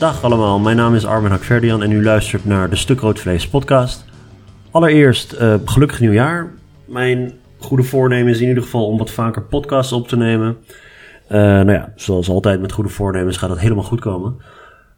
Dag 0.00 0.24
allemaal, 0.24 0.58
mijn 0.58 0.76
naam 0.76 0.94
is 0.94 1.06
Armin 1.06 1.30
Hakverdian 1.30 1.82
en 1.82 1.92
u 1.92 2.02
luistert 2.02 2.44
naar 2.44 2.70
de 2.70 2.76
Stuk 2.76 3.00
Rood 3.00 3.18
Vlees 3.18 3.48
podcast. 3.48 4.04
Allereerst, 4.70 5.32
uh, 5.40 5.54
gelukkig 5.64 6.00
nieuwjaar. 6.00 6.50
Mijn 6.84 7.32
goede 7.58 7.82
voornemen 7.82 8.32
is 8.32 8.40
in 8.40 8.48
ieder 8.48 8.62
geval 8.62 8.86
om 8.86 8.98
wat 8.98 9.10
vaker 9.10 9.42
podcasts 9.42 9.92
op 9.92 10.08
te 10.08 10.16
nemen. 10.16 10.56
Uh, 11.28 11.38
nou 11.38 11.72
ja, 11.72 11.92
zoals 11.96 12.28
altijd 12.28 12.60
met 12.60 12.72
goede 12.72 12.90
voornemens 12.90 13.36
gaat 13.36 13.48
dat 13.48 13.58
helemaal 13.58 13.84
goed 13.84 14.00
komen. 14.00 14.36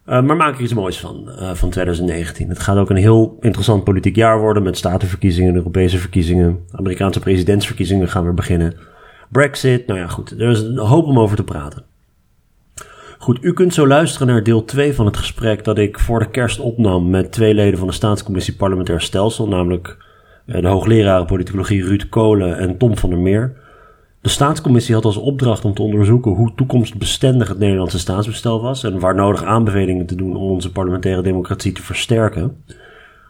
Uh, 0.07 0.23
maar 0.23 0.37
maak 0.37 0.55
er 0.55 0.63
iets 0.63 0.75
moois 0.75 1.01
van, 1.01 1.31
van 1.53 1.71
2019. 1.71 2.49
Het 2.49 2.59
gaat 2.59 2.77
ook 2.77 2.91
een 2.91 2.97
heel 2.97 3.37
interessant 3.41 3.85
politiek 3.85 4.17
jaar 4.17 4.41
worden 4.41 4.63
met 4.63 4.77
statenverkiezingen, 4.77 5.55
Europese 5.55 5.99
verkiezingen, 5.99 6.59
Amerikaanse 6.73 7.21
presidentsverkiezingen 7.21 8.09
gaan 8.09 8.25
weer 8.25 8.35
beginnen. 8.35 8.75
Brexit, 9.29 9.87
nou 9.87 9.99
ja 9.99 10.07
goed, 10.07 10.31
er 10.31 10.51
is 10.51 10.61
een 10.61 10.79
hoop 10.79 11.05
om 11.07 11.19
over 11.19 11.37
te 11.37 11.45
praten. 11.45 11.92
Goed, 13.23 13.39
u 13.41 13.53
kunt 13.53 13.75
zo 13.75 13.87
luisteren 13.87 14.27
naar 14.27 14.43
deel 14.43 14.65
2 14.65 14.95
van 14.95 15.07
het 15.07 15.17
gesprek 15.17 15.65
dat 15.65 15.79
ik 15.79 15.99
voor 15.99 16.19
de 16.19 16.31
kerst 16.31 16.59
opnam 16.59 17.11
met 17.11 17.33
twee 17.33 17.55
leden 17.55 17.79
van 17.79 17.87
de 17.87 17.95
Staatscommissie 17.95 18.57
Parlementair 18.57 19.01
Stelsel, 19.01 19.49
namelijk 19.49 19.97
eh, 20.47 20.61
de 20.61 20.69
hoogleraren 20.69 21.27
politicologie 21.27 21.85
Ruud 21.85 22.09
Kolen 22.09 22.59
en 22.59 22.77
Tom 22.77 22.97
van 22.97 23.11
der 23.11 23.19
Meer. 23.19 23.57
De 24.21 24.29
Staatscommissie 24.29 24.95
had 24.95 25.05
als 25.05 25.17
opdracht 25.17 25.65
om 25.65 25.75
te 25.75 25.83
onderzoeken 25.83 26.33
hoe 26.33 26.55
toekomstbestendig 26.55 27.49
het 27.49 27.59
Nederlandse 27.59 27.99
staatsbestel 27.99 28.63
was 28.63 28.85
en 28.85 28.99
waar 28.99 29.15
nodig 29.15 29.45
aanbevelingen 29.45 30.07
te 30.07 30.15
doen 30.15 30.37
om 30.37 30.51
onze 30.51 30.73
parlementaire 30.73 31.23
democratie 31.23 31.73
te 31.73 31.83
versterken. 31.83 32.57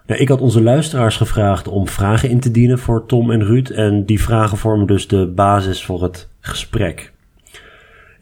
Nou, 0.06 0.20
ik 0.20 0.28
had 0.28 0.41
onze 0.41 0.62
luisteraars 0.62 1.16
gevraagd 1.16 1.69
om 1.69 1.88
vragen 1.88 2.28
in 2.28 2.41
te 2.41 2.50
dienen 2.50 2.78
voor 2.78 3.06
Tom 3.06 3.30
en 3.30 3.45
Ruud 3.45 3.69
en 3.69 4.05
die 4.05 4.22
vragen 4.22 4.58
vormen 4.58 4.86
dus 4.86 5.08
de 5.08 5.27
basis 5.27 5.84
voor 5.84 6.02
het 6.02 6.28
gesprek. 6.41 7.11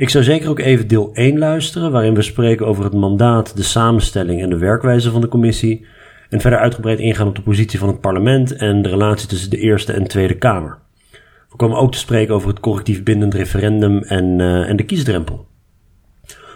Ik 0.01 0.09
zou 0.09 0.25
zeker 0.25 0.49
ook 0.49 0.59
even 0.59 0.89
deel 0.89 1.11
1 1.13 1.39
luisteren, 1.39 1.93
waarin 1.93 2.15
we 2.15 2.23
spreken 2.23 2.67
over 2.67 2.85
het 2.85 2.93
mandaat, 2.93 3.57
de 3.57 3.63
samenstelling 3.63 4.43
en 4.43 4.51
de 4.51 4.59
werkwijze 4.59 5.11
van 5.11 5.21
de 5.21 5.29
commissie. 5.29 5.87
En 6.29 6.41
verder 6.41 6.59
uitgebreid 6.59 6.99
ingaan 6.99 7.29
op 7.29 7.35
de 7.35 7.43
positie 7.43 7.79
van 7.79 7.89
het 7.89 8.01
parlement 8.01 8.57
en 8.57 8.83
de 8.83 8.89
relatie 8.89 9.29
tussen 9.29 9.51
de 9.51 9.59
Eerste 9.59 9.93
en 9.93 10.09
Tweede 10.09 10.35
Kamer. 10.35 10.79
We 11.51 11.57
komen 11.57 11.79
ook 11.79 11.93
te 11.93 11.99
spreken 11.99 12.35
over 12.35 12.49
het 12.49 12.61
correctief 12.61 13.03
bindend 13.03 13.35
referendum 13.35 14.03
en, 14.03 14.39
uh, 14.39 14.69
en 14.69 14.77
de 14.77 14.85
kiesdrempel. 14.85 15.47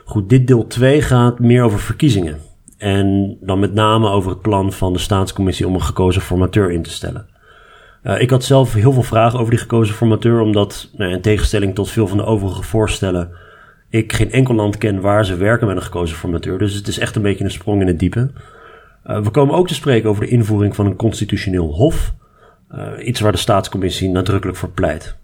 Goed, 0.04 0.28
dit 0.28 0.46
deel 0.46 0.66
2 0.66 1.02
gaat 1.02 1.38
meer 1.38 1.62
over 1.62 1.80
verkiezingen. 1.80 2.38
En 2.78 3.36
dan 3.40 3.58
met 3.58 3.74
name 3.74 4.08
over 4.08 4.30
het 4.30 4.40
plan 4.40 4.72
van 4.72 4.92
de 4.92 4.98
staatscommissie 4.98 5.66
om 5.66 5.74
een 5.74 5.82
gekozen 5.82 6.22
formateur 6.22 6.70
in 6.70 6.82
te 6.82 6.90
stellen. 6.90 7.26
Uh, 8.04 8.20
ik 8.20 8.30
had 8.30 8.44
zelf 8.44 8.72
heel 8.72 8.92
veel 8.92 9.02
vragen 9.02 9.38
over 9.38 9.50
die 9.50 9.60
gekozen 9.60 9.94
formateur, 9.94 10.40
omdat 10.40 10.88
nou, 10.96 11.12
in 11.12 11.20
tegenstelling 11.20 11.74
tot 11.74 11.90
veel 11.90 12.06
van 12.06 12.16
de 12.16 12.24
overige 12.24 12.62
voorstellen, 12.62 13.30
ik 13.88 14.12
geen 14.12 14.30
enkel 14.30 14.54
land 14.54 14.78
ken 14.78 15.00
waar 15.00 15.24
ze 15.24 15.36
werken 15.36 15.66
met 15.66 15.76
een 15.76 15.82
gekozen 15.82 16.16
formateur. 16.16 16.58
Dus 16.58 16.74
het 16.74 16.88
is 16.88 16.98
echt 16.98 17.16
een 17.16 17.22
beetje 17.22 17.44
een 17.44 17.50
sprong 17.50 17.80
in 17.80 17.86
het 17.86 17.98
diepe. 17.98 18.30
Uh, 19.06 19.20
we 19.20 19.30
komen 19.30 19.54
ook 19.54 19.68
te 19.68 19.74
spreken 19.74 20.08
over 20.08 20.22
de 20.22 20.30
invoering 20.30 20.74
van 20.74 20.86
een 20.86 20.96
constitutioneel 20.96 21.72
hof. 21.72 22.14
Uh, 22.74 23.06
iets 23.06 23.20
waar 23.20 23.32
de 23.32 23.38
staatscommissie 23.38 24.08
nadrukkelijk 24.08 24.58
voor 24.58 24.70
pleit. 24.70 25.16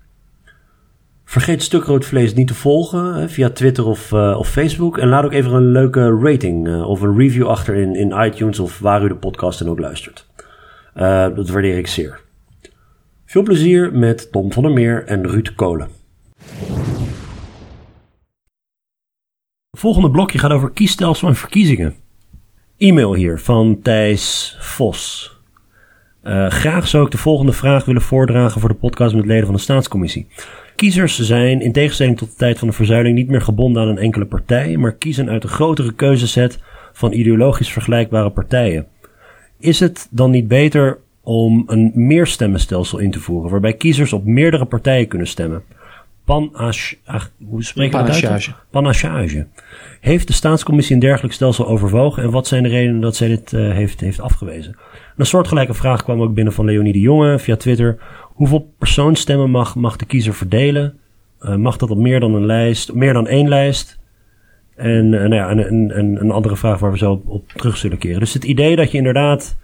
Vergeet 1.25 1.63
Stuk 1.63 1.85
Rood 1.85 2.05
Vlees 2.05 2.35
niet 2.35 2.47
te 2.47 2.55
volgen 2.55 3.31
via 3.31 3.51
Twitter 3.51 3.87
of, 3.87 4.13
of 4.13 4.49
Facebook. 4.49 4.99
En 4.99 5.09
laat 5.09 5.25
ook 5.25 5.33
even 5.33 5.53
een 5.53 5.73
leuke 5.73 6.19
rating 6.23 6.83
of 6.85 7.01
een 7.01 7.17
review 7.19 7.47
achter 7.47 7.75
in, 7.75 7.95
in 7.95 8.23
iTunes 8.25 8.59
of 8.59 8.79
waar 8.79 9.05
u 9.05 9.09
de 9.09 9.15
podcast 9.15 9.59
dan 9.59 9.69
ook 9.69 9.79
luistert. 9.79 10.27
dat 11.35 11.49
waardeer 11.49 11.79
ik 11.79 11.87
zeer. 11.87 12.21
Veel 13.31 13.43
plezier 13.43 13.93
met 13.93 14.33
Tom 14.33 14.53
van 14.53 14.63
der 14.63 14.73
Meer 14.73 15.05
en 15.07 15.27
Ruud 15.27 15.55
Kolen. 15.55 15.89
Het 19.71 19.81
volgende 19.81 20.11
blokje 20.11 20.39
gaat 20.39 20.51
over 20.51 20.71
kiesstelsel 20.71 21.29
en 21.29 21.37
verkiezingen. 21.37 21.95
E-mail 22.79 23.15
hier 23.15 23.39
van 23.39 23.81
Thijs 23.83 24.57
Vos. 24.61 25.33
Uh, 26.25 26.47
graag 26.47 26.89
zou 26.89 27.05
ik 27.05 27.11
de 27.11 27.19
volgende 27.19 27.53
vraag 27.53 27.85
willen 27.85 28.03
voordragen 28.03 28.61
voor 28.61 28.69
de 28.69 28.75
podcast 28.75 29.15
met 29.15 29.27
leden 29.27 29.47
van 29.47 29.55
de 29.55 29.61
staatscommissie. 29.61 30.27
Kiezers 30.77 31.19
zijn, 31.19 31.61
in 31.61 31.73
tegenstelling 31.73 32.19
tot 32.19 32.31
de 32.31 32.37
tijd 32.37 32.59
van 32.59 32.69
de 32.69 32.75
verzuiling, 32.75 33.17
niet 33.17 33.29
meer 33.29 33.43
gebonden 33.43 33.83
aan 33.83 33.89
een 33.89 33.99
enkele 33.99 34.27
partij, 34.27 34.77
maar 34.77 34.95
kiezen 34.95 35.29
uit 35.29 35.43
een 35.43 35.49
grotere 35.49 35.93
keuzeset 35.93 36.59
van 36.93 37.13
ideologisch 37.13 37.73
vergelijkbare 37.73 38.31
partijen. 38.31 38.87
Is 39.59 39.81
het 39.81 40.09
dan 40.11 40.31
niet 40.31 40.49
beter 40.49 40.99
om 41.23 41.63
een 41.67 41.93
meerstemmenstelsel 41.95 42.99
in 42.99 43.11
te 43.11 43.21
voeren, 43.21 43.51
waarbij 43.51 43.73
kiezers 43.73 44.13
op 44.13 44.25
meerdere 44.25 44.65
partijen 44.65 45.09
kunnen 45.09 45.27
stemmen. 45.27 45.63
Hoe 47.49 47.65
spreek 47.65 47.93
je 47.93 47.99
Panachage. 47.99 48.53
Panachage. 48.71 49.47
Heeft 50.01 50.27
de 50.27 50.33
staatscommissie 50.33 50.95
een 50.95 51.01
dergelijk 51.01 51.35
stelsel 51.35 51.67
overwogen 51.69 52.23
en 52.23 52.31
wat 52.31 52.47
zijn 52.47 52.63
de 52.63 52.69
redenen 52.69 53.01
dat 53.01 53.17
zij 53.17 53.29
dit 53.29 53.53
uh, 53.53 53.73
heeft, 53.73 54.01
heeft 54.01 54.21
afgewezen? 54.21 54.77
Een 55.17 55.27
soortgelijke 55.27 55.75
vraag 55.75 56.03
kwam 56.03 56.21
ook 56.21 56.35
binnen 56.35 56.53
van 56.53 56.65
Leonie 56.65 56.93
de 56.93 57.01
Jonge 57.01 57.39
via 57.39 57.57
Twitter. 57.57 57.99
Hoeveel 58.23 58.73
persoonstemmen 58.79 59.51
mag, 59.51 59.75
mag 59.75 59.97
de 59.97 60.05
kiezer 60.05 60.35
verdelen? 60.35 60.99
Uh, 61.41 61.57
mag 61.57 61.77
dat 61.77 61.91
op 61.91 61.99
meer 61.99 62.21
dan 62.21 62.35
een 62.35 62.47
lijst, 62.47 62.93
meer 62.95 63.13
dan 63.13 63.27
één 63.27 63.49
lijst? 63.49 63.99
En 64.77 65.13
uh, 65.13 65.21
nou 65.21 65.35
ja, 65.35 65.51
een, 65.51 65.99
een, 65.99 66.21
een 66.21 66.31
andere 66.31 66.57
vraag 66.57 66.79
waar 66.79 66.93
we 66.93 66.99
zo 66.99 67.13
op, 67.13 67.29
op 67.29 67.49
terug 67.49 67.77
zullen 67.77 67.99
keren. 67.99 68.21
Dus 68.21 68.35
het 68.35 68.45
idee 68.45 68.77
dat 68.77 68.91
je 68.91 68.99
inderdaad 68.99 69.57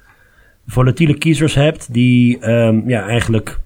volatiele 0.67 1.19
kiezers 1.19 1.55
hebt, 1.55 1.93
die 1.93 2.51
um, 2.51 2.89
ja, 2.89 3.07
eigenlijk 3.07 3.61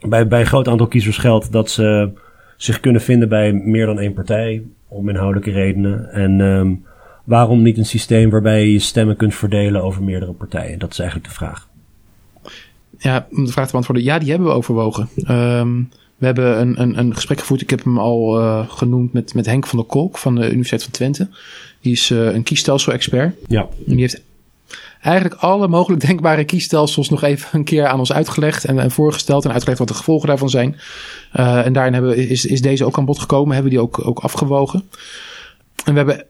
bij, 0.00 0.28
bij 0.28 0.40
een 0.40 0.46
groot 0.46 0.68
aantal 0.68 0.86
kiezers 0.86 1.18
geldt 1.18 1.52
dat 1.52 1.70
ze 1.70 2.10
zich 2.56 2.80
kunnen 2.80 3.00
vinden 3.00 3.28
bij 3.28 3.52
meer 3.52 3.86
dan 3.86 3.98
één 3.98 4.14
partij, 4.14 4.62
om 4.88 5.08
inhoudelijke 5.08 5.50
redenen. 5.50 6.12
En 6.12 6.40
um, 6.40 6.84
waarom 7.24 7.62
niet 7.62 7.78
een 7.78 7.86
systeem 7.86 8.30
waarbij 8.30 8.60
je 8.60 8.72
je 8.72 8.78
stemmen 8.78 9.16
kunt 9.16 9.34
verdelen 9.34 9.82
over 9.82 10.02
meerdere 10.02 10.32
partijen? 10.32 10.78
Dat 10.78 10.92
is 10.92 10.98
eigenlijk 10.98 11.28
de 11.28 11.34
vraag. 11.34 11.68
Ja, 12.98 13.26
om 13.30 13.44
de 13.44 13.52
vraag 13.52 13.64
te 13.64 13.70
beantwoorden, 13.70 14.04
ja, 14.04 14.18
die 14.18 14.30
hebben 14.30 14.48
we 14.48 14.54
overwogen. 14.54 15.08
Um, 15.30 15.90
we 16.16 16.26
hebben 16.26 16.60
een, 16.60 16.80
een, 16.80 16.98
een 16.98 17.14
gesprek 17.14 17.38
gevoerd, 17.38 17.60
ik 17.60 17.70
heb 17.70 17.84
hem 17.84 17.98
al 17.98 18.40
uh, 18.40 18.68
genoemd 18.68 19.12
met, 19.12 19.34
met 19.34 19.46
Henk 19.46 19.66
van 19.66 19.78
der 19.78 19.88
Kolk 19.88 20.18
van 20.18 20.34
de 20.34 20.46
Universiteit 20.46 20.82
van 20.82 20.92
Twente. 20.92 21.28
Die 21.80 21.92
is 21.92 22.10
uh, 22.10 22.34
een 22.34 22.42
kiesstelsel-expert. 22.42 23.34
Ja. 23.46 23.60
En 23.60 23.92
die 23.92 24.00
heeft 24.00 24.22
eigenlijk 25.00 25.42
alle 25.42 25.68
mogelijk 25.68 26.06
denkbare 26.06 26.44
kiesstelsels 26.44 27.08
nog 27.08 27.22
even 27.22 27.48
een 27.58 27.64
keer 27.64 27.86
aan 27.86 27.98
ons 27.98 28.12
uitgelegd 28.12 28.64
en, 28.64 28.78
en 28.78 28.90
voorgesteld 28.90 29.44
en 29.44 29.52
uitgelegd 29.52 29.78
wat 29.78 29.88
de 29.88 29.94
gevolgen 29.94 30.28
daarvan 30.28 30.50
zijn. 30.50 30.76
Uh, 31.36 31.66
en 31.66 31.72
daarin 31.72 31.92
hebben, 31.92 32.16
is, 32.16 32.46
is 32.46 32.60
deze 32.60 32.84
ook 32.84 32.98
aan 32.98 33.04
bod 33.04 33.18
gekomen, 33.18 33.54
hebben 33.54 33.70
die 33.70 33.80
ook, 33.80 34.06
ook 34.06 34.18
afgewogen. 34.18 34.82
En 35.84 35.92
we 35.92 35.98
hebben 35.98 36.26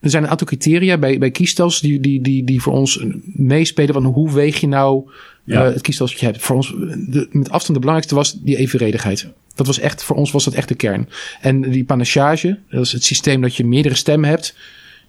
er 0.00 0.10
zijn 0.10 0.22
een 0.22 0.28
aantal 0.28 0.46
criteria 0.46 0.98
bij, 0.98 1.18
bij 1.18 1.30
kiesstelsels 1.30 1.80
die, 1.80 2.00
die, 2.00 2.22
die, 2.22 2.44
die 2.44 2.62
voor 2.62 2.72
ons 2.72 3.04
meespelen 3.24 3.94
van 3.94 4.04
hoe 4.04 4.32
weeg 4.32 4.60
je 4.60 4.68
nou 4.68 5.10
ja. 5.44 5.66
uh, 5.66 5.72
het 5.72 5.82
kiesstelsel 5.82 6.16
dat 6.16 6.26
je 6.26 6.32
hebt. 6.32 6.44
Voor 6.46 6.56
ons, 6.56 6.68
de, 7.08 7.28
met 7.30 7.50
afstand 7.50 7.74
de 7.74 7.86
belangrijkste 7.86 8.14
was 8.14 8.32
die 8.32 8.56
evenredigheid. 8.56 9.28
Dat 9.54 9.66
was 9.66 9.78
echt, 9.78 10.02
voor 10.02 10.16
ons 10.16 10.30
was 10.30 10.44
dat 10.44 10.54
echt 10.54 10.68
de 10.68 10.74
kern. 10.74 11.08
En 11.40 11.60
die 11.60 11.84
panachage, 11.84 12.58
dat 12.70 12.84
is 12.84 12.92
het 12.92 13.04
systeem 13.04 13.40
dat 13.40 13.56
je 13.56 13.64
meerdere 13.64 13.94
stemmen 13.94 14.28
hebt 14.28 14.54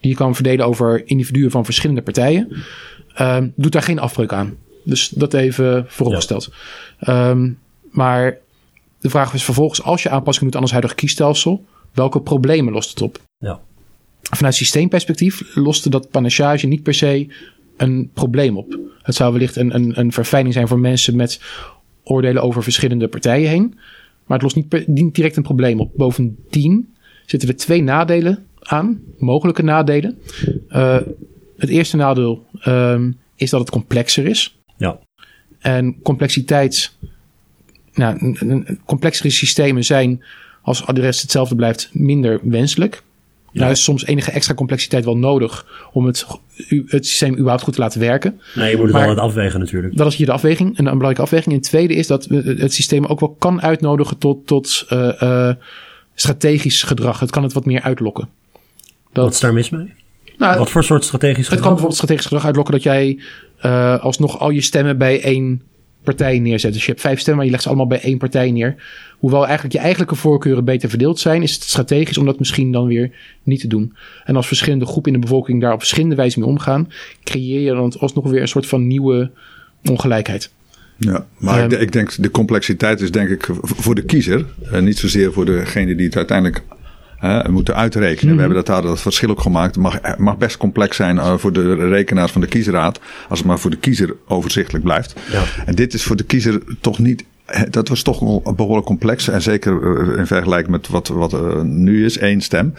die 0.02 0.10
je 0.10 0.16
kan 0.16 0.36
verdelen 0.36 0.66
over 0.66 1.08
individuen 1.08 1.52
van 1.52 1.66
verschillende 1.66 2.02
partijen, 2.02 2.48
uh, 3.22 3.38
doet 3.56 3.72
daar 3.72 3.82
geen 3.82 4.00
afbreuk 4.00 4.34
aan. 4.34 4.56
Dus 4.84 5.10
dat 5.10 5.34
even 5.34 5.86
vooropgesteld. 5.88 6.50
Ja. 7.00 7.30
Um, 7.30 7.60
maar 7.92 8.38
de 9.00 9.10
vraag 9.10 9.34
is 9.34 9.44
vervolgens, 9.44 9.84
als 9.84 10.04
je 10.04 10.10
aanpassing 10.10 10.46
doet 10.46 10.56
aan 10.56 10.62
ons 10.62 10.72
huidige 10.72 10.96
kiesstelsel, 10.96 11.66
welke 11.94 12.22
problemen 12.22 12.74
lost 12.74 12.90
het 12.90 13.02
op? 13.02 13.20
Ja. 13.38 13.60
Vanuit 14.22 14.56
systeemperspectief 14.56 15.56
loste 15.56 15.90
dat 15.90 16.10
panachage 16.10 16.68
niet 16.68 16.84
per 16.84 16.94
se 16.94 17.28
een 17.78 18.10
probleem 18.14 18.58
op. 18.58 18.80
Het 19.02 19.16
zou 19.16 19.32
wellicht 19.34 19.56
een, 19.56 19.76
een, 19.76 20.00
een 20.00 20.12
verfijning 20.12 20.54
zijn 20.54 20.68
voor 20.68 20.80
mensen 20.80 21.16
met 21.16 21.42
oordelen 22.04 22.44
over 22.44 22.64
verschillende 22.64 23.08
partijen 23.08 23.50
heen. 23.50 23.74
Maar 24.26 24.38
het 24.38 24.42
lost 24.42 24.56
niet, 24.56 24.68
per, 24.68 24.84
niet 24.88 25.16
direct 25.16 25.38
een 25.38 25.44
probleem 25.44 25.80
op. 25.80 25.92
Bovendien 25.96 26.94
zitten 27.26 27.50
er 27.50 27.56
twee 27.56 27.84
nadelen 27.84 28.46
aan, 28.62 29.02
mogelijke 29.18 29.64
nadelen. 29.64 30.18
Uh, 30.70 30.98
het 31.58 31.70
eerste 31.70 31.98
nadeel 31.98 32.46
um, 32.68 33.20
is 33.36 33.50
dat 33.50 33.60
het 33.60 33.70
complexer 33.70 34.26
is. 34.26 34.60
Ja. 34.78 35.00
En 35.60 36.02
complexiteit, 36.02 36.98
nou, 37.94 38.36
complexere 38.86 39.30
systemen 39.30 39.84
zijn, 39.84 40.24
als 40.62 40.86
de 40.86 41.02
rest 41.02 41.22
hetzelfde 41.22 41.56
blijft, 41.56 41.90
minder 41.94 42.40
wenselijk. 42.44 43.04
Ja. 43.52 43.60
Nou 43.60 43.72
is 43.72 43.84
soms 43.84 44.06
enige 44.06 44.32
extra 44.32 44.54
complexiteit 44.54 45.06
wel 45.06 45.18
nodig 45.18 45.66
om 45.92 46.06
het, 46.06 46.26
het 46.86 47.08
systeem 47.08 47.34
überhaupt 47.34 47.64
goed 47.64 47.74
te 47.74 47.80
laten 47.80 48.00
werken. 48.00 48.42
Nee, 48.56 48.70
je 48.70 48.76
moet 48.76 48.86
het 48.86 48.94
maar, 48.94 49.02
wel 49.02 49.16
het 49.16 49.24
afwegen 49.24 49.60
natuurlijk. 49.60 49.98
Dat 49.98 50.08
is 50.08 50.16
hier 50.16 50.26
de 50.26 50.32
afweging, 50.32 50.70
een, 50.70 50.78
een 50.78 50.84
belangrijke 50.84 51.22
afweging. 51.22 51.54
En 51.56 51.60
het 51.60 51.70
tweede 51.70 51.94
is 51.94 52.08
dat 52.08 52.26
het 52.30 52.74
systeem 52.74 53.06
ook 53.06 53.20
wel 53.20 53.36
kan 53.40 53.62
uitnodigen 53.62 54.18
tot, 54.18 54.48
tot 54.48 54.86
uh, 54.90 55.12
uh, 55.22 55.54
strategisch 56.14 56.84
gedrag. 56.84 57.20
Het 57.20 57.30
kan 57.30 57.44
het 57.44 57.54
wat 57.54 57.66
meer 57.66 57.82
uitlokken. 57.82 58.30
Dat, 59.14 59.24
Wat 59.24 59.34
is 59.34 59.40
daar 59.40 59.54
mis 59.54 59.70
mee? 59.70 59.94
Nou, 60.38 60.58
Wat 60.58 60.70
voor 60.70 60.84
soort 60.84 61.04
strategisch 61.04 61.48
gedrag? 61.48 61.52
Het 61.52 61.60
kan 61.60 61.70
bijvoorbeeld 61.70 61.96
strategisch 61.96 62.26
gedrag 62.26 62.46
uitlokken 62.46 62.74
dat 62.74 62.84
jij 62.84 63.20
uh, 63.66 64.00
alsnog 64.00 64.40
al 64.40 64.50
je 64.50 64.62
stemmen 64.62 64.98
bij 64.98 65.22
één 65.22 65.62
partijen 66.04 66.42
neerzet. 66.42 66.74
Dus 66.74 66.82
je 66.82 66.90
hebt 66.90 67.02
vijf 67.02 67.20
stemmen, 67.20 67.36
maar 67.36 67.46
je 67.46 67.52
legt 67.52 67.64
ze 67.64 67.70
allemaal 67.70 67.88
bij 67.88 68.02
één 68.02 68.18
partij 68.18 68.52
neer. 68.52 68.76
Hoewel 69.20 69.44
eigenlijk 69.44 69.74
je 69.74 69.80
eigenlijke 69.80 70.16
voorkeuren 70.16 70.66
beter 70.66 70.90
verdeeld 70.90 71.20
zijn, 71.20 71.42
is 71.42 71.54
het 71.54 71.64
strategisch 71.64 72.18
om 72.18 72.26
dat 72.26 72.40
misschien 72.40 72.72
dan 72.72 72.88
weer 72.88 73.12
niet 73.44 73.60
te 73.60 73.68
doen. 73.68 73.96
En 74.24 74.36
als 74.36 74.48
verschillende 74.48 74.86
groepen 74.86 75.14
in 75.14 75.20
de 75.20 75.26
bevolking 75.26 75.62
daar 75.62 75.74
op 75.74 75.80
verschillende 75.80 76.16
wijze 76.16 76.40
mee 76.40 76.48
omgaan, 76.48 76.92
creëer 77.24 77.60
je 77.60 77.72
dan 77.72 77.94
alsnog 78.00 78.30
weer 78.30 78.42
een 78.42 78.48
soort 78.48 78.68
van 78.68 78.88
nieuwe 78.88 79.32
ongelijkheid. 79.90 80.52
Ja, 80.98 81.26
maar 81.38 81.72
ik, 81.72 81.80
ik, 81.80 81.92
denk 81.92 82.24
de 82.24 82.32
complexiteit 82.32 83.02
is 83.02 83.12
denk 83.12 83.30
ik 83.30 83.48
voor 83.62 83.96
de 83.96 84.04
kiezer, 84.04 84.46
en 84.72 84.84
niet 84.84 84.98
zozeer 84.98 85.34
voor 85.34 85.46
degene 85.46 85.96
die 85.96 86.06
het 86.06 86.16
uiteindelijk 86.16 86.64
uh, 87.24 87.46
moeten 87.46 87.76
uitrekenen. 87.76 88.28
We 88.28 88.32
mhm. 88.32 88.40
hebben 88.40 88.58
dat 88.58 88.66
daar 88.66 88.82
dat 88.82 89.02
verschil 89.02 89.30
ook 89.30 89.42
gemaakt. 89.42 89.76
Het 89.76 89.84
mag, 89.84 90.18
mag 90.18 90.38
best 90.38 90.58
complex 90.58 90.96
zijn 90.96 91.16
uh, 91.16 91.38
voor 91.38 91.54
de 91.54 91.76
rekenaars 91.76 92.32
van 92.32 92.42
de 92.42 92.48
kiesraad. 92.48 93.00
Als 93.30 93.40
het 93.40 93.48
maar 93.48 93.60
voor 93.60 93.72
de 93.72 93.78
kiezer 93.78 94.16
overzichtelijk 94.28 94.84
blijft. 94.84 95.14
Ja. 95.32 95.44
En 95.66 95.76
dit 95.76 95.94
is 95.94 96.04
voor 96.04 96.16
de 96.16 96.24
kiezer 96.24 96.62
toch 96.82 97.00
niet 97.00 97.24
dat 97.70 97.88
was 97.88 98.02
toch 98.02 98.42
behoorlijk 98.56 98.86
complex. 98.86 99.28
En 99.28 99.42
zeker 99.42 99.74
in 100.18 100.28
vergelijking 100.28 100.72
met 100.72 100.88
wat, 100.88 101.08
wat 101.08 101.34
uh, 101.34 101.62
nu 101.62 102.06
is, 102.06 102.18
één 102.18 102.42
stem. 102.42 102.74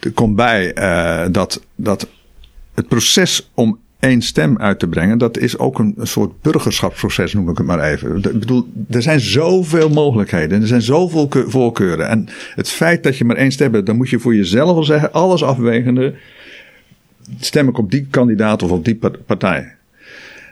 Er 0.00 0.12
komt 0.12 0.36
bij 0.36 0.78
uh, 0.78 1.32
dat, 1.32 1.62
dat 1.74 2.06
het 2.74 2.88
proces 2.88 3.50
om 3.54 3.78
één 4.00 4.22
stem 4.22 4.58
uit 4.58 4.78
te 4.78 4.88
brengen, 4.88 5.18
dat 5.18 5.38
is 5.38 5.58
ook 5.58 5.78
een, 5.78 5.94
een, 5.96 6.06
soort 6.06 6.42
burgerschapsproces, 6.42 7.32
noem 7.32 7.50
ik 7.50 7.58
het 7.58 7.66
maar 7.66 7.90
even. 7.92 8.16
Ik 8.16 8.38
bedoel, 8.38 8.68
er 8.90 9.02
zijn 9.02 9.20
zoveel 9.20 9.88
mogelijkheden. 9.88 10.60
Er 10.60 10.66
zijn 10.66 10.82
zoveel 10.82 11.28
voorkeuren. 11.30 12.08
En 12.08 12.28
het 12.54 12.68
feit 12.68 13.02
dat 13.02 13.16
je 13.16 13.24
maar 13.24 13.36
één 13.36 13.52
stem 13.52 13.74
hebt, 13.74 13.86
dan 13.86 13.96
moet 13.96 14.10
je 14.10 14.18
voor 14.18 14.34
jezelf 14.34 14.74
wel 14.74 14.84
zeggen, 14.84 15.12
alles 15.12 15.42
afwegende, 15.42 16.14
stem 17.40 17.68
ik 17.68 17.78
op 17.78 17.90
die 17.90 18.06
kandidaat 18.10 18.62
of 18.62 18.70
op 18.70 18.84
die 18.84 18.98
partij. 19.26 19.74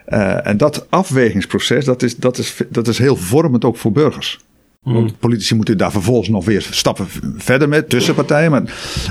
Uh, 0.08 0.46
en 0.46 0.56
dat 0.56 0.86
afwegingsproces, 0.88 1.84
dat 1.84 2.02
is, 2.02 2.16
dat, 2.16 2.38
is, 2.38 2.56
dat 2.68 2.88
is 2.88 2.98
heel 2.98 3.16
vormend 3.16 3.64
ook 3.64 3.76
voor 3.76 3.92
burgers. 3.92 4.38
Mm. 4.82 4.92
Want 4.92 5.18
politici 5.18 5.54
moeten 5.54 5.78
daar 5.78 5.90
vervolgens 5.90 6.28
nog 6.28 6.44
weer 6.44 6.66
stappen 6.70 7.06
verder 7.36 7.68
met 7.68 7.88
tussen 7.88 8.14
partijen. 8.14 8.50
Maar, 8.50 8.62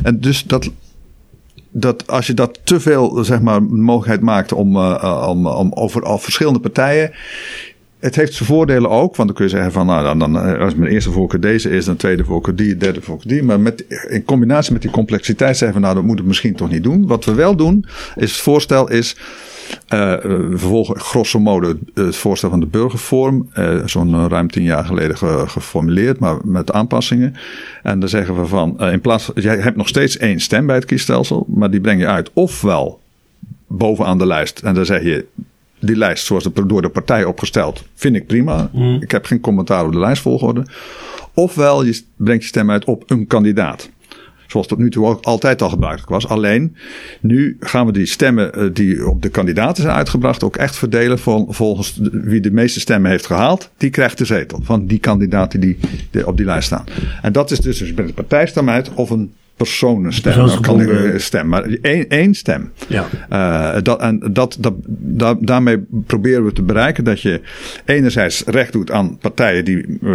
en 0.03 0.19
dus 0.19 0.43
dat, 0.43 0.69
dat 1.71 2.07
als 2.07 2.27
je 2.27 2.33
dat 2.33 2.59
te 2.63 2.79
veel 2.79 3.23
zeg 3.23 3.41
maar, 3.41 3.63
mogelijkheid 3.63 4.21
maakt 4.21 4.53
om, 4.53 4.75
uh, 4.75 5.25
om, 5.29 5.47
om 5.47 5.71
over 5.73 6.03
al 6.03 6.17
verschillende 6.17 6.59
partijen. 6.59 7.11
Het 7.99 8.15
heeft 8.15 8.33
zijn 8.33 8.49
voordelen 8.49 8.89
ook, 8.89 9.15
want 9.15 9.27
dan 9.27 9.37
kun 9.37 9.45
je 9.45 9.51
zeggen 9.51 9.71
van, 9.71 9.85
nou, 9.85 10.03
dan, 10.03 10.19
dan 10.19 10.59
als 10.59 10.75
mijn 10.75 10.91
eerste 10.91 11.11
voorkeur 11.11 11.39
deze 11.39 11.69
is, 11.69 11.85
dan 11.85 11.95
tweede 11.95 12.23
voorkeur 12.23 12.55
die, 12.55 12.77
derde 12.77 13.01
voorkeur 13.01 13.27
die. 13.27 13.43
Maar 13.43 13.59
met, 13.59 13.85
in 14.09 14.23
combinatie 14.23 14.73
met 14.73 14.81
die 14.81 14.91
complexiteit 14.91 15.57
zeggen 15.57 15.77
we, 15.77 15.83
nou, 15.83 15.95
dat 15.95 16.03
moeten 16.03 16.23
we 16.23 16.29
misschien 16.29 16.55
toch 16.55 16.69
niet 16.69 16.83
doen. 16.83 17.07
Wat 17.07 17.25
we 17.25 17.33
wel 17.33 17.55
doen, 17.55 17.85
is 18.15 18.31
het 18.31 18.41
voorstel 18.41 18.89
is, 18.89 19.17
uh, 19.93 20.15
we 20.15 20.47
vervolgen 20.49 20.99
grosso 20.99 21.39
modo 21.39 21.73
het 21.93 22.15
voorstel 22.15 22.49
van 22.49 22.59
de 22.59 22.65
burgervorm, 22.65 23.49
uh, 23.55 23.85
zo'n 23.85 24.29
ruim 24.29 24.51
tien 24.51 24.63
jaar 24.63 24.85
geleden 24.85 25.17
ge, 25.17 25.43
geformuleerd, 25.47 26.19
maar 26.19 26.37
met 26.43 26.71
aanpassingen. 26.71 27.35
En 27.83 27.99
dan 27.99 28.09
zeggen 28.09 28.39
we 28.39 28.45
van, 28.45 28.77
uh, 28.79 28.91
in 28.91 29.01
plaats 29.01 29.31
jij 29.35 29.57
hebt 29.57 29.77
nog 29.77 29.87
steeds 29.87 30.17
één 30.17 30.39
stem 30.39 30.65
bij 30.65 30.75
het 30.75 30.85
kiesstelsel, 30.85 31.45
maar 31.47 31.71
die 31.71 31.81
breng 31.81 31.99
je 31.99 32.07
uit 32.07 32.31
ofwel 32.33 32.99
bovenaan 33.67 34.17
de 34.17 34.25
lijst. 34.25 34.59
En 34.59 34.73
dan 34.73 34.85
zeg 34.85 35.03
je, 35.03 35.25
die 35.79 35.95
lijst 35.95 36.25
zoals 36.25 36.49
door 36.67 36.81
de 36.81 36.89
partij 36.89 37.23
opgesteld, 37.23 37.83
vind 37.93 38.15
ik 38.15 38.27
prima. 38.27 38.69
Mm. 38.73 39.01
Ik 39.01 39.11
heb 39.11 39.25
geen 39.25 39.39
commentaar 39.39 39.85
op 39.85 39.91
de 39.91 39.99
lijstvolgorde. 39.99 40.65
Ofwel 41.33 41.83
je 41.83 42.01
brengt 42.15 42.41
je 42.41 42.47
stem 42.47 42.71
uit 42.71 42.85
op 42.85 43.03
een 43.07 43.27
kandidaat. 43.27 43.89
Zoals 44.47 44.67
tot 44.67 44.77
nu 44.77 44.89
toe 44.89 45.05
ook 45.05 45.23
altijd 45.23 45.61
al 45.61 45.69
gebruikelijk 45.69 46.09
was. 46.09 46.27
Alleen 46.27 46.75
nu 47.21 47.57
gaan 47.59 47.85
we 47.85 47.91
die 47.91 48.05
stemmen 48.05 48.53
eh, 48.53 48.69
die 48.73 49.07
op 49.07 49.21
de 49.21 49.29
kandidaten 49.29 49.83
zijn 49.83 49.95
uitgebracht 49.95 50.43
ook 50.43 50.55
echt 50.55 50.75
verdelen 50.75 51.19
volgens 51.47 51.99
wie 52.11 52.41
de 52.41 52.51
meeste 52.51 52.79
stemmen 52.79 53.11
heeft 53.11 53.25
gehaald. 53.25 53.69
Die 53.77 53.89
krijgt 53.89 54.17
de 54.17 54.25
zetel 54.25 54.59
van 54.63 54.85
die 54.85 54.99
kandidaten 54.99 55.59
die 55.59 55.77
op 56.25 56.37
die 56.37 56.45
lijst 56.45 56.65
staan. 56.65 56.85
En 57.21 57.31
dat 57.31 57.51
is 57.51 57.59
dus, 57.59 57.77
dus 57.77 57.93
met 57.93 58.07
de 58.07 58.13
partijstem 58.13 58.69
uit 58.69 58.93
of 58.93 59.09
een 59.09 59.33
personenstem. 59.57 60.35
Dan 60.35 60.61
kan 60.61 60.81
ik 60.81 60.89
een 60.89 61.21
stem, 61.21 61.47
maar 61.47 61.63
één, 61.81 62.09
één 62.09 62.33
stem. 62.33 62.71
Ja. 62.87 63.05
Uh, 63.31 63.81
dat, 63.83 64.01
en 64.01 64.29
dat, 64.31 64.57
dat, 64.59 64.73
dat, 64.87 65.37
daarmee 65.39 65.85
proberen 66.05 66.45
we 66.45 66.53
te 66.53 66.61
bereiken 66.61 67.03
dat 67.03 67.21
je 67.21 67.41
enerzijds 67.85 68.43
recht 68.45 68.71
doet 68.71 68.91
aan 68.91 69.17
partijen 69.17 69.65
die 69.65 69.85
uh, 70.01 70.11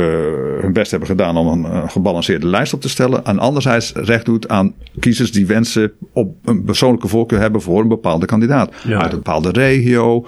hun 0.60 0.72
best 0.72 0.90
hebben 0.90 1.08
gedaan 1.08 1.36
om 1.36 1.64
een, 1.64 1.90
gebalanceerde 1.90 2.46
lijst 2.46 2.72
op 2.72 2.80
te 2.80 2.88
stellen. 2.88 3.24
En 3.24 3.38
anderzijds 3.38 3.92
recht 3.92 4.24
doet 4.24 4.48
aan 4.48 4.74
kiezers 5.00 5.32
die 5.32 5.46
wensen 5.46 5.92
op 6.12 6.36
een 6.44 6.64
persoonlijke 6.64 7.08
voorkeur 7.08 7.40
hebben 7.40 7.60
voor 7.60 7.80
een 7.80 7.88
bepaalde 7.88 8.26
kandidaat. 8.26 8.74
Ja. 8.84 9.00
Uit 9.00 9.12
een 9.12 9.16
bepaalde 9.16 9.50
regio, 9.50 10.26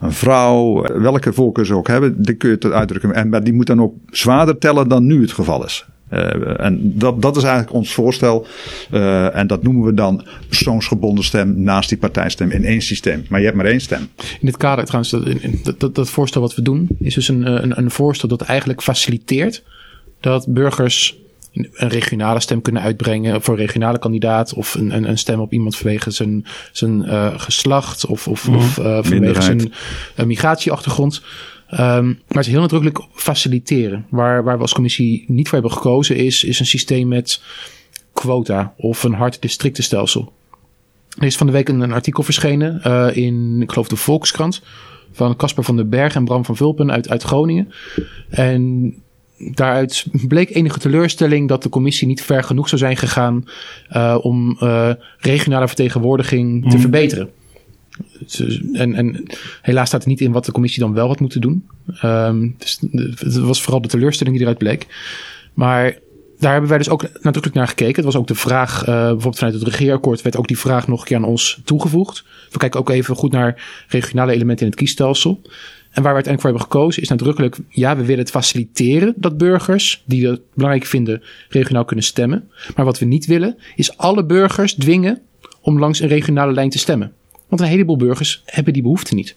een 0.00 0.12
vrouw, 0.12 0.82
welke 1.00 1.32
voorkeur 1.32 1.66
ze 1.66 1.74
ook 1.74 1.88
hebben, 1.88 2.22
die 2.22 2.34
kun 2.34 2.48
je 2.48 2.54
het 2.54 2.72
uitdrukken. 2.72 3.14
En, 3.14 3.28
maar 3.28 3.44
die 3.44 3.52
moet 3.52 3.66
dan 3.66 3.82
ook 3.82 3.94
zwaarder 4.10 4.58
tellen 4.58 4.88
dan 4.88 5.06
nu 5.06 5.20
het 5.20 5.32
geval 5.32 5.64
is. 5.64 5.86
Uh, 6.12 6.60
en 6.60 6.98
dat, 6.98 7.22
dat 7.22 7.36
is 7.36 7.42
eigenlijk 7.42 7.74
ons 7.74 7.92
voorstel. 7.92 8.46
Uh, 8.92 9.36
en 9.36 9.46
dat 9.46 9.62
noemen 9.62 9.84
we 9.84 9.94
dan 9.94 10.26
persoonsgebonden 10.48 11.24
stem 11.24 11.62
naast 11.62 11.88
die 11.88 11.98
partijstem 11.98 12.50
in 12.50 12.64
één 12.64 12.82
systeem. 12.82 13.24
Maar 13.28 13.38
je 13.38 13.44
hebt 13.44 13.56
maar 13.56 13.66
één 13.66 13.80
stem. 13.80 14.08
In 14.16 14.46
dit 14.46 14.56
kader 14.56 14.84
trouwens, 14.84 15.10
dat, 15.62 15.80
dat, 15.80 15.94
dat 15.94 16.10
voorstel 16.10 16.40
wat 16.40 16.54
we 16.54 16.62
doen, 16.62 16.88
is 16.98 17.14
dus 17.14 17.28
een, 17.28 17.62
een, 17.62 17.78
een 17.78 17.90
voorstel 17.90 18.28
dat 18.28 18.42
eigenlijk 18.42 18.82
faciliteert 18.82 19.62
dat 20.20 20.46
burgers 20.48 21.16
een 21.52 21.88
regionale 21.88 22.40
stem 22.40 22.62
kunnen 22.62 22.82
uitbrengen 22.82 23.42
voor 23.42 23.54
een 23.54 23.60
regionale 23.60 23.98
kandidaat. 23.98 24.54
Of 24.54 24.74
een, 24.74 24.96
een, 24.96 25.08
een 25.08 25.18
stem 25.18 25.40
op 25.40 25.52
iemand 25.52 25.76
vanwege 25.76 26.10
zijn, 26.10 26.46
zijn 26.72 27.02
uh, 27.02 27.32
geslacht 27.36 28.06
of, 28.06 28.28
of, 28.28 28.48
mm, 28.48 28.54
of 28.54 28.78
uh, 28.78 28.98
vanwege 29.02 29.42
zijn 29.42 29.72
migratieachtergrond. 30.26 31.22
Um, 31.70 32.20
maar 32.28 32.42
is 32.42 32.46
heel 32.46 32.60
nadrukkelijk 32.60 33.00
faciliteren. 33.12 34.06
Waar, 34.08 34.44
waar 34.44 34.56
we 34.56 34.62
als 34.62 34.72
commissie 34.72 35.24
niet 35.28 35.48
voor 35.48 35.58
hebben 35.58 35.76
gekozen 35.76 36.16
is, 36.16 36.44
is 36.44 36.60
een 36.60 36.66
systeem 36.66 37.08
met 37.08 37.42
quota 38.12 38.74
of 38.76 39.02
een 39.02 39.14
hard 39.14 39.42
districtenstelsel. 39.42 40.32
Er 41.18 41.26
is 41.26 41.36
van 41.36 41.46
de 41.46 41.52
week 41.52 41.68
een, 41.68 41.80
een 41.80 41.92
artikel 41.92 42.22
verschenen 42.22 42.80
uh, 42.86 43.16
in, 43.16 43.58
ik 43.62 43.70
geloof, 43.70 43.88
de 43.88 43.96
Volkskrant. 43.96 44.62
Van 45.12 45.36
Casper 45.36 45.64
van 45.64 45.76
den 45.76 45.88
Berg 45.88 46.14
en 46.14 46.24
Bram 46.24 46.44
van 46.44 46.56
Vulpen 46.56 46.90
uit, 46.90 47.08
uit 47.08 47.22
Groningen. 47.22 47.72
En 48.28 48.94
daaruit 49.38 50.06
bleek 50.28 50.54
enige 50.54 50.78
teleurstelling 50.78 51.48
dat 51.48 51.62
de 51.62 51.68
commissie 51.68 52.06
niet 52.06 52.22
ver 52.22 52.42
genoeg 52.42 52.68
zou 52.68 52.80
zijn 52.80 52.96
gegaan 52.96 53.44
uh, 53.92 54.18
om 54.20 54.56
uh, 54.62 54.90
regionale 55.18 55.66
vertegenwoordiging 55.66 56.62
te 56.62 56.68
mhm. 56.68 56.80
verbeteren. 56.80 57.30
En, 58.72 58.94
en 58.94 59.22
helaas 59.62 59.88
staat 59.88 60.02
er 60.02 60.08
niet 60.08 60.20
in 60.20 60.32
wat 60.32 60.44
de 60.44 60.52
commissie 60.52 60.82
dan 60.82 60.92
wel 60.92 61.06
had 61.06 61.20
moeten 61.20 61.40
doen. 61.40 61.66
Um, 62.04 62.54
dus 62.58 62.78
het 63.18 63.38
was 63.38 63.62
vooral 63.62 63.82
de 63.82 63.88
teleurstelling 63.88 64.36
die 64.36 64.44
eruit 64.44 64.62
bleek. 64.62 64.86
Maar 65.54 65.98
daar 66.38 66.52
hebben 66.52 66.68
wij 66.68 66.78
dus 66.78 66.88
ook 66.88 67.02
nadrukkelijk 67.02 67.54
naar 67.54 67.68
gekeken. 67.68 67.94
Het 67.94 68.04
was 68.04 68.16
ook 68.16 68.26
de 68.26 68.34
vraag, 68.34 68.80
uh, 68.80 68.86
bijvoorbeeld 68.86 69.38
vanuit 69.38 69.54
het 69.54 69.68
regeerakkoord 69.68 70.22
werd 70.22 70.36
ook 70.36 70.48
die 70.48 70.58
vraag 70.58 70.88
nog 70.88 71.00
een 71.00 71.06
keer 71.06 71.16
aan 71.16 71.24
ons 71.24 71.60
toegevoegd. 71.64 72.24
We 72.50 72.58
kijken 72.58 72.80
ook 72.80 72.90
even 72.90 73.16
goed 73.16 73.32
naar 73.32 73.62
regionale 73.88 74.32
elementen 74.32 74.64
in 74.66 74.72
het 74.72 74.80
kiesstelsel. 74.80 75.40
En 75.90 76.02
waar 76.02 76.14
we 76.14 76.22
uiteindelijk 76.22 76.40
voor 76.40 76.50
hebben 76.50 76.62
gekozen 76.62 77.02
is 77.02 77.08
nadrukkelijk, 77.08 77.56
ja, 77.68 77.96
we 77.96 78.04
willen 78.04 78.22
het 78.22 78.30
faciliteren 78.30 79.14
dat 79.16 79.38
burgers 79.38 80.02
die 80.06 80.28
het 80.28 80.40
belangrijk 80.54 80.86
vinden 80.86 81.22
regionaal 81.48 81.84
kunnen 81.84 82.04
stemmen. 82.04 82.50
Maar 82.74 82.84
wat 82.84 82.98
we 82.98 83.04
niet 83.04 83.26
willen 83.26 83.56
is 83.76 83.96
alle 83.96 84.24
burgers 84.24 84.74
dwingen 84.74 85.20
om 85.60 85.78
langs 85.78 86.00
een 86.00 86.08
regionale 86.08 86.52
lijn 86.52 86.70
te 86.70 86.78
stemmen. 86.78 87.12
Want 87.48 87.60
een 87.60 87.66
heleboel 87.66 87.96
burgers 87.96 88.42
hebben 88.44 88.72
die 88.72 88.82
behoefte 88.82 89.14
niet. 89.14 89.36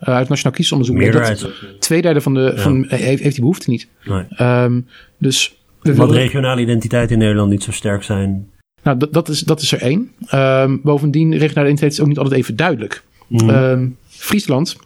Uh, 0.00 0.14
uit 0.14 0.28
Nationaal 0.28 0.54
Kiesonderzoek. 0.54 0.96
Meerderheid. 0.96 1.46
twee 1.78 2.02
derde 2.02 2.20
van 2.20 2.34
de, 2.34 2.52
van, 2.56 2.84
heeft, 2.88 3.22
heeft 3.22 3.34
die 3.34 3.40
behoefte 3.40 3.70
niet. 3.70 3.88
Nee. 4.04 4.24
Um, 4.40 4.86
dus 5.18 5.56
we 5.82 5.94
Wat 5.94 6.10
regionale 6.10 6.60
identiteit 6.60 7.10
in 7.10 7.18
Nederland 7.18 7.50
niet 7.50 7.62
zo 7.62 7.72
sterk 7.72 8.02
zijn. 8.02 8.48
Nou, 8.82 8.98
dat, 9.10 9.28
is, 9.28 9.40
dat 9.40 9.60
is 9.60 9.72
er 9.72 9.80
één. 9.80 10.12
Um, 10.34 10.80
bovendien, 10.82 11.30
regionale 11.36 11.66
identiteit 11.66 11.92
is 11.92 12.00
ook 12.00 12.06
niet 12.06 12.18
altijd 12.18 12.36
even 12.36 12.56
duidelijk. 12.56 13.02
Mm. 13.26 13.48
Um, 13.48 13.96
Friesland 14.08 14.76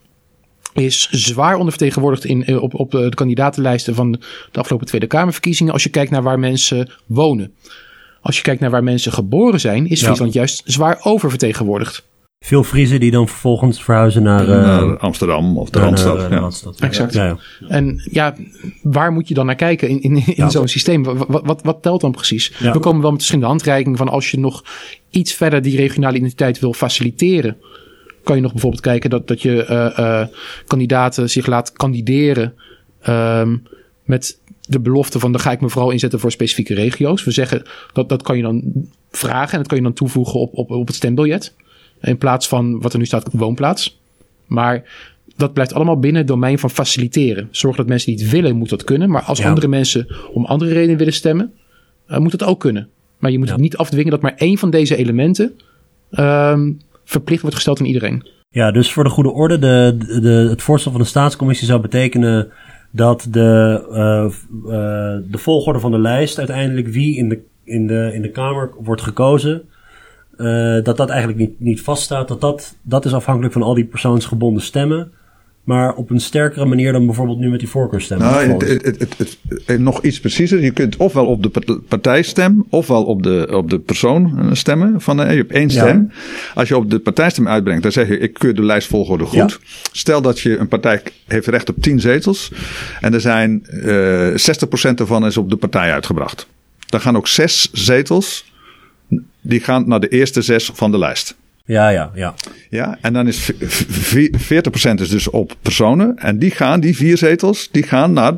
is 0.72 1.08
zwaar 1.10 1.56
ondervertegenwoordigd 1.56 2.24
in, 2.24 2.44
eh, 2.44 2.62
op, 2.62 2.74
op 2.74 2.90
de 2.90 3.12
kandidatenlijsten 3.14 3.94
van 3.94 4.12
de 4.52 4.58
afgelopen 4.58 4.86
Tweede 4.86 5.06
Kamerverkiezingen. 5.06 5.72
Als 5.72 5.82
je 5.82 5.88
kijkt 5.88 6.10
naar 6.10 6.22
waar 6.22 6.38
mensen 6.38 6.90
wonen. 7.06 7.52
Als 8.20 8.36
je 8.36 8.42
kijkt 8.42 8.60
naar 8.60 8.70
waar 8.70 8.84
mensen 8.84 9.12
geboren 9.12 9.60
zijn, 9.60 9.88
is 9.88 10.02
Friesland 10.02 10.32
juist 10.32 10.62
zwaar 10.64 10.98
oververtegenwoordigd. 11.02 12.04
Veel 12.44 12.64
Friesen 12.64 13.00
die 13.00 13.10
dan 13.10 13.28
vervolgens 13.28 13.82
verhuizen 13.82 14.22
naar, 14.22 14.48
uh, 14.48 14.96
Amsterdam 14.96 15.58
of 15.58 15.70
de 15.70 15.78
Randstad. 15.78 16.20
ja. 16.20 16.38
Randstad. 16.38 16.80
Exact. 16.80 17.12
Ja, 17.12 17.38
en 17.68 18.02
ja, 18.10 18.34
waar 18.82 19.12
moet 19.12 19.28
je 19.28 19.34
dan 19.34 19.46
naar 19.46 19.54
kijken 19.54 19.88
in, 19.88 20.00
in, 20.00 20.36
in 20.36 20.50
zo'n 20.50 20.68
systeem? 20.68 21.02
Wat, 21.02 21.42
wat, 21.44 21.62
wat, 21.62 21.82
telt 21.82 22.00
dan 22.00 22.12
precies? 22.12 22.52
We 22.58 22.78
komen 22.78 23.00
wel 23.00 23.10
met 23.10 23.18
verschillende 23.18 23.48
handreikingen 23.48 23.98
van 23.98 24.08
als 24.08 24.30
je 24.30 24.38
nog 24.38 24.64
iets 25.10 25.32
verder 25.32 25.62
die 25.62 25.76
regionale 25.76 26.16
identiteit 26.16 26.58
wil 26.58 26.72
faciliteren. 26.72 27.56
Kan 28.24 28.36
je 28.36 28.42
nog 28.42 28.52
bijvoorbeeld 28.52 28.82
kijken 28.82 29.10
dat, 29.10 29.28
dat 29.28 29.42
je 29.42 29.66
uh, 29.70 30.04
uh, 30.04 30.26
kandidaten 30.66 31.30
zich 31.30 31.46
laat 31.46 31.72
kandideren 31.72 32.54
um, 33.08 33.62
met 34.02 34.38
de 34.68 34.80
belofte 34.80 35.18
van 35.18 35.32
dan 35.32 35.40
ga 35.40 35.52
ik 35.52 35.60
me 35.60 35.68
vooral 35.68 35.90
inzetten 35.90 36.20
voor 36.20 36.30
specifieke 36.30 36.74
regio's. 36.74 37.24
We 37.24 37.30
zeggen 37.30 37.62
dat 37.92 38.08
dat 38.08 38.22
kan 38.22 38.36
je 38.36 38.42
dan 38.42 38.62
vragen 39.10 39.52
en 39.52 39.58
dat 39.58 39.66
kan 39.66 39.76
je 39.76 39.82
dan 39.82 39.92
toevoegen 39.92 40.40
op, 40.40 40.54
op, 40.54 40.70
op 40.70 40.86
het 40.86 40.96
stembiljet. 40.96 41.54
In 42.04 42.18
plaats 42.18 42.48
van 42.48 42.80
wat 42.80 42.92
er 42.92 42.98
nu 42.98 43.06
staat, 43.06 43.28
woonplaats. 43.32 44.00
Maar 44.46 44.82
dat 45.36 45.52
blijft 45.52 45.74
allemaal 45.74 45.98
binnen 45.98 46.20
het 46.20 46.30
domein 46.30 46.58
van 46.58 46.70
faciliteren. 46.70 47.48
Zorg 47.50 47.76
dat 47.76 47.86
mensen 47.86 48.14
die 48.14 48.24
het 48.24 48.32
willen, 48.32 48.56
moet 48.56 48.68
dat 48.68 48.84
kunnen. 48.84 49.10
Maar 49.10 49.22
als 49.22 49.44
andere 49.44 49.68
mensen 49.68 50.06
om 50.32 50.44
andere 50.44 50.72
redenen 50.72 50.96
willen 50.96 51.12
stemmen, 51.12 51.52
uh, 52.08 52.18
moet 52.18 52.38
dat 52.38 52.48
ook 52.48 52.60
kunnen. 52.60 52.88
Maar 53.18 53.30
je 53.30 53.38
moet 53.38 53.50
het 53.50 53.60
niet 53.60 53.76
afdwingen 53.76 54.10
dat 54.10 54.20
maar 54.20 54.34
één 54.36 54.58
van 54.58 54.70
deze 54.70 54.96
elementen 54.96 55.52
uh, 56.10 56.58
verplicht 57.04 57.40
wordt 57.40 57.56
gesteld 57.56 57.80
aan 57.80 57.86
iedereen. 57.86 58.28
Ja, 58.48 58.70
dus 58.70 58.92
voor 58.92 59.04
de 59.04 59.10
goede 59.10 59.30
orde, 59.30 59.58
de, 59.58 59.96
de, 60.20 60.46
het 60.50 60.62
voorstel 60.62 60.90
van 60.92 61.00
de 61.00 61.06
staatscommissie 61.06 61.66
zou 61.66 61.80
betekenen 61.80 62.52
dat 62.90 63.26
de, 63.30 63.82
uh, 63.90 64.32
uh, 64.64 65.30
de 65.30 65.38
volgorde 65.38 65.78
van 65.78 65.90
de 65.90 65.98
lijst 65.98 66.38
uiteindelijk 66.38 66.88
wie 66.88 67.16
in 67.16 67.28
de, 67.28 67.40
in 67.64 67.86
de, 67.86 68.10
in 68.14 68.22
de 68.22 68.30
Kamer 68.30 68.72
wordt 68.78 69.02
gekozen, 69.02 69.62
dat 70.82 70.96
dat 70.96 71.08
eigenlijk 71.08 71.38
niet, 71.38 71.60
niet 71.60 71.80
vaststaat. 71.80 72.28
Dat, 72.28 72.40
dat 72.40 72.74
dat 72.82 73.04
is 73.04 73.14
afhankelijk 73.14 73.52
van 73.52 73.62
al 73.62 73.74
die 73.74 73.84
persoonsgebonden 73.84 74.62
stemmen. 74.62 75.12
Maar 75.64 75.94
op 75.94 76.10
een 76.10 76.20
sterkere 76.20 76.64
manier 76.64 76.92
dan 76.92 77.06
bijvoorbeeld 77.06 77.38
nu 77.38 77.48
met 77.50 77.58
die 77.58 77.68
voorkeurstemmen. 77.68 78.26
Nou, 78.26 78.64
het, 78.64 78.84
het, 78.98 79.38
het, 79.66 79.80
nog 79.80 80.02
iets 80.02 80.20
preciezer. 80.20 80.62
Je 80.62 80.70
kunt 80.70 80.96
ofwel 80.96 81.26
op 81.26 81.42
de 81.42 81.80
partijstem, 81.88 82.66
ofwel 82.70 83.04
op 83.04 83.22
de, 83.22 83.48
op 83.50 83.70
de 83.70 83.78
persoon 83.78 84.38
eh, 84.38 84.52
stemmen. 84.52 85.00
Van, 85.00 85.16
je 85.16 85.22
hebt 85.22 85.52
één 85.52 85.70
stem. 85.70 86.10
Als 86.54 86.68
je 86.68 86.76
op 86.76 86.90
de 86.90 86.98
partijstem 86.98 87.48
uitbrengt, 87.48 87.82
dan 87.82 87.92
zeg 87.92 88.08
je: 88.08 88.18
Ik 88.18 88.34
keur 88.34 88.54
de 88.54 88.62
lijstvolgorde 88.62 89.24
goed. 89.24 89.58
Ja. 89.60 89.66
Stel 89.92 90.22
dat 90.22 90.40
je 90.40 90.56
een 90.56 90.68
partij 90.68 91.02
heeft 91.26 91.46
recht 91.46 91.68
op 91.68 91.76
10 91.80 92.00
zetels. 92.00 92.52
En 93.00 93.14
er 93.14 93.20
zijn 93.20 93.66
uh, 93.70 94.48
eh, 94.48 94.56
60% 94.90 94.94
ervan 94.94 95.26
is 95.26 95.36
op 95.36 95.50
de 95.50 95.56
partij 95.56 95.92
uitgebracht. 95.92 96.46
Dan 96.86 97.00
gaan 97.00 97.16
ook 97.16 97.28
zes 97.28 97.70
zetels. 97.72 98.52
Die 99.46 99.60
gaan 99.60 99.88
naar 99.88 100.00
de 100.00 100.08
eerste 100.08 100.42
zes 100.42 100.70
van 100.74 100.90
de 100.90 100.98
lijst. 100.98 101.36
Ja, 101.64 101.88
ja, 101.88 102.10
ja. 102.14 102.34
Ja, 102.70 102.98
en 103.00 103.12
dan 103.12 103.26
is 103.26 103.52
40% 103.52 103.54
is 104.94 105.08
dus 105.08 105.28
op 105.28 105.56
personen. 105.62 106.16
En 106.16 106.38
die 106.38 106.50
gaan, 106.50 106.80
die 106.80 106.96
vier 106.96 107.16
zetels, 107.16 107.68
die 107.70 107.82
gaan 107.82 108.12
naar 108.12 108.32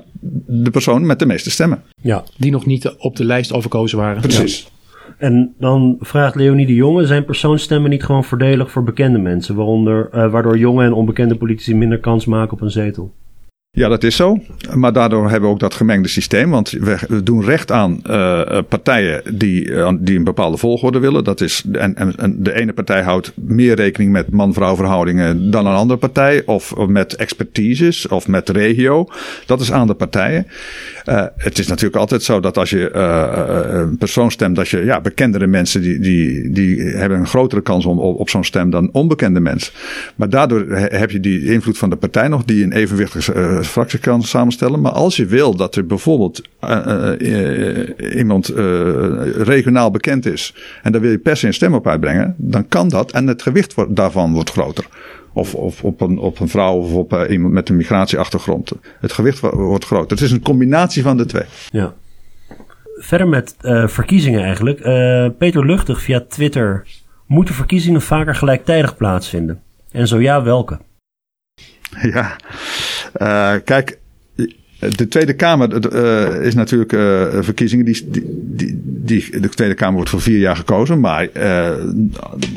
de 0.46 0.70
persoon 0.70 1.06
met 1.06 1.18
de 1.18 1.26
meeste 1.26 1.50
stemmen. 1.50 1.82
Ja, 2.00 2.24
die 2.36 2.50
nog 2.50 2.66
niet 2.66 2.94
op 2.98 3.16
de 3.16 3.24
lijst 3.24 3.52
overkozen 3.52 3.98
waren. 3.98 4.22
Precies. 4.22 4.70
En 5.18 5.54
dan 5.58 5.96
vraagt 6.00 6.34
Leonie 6.34 6.66
de 6.66 6.74
Jonge, 6.74 7.06
zijn 7.06 7.24
persoonstemmen 7.24 7.90
niet 7.90 8.04
gewoon 8.04 8.24
voordelig 8.24 8.70
voor 8.70 8.84
bekende 8.84 9.18
mensen? 9.18 9.54
Waaronder, 9.54 10.08
uh, 10.14 10.30
waardoor 10.30 10.58
jonge 10.58 10.84
en 10.84 10.92
onbekende 10.92 11.36
politici 11.36 11.74
minder 11.74 11.98
kans 11.98 12.26
maken 12.26 12.52
op 12.52 12.60
een 12.60 12.70
zetel? 12.70 13.14
Ja, 13.76 13.88
dat 13.88 14.04
is 14.04 14.16
zo. 14.16 14.38
Maar 14.74 14.92
daardoor 14.92 15.22
hebben 15.22 15.48
we 15.48 15.54
ook 15.54 15.60
dat 15.60 15.74
gemengde 15.74 16.08
systeem. 16.08 16.50
Want 16.50 16.70
we 16.70 17.22
doen 17.22 17.44
recht 17.44 17.72
aan 17.72 18.00
uh, 18.06 18.58
partijen 18.68 19.22
die, 19.38 19.64
uh, 19.64 19.92
die 19.98 20.16
een 20.16 20.24
bepaalde 20.24 20.56
volgorde 20.56 20.98
willen. 20.98 21.24
Dat 21.24 21.40
is, 21.40 21.64
en, 21.72 22.16
en, 22.18 22.42
de 22.42 22.54
ene 22.54 22.72
partij 22.72 23.02
houdt 23.02 23.32
meer 23.34 23.74
rekening 23.74 24.12
met 24.12 24.30
man-vrouw 24.30 24.76
verhoudingen 24.76 25.50
dan 25.50 25.66
een 25.66 25.74
andere 25.74 25.98
partij. 25.98 26.42
Of, 26.46 26.74
met 26.86 27.16
expertises 27.16 28.08
of 28.08 28.28
met 28.28 28.48
regio. 28.48 29.08
Dat 29.46 29.60
is 29.60 29.72
aan 29.72 29.86
de 29.86 29.94
partijen. 29.94 30.46
het 31.36 31.58
is 31.58 31.66
natuurlijk 31.66 31.96
altijd 31.96 32.22
zo 32.22 32.40
dat 32.40 32.58
als 32.58 32.70
je 32.70 32.94
een 32.94 33.96
persoon 33.96 34.30
stemt, 34.30 34.56
dat 34.56 34.68
je 34.68 34.84
ja, 34.84 35.00
bekendere 35.00 35.46
mensen 35.46 35.82
die, 35.82 35.98
die, 35.98 36.50
die 36.50 36.80
hebben 36.80 37.18
een 37.18 37.26
grotere 37.26 37.62
kans 37.62 37.86
om, 37.86 37.98
op, 37.98 38.18
op 38.18 38.30
zo'n 38.30 38.44
stem 38.44 38.70
dan 38.70 38.88
onbekende 38.92 39.40
mensen. 39.40 39.72
Maar 40.16 40.30
daardoor 40.30 40.66
heb 40.70 41.10
je 41.10 41.20
die 41.20 41.44
invloed 41.44 41.78
van 41.78 41.90
de 41.90 41.96
partij 41.96 42.28
nog 42.28 42.44
die 42.44 42.64
een 42.64 42.72
evenwichtig 42.72 43.28
fractie 43.68 43.98
kan 43.98 44.22
samenstellen. 44.22 44.80
Maar 44.80 44.92
als 44.92 45.16
je 45.16 45.26
wil 45.26 45.56
dat 45.56 45.76
er 45.76 45.86
bijvoorbeeld 45.86 46.42
uh, 46.64 47.12
uh, 47.18 48.16
iemand 48.16 48.46
regionaal 49.36 49.90
bekend 49.90 50.26
is. 50.26 50.54
en 50.82 50.92
daar 50.92 51.00
wil 51.00 51.10
je 51.10 51.18
per 51.18 51.36
se 51.36 51.46
een 51.46 51.54
stem 51.54 51.74
op 51.74 51.86
uitbrengen. 51.86 52.34
dan 52.38 52.68
kan 52.68 52.88
dat 52.88 53.12
en 53.12 53.26
het 53.26 53.42
gewicht 53.42 53.74
daarvan 53.88 54.32
wordt 54.32 54.50
groter. 54.50 54.86
Of, 55.32 55.54
of 55.54 55.84
op, 55.84 56.00
een, 56.00 56.18
op 56.18 56.40
een 56.40 56.48
vrouw 56.48 56.74
of 56.74 56.92
op 56.92 57.26
iemand 57.28 57.52
met 57.52 57.68
een 57.68 57.76
migratieachtergrond. 57.76 58.72
Het 59.00 59.12
gewicht 59.12 59.40
wordt 59.40 59.84
groter. 59.84 60.10
Het 60.10 60.20
is 60.20 60.30
een 60.30 60.42
combinatie 60.42 61.02
van 61.02 61.16
de 61.16 61.26
twee. 61.26 61.44
Ja. 61.70 61.94
Verder 62.96 63.28
met 63.28 63.54
verkiezingen 63.86 64.42
eigenlijk. 64.42 64.80
Peter 65.38 65.66
Luchtig 65.66 66.00
via 66.00 66.24
Twitter. 66.28 66.86
Moeten 67.26 67.54
verkiezingen 67.54 68.02
vaker 68.02 68.34
gelijktijdig 68.34 68.96
plaatsvinden? 68.96 69.60
En 69.90 70.08
zo 70.08 70.20
ja, 70.20 70.42
welke? 70.42 70.78
Ja, 72.12 72.36
uh, 73.16 73.52
kijk, 73.64 73.98
de 74.78 75.08
Tweede 75.08 75.32
Kamer 75.32 75.94
uh, 75.94 76.46
is 76.46 76.54
natuurlijk 76.54 76.92
uh, 76.92 77.26
verkiezingen. 77.40 77.84
Die, 77.84 78.08
die, 78.10 78.80
die, 78.84 79.40
de 79.40 79.48
Tweede 79.48 79.74
Kamer 79.74 79.94
wordt 79.94 80.10
voor 80.10 80.20
vier 80.20 80.38
jaar 80.38 80.56
gekozen. 80.56 81.00
Maar 81.00 81.28
uh, 81.36 81.68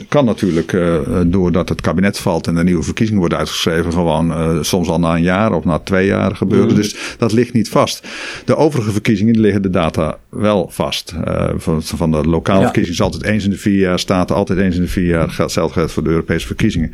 kan 0.08 0.26
natuurlijk, 0.26 0.78
doordat 1.26 1.70
het 1.70 1.82
kabinet 1.82 2.18
valt 2.18 2.48
en 2.48 2.58
er 2.58 2.64
nieuwe 2.64 2.84
verkiezingen 2.84 3.20
worden 3.20 3.38
uitgeschreven, 3.38 3.94
gewoon 3.94 4.66
soms 4.66 4.88
al 4.88 5.00
na 5.00 5.16
een 5.16 5.22
jaar 5.22 5.54
of 5.54 5.66
na 5.66 5.80
twee 5.80 6.06
jaar 6.06 6.36
gebeuren. 6.36 6.70
Mm. 6.70 6.76
Dus 6.76 7.16
dat 7.18 7.32
ligt 7.32 7.54
niet 7.54 7.70
vast. 7.70 8.08
De 8.46 8.56
overige 8.56 8.92
verkiezingen 8.92 9.40
liggen 9.40 9.62
de 9.62 9.70
data 9.70 10.18
wel 10.30 10.70
vast. 10.72 11.16
van, 11.56 11.84
van 11.84 12.12
de 12.12 12.24
lokale 12.24 12.60
ja. 12.60 12.66
verkiezingen 12.66 13.00
is 13.00 13.06
altijd 13.06 13.24
eens 13.24 13.44
in 13.44 13.50
de 13.50 13.58
vier 13.58 13.80
jaar, 13.80 14.00
staten 14.00 14.36
altijd 14.36 14.60
eens 14.60 14.76
in 14.76 14.82
de 14.82 14.88
vier 14.88 15.06
jaar. 15.06 15.36
Hetzelfde 15.38 15.74
geldt 15.74 15.92
voor 15.92 16.04
de 16.04 16.10
Europese 16.10 16.48
verkiezingen. 16.48 16.92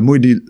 moet 0.00 0.14
je 0.14 0.20
die 0.20 0.42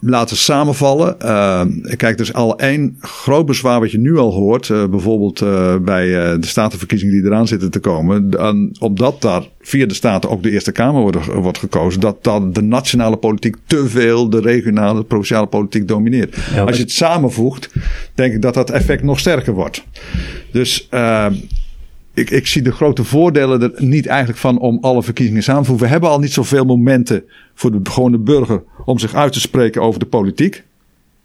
laten 0.00 0.36
samenvallen. 0.36 1.16
Uh, 1.22 1.62
kijk, 1.96 2.14
er 2.14 2.20
is 2.20 2.32
al 2.32 2.58
één 2.58 2.96
groot 3.00 3.46
bezwaar 3.46 3.80
wat 3.80 3.90
je 3.90 3.98
nu 3.98 4.18
al 4.18 4.32
hoort. 4.32 4.68
Uh, 4.68 4.86
bijvoorbeeld 4.86 5.40
uh, 5.40 5.76
bij 5.76 6.06
de 6.38 6.46
statenverkiezingen 6.46 7.14
die 7.14 7.24
eraan 7.24 7.46
zitten 7.46 7.70
te 7.70 7.78
komen. 7.78 8.30
Dan, 8.30 8.76
omdat 8.78 9.22
daar 9.22 9.42
via 9.60 9.86
de 9.86 9.94
staten 9.94 10.30
ook 10.30 10.42
de 10.42 10.50
Eerste 10.50 10.72
Kamer 10.72 11.00
wordt, 11.00 11.26
wordt 11.26 11.58
gekozen. 11.58 12.00
Dat 12.00 12.24
dan 12.24 12.52
de 12.52 12.62
nationale 12.62 13.16
politiek 13.16 13.56
te 13.66 13.88
veel 13.88 14.30
de 14.30 14.40
regionale, 14.40 15.04
provinciale 15.04 15.46
politiek 15.46 15.88
domineert. 15.88 16.36
Ja, 16.54 16.62
Als 16.62 16.76
je 16.76 16.82
het 16.82 16.92
samenvoegt, 16.92 17.70
denk 18.14 18.34
ik 18.34 18.42
dat 18.42 18.54
dat 18.54 18.70
effect 18.70 19.02
nog 19.02 19.18
sterker 19.18 19.52
wordt. 19.52 19.84
Dus 20.52 20.88
ik, 22.14 22.30
ik 22.30 22.46
zie 22.46 22.62
de 22.62 22.72
grote 22.72 23.04
voordelen 23.04 23.62
er 23.62 23.72
niet 23.76 24.06
eigenlijk 24.06 24.38
van 24.38 24.58
om 24.58 24.78
alle 24.80 25.02
verkiezingen 25.02 25.42
samen 25.42 25.62
te 25.62 25.68
voegen. 25.68 25.86
We 25.86 25.92
hebben 25.92 26.10
al 26.10 26.18
niet 26.18 26.32
zoveel 26.32 26.64
momenten 26.64 27.24
voor 27.54 27.70
de 27.70 27.90
gewone 27.90 28.18
burger 28.18 28.62
om 28.84 28.98
zich 28.98 29.14
uit 29.14 29.32
te 29.32 29.40
spreken 29.40 29.82
over 29.82 30.00
de 30.00 30.06
politiek. 30.06 30.64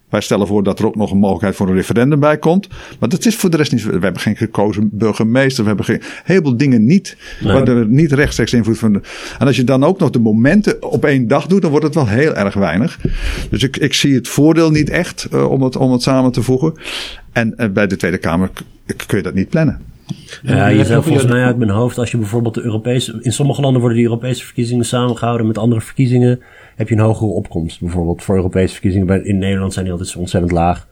Wij 0.08 0.20
stellen 0.20 0.46
voor 0.46 0.62
dat 0.62 0.78
er 0.78 0.86
ook 0.86 0.96
nog 0.96 1.10
een 1.10 1.18
mogelijkheid 1.18 1.56
voor 1.56 1.68
een 1.68 1.74
referendum 1.74 2.20
bij 2.20 2.38
komt. 2.38 2.68
Maar 2.98 3.08
dat 3.08 3.26
is 3.26 3.36
voor 3.36 3.50
de 3.50 3.56
rest 3.56 3.72
niet. 3.72 3.84
We 3.84 3.90
hebben 3.90 4.18
geen 4.18 4.36
gekozen 4.36 4.88
burgemeester. 4.92 5.62
We 5.62 5.68
hebben 5.68 5.86
geen 5.86 6.02
heleboel 6.24 6.56
dingen 6.56 6.84
niet. 6.84 7.16
Nee. 7.40 7.52
Waar 7.52 7.68
er 7.68 7.86
niet 7.86 8.12
rechtstreeks 8.12 8.52
invloed 8.52 8.78
van. 8.78 8.94
En 9.38 9.46
als 9.46 9.56
je 9.56 9.64
dan 9.64 9.84
ook 9.84 9.98
nog 9.98 10.10
de 10.10 10.18
momenten 10.18 10.92
op 10.92 11.04
één 11.04 11.28
dag 11.28 11.46
doet, 11.46 11.62
dan 11.62 11.70
wordt 11.70 11.86
het 11.86 11.94
wel 11.94 12.06
heel 12.06 12.34
erg 12.34 12.54
weinig. 12.54 13.00
Dus 13.50 13.62
ik, 13.62 13.76
ik 13.76 13.94
zie 13.94 14.14
het 14.14 14.28
voordeel 14.28 14.70
niet 14.70 14.90
echt 14.90 15.28
uh, 15.32 15.50
om, 15.50 15.62
het, 15.62 15.76
om 15.76 15.92
het 15.92 16.02
samen 16.02 16.32
te 16.32 16.42
voegen. 16.42 16.74
En 17.32 17.54
uh, 17.56 17.68
bij 17.68 17.86
de 17.86 17.96
Tweede 17.96 18.18
Kamer 18.18 18.50
kun 19.06 19.16
je 19.16 19.22
dat 19.22 19.34
niet 19.34 19.48
plannen. 19.48 19.80
Ja, 20.42 20.66
je 20.66 20.84
zegt 20.84 21.04
volgens 21.04 21.26
mij 21.26 21.44
uit 21.44 21.56
mijn 21.56 21.70
hoofd, 21.70 21.98
als 21.98 22.10
je 22.10 22.16
bijvoorbeeld 22.16 22.54
de 22.54 22.62
Europese. 22.62 23.18
In 23.20 23.32
sommige 23.32 23.60
landen 23.60 23.80
worden 23.80 23.98
die 23.98 24.06
Europese 24.06 24.44
verkiezingen 24.44 24.84
samengehouden 24.84 25.46
met 25.46 25.58
andere 25.58 25.80
verkiezingen. 25.80 26.40
Heb 26.76 26.88
je 26.88 26.94
een 26.94 27.00
hogere 27.00 27.30
opkomst. 27.30 27.80
Bijvoorbeeld 27.80 28.22
voor 28.22 28.36
Europese 28.36 28.72
verkiezingen. 28.72 29.24
In 29.24 29.38
Nederland 29.38 29.72
zijn 29.72 29.84
die 29.84 29.92
altijd 29.92 30.12
zo 30.12 30.18
ontzettend 30.18 30.52
laag. 30.52 30.86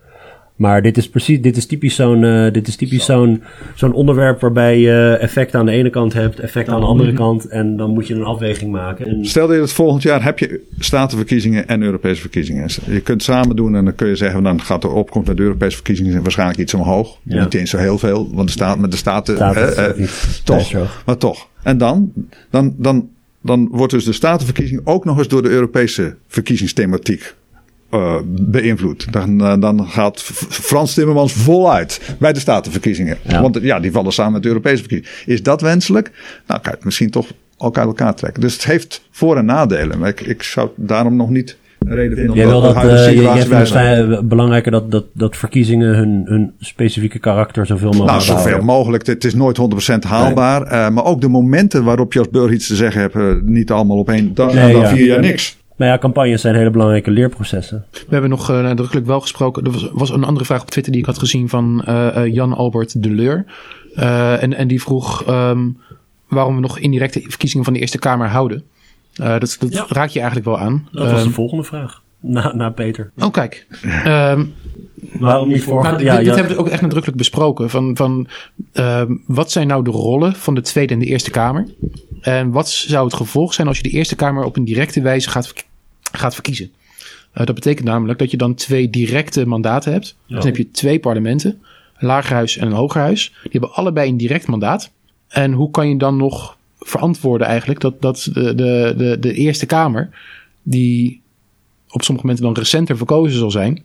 Maar 0.55 0.81
dit 0.81 0.97
is 0.97 1.09
precies, 1.09 1.41
dit 1.41 1.57
is 1.57 1.65
typisch 1.65 1.95
zo'n, 1.95 2.23
uh, 2.23 2.51
dit 2.51 2.67
is 2.67 2.75
typisch 2.75 3.05
zo'n, 3.05 3.43
zo'n 3.73 3.93
onderwerp 3.93 4.41
waarbij 4.41 4.79
je 4.79 5.17
effect 5.19 5.55
aan 5.55 5.65
de 5.65 5.71
ene 5.71 5.89
kant 5.89 6.13
hebt, 6.13 6.39
effect 6.39 6.69
aan 6.69 6.79
de 6.79 6.85
andere 6.85 7.13
kant. 7.13 7.47
En 7.47 7.77
dan 7.77 7.89
moet 7.89 8.07
je 8.07 8.13
een 8.13 8.23
afweging 8.23 8.71
maken. 8.71 9.07
En... 9.07 9.25
Stel 9.25 9.47
dat 9.47 9.55
je 9.55 9.61
het 9.61 9.71
volgend 9.71 10.03
jaar 10.03 10.23
heb 10.23 10.39
je 10.39 10.61
statenverkiezingen 10.79 11.67
en 11.67 11.81
Europese 11.81 12.21
verkiezingen. 12.21 12.69
Je 12.85 13.01
kunt 13.01 13.23
samen 13.23 13.55
doen 13.55 13.75
en 13.75 13.85
dan 13.85 13.95
kun 13.95 14.07
je 14.07 14.15
zeggen, 14.15 14.43
dan 14.43 14.61
gaat 14.61 14.81
de 14.81 14.87
opkomst 14.87 15.27
met 15.27 15.37
de 15.37 15.43
Europese 15.43 15.75
verkiezingen 15.75 16.21
waarschijnlijk 16.21 16.59
iets 16.59 16.73
omhoog. 16.73 17.19
Ja. 17.23 17.43
Niet 17.43 17.53
eens 17.53 17.69
zo 17.69 17.77
heel 17.77 17.97
veel, 17.97 18.29
want 18.33 18.47
de 18.47 18.53
staat 18.53 18.79
met 18.79 18.91
de 18.91 18.97
staten, 18.97 19.39
eh, 19.39 19.89
eh, 19.89 20.09
toch, 20.43 20.73
maar 21.05 21.17
toch. 21.17 21.47
En 21.63 21.77
dan, 21.77 22.11
dan, 22.49 22.75
dan, 22.77 23.09
dan 23.41 23.67
wordt 23.71 23.93
dus 23.93 24.05
de 24.05 24.13
statenverkiezing 24.13 24.81
ook 24.83 25.05
nog 25.05 25.17
eens 25.17 25.27
door 25.27 25.41
de 25.41 25.49
Europese 25.49 26.15
verkiezingsthematiek 26.27 27.33
uh, 27.91 28.15
beïnvloed. 28.25 29.13
Dan, 29.13 29.41
uh, 29.41 29.59
dan 29.59 29.87
gaat 29.87 30.21
Frans 30.49 30.93
Timmermans 30.93 31.33
voluit 31.33 32.15
bij 32.19 32.33
de 32.33 32.39
statenverkiezingen. 32.39 33.17
Ja. 33.21 33.41
Want 33.41 33.59
ja, 33.61 33.79
die 33.79 33.91
vallen 33.91 34.13
samen 34.13 34.33
met 34.33 34.41
de 34.41 34.47
Europese 34.47 34.77
verkiezingen. 34.83 35.19
Is 35.25 35.43
dat 35.43 35.61
wenselijk? 35.61 36.11
Nou, 36.47 36.59
het 36.63 36.83
misschien 36.83 37.09
toch 37.09 37.27
ook 37.57 37.77
uit 37.77 37.87
elkaar 37.87 38.15
trekken. 38.15 38.41
Dus 38.41 38.53
het 38.53 38.65
heeft 38.65 39.07
voor- 39.11 39.37
en 39.37 39.45
nadelen. 39.45 39.99
Maar 39.99 40.09
ik, 40.09 40.21
ik 40.21 40.43
zou 40.43 40.69
daarom 40.75 41.15
nog 41.15 41.29
niet 41.29 41.57
reden 41.79 42.17
vinden. 42.17 42.35
Jij 42.35 42.47
wil 42.47 42.61
dat, 42.61 42.75
uh, 42.75 43.13
jij 43.13 43.45
vindt 43.45 43.73
het 43.73 44.29
belangrijker 44.29 44.71
dat, 44.71 44.91
dat, 44.91 45.05
dat 45.13 45.37
verkiezingen 45.37 45.95
hun, 45.95 46.21
hun 46.25 46.53
specifieke 46.59 47.19
karakter 47.19 47.65
zoveel 47.65 47.87
mogelijk 47.87 48.11
Nou, 48.11 48.21
zoveel 48.21 48.43
houden. 48.43 48.65
mogelijk. 48.65 49.05
Het 49.05 49.23
is 49.23 49.33
nooit 49.33 49.57
100% 49.57 50.03
haalbaar. 50.07 50.61
Nee. 50.61 50.79
Uh, 50.79 50.89
maar 50.89 51.05
ook 51.05 51.21
de 51.21 51.27
momenten 51.27 51.83
waarop 51.83 52.13
je 52.13 52.19
als 52.19 52.29
burger 52.29 52.53
iets 52.53 52.67
te 52.67 52.75
zeggen 52.75 53.01
hebt, 53.01 53.15
uh, 53.15 53.33
niet 53.43 53.71
allemaal 53.71 53.97
op 53.97 54.09
één 54.09 54.33
dag 54.33 54.53
nee, 54.53 54.71
dan 54.73 54.81
ja. 54.81 54.87
vier 54.87 55.05
jaar 55.05 55.19
niks. 55.19 55.57
Maar 55.75 55.87
ja, 55.87 55.97
campagnes 55.97 56.41
zijn 56.41 56.55
hele 56.55 56.69
belangrijke 56.69 57.11
leerprocessen. 57.11 57.85
We 57.91 58.05
hebben 58.09 58.29
nog 58.29 58.51
uh, 58.51 58.61
nadrukkelijk 58.61 59.05
wel 59.05 59.21
gesproken. 59.21 59.63
Er 59.63 59.71
was, 59.71 59.89
was, 59.91 60.09
een 60.09 60.23
andere 60.23 60.45
vraag 60.45 60.61
op 60.61 60.69
Twitter 60.69 60.91
die 60.91 61.01
ik 61.01 61.07
had 61.07 61.19
gezien 61.19 61.49
van 61.49 61.85
uh, 61.87 62.15
uh, 62.17 62.33
Jan 62.33 62.53
Albert 62.53 63.03
Deleur. 63.03 63.45
en, 63.95 64.53
en 64.53 64.67
die 64.67 64.81
vroeg 64.81 65.27
um, 65.29 65.77
waarom 66.27 66.55
we 66.55 66.61
nog 66.61 66.79
indirecte 66.79 67.21
verkiezingen 67.27 67.65
van 67.65 67.73
de 67.73 67.79
Eerste 67.79 67.99
Kamer 67.99 68.27
houden. 68.27 68.63
dat 69.13 69.57
dat 69.59 69.73
ja. 69.73 69.85
raak 69.87 70.09
je 70.09 70.19
eigenlijk 70.19 70.47
wel 70.47 70.59
aan. 70.59 70.87
Dat 70.91 71.11
was 71.11 71.23
de 71.23 71.29
volgende 71.29 71.63
vraag. 71.63 72.01
na, 72.19 72.55
na 72.55 72.69
Peter. 72.69 73.11
Oh, 73.17 73.31
kijk. 73.31 73.67
Um, 74.05 74.53
Waarom 75.19 75.47
niet 75.47 75.63
voor? 75.63 75.83
Nou, 75.83 76.03
ja, 76.03 76.15
dit, 76.15 76.25
dit 76.25 76.35
hebben 76.35 76.53
we 76.55 76.59
ook 76.59 76.67
echt 76.67 76.81
nadrukkelijk 76.81 77.17
besproken. 77.17 77.69
Van, 77.69 77.95
van 77.95 78.27
uh, 78.73 79.01
wat 79.25 79.51
zijn 79.51 79.67
nou 79.67 79.83
de 79.83 79.91
rollen 79.91 80.35
van 80.35 80.55
de 80.55 80.61
Tweede 80.61 80.93
en 80.93 80.99
de 80.99 81.05
Eerste 81.05 81.31
Kamer? 81.31 81.67
En 82.21 82.51
wat 82.51 82.69
zou 82.69 83.05
het 83.05 83.13
gevolg 83.13 83.53
zijn 83.53 83.67
als 83.67 83.77
je 83.77 83.83
de 83.83 83.89
Eerste 83.89 84.15
Kamer 84.15 84.43
op 84.43 84.55
een 84.55 84.65
directe 84.65 85.01
wijze 85.01 85.29
gaat, 85.29 85.53
gaat 86.11 86.33
verkiezen? 86.33 86.71
Uh, 87.33 87.45
dat 87.45 87.55
betekent 87.55 87.87
namelijk 87.87 88.19
dat 88.19 88.31
je 88.31 88.37
dan 88.37 88.55
twee 88.55 88.89
directe 88.89 89.47
mandaten 89.47 89.91
hebt. 89.91 90.05
Ja. 90.05 90.35
Dus 90.35 90.37
dan 90.37 90.45
heb 90.45 90.57
je 90.57 90.71
twee 90.71 90.99
parlementen, 90.99 91.61
een 91.97 92.07
lagerhuis 92.07 92.57
en 92.57 92.67
een 92.67 92.73
hogerhuis. 92.73 93.33
Die 93.41 93.51
hebben 93.51 93.73
allebei 93.73 94.09
een 94.09 94.17
direct 94.17 94.47
mandaat. 94.47 94.91
En 95.27 95.51
hoe 95.51 95.71
kan 95.71 95.89
je 95.89 95.97
dan 95.97 96.17
nog 96.17 96.57
verantwoorden 96.79 97.47
eigenlijk 97.47 97.79
dat, 97.79 98.01
dat 98.01 98.29
de, 98.33 98.55
de, 98.55 98.93
de, 98.97 99.17
de 99.19 99.33
Eerste 99.33 99.65
Kamer, 99.65 100.09
die 100.63 101.21
op 101.89 102.03
sommige 102.03 102.27
momenten 102.27 102.53
dan 102.53 102.63
recenter 102.63 102.97
verkozen 102.97 103.37
zal 103.37 103.51
zijn, 103.51 103.83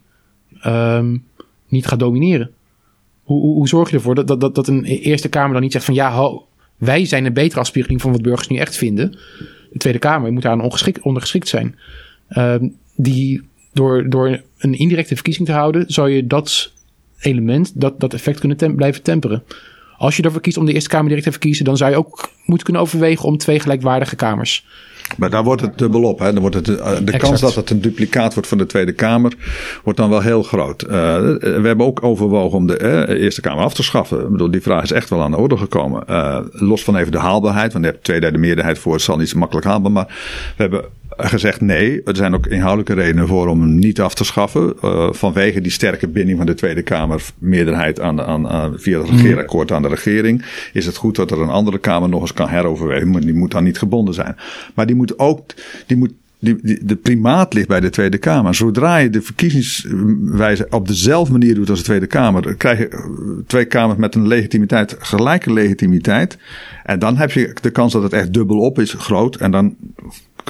um, 0.67 1.25
niet 1.69 1.87
gaat 1.87 1.99
domineren. 1.99 2.51
Hoe, 3.23 3.41
hoe, 3.41 3.69
zorg 3.69 3.91
je 3.91 3.97
ervoor 3.97 4.15
dat, 4.15 4.41
dat, 4.41 4.55
dat, 4.55 4.69
een 4.69 4.85
Eerste 4.85 5.29
Kamer 5.29 5.53
dan 5.53 5.63
niet 5.63 5.73
zegt 5.73 5.85
van 5.85 5.95
ja, 5.95 6.41
wij 6.77 7.05
zijn 7.05 7.25
een 7.25 7.33
betere 7.33 7.61
afspiegeling 7.61 8.01
van 8.01 8.13
wat 8.13 8.23
burgers 8.23 8.49
nu 8.49 8.57
echt 8.57 8.77
vinden. 8.77 9.11
De 9.73 9.79
Tweede 9.79 9.99
Kamer 9.99 10.33
moet 10.33 10.43
daar 10.43 10.71
ondergeschikt 11.03 11.49
zijn. 11.49 11.79
Um, 12.37 12.77
die 12.97 13.49
door, 13.73 14.11
door 14.11 14.43
een 14.59 14.75
indirecte 14.75 15.15
verkiezing 15.15 15.47
te 15.47 15.53
houden, 15.53 15.85
zou 15.87 16.11
je 16.11 16.27
dat 16.27 16.73
element, 17.21 17.81
dat, 17.81 18.01
dat 18.01 18.15
effect 18.15 18.41
kunnen 18.41 18.75
blijven 18.75 19.03
temperen. 19.03 19.43
Als 19.97 20.17
je 20.17 20.23
ervoor 20.23 20.41
kiest 20.41 20.57
om 20.57 20.67
de 20.67 20.73
Eerste 20.73 20.89
Kamer 20.89 21.09
direct 21.09 21.27
te 21.27 21.33
verkiezen, 21.33 21.65
dan 21.65 21.77
zou 21.77 21.91
je 21.91 21.97
ook 21.97 22.31
moeten 22.45 22.65
kunnen 22.65 22.83
overwegen 22.83 23.25
om 23.25 23.37
twee 23.37 23.61
gelijkwaardige 23.61 24.17
kamers 24.17 24.67
maar 25.17 25.31
daar 25.31 25.45
wordt 25.45 25.61
het 25.61 25.79
dubbel 25.79 26.03
op. 26.03 26.19
Hè. 26.19 26.33
Dan 26.33 26.41
wordt 26.41 26.57
het, 26.57 26.69
eh, 26.69 26.93
de 27.03 27.17
kans 27.17 27.41
dat 27.41 27.55
het 27.55 27.71
een 27.71 27.81
duplicaat 27.81 28.35
wordt 28.35 28.49
van 28.49 28.59
de 28.59 28.67
Tweede 28.67 28.93
Kamer, 28.93 29.33
wordt 29.85 29.99
dan 29.99 30.11
wel 30.11 30.21
heel 30.21 30.43
groot. 30.43 30.83
Uh, 30.83 30.91
we 30.91 31.61
hebben 31.63 31.87
ook 31.87 32.03
overwogen 32.03 32.59
om 32.59 32.67
de 32.67 33.07
uh, 33.09 33.23
Eerste 33.23 33.41
Kamer 33.41 33.65
af 33.65 33.75
te 33.75 33.83
schaffen. 33.83 34.21
Ik 34.21 34.31
bedoel, 34.31 34.51
die 34.51 34.63
vraag 34.63 34.83
is 34.83 34.93
echt 34.93 35.11
wel 35.11 35.23
aan 35.23 35.31
de 35.31 35.37
orde 35.37 35.57
gekomen. 35.57 36.03
Uh, 36.11 36.39
los 36.53 36.85
van 36.85 36.97
even 36.97 37.13
de 37.13 37.19
haalbaarheid, 37.19 37.73
want 37.73 37.85
je 37.85 37.91
hebt 37.91 38.05
twee 38.05 38.21
derde 38.21 38.39
meerderheid 38.39 38.79
voor. 38.79 38.93
Het 38.93 39.03
zal 39.03 39.17
niet 39.17 39.29
zo 39.29 39.39
makkelijk 39.39 39.67
haalbaar. 39.67 39.93
Maar 39.93 40.07
we 40.57 40.63
hebben 40.63 40.85
gezegd 41.29 41.61
nee. 41.61 42.03
Er 42.05 42.17
zijn 42.17 42.35
ook 42.35 42.47
inhoudelijke 42.47 42.95
redenen 42.95 43.29
voor 43.29 43.47
om 43.47 43.61
hem 43.61 43.79
niet 43.79 44.01
af 44.01 44.15
te 44.15 44.25
schaffen. 44.25 44.75
Uh, 44.85 45.13
vanwege 45.13 45.61
die 45.61 45.73
sterke 45.73 46.09
binding 46.09 46.39
van 46.39 46.47
de 46.47 46.55
Tweede 46.55 46.83
Kamer 46.83 47.23
meerderheid 47.39 48.01
aan, 48.01 48.21
aan, 48.23 48.49
aan, 48.49 48.75
via 48.77 48.99
het 48.99 49.09
regeerakkoord 49.11 49.73
aan 49.73 49.83
de 49.83 49.89
regering. 49.89 50.45
Is 50.73 50.87
het 50.87 50.97
goed 50.97 51.17
dat 51.17 51.31
er 51.31 51.41
een 51.41 51.49
andere 51.49 51.79
Kamer 51.79 52.09
nog 52.09 52.21
eens 52.21 52.33
kan 52.33 52.49
heroverwegen. 52.49 53.21
Die 53.21 53.35
moet 53.35 53.51
dan 53.51 53.65
niet 53.65 53.79
gebonden 53.79 54.15
zijn. 54.15 54.37
Maar 54.75 54.87
die 54.87 54.97
moet 54.97 55.19
ook, 55.19 55.43
die 55.87 55.97
moet 55.97 56.13
die, 56.41 56.59
die, 56.63 56.85
de 56.85 56.97
primaat 56.97 57.55
ligt 57.55 57.69
bij 57.69 57.81
de 57.81 57.91
Tweede 57.91 58.19
Kamer. 58.19 58.55
Zodra 58.55 58.97
je 58.97 59.11
de 59.11 59.23
verkiezingswijze 59.23 60.67
op 60.71 60.89
dezelfde 60.89 61.33
manier 61.33 61.55
doet 61.55 61.71
als 61.71 61.79
de 61.79 61.85
Tweede 61.85 62.07
Kamer, 62.07 62.55
krijg 62.55 62.79
je 62.79 63.43
twee 63.47 63.65
kamers 63.65 63.99
met 63.99 64.15
een 64.15 64.27
legitimiteit, 64.27 64.97
gelijke 64.99 65.53
legitimiteit. 65.53 66.39
En 66.85 66.99
dan 66.99 67.17
heb 67.17 67.31
je 67.31 67.55
de 67.61 67.71
kans 67.71 67.93
dat 67.93 68.03
het 68.03 68.13
echt 68.13 68.33
dubbel 68.33 68.59
op 68.59 68.79
is 68.79 68.93
groot. 68.93 69.37
En 69.37 69.51
dan 69.51 69.77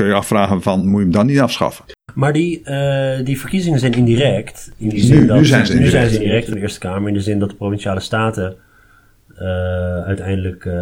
kun 0.00 0.08
je 0.08 0.14
afvragen 0.14 0.62
van, 0.62 0.88
moet 0.88 0.98
je 0.98 1.04
hem 1.04 1.12
dan 1.12 1.26
niet 1.26 1.40
afschaffen? 1.40 1.84
Maar 2.14 2.32
die, 2.32 2.60
uh, 2.64 3.24
die 3.24 3.40
verkiezingen 3.40 3.78
zijn 3.78 3.92
indirect. 3.92 4.72
In 4.76 4.88
die 4.88 5.00
zin 5.00 5.20
nu, 5.20 5.26
dat, 5.26 5.36
nu 5.36 5.44
zijn 5.44 5.66
ze 5.66 5.72
indirect. 5.72 5.94
Nu 5.94 6.00
zijn 6.00 6.10
ze 6.10 6.22
indirect 6.22 6.44
van 6.44 6.54
de 6.54 6.60
Eerste 6.60 6.78
Kamer. 6.78 7.08
In 7.08 7.14
de 7.14 7.20
zin 7.20 7.38
dat 7.38 7.50
de 7.50 7.56
Provinciale 7.56 8.00
Staten 8.00 8.56
uh, 9.32 9.38
uiteindelijk 10.04 10.64
uh, 10.64 10.74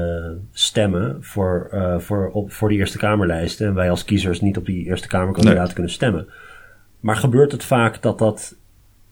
stemmen 0.52 1.16
voor, 1.20 1.70
voor, 1.98 2.30
op, 2.30 2.52
voor 2.52 2.68
die 2.68 2.78
Eerste 2.78 2.98
Kamerlijsten. 2.98 3.66
En 3.66 3.74
wij 3.74 3.90
als 3.90 4.04
kiezers 4.04 4.40
niet 4.40 4.56
op 4.56 4.66
die 4.66 4.84
Eerste 4.84 5.08
Kamerkandidaten 5.08 5.64
nee. 5.64 5.74
kunnen 5.74 5.92
stemmen. 5.92 6.26
Maar 7.00 7.16
gebeurt 7.16 7.52
het 7.52 7.64
vaak 7.64 8.02
dat 8.02 8.18
dat 8.18 8.56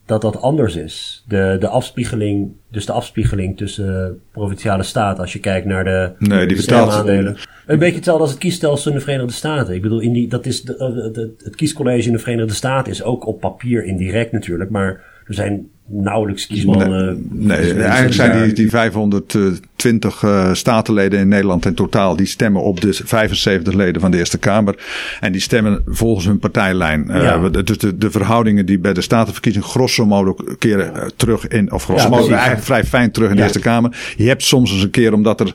dat 0.07 0.21
dat 0.21 0.43
anders 0.43 0.77
is. 0.77 1.25
De, 1.29 1.57
de 1.61 1.69
afspiegeling, 1.69 2.53
dus 2.71 2.87
de 2.87 2.93
afspiegeling 2.93 3.57
tussen 3.57 4.21
provinciale 4.33 4.83
staten, 4.83 5.21
als 5.23 5.33
je 5.33 5.39
kijkt 5.39 5.67
naar 5.67 5.85
de, 5.85 6.13
nee, 6.19 6.47
die 6.47 6.75
aandelen. 6.75 7.37
Een 7.67 7.79
beetje 7.79 7.95
hetzelfde 7.95 8.23
als 8.23 8.31
het 8.31 8.41
kiesstelsel 8.41 8.91
in 8.91 8.97
de 8.97 9.03
Verenigde 9.03 9.33
Staten. 9.33 9.75
Ik 9.75 9.83
bedoel, 9.83 10.01
in 10.01 10.13
die, 10.13 10.29
dat 10.29 10.47
is 10.47 10.63
de, 10.63 10.77
de, 10.77 11.11
de, 11.11 11.45
het 11.45 11.57
kiescollege 11.57 12.07
in 12.07 12.13
de 12.13 12.19
Verenigde 12.19 12.55
Staten 12.55 12.93
is 12.93 13.03
ook 13.03 13.27
op 13.27 13.41
papier 13.41 13.85
indirect 13.85 14.33
natuurlijk, 14.33 14.71
maar 14.71 15.05
er 15.25 15.35
zijn 15.35 15.69
nauwelijks 15.89 16.47
kiesmannen. 16.47 17.27
Nee, 17.31 17.73
nee 17.73 17.83
eigenlijk 17.83 18.15
zijn 18.15 18.45
die, 18.45 18.53
die 18.53 18.71
520 18.71 20.23
uh, 20.23 20.55
statenleden 20.55 21.21
in 21.21 21.29
Nederland 21.29 21.67
in 21.67 21.75
totaal, 21.75 22.17
die 22.17 22.27
stemmen 22.27 22.63
op 22.63 22.81
de 22.81 22.93
75 22.93 23.75
leden 23.75 24.01
van 24.01 24.11
de 24.11 24.19
Eerste 24.19 24.39
Kamer. 24.39 24.75
En 25.21 25.33
die 25.33 25.41
stemmen 25.41 25.83
volgens 25.87 26.27
hun 26.27 26.39
partijlijn. 26.39 27.07
Uh, 27.09 27.23
ja. 27.23 27.49
Dus 27.49 27.79
de, 27.79 27.99
de 27.99 28.11
verhoudingen 28.11 28.67
die 28.67 28.79
bij 28.79 28.93
de 28.93 29.01
statenverkiezing 29.01 29.65
grosso 29.65 30.07
modo 30.07 30.37
keren 30.59 30.93
uh, 30.97 31.03
terug 31.17 31.49
in, 31.49 31.73
of 31.73 31.85
grosso 31.85 32.09
ja, 32.09 32.17
modo 32.17 32.29
eigenlijk 32.29 32.63
vrij 32.63 32.85
fijn 32.85 33.11
terug 33.11 33.31
in 33.31 33.37
de 33.37 33.43
Eerste 33.43 33.61
Kamer. 33.61 34.15
Je 34.17 34.29
hebt 34.29 34.43
soms 34.43 34.73
eens 34.73 34.83
een 34.83 34.91
keer, 34.91 35.13
omdat 35.13 35.41
er 35.41 35.55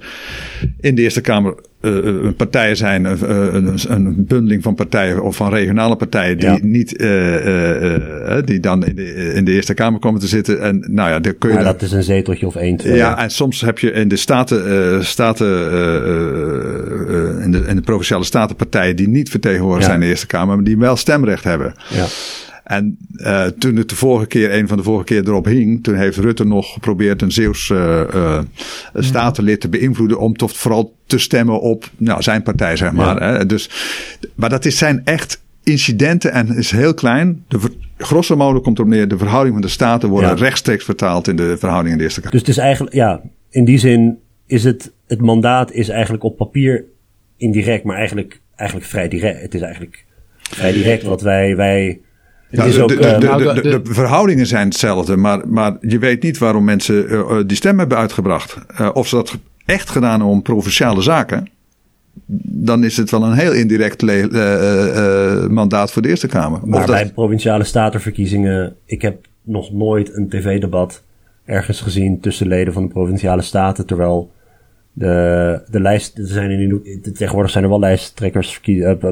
in 0.79 0.95
de 0.95 1.01
Eerste 1.01 1.21
Kamer 1.21 1.55
uh, 1.81 2.31
partijen 2.37 2.77
zijn, 2.77 3.03
uh, 3.03 3.11
een, 3.21 3.77
een 3.87 4.25
bundeling 4.25 4.63
van 4.63 4.75
partijen 4.75 5.23
of 5.23 5.35
van 5.35 5.49
regionale 5.49 5.95
partijen 5.95 6.37
die 6.37 6.49
ja. 6.49 6.57
niet, 6.61 7.01
uh, 7.01 8.37
die 8.45 8.59
dan 8.59 8.85
in 8.85 8.95
de, 8.95 9.33
in 9.33 9.45
de 9.45 9.51
Eerste 9.51 9.73
Kamer 9.73 9.99
komen 9.99 10.19
te 10.19 10.27
zitten. 10.27 10.61
En 10.61 10.85
nou 10.87 11.09
ja, 11.09 11.19
daar 11.19 11.33
kun 11.33 11.49
je. 11.49 11.55
Maar 11.55 11.63
dat 11.63 11.81
is 11.81 11.91
een 11.91 12.03
zeteltje 12.03 12.47
of 12.47 12.55
één, 12.55 12.77
twee. 12.77 12.95
Ja, 12.95 13.17
en 13.23 13.29
soms 13.29 13.61
heb 13.61 13.79
je 13.79 13.91
in 13.91 14.07
de 14.07 14.15
staten, 14.15 15.05
staten 15.05 15.47
in, 17.43 17.51
de, 17.51 17.63
in 17.67 17.75
de 17.75 17.81
provinciale 17.83 18.23
statenpartijen 18.23 18.95
die 18.95 19.07
niet 19.07 19.29
vertegenwoordigd 19.29 19.81
ja. 19.81 19.87
zijn 19.87 20.01
in 20.01 20.05
de 20.05 20.11
Eerste 20.11 20.27
Kamer, 20.27 20.55
maar 20.55 20.65
die 20.65 20.77
wel 20.77 20.95
stemrecht 20.95 21.43
hebben. 21.43 21.73
Ja. 21.89 22.05
En 22.63 22.97
uh, 23.15 23.45
toen 23.45 23.75
het 23.75 23.89
de 23.89 23.95
vorige 23.95 24.27
keer, 24.27 24.53
een 24.53 24.67
van 24.67 24.77
de 24.77 24.83
vorige 24.83 25.05
keer 25.05 25.27
erop 25.27 25.45
hing, 25.45 25.83
toen 25.83 25.95
heeft 25.95 26.17
Rutte 26.17 26.45
nog 26.45 26.73
geprobeerd 26.73 27.21
een 27.21 27.31
Zeeuws 27.31 27.69
uh, 27.69 28.01
uh, 28.15 28.39
statenlid 28.95 29.61
te 29.61 29.69
beïnvloeden 29.69 30.19
om 30.19 30.35
toch 30.35 30.57
vooral 30.57 30.95
te 31.05 31.17
stemmen 31.17 31.61
op 31.61 31.89
nou, 31.97 32.21
zijn 32.21 32.43
partij, 32.43 32.75
zeg 32.75 32.91
maar. 32.91 33.23
Ja. 33.23 33.37
Hè. 33.37 33.45
Dus, 33.45 33.69
maar 34.35 34.49
dat 34.49 34.65
is, 34.65 34.77
zijn 34.77 35.01
echt 35.03 35.41
incidenten 35.63 36.31
en 36.31 36.55
is 36.55 36.71
heel 36.71 36.93
klein. 36.93 37.43
De 37.47 37.59
grosso 37.97 38.35
modo 38.35 38.61
komt 38.61 38.77
erop 38.77 38.89
neer, 38.89 39.07
de 39.07 39.17
verhouding 39.17 39.53
van 39.53 39.61
de 39.61 39.71
staten 39.71 40.09
worden 40.09 40.29
ja. 40.29 40.35
rechtstreeks 40.35 40.85
vertaald 40.85 41.27
in 41.27 41.35
de 41.35 41.57
verhouding 41.57 41.91
in 41.91 41.97
de 41.97 42.03
Eerste 42.03 42.19
Kamer. 42.19 42.37
Dus 42.37 42.47
het 42.47 42.57
is 42.57 42.63
eigenlijk, 42.63 42.95
ja, 42.95 43.21
in 43.49 43.65
die 43.65 43.77
zin 43.77 44.17
is 44.45 44.63
het, 44.63 44.91
het 45.07 45.21
mandaat 45.21 45.71
is 45.71 45.89
eigenlijk 45.89 46.23
op 46.23 46.37
papier 46.37 46.83
indirect, 47.37 47.83
maar 47.83 47.97
eigenlijk, 47.97 48.41
eigenlijk 48.55 48.89
vrij 48.89 49.07
direct. 49.07 49.41
Het 49.41 49.53
is 49.53 49.61
eigenlijk 49.61 50.05
vrij 50.41 50.71
direct 50.71 51.03
wat 51.03 51.21
wij, 51.21 51.55
wij 51.55 51.99
ja, 52.51 52.65
de, 52.65 52.81
ook, 52.81 52.89
de, 52.89 52.95
de, 52.95 53.17
nou, 53.27 53.61
de, 53.61 53.79
verhoudingen 53.83 54.47
zijn 54.47 54.67
hetzelfde, 54.67 55.17
maar, 55.17 55.47
maar 55.47 55.77
je 55.81 55.99
weet 55.99 56.23
niet 56.23 56.37
waarom 56.37 56.63
mensen 56.63 57.11
uh, 57.11 57.37
die 57.45 57.57
stem 57.57 57.79
hebben 57.79 57.97
uitgebracht. 57.97 58.57
Uh, 58.71 58.89
of 58.93 59.07
ze 59.07 59.15
dat 59.15 59.37
echt 59.65 59.89
gedaan 59.89 60.21
om 60.21 60.41
provinciale 60.41 61.01
zaken, 61.01 61.49
dan 62.43 62.83
is 62.83 62.97
het 62.97 63.11
wel 63.11 63.23
een 63.23 63.33
heel 63.33 63.53
indirect 63.53 64.03
uh, 64.03 65.47
mandaat 65.47 65.91
voor 65.91 66.01
de 66.01 66.07
Eerste 66.07 66.27
Kamer. 66.27 66.59
Maar 66.63 66.85
bij 66.85 67.03
dat... 67.03 67.13
provinciale 67.13 67.63
statenverkiezingen, 67.63 68.75
ik 68.85 69.01
heb 69.01 69.25
nog 69.43 69.71
nooit 69.71 70.15
een 70.15 70.29
tv-debat 70.29 71.03
ergens 71.45 71.81
gezien 71.81 72.19
tussen 72.19 72.47
leden 72.47 72.73
van 72.73 72.83
de 72.83 72.89
provinciale 72.89 73.41
staten, 73.41 73.85
terwijl 73.85 74.31
de, 74.93 75.61
de 75.69 75.79
lijst, 75.79 76.17
er 76.17 76.27
zijn 76.27 76.51
in, 76.51 77.01
tegenwoordig 77.01 77.51
zijn 77.51 77.63
er 77.63 77.69
wel 77.69 77.79
lijsttrekkers 77.79 78.61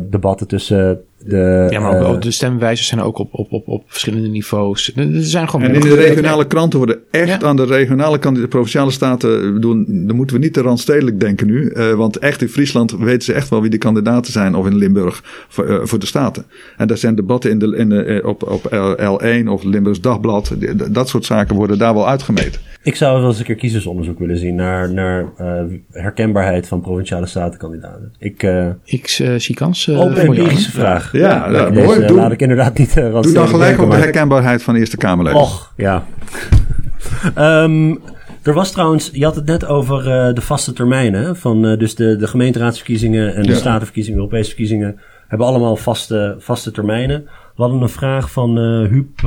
debatten 0.10 0.48
tussen 0.48 1.04
de, 1.26 1.68
ja, 1.70 1.80
maar 1.80 2.06
ook, 2.06 2.16
uh, 2.16 2.22
de 2.22 2.32
stemwijzers 2.32 2.88
zijn 2.88 3.02
ook 3.02 3.18
op, 3.18 3.34
op, 3.34 3.52
op, 3.52 3.68
op 3.68 3.84
verschillende 3.88 4.28
niveaus. 4.28 4.92
Er 4.96 5.08
zijn 5.12 5.50
gewoon 5.50 5.66
en 5.66 5.74
in 5.74 5.82
de 5.82 5.96
regionale 5.96 6.48
kranten 6.48 6.78
worden 6.78 7.00
echt 7.12 7.42
ja. 7.42 7.48
aan 7.48 7.56
de 7.56 7.66
regionale 7.66 8.20
kant, 8.20 8.36
de 8.36 8.48
provinciale 8.48 8.92
staten 8.92 9.62
doen. 9.62 9.86
Dan 9.88 10.16
moeten 10.16 10.36
we 10.36 10.42
niet 10.42 10.54
te 10.54 10.62
randstedelijk 10.62 11.20
denken 11.20 11.48
nu. 11.48 11.72
Uh, 11.74 11.94
want 11.94 12.18
echt 12.18 12.42
in 12.42 12.50
Friesland 12.50 12.92
weten 12.92 13.22
ze 13.22 13.34
echt 13.34 13.50
wel 13.50 13.62
wie 13.62 13.70
de 13.70 13.78
kandidaten 13.78 14.32
zijn. 14.32 14.56
Of 14.56 14.66
in 14.66 14.76
Limburg 14.76 15.46
voor, 15.48 15.70
uh, 15.70 15.80
voor 15.84 16.00
de 16.00 16.06
staten. 16.06 16.46
En 16.78 16.88
daar 16.88 16.98
zijn 16.98 17.16
debatten 17.16 17.50
in 17.52 17.60
de, 17.60 17.76
in 17.76 17.90
de, 17.90 18.22
op, 18.26 18.44
op 18.44 18.70
L1 19.00 19.48
of 19.48 19.64
Limburgs 19.64 20.02
Dagblad. 20.02 20.56
Dat 20.92 21.10
soort 21.10 21.26
zaken 21.26 21.56
worden 21.56 21.78
daar 21.78 21.94
wel 21.94 22.08
uitgemeten. 22.08 22.62
Ik 22.84 22.96
zou 22.96 23.20
wel 23.20 23.30
eens 23.30 23.40
een 23.40 23.46
keer 23.46 23.56
kiezersonderzoek 23.56 24.20
willen 24.20 24.38
zien 24.38 24.56
naar, 24.56 24.94
naar 24.94 25.26
herkenbaarheid 25.92 26.68
van 26.68 26.82
provinciale 26.82 27.26
statenkandidaten. 27.26 28.14
Ik, 28.20 28.48
ik 28.84 29.08
zie 29.38 29.56
kans. 29.56 29.90
Open 29.90 30.18
empirische 30.18 30.72
vraag. 30.72 31.09
Ja, 31.12 31.50
ja 31.52 31.70
deze, 31.70 31.86
mooi. 31.86 32.06
Doe, 32.06 32.18
laat 32.18 32.32
ik 32.32 32.42
inderdaad 32.42 32.78
niet 32.78 32.98
uh, 32.98 33.22
Doe 33.22 33.32
dan 33.34 33.48
gelijk 33.48 33.82
op 33.82 33.92
de 33.92 33.98
herkenbaarheid 33.98 34.64
van 34.64 34.74
de 34.74 34.80
Eerste 34.80 34.98
Kamerleden. 34.98 35.42
Och, 35.42 35.74
ja. 35.76 36.06
um, 37.38 38.00
er 38.44 38.54
was 38.54 38.72
trouwens, 38.72 39.10
je 39.14 39.24
had 39.24 39.36
het 39.36 39.46
net 39.46 39.66
over 39.66 40.00
uh, 40.00 40.34
de 40.34 40.42
vaste 40.42 40.74
termijnen. 40.74 41.36
Van, 41.36 41.66
uh, 41.66 41.78
dus 41.78 41.96
de, 41.96 42.16
de 42.16 42.28
gemeenteraadsverkiezingen 42.28 43.36
en 43.36 43.44
de 43.44 43.52
ja. 43.52 43.58
statenverkiezingen, 43.58 44.20
Europese 44.20 44.48
verkiezingen. 44.48 45.00
Hebben 45.28 45.48
allemaal 45.48 45.76
vaste, 45.76 46.36
vaste 46.40 46.72
termijnen. 46.72 47.24
We 47.56 47.62
hadden 47.62 47.82
een 47.82 47.90
vraag 47.90 48.32
van 48.32 48.58
Huub 48.90 49.20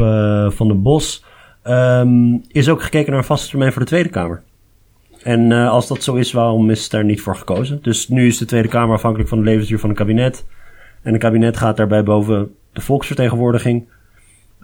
van 0.53 0.69
den 0.69 0.83
Bos. 0.83 1.25
Um, 1.65 2.43
is 2.49 2.69
ook 2.69 2.83
gekeken 2.83 3.11
naar 3.11 3.19
een 3.19 3.27
vaste 3.27 3.49
termijn 3.49 3.73
voor 3.73 3.83
de 3.83 3.89
Tweede 3.89 4.09
Kamer? 4.09 4.43
En 5.23 5.51
uh, 5.51 5.71
als 5.71 5.89
dat 5.89 6.03
zo 6.03 6.15
is, 6.15 6.33
waarom 6.33 6.71
is 6.71 6.89
daar 6.89 7.05
niet 7.05 7.21
voor 7.21 7.37
gekozen? 7.37 7.79
Dus 7.83 8.09
nu 8.09 8.27
is 8.27 8.39
de 8.39 8.45
Tweede 8.45 8.69
Kamer 8.69 8.95
afhankelijk 8.95 9.29
van 9.29 9.39
de 9.39 9.45
levensduur 9.45 9.79
van 9.79 9.89
een 9.89 9.95
kabinet. 9.95 10.45
En 11.03 11.13
het 11.13 11.23
kabinet 11.23 11.57
gaat 11.57 11.77
daarbij 11.77 12.03
boven 12.03 12.55
de 12.73 12.81
volksvertegenwoordiging. 12.81 13.85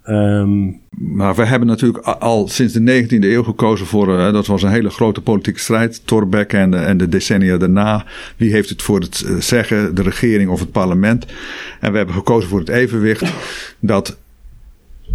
Um, 0.09 0.81
maar 0.91 1.35
we 1.35 1.45
hebben 1.45 1.69
natuurlijk 1.69 2.05
al 2.07 2.49
sinds 2.49 2.73
de 2.73 3.05
19e 3.05 3.25
eeuw 3.25 3.43
gekozen 3.43 3.87
voor, 3.87 4.09
uh, 4.09 4.33
dat 4.33 4.47
was 4.47 4.63
een 4.63 4.71
hele 4.71 4.91
grote 4.91 5.21
politieke 5.21 5.61
strijd, 5.61 6.07
Torbeck 6.07 6.53
en 6.53 6.71
de, 6.71 6.77
en 6.77 6.97
de 6.97 7.09
decennia 7.09 7.57
daarna. 7.57 8.05
Wie 8.37 8.53
heeft 8.53 8.69
het 8.69 8.83
voor 8.83 9.01
het 9.01 9.23
uh, 9.27 9.41
zeggen, 9.41 9.95
de 9.95 10.03
regering 10.03 10.51
of 10.51 10.61
het 10.61 10.73
parlement? 10.73 11.27
En 11.81 11.91
we 11.91 11.97
hebben 11.97 12.15
gekozen 12.15 12.49
voor 12.49 12.59
het 12.59 12.69
evenwicht 12.69 13.33
dat 13.81 14.17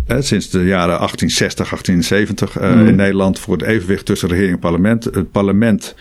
sinds 0.07 0.49
de 0.49 0.65
jaren 0.65 0.97
1860, 0.97 1.69
1870 1.69 2.59
mm. 2.59 2.88
in 2.88 2.95
Nederland 2.95 3.39
voor 3.39 3.57
het 3.57 3.65
evenwicht 3.65 4.05
tussen 4.05 4.29
regering 4.29 4.53
en 4.53 4.59
parlement. 4.59 5.03
Het 5.03 5.31
parlement 5.31 5.95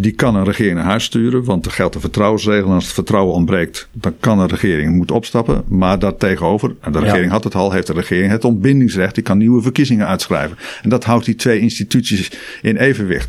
die 0.00 0.12
kan 0.12 0.34
een 0.34 0.44
regering 0.44 0.74
naar 0.74 0.84
huis 0.84 1.04
sturen, 1.04 1.44
want 1.44 1.66
er 1.66 1.72
geldt 1.72 1.94
een 1.94 2.00
vertrouwensregel. 2.00 2.68
En 2.68 2.74
als 2.74 2.84
het 2.84 2.92
vertrouwen 2.92 3.34
ontbreekt, 3.34 3.88
dan 3.92 4.14
kan 4.20 4.38
een 4.38 4.48
regering 4.48 4.96
moet 4.96 5.10
opstappen. 5.10 5.62
Maar 5.68 5.98
daartegenover, 5.98 6.74
en 6.80 6.92
de 6.92 6.98
regering 6.98 7.30
had 7.30 7.44
het 7.44 7.54
al, 7.54 7.72
heeft 7.72 7.86
de 7.86 7.92
regering 7.92 8.30
het 8.30 8.44
ontbindingsrecht. 8.44 9.14
Die 9.14 9.24
kan 9.24 9.38
nieuwe 9.38 9.62
verkiezingen 9.62 10.06
uitschrijven. 10.06 10.58
En 10.82 10.88
dat 10.88 11.04
houdt 11.04 11.24
die 11.24 11.34
twee 11.34 11.60
instituties 11.60 12.32
in 12.62 12.76
evenwicht. 12.76 13.28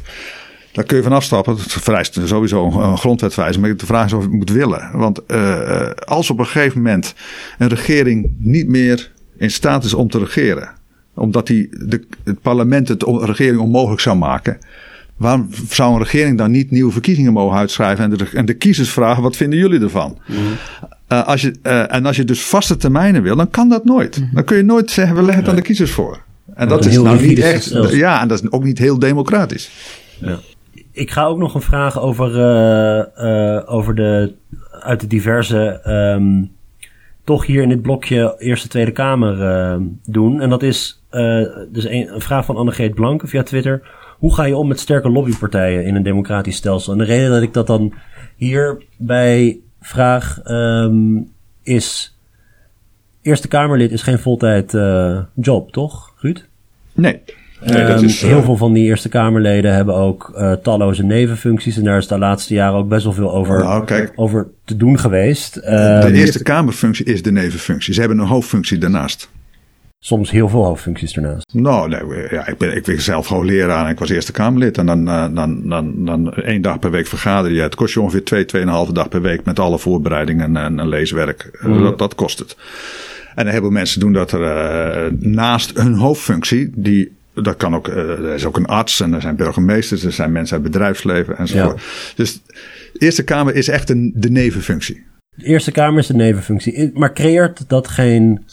Daar 0.72 0.84
kun 0.84 0.98
je 0.98 1.04
van 1.04 1.12
afstappen. 1.12 1.56
Het 1.56 1.72
vereist 1.72 2.20
sowieso 2.24 2.72
een 2.72 2.98
grondwetwijziging. 2.98 3.66
Maar 3.66 3.78
de 3.78 3.86
vraag 3.86 4.06
is 4.06 4.14
of 4.14 4.24
je 4.24 4.28
het 4.28 4.38
moet 4.38 4.52
willen. 4.52 4.90
Want 4.94 5.20
uh, 5.28 5.90
als 5.90 6.30
op 6.30 6.40
een 6.40 6.46
gegeven 6.46 6.82
moment 6.82 7.14
een 7.58 7.70
regering 7.70 8.34
niet 8.38 8.68
meer 8.68 9.12
in 9.38 9.52
staat 9.52 9.84
is 9.84 9.94
om 9.94 10.10
te 10.10 10.20
regeren. 10.20 10.70
Omdat 11.14 11.48
die 11.48 11.70
de, 11.72 12.06
het 12.24 12.42
parlement 12.42 12.88
het 12.88 13.00
de 13.00 13.26
regering 13.26 13.60
onmogelijk 13.60 14.02
zou 14.02 14.18
maken 14.18 14.58
Waarom 15.20 15.50
zou 15.70 15.94
een 15.94 16.00
regering 16.00 16.38
dan 16.38 16.52
niet 16.52 16.72
nieuwe 16.72 16.92
verkiezingen 16.92 17.34
mogen 17.34 17.58
uitschrijven 17.58 18.04
en 18.04 18.18
de, 18.18 18.30
en 18.34 18.46
de 18.46 18.54
kiezers 18.54 18.90
vragen: 18.90 19.24
wat 19.24 19.36
vinden 19.36 19.60
jullie 19.60 19.82
ervan? 19.82 20.18
Mm 20.28 20.38
uh, 21.10 21.28
als 21.28 21.42
je, 21.42 21.54
uh, 21.64 21.94
en 21.94 22.06
als 22.06 22.16
je 22.16 22.24
dus 22.24 22.42
vaste 22.42 22.78
termijnen 22.78 23.24
wil, 23.24 23.36
dan 23.36 23.50
kan 23.50 23.70
dat 23.70 23.86
nooit. 23.86 24.20
Mm 24.20 24.30
Dan 24.34 24.44
kun 24.44 24.58
je 24.58 24.64
nooit 24.64 24.92
zeggen: 24.92 25.16
we 25.16 25.22
leggen 25.22 25.40
het 25.40 25.50
aan 25.50 25.56
de 25.56 25.62
kiezers 25.62 25.92
voor. 25.92 26.22
En 26.54 26.68
dat, 26.68 26.86
is 26.86 26.98
nou 26.98 27.28
niet 27.28 27.40
echt. 27.40 27.64
Zelfs. 27.64 27.94
Ja, 27.94 28.22
en 28.22 28.28
dat 28.28 28.44
is 28.44 28.52
ook 28.52 28.64
niet 28.64 28.78
heel 28.78 29.00
democratisch. 29.00 29.72
Ja. 30.20 30.40
Ik 30.92 31.12
ga 31.12 31.26
ook 31.26 31.38
nog 31.38 31.56
een 31.56 31.62
vraag 31.62 32.00
over, 32.00 32.30
uh, 32.30 33.74
over 33.74 33.96
de. 33.96 34.34
uit 34.72 35.00
de 35.00 35.08
diverse. 35.08 35.82
Um, 36.16 36.52
toch 37.24 37.46
hier 37.46 37.62
in 37.62 37.70
dit 37.70 37.82
blokje 37.82 38.36
Eerste 38.38 38.68
Tweede 38.68 38.92
Kamer 38.92 39.80
doen. 40.06 40.42
En 40.42 40.50
dat 40.50 40.64
is 40.64 41.04
dus 41.72 41.86
een, 41.86 42.14
een 42.14 42.22
vraag 42.22 42.46
van 42.46 42.56
Annegreet 42.56 42.94
Blanke 42.94 43.28
via 43.28 43.44
Twitter. 43.44 43.82
Hoe 44.20 44.34
ga 44.34 44.44
je 44.44 44.58
om 44.58 44.68
met 44.68 44.80
sterke 44.80 45.10
lobbypartijen 45.10 45.86
in 45.86 45.96
een 45.96 46.04
democratisch 46.04 46.56
stelsel? 46.56 46.92
En 46.92 46.98
de 46.98 47.04
reden 47.04 47.30
dat 47.30 47.42
ik 47.42 47.54
dat 47.54 47.68
dan 47.68 47.94
hierbij 48.36 49.60
vraag 49.82 50.40
um, 50.46 51.30
is... 51.64 52.18
Eerste 53.22 53.48
Kamerlid 53.48 53.92
is 53.92 54.02
geen 54.02 54.20
voltijd 54.20 54.74
uh, 54.74 55.20
job, 55.36 55.72
toch, 55.72 56.14
Ruud? 56.18 56.46
Nee. 56.94 57.22
nee 57.66 57.84
um, 57.84 58.04
is, 58.04 58.24
uh... 58.24 58.30
Heel 58.30 58.44
veel 58.44 58.58
van 58.58 58.74
die 58.74 58.86
Eerste 58.86 59.10
Kamerleden 59.10 59.74
hebben 59.74 59.96
ook 59.96 60.32
uh, 60.36 60.52
talloze 60.54 61.04
nevenfuncties. 61.04 61.78
En 61.78 61.84
daar 61.84 61.98
is 61.98 62.08
de 62.08 62.18
laatste 62.18 62.54
jaren 62.54 62.78
ook 62.78 62.90
best 62.90 63.04
wel 63.04 63.14
veel 63.14 63.34
over, 63.34 63.60
nou, 63.60 63.86
kijk, 63.86 64.12
over 64.16 64.48
te 64.66 64.78
doen 64.78 65.00
geweest. 65.00 65.56
Um, 65.56 65.62
de 65.64 66.12
Eerste 66.12 66.44
Kamerfunctie 66.44 67.06
is 67.06 67.22
de 67.22 67.32
nevenfunctie. 67.32 67.94
Ze 67.94 68.00
hebben 68.00 68.20
een 68.20 68.28
hoofdfunctie 68.28 68.78
daarnaast. 68.78 69.30
Soms 70.02 70.32
heel 70.32 70.50
veel 70.50 70.66
hoofdfuncties 70.66 71.16
ernaast. 71.16 71.54
Nou, 71.54 71.90
nee, 71.90 72.28
ja, 72.30 72.48
ik, 72.48 72.58
ben, 72.58 72.76
ik 72.76 72.84
ben 72.84 73.02
zelf 73.02 73.28
hoogleraar 73.28 73.86
en 73.86 73.92
ik 73.92 74.00
was 74.00 74.10
Eerste 74.10 74.32
Kamerlid. 74.32 74.78
En 74.78 74.86
dan, 74.86 75.06
dan, 75.06 75.34
dan, 75.36 75.70
dan, 75.70 76.06
dan 76.06 76.34
één 76.34 76.62
dag 76.62 76.80
per 76.80 76.92
week 76.92 77.08
vergader 77.08 77.52
je. 77.52 77.62
Het 77.62 77.76
kost 77.76 77.94
je 77.94 78.02
ongeveer 78.02 78.24
twee, 78.24 78.46
tweeënhalve 78.46 78.94
dag 78.94 79.10
per 79.10 79.22
week 79.22 79.46
met 79.46 79.60
alle 79.60 79.80
voorbereidingen 79.80 80.58
en, 80.58 80.80
en 80.80 80.88
leeswerk. 80.88 81.60
Mm. 81.62 81.82
Dat, 81.82 81.98
dat 81.98 82.16
kost 82.16 82.40
het. 82.40 82.58
En 83.36 83.46
een 83.46 83.52
heleboel 83.52 83.72
mensen 83.72 84.00
doen 84.00 84.14
dat 84.14 84.32
er 84.32 84.42
uh, 84.42 85.12
naast 85.20 85.78
hun 85.78 85.94
hoofdfunctie, 85.94 86.72
die 86.76 87.18
dat 87.34 87.56
kan 87.58 87.76
ook, 87.76 87.88
er 87.88 88.34
is 88.34 88.46
ook 88.46 88.58
een 88.58 88.66
arts 88.66 89.02
en 89.02 89.14
er 89.14 89.22
zijn 89.22 89.36
burgemeesters, 89.36 90.04
er 90.04 90.12
zijn 90.12 90.32
mensen 90.32 90.56
uit 90.56 90.64
het 90.64 90.72
bedrijfsleven 90.72 91.38
enzovoort. 91.38 91.80
Ja. 91.80 92.14
Dus 92.16 92.42
de 92.44 93.00
Eerste 93.00 93.24
Kamer 93.24 93.56
is 93.56 93.68
echt 93.68 93.90
een, 93.90 94.12
de 94.16 94.30
nevenfunctie. 94.30 95.04
De 95.36 95.46
Eerste 95.46 95.72
Kamer 95.72 96.00
is 96.00 96.08
de 96.08 96.14
nevenfunctie. 96.14 96.92
Maar 96.94 97.14
creëert 97.14 97.70
dat 97.70 97.88
geen 97.88 98.46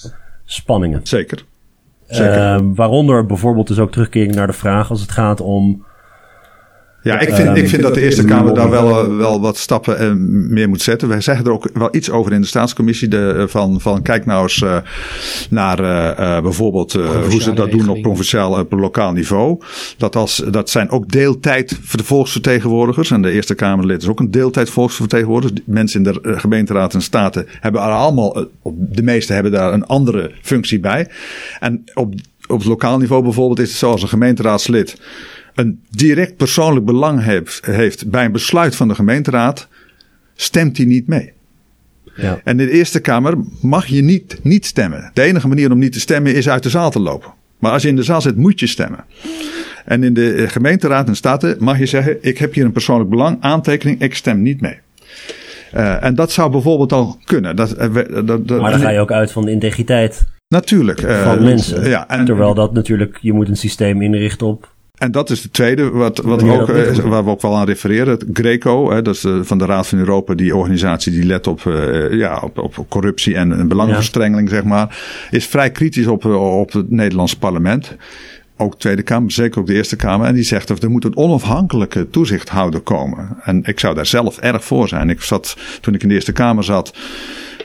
spanningen. 0.46 1.00
Zeker. 1.02 1.44
Zeker. 2.08 2.60
Uh, 2.60 2.60
waaronder 2.74 3.26
bijvoorbeeld 3.26 3.66
dus 3.66 3.78
ook 3.78 3.92
terugkering 3.92 4.34
naar 4.34 4.46
de 4.46 4.52
vraag 4.52 4.90
als 4.90 5.00
het 5.00 5.10
gaat 5.10 5.40
om 5.40 5.85
ja, 7.06 7.20
ik 7.20 7.34
vind, 7.34 7.56
ik 7.56 7.68
vind 7.68 7.82
dat 7.82 7.94
de 7.94 8.00
Eerste 8.00 8.24
Kamer 8.24 8.54
daar 8.54 8.70
wel, 8.70 8.88
eh, 8.88 9.16
wel 9.16 9.40
wat 9.40 9.56
stappen 9.56 10.02
uh, 10.02 10.12
meer 10.50 10.68
moet 10.68 10.82
zetten. 10.82 11.08
Wij 11.08 11.20
zeggen 11.20 11.44
er 11.44 11.52
ook 11.52 11.70
wel 11.74 11.88
iets 11.90 12.10
over 12.10 12.32
in 12.32 12.40
de 12.40 12.46
staatscommissie. 12.46 13.08
De, 13.08 13.34
eh, 13.38 13.46
van, 13.46 13.80
van 13.80 14.02
kijk 14.02 14.26
nou 14.26 14.42
eens 14.42 14.62
uh, 14.62 14.76
naar 15.50 15.80
uh, 15.80 16.40
bijvoorbeeld 16.42 16.92
hoe 16.92 17.42
ze 17.42 17.52
dat 17.52 17.70
doen 17.70 17.88
op 17.88 18.02
provinciaal 18.02 18.58
op 18.58 18.72
lokaal 18.72 19.12
niveau. 19.12 19.60
Dat, 19.96 20.16
als, 20.16 20.42
dat 20.50 20.70
zijn 20.70 20.90
ook 20.90 21.08
deeltijd 21.08 21.78
voor 21.82 21.98
de 21.98 22.04
volksvertegenwoordigers. 22.04 23.10
En 23.10 23.22
de 23.22 23.30
Eerste 23.30 23.54
Kamerlid 23.54 24.02
is 24.02 24.08
ook 24.08 24.20
een 24.20 24.30
deeltijd 24.30 24.70
volksvertegenwoordigers. 24.70 25.60
Mensen 25.64 26.04
in 26.04 26.12
de 26.12 26.38
gemeenteraad 26.38 26.94
en 26.94 27.02
staten 27.02 27.46
hebben 27.60 27.80
er 27.80 27.88
allemaal, 27.88 28.46
de 28.78 29.02
meeste 29.02 29.32
hebben 29.32 29.52
daar 29.52 29.72
een 29.72 29.86
andere 29.86 30.30
functie 30.42 30.80
bij. 30.80 31.08
En 31.60 31.84
op, 31.94 32.14
op 32.46 32.58
het 32.58 32.68
lokaal 32.68 32.98
niveau 32.98 33.22
bijvoorbeeld 33.22 33.58
is 33.58 33.68
het 33.68 33.78
zoals 33.78 34.02
een 34.02 34.08
gemeenteraadslid 34.08 34.96
een 35.56 35.80
direct 35.90 36.36
persoonlijk 36.36 36.86
belang 36.86 37.22
heeft, 37.22 37.66
heeft 37.66 38.10
bij 38.10 38.24
een 38.24 38.32
besluit 38.32 38.76
van 38.76 38.88
de 38.88 38.94
gemeenteraad, 38.94 39.68
stemt 40.34 40.76
hij 40.76 40.86
niet 40.86 41.06
mee. 41.06 41.32
Ja. 42.16 42.40
En 42.44 42.60
in 42.60 42.66
de 42.66 42.72
Eerste 42.72 43.00
Kamer 43.00 43.34
mag 43.60 43.86
je 43.86 44.02
niet, 44.02 44.38
niet 44.42 44.66
stemmen. 44.66 45.10
De 45.14 45.22
enige 45.22 45.48
manier 45.48 45.72
om 45.72 45.78
niet 45.78 45.92
te 45.92 46.00
stemmen 46.00 46.34
is 46.34 46.48
uit 46.48 46.62
de 46.62 46.70
zaal 46.70 46.90
te 46.90 47.00
lopen. 47.00 47.32
Maar 47.58 47.72
als 47.72 47.82
je 47.82 47.88
in 47.88 47.96
de 47.96 48.02
zaal 48.02 48.20
zit, 48.20 48.36
moet 48.36 48.60
je 48.60 48.66
stemmen. 48.66 49.04
En 49.84 50.02
in 50.02 50.14
de 50.14 50.48
gemeenteraad 50.48 51.08
en 51.08 51.16
staten 51.16 51.56
mag 51.58 51.78
je 51.78 51.86
zeggen: 51.86 52.18
Ik 52.20 52.38
heb 52.38 52.54
hier 52.54 52.64
een 52.64 52.72
persoonlijk 52.72 53.10
belang, 53.10 53.36
aantekening, 53.40 54.00
ik 54.00 54.14
stem 54.14 54.42
niet 54.42 54.60
mee. 54.60 54.78
Uh, 55.74 56.04
en 56.04 56.14
dat 56.14 56.32
zou 56.32 56.50
bijvoorbeeld 56.50 56.92
al 56.92 57.18
kunnen. 57.24 57.56
Dat, 57.56 57.78
uh, 57.78 57.94
dat, 58.24 58.48
dat, 58.48 58.60
maar 58.60 58.70
dan 58.70 58.80
ga 58.80 58.90
je 58.90 59.00
ook 59.00 59.12
uit 59.12 59.32
van 59.32 59.44
de 59.44 59.50
integriteit. 59.50 60.26
Natuurlijk. 60.48 61.02
Uh, 61.02 61.22
van 61.22 61.44
mensen. 61.44 61.88
Ja, 61.88 62.08
en, 62.08 62.24
Terwijl 62.24 62.54
dat 62.54 62.72
natuurlijk, 62.72 63.18
je 63.20 63.32
moet 63.32 63.48
een 63.48 63.56
systeem 63.56 64.02
inrichten 64.02 64.46
op 64.46 64.74
en 64.98 65.10
dat 65.10 65.30
is 65.30 65.42
de 65.42 65.50
tweede, 65.50 65.90
wat, 65.90 66.18
wat 66.18 66.42
ook, 66.42 66.68
eh, 66.68 66.96
waar 66.96 67.24
we 67.24 67.30
ook 67.30 67.42
wel 67.42 67.56
aan 67.56 67.66
refereren. 67.66 68.18
Greco, 68.32 68.90
hè, 68.90 69.02
dat 69.02 69.14
is 69.14 69.20
de, 69.20 69.44
van 69.44 69.58
de 69.58 69.64
Raad 69.64 69.86
van 69.86 69.98
Europa, 69.98 70.34
die 70.34 70.56
organisatie 70.56 71.12
die 71.12 71.24
let 71.24 71.46
op, 71.46 71.64
uh, 71.64 72.12
ja, 72.12 72.40
op, 72.42 72.58
op 72.58 72.86
corruptie 72.88 73.34
en, 73.34 73.58
en 73.58 73.68
belangenverstrengeling, 73.68 74.48
zeg 74.48 74.64
maar. 74.64 74.98
Is 75.30 75.46
vrij 75.46 75.70
kritisch 75.70 76.06
op, 76.06 76.24
eh, 76.24 76.58
op 76.58 76.72
het 76.72 76.90
Nederlandse 76.90 77.38
parlement. 77.38 77.96
Ook 78.56 78.78
Tweede 78.78 79.02
Kamer, 79.02 79.30
zeker 79.30 79.60
ook 79.60 79.66
de 79.66 79.74
Eerste 79.74 79.96
Kamer. 79.96 80.26
En 80.26 80.34
die 80.34 80.44
zegt 80.44 80.68
dat 80.68 80.82
er 80.82 80.90
moet 80.90 81.04
een 81.04 81.16
onafhankelijke 81.16 82.10
toezichthouder 82.10 82.80
komen. 82.80 83.36
En 83.42 83.64
ik 83.64 83.80
zou 83.80 83.94
daar 83.94 84.06
zelf 84.06 84.38
erg 84.38 84.64
voor 84.64 84.88
zijn. 84.88 85.10
Ik 85.10 85.20
zat, 85.20 85.56
toen 85.80 85.94
ik 85.94 86.02
in 86.02 86.08
de 86.08 86.14
Eerste 86.14 86.32
Kamer 86.32 86.64
zat, 86.64 86.92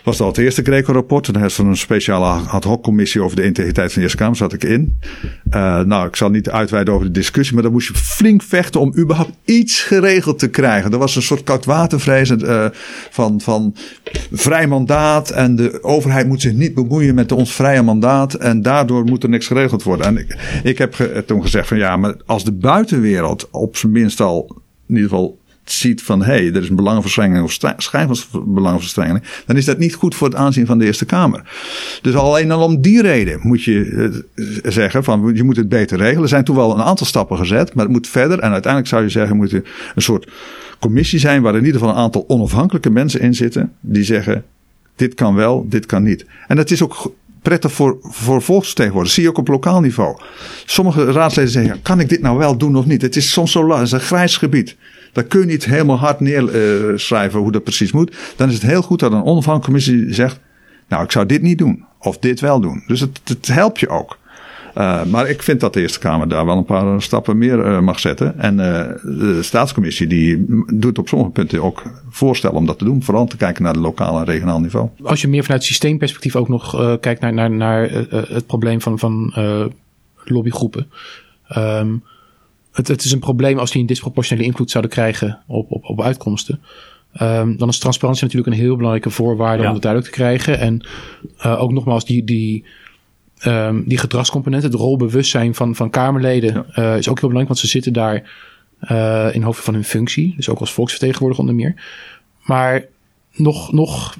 was 0.03 0.17
dat 0.17 0.27
het 0.27 0.37
eerste 0.37 0.61
Greco-rapport. 0.61 1.27
En 1.27 1.33
daar 1.33 1.45
is 1.45 1.57
een 1.57 1.77
speciale 1.77 2.25
ad 2.27 2.63
hoc 2.63 2.83
commissie 2.83 3.21
over 3.21 3.35
de 3.35 3.43
integriteit 3.43 3.87
van 3.87 3.95
de 3.95 4.01
Eerste 4.01 4.17
Kamer 4.17 4.35
zat 4.35 4.53
ik 4.53 4.63
in. 4.63 4.99
Uh, 5.53 5.79
nou, 5.79 6.07
ik 6.07 6.15
zal 6.15 6.29
niet 6.29 6.49
uitweiden 6.49 6.93
over 6.93 7.05
de 7.05 7.11
discussie, 7.11 7.53
maar 7.53 7.63
dan 7.63 7.71
moest 7.71 7.87
je 7.87 7.93
flink 7.93 8.43
vechten 8.43 8.81
om 8.81 8.93
überhaupt 8.97 9.33
iets 9.45 9.81
geregeld 9.81 10.39
te 10.39 10.49
krijgen. 10.49 10.91
Er 10.91 10.97
was 10.97 11.15
een 11.15 11.21
soort 11.21 11.43
koudwatervrees 11.43 12.29
uh, 12.29 12.65
van, 13.09 13.41
van 13.41 13.75
vrij 14.31 14.67
mandaat 14.67 15.29
en 15.29 15.55
de 15.55 15.83
overheid 15.83 16.27
moet 16.27 16.41
zich 16.41 16.53
niet 16.53 16.73
bemoeien 16.73 17.15
met 17.15 17.31
ons 17.31 17.53
vrije 17.53 17.81
mandaat 17.81 18.33
en 18.33 18.61
daardoor 18.61 19.03
moet 19.03 19.23
er 19.23 19.29
niks 19.29 19.47
geregeld 19.47 19.83
worden. 19.83 20.05
En 20.05 20.27
ik, 20.63 20.77
heb 20.77 21.23
toen 21.25 21.41
gezegd 21.41 21.67
van 21.67 21.77
ja, 21.77 21.97
maar 21.97 22.15
als 22.25 22.43
de 22.43 22.51
buitenwereld 22.51 23.49
op 23.51 23.77
zijn 23.77 23.91
minst 23.91 24.19
al 24.19 24.61
in 24.87 24.95
ieder 24.95 25.09
geval 25.09 25.39
ziet 25.63 26.01
van 26.01 26.23
hé, 26.23 26.33
hey, 26.33 26.53
er 26.53 26.61
is 26.61 26.69
een 26.69 26.75
belangenverstrengeling 26.75 27.45
of 27.45 27.57
schijn 27.77 28.15
van 28.15 28.53
belangenverstrengeling, 28.53 29.25
dan 29.45 29.57
is 29.57 29.65
dat 29.65 29.77
niet 29.77 29.93
goed 29.93 30.15
voor 30.15 30.27
het 30.27 30.37
aanzien 30.37 30.65
van 30.65 30.77
de 30.77 30.85
Eerste 30.85 31.05
Kamer. 31.05 31.49
Dus 32.01 32.15
alleen 32.15 32.51
al 32.51 32.63
om 32.63 32.81
die 32.81 33.01
reden 33.01 33.39
moet 33.43 33.63
je 33.63 33.73
uh, 34.35 34.45
zeggen 34.63 35.03
van 35.03 35.31
je 35.33 35.43
moet 35.43 35.55
het 35.55 35.69
beter 35.69 35.97
regelen. 35.97 36.23
Er 36.23 36.29
zijn 36.29 36.43
toen 36.43 36.55
wel 36.55 36.73
een 36.73 36.83
aantal 36.83 37.05
stappen 37.05 37.37
gezet, 37.37 37.73
maar 37.73 37.83
het 37.83 37.93
moet 37.93 38.07
verder. 38.07 38.39
En 38.39 38.51
uiteindelijk 38.51 38.91
zou 38.91 39.03
je 39.03 39.09
zeggen, 39.09 39.37
moet 39.37 39.51
er 39.51 39.63
een 39.95 40.01
soort 40.01 40.31
commissie 40.79 41.19
zijn 41.19 41.41
waar 41.41 41.55
in 41.55 41.65
ieder 41.65 41.79
geval 41.79 41.95
een 41.95 42.01
aantal 42.01 42.23
onafhankelijke 42.27 42.89
mensen 42.89 43.21
in 43.21 43.33
zitten 43.33 43.71
die 43.79 44.03
zeggen 44.03 44.45
dit 44.95 45.13
kan 45.13 45.35
wel, 45.35 45.65
dit 45.69 45.85
kan 45.85 46.03
niet. 46.03 46.25
En 46.47 46.55
dat 46.55 46.71
is 46.71 46.83
ook 46.83 47.13
prettig 47.41 47.71
voor, 47.71 47.97
voor 48.01 48.41
volksvertegenwoordigers. 48.41 49.15
Zie 49.15 49.23
je 49.23 49.29
ook 49.29 49.37
op 49.37 49.47
lokaal 49.47 49.81
niveau. 49.81 50.17
Sommige 50.65 51.11
raadsleden 51.11 51.51
zeggen, 51.51 51.81
kan 51.81 51.99
ik 51.99 52.09
dit 52.09 52.21
nou 52.21 52.37
wel 52.37 52.57
doen 52.57 52.75
of 52.75 52.85
niet? 52.85 53.01
Het 53.01 53.15
is 53.15 53.31
soms 53.31 53.51
zo 53.51 53.81
is 53.81 53.91
een 53.91 53.99
grijs 53.99 54.37
gebied. 54.37 54.75
Dan 55.11 55.27
kun 55.27 55.39
je 55.39 55.45
niet 55.45 55.65
helemaal 55.65 55.97
hard 55.97 56.19
neerschrijven 56.19 57.37
uh, 57.37 57.43
hoe 57.43 57.51
dat 57.51 57.63
precies 57.63 57.91
moet. 57.91 58.15
Dan 58.35 58.47
is 58.47 58.53
het 58.53 58.63
heel 58.63 58.81
goed 58.81 58.99
dat 58.99 59.11
een 59.11 59.23
onafhankelijke 59.23 60.13
zegt: 60.13 60.39
Nou, 60.87 61.03
ik 61.03 61.11
zou 61.11 61.25
dit 61.25 61.41
niet 61.41 61.57
doen. 61.57 61.85
Of 61.99 62.17
dit 62.17 62.39
wel 62.39 62.59
doen. 62.59 62.83
Dus 62.87 62.99
het, 62.99 63.21
het 63.23 63.47
helpt 63.47 63.79
je 63.79 63.89
ook. 63.89 64.19
Uh, 64.77 65.03
maar 65.03 65.29
ik 65.29 65.43
vind 65.43 65.59
dat 65.59 65.73
de 65.73 65.81
Eerste 65.81 65.99
Kamer 65.99 66.27
daar 66.27 66.45
wel 66.45 66.57
een 66.57 66.65
paar 66.65 67.01
stappen 67.01 67.37
meer 67.37 67.83
mag 67.83 67.99
zetten. 67.99 68.39
En 68.39 68.57
de 68.57 69.37
staatscommissie 69.41 70.07
die 70.07 70.45
doet 70.73 70.97
op 70.97 71.07
sommige 71.07 71.31
punten 71.31 71.63
ook 71.63 71.83
voorstellen 72.09 72.55
om 72.55 72.65
dat 72.65 72.77
te 72.77 72.83
doen. 72.83 73.03
Vooral 73.03 73.25
te 73.25 73.37
kijken 73.37 73.63
naar 73.63 73.73
het 73.73 73.81
lokaal 73.81 74.19
en 74.19 74.25
regionaal 74.25 74.59
niveau. 74.59 74.89
Als 75.03 75.21
je 75.21 75.27
meer 75.27 75.43
vanuit 75.43 75.63
systeemperspectief 75.63 76.35
ook 76.35 76.49
nog 76.49 76.97
kijkt 76.99 77.21
naar, 77.21 77.33
naar, 77.33 77.51
naar 77.51 77.89
het 78.09 78.45
probleem 78.45 78.81
van, 78.81 78.99
van 78.99 79.33
lobbygroepen. 80.23 80.91
Um, 81.57 82.03
het, 82.71 82.87
het 82.87 83.03
is 83.03 83.11
een 83.11 83.19
probleem 83.19 83.57
als 83.57 83.71
die 83.71 83.81
een 83.81 83.87
disproportionele 83.87 84.47
invloed 84.47 84.71
zouden 84.71 84.91
krijgen 84.91 85.39
op, 85.47 85.71
op, 85.71 85.85
op 85.85 86.01
uitkomsten. 86.01 86.61
Um, 87.21 87.57
dan 87.57 87.69
is 87.69 87.79
transparantie 87.79 88.25
natuurlijk 88.25 88.53
een 88.53 88.61
heel 88.61 88.75
belangrijke 88.75 89.09
voorwaarde 89.09 89.63
om 89.67 89.73
dat 89.73 89.81
duidelijk 89.81 90.13
te 90.13 90.19
krijgen. 90.19 90.59
En 90.59 90.87
uh, 91.45 91.61
ook 91.61 91.71
nogmaals, 91.71 92.05
die, 92.05 92.23
die, 92.23 92.65
um, 93.45 93.83
die 93.87 93.97
gedragscomponenten, 93.97 94.71
het 94.71 94.79
rolbewustzijn 94.79 95.55
van, 95.55 95.75
van 95.75 95.89
Kamerleden, 95.89 96.53
ja. 96.53 96.93
uh, 96.93 96.97
is 96.97 97.09
ook 97.09 97.19
heel 97.19 97.29
belangrijk, 97.29 97.47
want 97.47 97.59
ze 97.59 97.67
zitten 97.67 97.93
daar 97.93 98.31
uh, 98.91 99.35
in 99.35 99.41
hoofd 99.41 99.63
van 99.63 99.73
hun 99.73 99.83
functie. 99.83 100.33
Dus 100.35 100.49
ook 100.49 100.59
als 100.59 100.73
volksvertegenwoordiger 100.73 101.47
onder 101.47 101.55
meer. 101.65 101.83
Maar 102.43 102.85
nog, 103.33 103.71
nog 103.71 104.17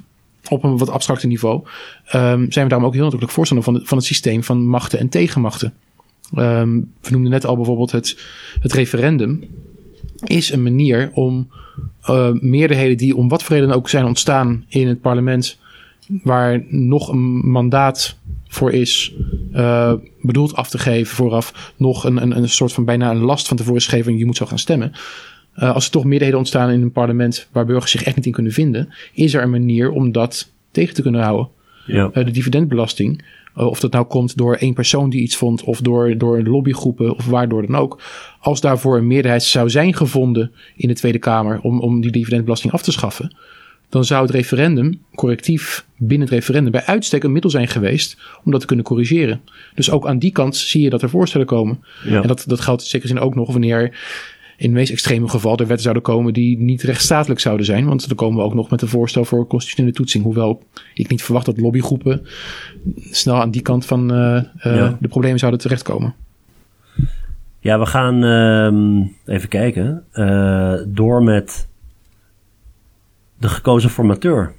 op 0.50 0.64
een 0.64 0.78
wat 0.78 0.90
abstracter 0.90 1.28
niveau 1.28 1.64
um, 2.06 2.52
zijn 2.52 2.64
we 2.66 2.70
daarom 2.70 2.86
ook 2.86 2.94
heel 2.94 3.04
natuurlijk 3.04 3.32
voorstander 3.32 3.66
van, 3.66 3.82
van 3.84 3.98
het 3.98 4.06
systeem 4.06 4.44
van 4.44 4.66
machten 4.66 5.00
en 5.00 5.10
tegenmachten. 5.10 5.74
Um, 6.38 6.92
we 7.02 7.12
noemden 7.12 7.32
net 7.32 7.46
al 7.46 7.56
bijvoorbeeld 7.56 7.92
het, 7.92 8.20
het 8.60 8.74
referendum. 8.74 9.44
Is 10.24 10.52
een 10.52 10.64
manier 10.64 11.12
om 11.14 11.50
uh, 12.10 12.32
meerderheden 12.32 12.98
die 12.98 13.16
om 13.16 13.30
wat 13.30 13.44
voor 13.44 13.56
reden 13.56 13.76
ook 13.76 13.90
zijn 13.90 14.06
ontstaan 14.06 14.66
in 14.68 14.88
het 14.88 15.02
parlement, 15.02 15.60
waar 16.24 16.64
nog 16.68 17.10
een 17.10 17.50
mandaat 17.50 18.18
voor 18.48 18.72
is 18.72 19.14
uh, 19.54 19.94
bedoeld 20.22 20.56
af 20.56 20.70
te 20.70 20.78
geven 20.78 21.16
vooraf, 21.16 21.74
nog 21.78 22.04
een, 22.04 22.22
een, 22.22 22.38
een 22.38 22.50
soort 22.50 22.74
van 22.74 22.86
bijna 22.86 23.12
een 23.12 23.22
last 23.22 23.48
van 23.48 23.58
tevoren 23.58 23.80
is 23.80 23.88
gegeven, 23.88 24.18
je 24.18 24.26
moet 24.26 24.38
zo 24.38 24.46
gaan 24.46 24.60
stemmen. 24.60 24.92
Uh, 25.58 25.74
als 25.74 25.86
er 25.86 25.92
toch 25.92 26.04
meerderheden 26.04 26.40
ontstaan 26.40 26.70
in 26.70 26.82
een 26.82 26.92
parlement 26.92 27.48
waar 27.52 27.66
burgers 27.66 27.92
zich 27.92 28.04
echt 28.04 28.16
niet 28.16 28.26
in 28.26 28.32
kunnen 28.32 28.52
vinden, 28.52 28.94
is 29.14 29.34
er 29.34 29.44
een 29.44 29.50
manier 29.50 29.92
om 29.92 30.12
dat 30.12 30.52
tegen 30.72 30.94
te 30.94 31.02
kunnen 31.02 31.22
houden. 31.22 31.50
Ja. 31.86 32.08
de 32.08 32.32
dividendbelasting 32.32 33.24
of 33.56 33.80
dat 33.80 33.92
nou 33.92 34.06
komt 34.06 34.38
door 34.38 34.56
één 34.56 34.74
persoon 34.74 35.10
die 35.10 35.22
iets 35.22 35.36
vond, 35.36 35.64
of 35.64 35.82
door, 35.82 36.18
door 36.18 36.44
lobbygroepen, 36.44 37.16
of 37.16 37.26
waardoor 37.26 37.66
dan 37.66 37.76
ook. 37.76 38.02
Als 38.40 38.62
daarvoor 38.62 38.98
een 38.98 39.08
meerderheid 39.08 39.44
zou 39.44 39.70
zijn 39.70 39.94
gevonden 39.94 40.52
in 40.76 40.88
de 40.88 40.94
Tweede 40.94 41.20
Kamer 41.20 41.60
om, 41.62 41.80
om 41.80 42.02
die 42.02 42.12
dividendbelasting 42.12 42.74
af 42.74 42.82
te 42.82 42.92
schaffen, 42.92 43.36
dan 43.90 44.06
zou 44.06 44.22
het 44.22 44.32
referendum, 44.32 45.02
correctief 45.16 45.86
binnen 45.98 46.28
het 46.28 46.36
referendum, 46.36 46.72
bij 46.72 46.86
uitstek 46.86 47.24
een 47.24 47.32
middel 47.32 47.52
zijn 47.52 47.68
geweest 47.68 48.18
om 48.44 48.52
dat 48.52 48.62
te 48.62 48.68
kunnen 48.68 48.86
corrigeren. 48.86 49.42
Dus 49.76 49.92
ook 49.92 50.08
aan 50.08 50.20
die 50.20 50.32
kant 50.32 50.56
zie 50.56 50.82
je 50.82 50.90
dat 50.90 51.02
er 51.02 51.10
voorstellen 51.10 51.48
komen. 51.48 51.84
Ja. 52.06 52.22
En 52.22 52.28
dat, 52.28 52.44
dat 52.48 52.60
geldt 52.60 52.82
in 52.82 52.88
zekere 52.88 53.08
zin 53.08 53.20
ook 53.20 53.36
nog 53.36 53.52
wanneer 53.52 54.00
in 54.62 54.68
het 54.68 54.78
meest 54.78 54.92
extreme 54.92 55.28
geval 55.28 55.52
er 55.52 55.58
wetten 55.58 55.82
zouden 55.82 56.04
komen 56.04 56.34
die 56.34 56.60
niet 56.60 56.82
rechtsstatelijk 56.82 57.40
zouden 57.40 57.66
zijn. 57.66 57.86
Want 57.86 58.08
dan 58.08 58.18
komen 58.18 58.38
we 58.38 58.44
ook 58.44 58.54
nog 58.54 58.70
met 58.70 58.82
een 58.82 58.88
voorstel 58.88 59.26
voor 59.26 59.48
constitutionele 59.48 59.96
toetsing. 59.96 60.24
Hoewel 60.24 60.64
ik 60.94 61.10
niet 61.10 61.24
verwacht 61.24 61.46
dat 61.46 61.60
lobbygroepen 61.60 62.26
snel 63.12 63.36
aan 63.36 63.52
die 63.52 63.62
kant 63.62 63.86
van 63.86 64.14
uh, 64.14 64.44
uh, 64.64 64.92
de 65.00 65.08
problemen 65.08 65.40
zouden 65.40 65.60
terechtkomen. 65.60 66.14
Ja, 67.60 67.80
we 67.80 67.86
gaan 67.86 68.24
uh, 68.24 69.36
even 69.36 69.50
kijken. 69.50 70.04
Uh, 70.14 70.74
door 70.88 71.24
met 71.24 71.68
de 73.38 73.48
gekozen 73.50 73.90
formateur. 73.90 74.54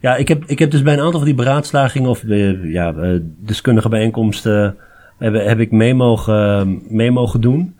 Ja, 0.00 0.16
ik 0.16 0.28
heb, 0.28 0.44
ik 0.46 0.58
heb 0.58 0.70
dus 0.70 0.82
bij 0.82 0.92
een 0.92 1.00
aantal 1.00 1.18
van 1.18 1.28
die 1.28 1.34
beraadslagingen 1.34 2.10
of 2.10 2.22
ja, 2.62 2.94
deskundige 3.38 3.88
bijeenkomsten 3.88 4.76
heb, 5.18 5.34
heb 5.34 5.60
ik 5.60 5.70
mee 5.70 5.94
mogen, 5.94 6.82
mee 6.88 7.10
mogen 7.10 7.40
doen. 7.40 7.76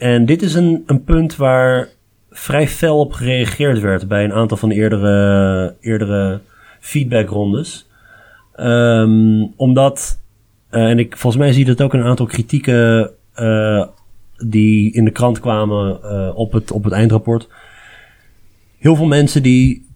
En 0.00 0.26
dit 0.26 0.42
is 0.42 0.54
een, 0.54 0.82
een 0.86 1.04
punt 1.04 1.36
waar 1.36 1.88
vrij 2.30 2.68
fel 2.68 2.98
op 2.98 3.12
gereageerd 3.12 3.80
werd 3.80 4.08
bij 4.08 4.24
een 4.24 4.32
aantal 4.32 4.56
van 4.56 4.68
de 4.68 4.74
eerdere, 4.74 5.74
eerdere 5.80 6.40
feedbackrondes. 6.80 7.88
Um, 8.56 9.52
omdat, 9.56 10.18
uh, 10.70 10.90
en 10.90 10.98
ik, 10.98 11.16
volgens 11.16 11.42
mij 11.42 11.52
zie 11.52 11.66
je 11.66 11.74
dat 11.74 11.82
ook 11.82 11.94
een 11.94 12.02
aantal 12.02 12.26
kritieken 12.26 13.10
uh, 13.36 13.86
die 14.46 14.92
in 14.92 15.04
de 15.04 15.10
krant 15.10 15.40
kwamen 15.40 16.00
uh, 16.04 16.30
op, 16.34 16.52
het, 16.52 16.70
op 16.70 16.84
het 16.84 16.92
eindrapport. 16.92 17.48
Heel 18.78 18.96
veel 18.96 19.06
mensen 19.06 19.42
die 19.42 19.88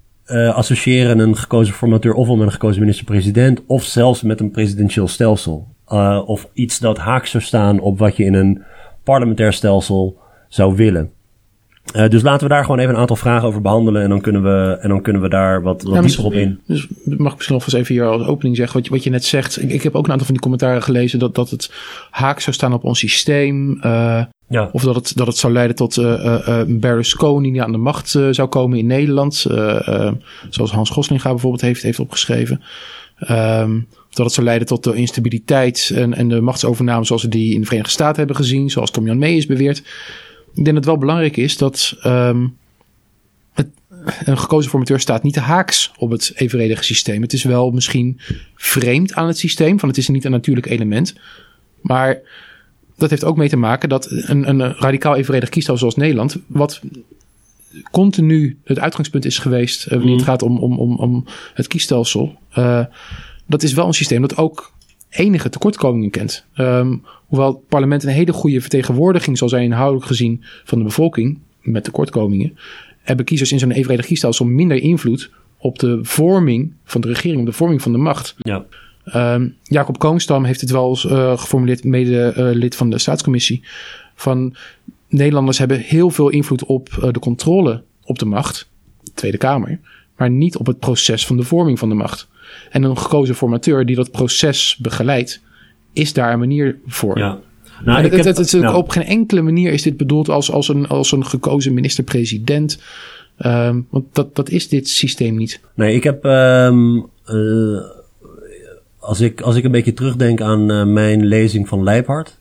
associëren 0.54 1.18
een 1.18 1.36
gekozen 1.36 1.74
formateur 1.74 2.14
ofwel 2.14 2.36
met 2.36 2.46
een 2.46 2.52
gekozen 2.52 2.80
minister-president 2.80 3.62
of 3.66 3.84
zelfs 3.84 4.22
met 4.22 4.40
een 4.40 4.50
presidentieel 4.50 5.08
stelsel. 5.08 5.68
of 6.26 6.48
iets 6.52 6.78
dat 6.78 6.98
haaks 6.98 7.30
zou 7.30 7.42
staan 7.42 7.80
op 7.80 7.98
wat 7.98 8.16
je 8.16 8.24
in 8.24 8.34
een 8.34 8.62
parlementair 9.04 9.52
stelsel 9.52 10.18
zou 10.48 10.76
willen. 10.76 11.10
Uh, 11.96 12.08
dus 12.08 12.22
laten 12.22 12.48
we 12.48 12.54
daar 12.54 12.64
gewoon 12.64 12.78
even 12.78 12.94
een 12.94 13.00
aantal 13.00 13.16
vragen 13.16 13.48
over 13.48 13.60
behandelen. 13.60 14.02
En 14.02 14.08
dan 14.08 14.20
kunnen 14.20 14.42
we, 14.42 14.78
en 14.80 14.88
dan 14.88 15.02
kunnen 15.02 15.22
we 15.22 15.28
daar 15.28 15.62
wat, 15.62 15.82
wat 15.82 15.94
ja, 15.94 16.00
dieper 16.00 16.24
op 16.24 16.32
in. 16.32 16.60
Dus 16.66 16.86
mag 17.04 17.32
ik 17.32 17.36
misschien 17.36 17.54
nog 17.54 17.64
eens 17.64 17.72
even 17.72 17.94
hier 17.94 18.04
als 18.04 18.26
opening 18.26 18.56
zeggen. 18.56 18.76
Wat 18.76 18.86
je, 18.86 18.92
wat 18.92 19.04
je 19.04 19.10
net 19.10 19.24
zegt. 19.24 19.62
Ik, 19.62 19.70
ik 19.70 19.82
heb 19.82 19.94
ook 19.94 20.04
een 20.04 20.10
aantal 20.10 20.26
van 20.26 20.34
die 20.34 20.42
commentaren 20.42 20.82
gelezen. 20.82 21.18
Dat, 21.18 21.34
dat 21.34 21.50
het 21.50 21.72
haak 22.10 22.40
zou 22.40 22.56
staan 22.56 22.72
op 22.72 22.84
ons 22.84 22.98
systeem. 22.98 23.80
Uh, 23.84 24.22
ja. 24.48 24.68
Of 24.72 24.82
dat 24.82 24.94
het, 24.94 25.12
dat 25.16 25.26
het 25.26 25.36
zou 25.36 25.52
leiden 25.52 25.76
tot 25.76 25.96
uh, 25.96 26.62
Berlusconi 26.66 27.52
die 27.52 27.62
aan 27.62 27.72
de 27.72 27.78
macht 27.78 28.08
zou 28.08 28.48
komen 28.48 28.78
in 28.78 28.86
Nederland. 28.86 29.34
zoals 30.50 30.72
Hans 30.72 30.90
Goslinga 30.90 31.30
bijvoorbeeld 31.30 31.62
heeft, 31.62 31.82
heeft 31.82 31.98
opgeschreven. 31.98 32.62
Um, 33.30 33.86
dat 34.14 34.24
het 34.24 34.34
zou 34.34 34.46
leiden 34.46 34.66
tot 34.66 34.84
de 34.84 34.94
instabiliteit 34.94 35.90
en, 35.94 36.14
en 36.14 36.28
de 36.28 36.40
machtsovername 36.40 37.04
zoals 37.04 37.22
we 37.22 37.28
die 37.28 37.54
in 37.54 37.60
de 37.60 37.66
Verenigde 37.66 37.92
Staten 37.92 38.16
hebben 38.16 38.36
gezien, 38.36 38.70
zoals 38.70 38.90
Tom 38.90 39.06
Jan 39.06 39.18
May 39.18 39.36
is 39.36 39.46
beweerd. 39.46 39.78
Ik 40.54 40.64
denk 40.64 40.66
dat 40.66 40.74
het 40.74 40.84
wel 40.84 40.98
belangrijk 40.98 41.36
is 41.36 41.56
dat 41.56 41.96
um, 42.04 42.56
het, 43.52 43.68
een 44.24 44.38
gekozen 44.38 44.70
formateur 44.70 45.00
staat 45.00 45.22
niet 45.22 45.34
de 45.34 45.40
haaks 45.40 45.92
op 45.96 46.10
het 46.10 46.32
evenredige 46.34 46.84
systeem. 46.84 47.22
Het 47.22 47.32
is 47.32 47.42
wel 47.42 47.70
misschien 47.70 48.20
vreemd 48.54 49.14
aan 49.14 49.26
het 49.26 49.38
systeem, 49.38 49.78
van 49.78 49.88
het 49.88 49.98
is 49.98 50.08
niet 50.08 50.24
een 50.24 50.30
natuurlijk 50.30 50.66
element. 50.66 51.14
Maar 51.80 52.20
dat 52.96 53.10
heeft 53.10 53.24
ook 53.24 53.36
mee 53.36 53.48
te 53.48 53.56
maken 53.56 53.88
dat 53.88 54.06
een, 54.10 54.48
een 54.48 54.74
radicaal 54.74 55.16
evenredig 55.16 55.48
kiesstelsel 55.48 55.90
zoals 55.90 56.04
Nederland, 56.06 56.36
wat 56.46 56.80
continu 57.90 58.58
het 58.64 58.78
uitgangspunt 58.78 59.24
is 59.24 59.38
geweest 59.38 59.86
uh, 59.86 59.90
wanneer 59.90 60.10
het 60.10 60.20
mm. 60.20 60.26
gaat 60.26 60.42
om, 60.42 60.58
om, 60.58 60.78
om, 60.78 60.96
om 60.96 61.24
het 61.54 61.66
kiesstelsel. 61.66 62.38
Uh, 62.58 62.84
dat 63.46 63.62
is 63.62 63.72
wel 63.72 63.86
een 63.86 63.94
systeem 63.94 64.20
dat 64.20 64.36
ook 64.36 64.72
enige 65.08 65.48
tekortkomingen 65.48 66.10
kent. 66.10 66.44
Um, 66.56 67.02
hoewel 67.26 67.48
het 67.48 67.68
parlement 67.68 68.02
een 68.02 68.08
hele 68.08 68.32
goede 68.32 68.60
vertegenwoordiging 68.60 69.38
zal 69.38 69.48
zijn 69.48 69.62
inhoudelijk 69.64 70.06
gezien 70.06 70.44
van 70.64 70.78
de 70.78 70.84
bevolking 70.84 71.38
met 71.60 71.84
tekortkomingen, 71.84 72.58
hebben 73.02 73.24
kiezers 73.24 73.52
in 73.52 73.58
zo'n 73.58 73.70
evenredig 73.70 74.06
kiesstelsel 74.06 74.44
minder 74.44 74.76
invloed 74.76 75.30
op 75.58 75.78
de 75.78 75.98
vorming 76.02 76.72
van 76.84 77.00
de 77.00 77.08
regering, 77.08 77.40
op 77.40 77.46
de 77.46 77.52
vorming 77.52 77.82
van 77.82 77.92
de 77.92 77.98
macht. 77.98 78.34
Ja. 78.38 78.64
Um, 79.34 79.56
Jacob 79.62 79.98
Koonstam 79.98 80.44
heeft 80.44 80.60
het 80.60 80.70
wel 80.70 80.88
eens 80.88 81.04
uh, 81.04 81.38
geformuleerd, 81.38 81.84
mede 81.84 82.34
uh, 82.36 82.50
lid 82.56 82.76
van 82.76 82.90
de 82.90 82.98
staatscommissie, 82.98 83.62
van 84.14 84.54
Nederlanders 85.08 85.58
hebben 85.58 85.80
heel 85.80 86.10
veel 86.10 86.28
invloed 86.28 86.64
op 86.64 86.88
uh, 86.98 87.12
de 87.12 87.18
controle 87.18 87.82
op 88.02 88.18
de 88.18 88.24
macht, 88.24 88.70
de 89.02 89.10
Tweede 89.14 89.38
Kamer, 89.38 89.80
maar 90.16 90.30
niet 90.30 90.56
op 90.56 90.66
het 90.66 90.78
proces 90.78 91.26
van 91.26 91.36
de 91.36 91.42
vorming 91.42 91.78
van 91.78 91.88
de 91.88 91.94
macht. 91.94 92.28
En 92.70 92.82
een 92.82 92.98
gekozen 92.98 93.34
formateur 93.34 93.86
die 93.86 93.96
dat 93.96 94.10
proces 94.10 94.78
begeleidt, 94.82 95.40
is 95.92 96.12
daar 96.12 96.32
een 96.32 96.38
manier 96.38 96.78
voor. 96.86 97.18
Ja. 97.18 97.38
Nou, 97.84 98.02
het, 98.02 98.12
heb, 98.12 98.24
het, 98.24 98.36
het, 98.36 98.52
nou. 98.52 98.76
Op 98.76 98.88
geen 98.88 99.04
enkele 99.04 99.42
manier 99.42 99.72
is 99.72 99.82
dit 99.82 99.96
bedoeld 99.96 100.28
als, 100.28 100.50
als, 100.50 100.68
een, 100.68 100.88
als 100.88 101.12
een 101.12 101.26
gekozen 101.26 101.74
minister-president. 101.74 102.82
Um, 103.38 103.86
want 103.90 104.04
dat, 104.12 104.36
dat 104.36 104.50
is 104.50 104.68
dit 104.68 104.88
systeem 104.88 105.36
niet. 105.36 105.60
Nee, 105.74 105.94
ik 105.94 106.04
heb. 106.04 106.24
Um, 106.24 107.06
uh, 107.26 107.80
als, 108.98 109.20
ik, 109.20 109.40
als 109.40 109.56
ik 109.56 109.64
een 109.64 109.70
beetje 109.70 109.92
terugdenk 109.92 110.40
aan 110.40 110.72
uh, 110.72 110.84
mijn 110.84 111.24
lezing 111.24 111.68
van 111.68 111.82
Leibhard. 111.82 112.38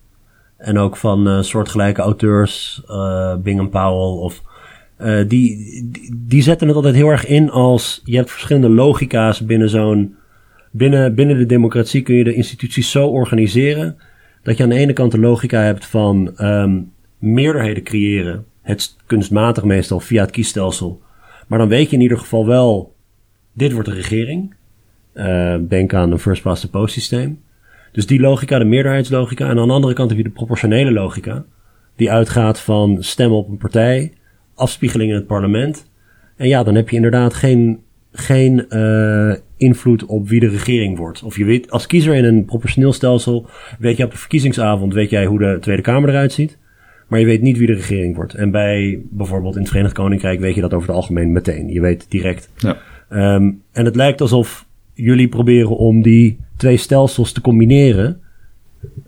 En 0.58 0.78
ook 0.78 0.98
van 0.98 1.28
uh, 1.28 1.42
soortgelijke 1.42 2.02
auteurs, 2.02 2.82
Bingham 3.44 3.70
Powell 3.70 4.24
of 4.24 4.42
uh, 5.01 5.27
die, 5.27 5.89
die, 6.15 6.41
zetten 6.41 6.67
het 6.67 6.75
altijd 6.75 6.95
heel 6.95 7.10
erg 7.10 7.25
in 7.25 7.49
als 7.49 8.01
je 8.03 8.15
hebt 8.15 8.32
verschillende 8.32 8.69
logica's 8.69 9.45
binnen 9.45 9.69
zo'n. 9.69 10.15
Binnen, 10.71 11.15
binnen 11.15 11.38
de 11.38 11.45
democratie 11.45 12.01
kun 12.01 12.15
je 12.15 12.23
de 12.23 12.34
instituties 12.34 12.91
zo 12.91 13.08
organiseren 13.08 13.97
dat 14.43 14.58
je 14.58 14.63
aan 14.63 14.69
de 14.69 14.75
ene 14.75 14.93
kant 14.93 15.12
de 15.12 15.19
logica 15.19 15.62
hebt 15.62 15.86
van 15.86 16.34
um, 16.38 16.91
meerderheden 17.17 17.84
creëren. 17.84 18.45
Het 18.62 18.95
kunstmatig 19.06 19.63
meestal 19.63 19.99
via 19.99 20.21
het 20.21 20.32
kiesstelsel. 20.32 21.01
Maar 21.47 21.60
dan 21.60 21.67
weet 21.67 21.89
je 21.89 21.95
in 21.95 22.01
ieder 22.01 22.17
geval 22.17 22.45
wel, 22.45 22.95
dit 23.53 23.71
wordt 23.71 23.89
de 23.89 23.95
regering. 23.95 24.53
Uh, 25.13 25.56
denk 25.67 25.93
aan 25.93 26.12
een 26.12 26.19
first 26.19 26.41
past 26.41 26.62
the 26.62 26.69
post 26.69 26.93
systeem. 26.93 27.41
Dus 27.91 28.08
die 28.08 28.19
logica, 28.19 28.60
de 28.60 28.65
meerderheidslogica. 28.65 29.49
En 29.49 29.60
aan 29.60 29.67
de 29.67 29.73
andere 29.73 29.93
kant 29.93 30.10
heb 30.10 30.17
je 30.17 30.23
de 30.23 30.29
proportionele 30.29 30.91
logica. 30.91 31.45
Die 31.95 32.12
uitgaat 32.12 32.60
van 32.60 32.97
stemmen 33.03 33.38
op 33.38 33.49
een 33.49 33.58
partij 33.58 34.13
afspiegeling 34.56 35.10
in 35.10 35.16
het 35.16 35.28
parlement. 35.28 35.86
En 36.36 36.48
ja, 36.48 36.63
dan 36.63 36.76
heb 36.76 36.89
je 36.89 36.96
inderdaad 36.96 37.34
geen, 37.34 37.80
geen 38.12 38.66
uh, 38.70 39.34
invloed 39.58 40.06
op 40.06 40.30
wie 40.30 40.39
de 40.39 40.50
regering 40.50 40.98
wordt. 40.98 41.24
Of 41.24 41.38
je 41.38 41.46
weet, 41.46 41.72
als 41.72 41.88
kiezer 41.88 42.16
in 42.16 42.24
een 42.24 42.46
proportioneel 42.46 42.94
stelsel, 42.94 43.46
weet 43.80 43.98
je 43.98 44.04
op 44.04 44.12
de 44.12 44.18
verkiezingsavond, 44.18 44.94
weet 44.94 45.10
jij 45.10 45.26
hoe 45.26 45.39
de 45.39 45.58
Tweede 45.62 45.82
Kamer 45.82 46.10
eruit 46.10 46.34
ziet. 46.34 46.58
Maar 47.08 47.20
je 47.20 47.26
weet 47.26 47.42
niet 47.42 47.58
wie 47.58 47.68
de 47.68 47.74
regering 47.74 48.16
wordt. 48.16 48.34
En 48.34 48.52
bij 48.52 49.00
bijvoorbeeld 49.10 49.56
in 49.56 49.62
het 49.62 49.70
Verenigd 49.70 49.94
Koninkrijk 49.94 50.39
weet 50.39 50.56
je 50.56 50.62
dat 50.62 50.74
over 50.74 50.88
het 50.88 50.98
algemeen 50.98 51.32
meteen. 51.32 51.68
Je 51.68 51.82
weet 51.82 52.06
direct. 52.10 52.50
Ja. 52.58 52.78
Ehm, 53.10 53.52
en 53.72 53.86
het 53.86 53.96
lijkt 53.96 54.22
alsof 54.22 54.66
jullie 54.94 55.28
proberen 55.28 55.78
om 55.78 56.02
die 56.02 56.38
twee 56.58 56.78
stelsels 56.78 57.32
te 57.32 57.42
combineren. 57.42 58.22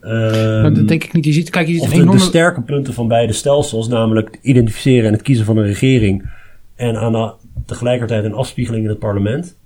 Um, 0.02 0.74
dat 0.74 0.88
denk 0.88 1.04
ik 1.04 1.14
niet. 1.14 1.26
Je 1.26 1.32
ziet, 1.32 1.50
kijk, 1.50 1.68
je 1.68 1.74
ziet 1.74 1.82
of 1.82 1.90
de, 1.90 1.96
enorme... 1.96 2.20
de 2.20 2.26
sterke 2.26 2.62
punten 2.62 2.94
van 2.94 3.08
beide 3.08 3.34
stelsels, 3.34 3.88
namelijk 3.88 4.40
identificeren 4.42 5.06
en 5.06 5.14
het 5.14 5.22
kiezen 5.22 5.46
van 5.46 5.58
een 5.58 5.66
regering. 5.66 6.30
En 6.76 6.96
aan 6.96 7.12
de, 7.12 7.34
tegelijkertijd 7.66 8.24
een 8.24 8.34
afspiegeling 8.34 8.84
in 8.84 8.90
het 8.90 9.00
parlement. 9.00 9.58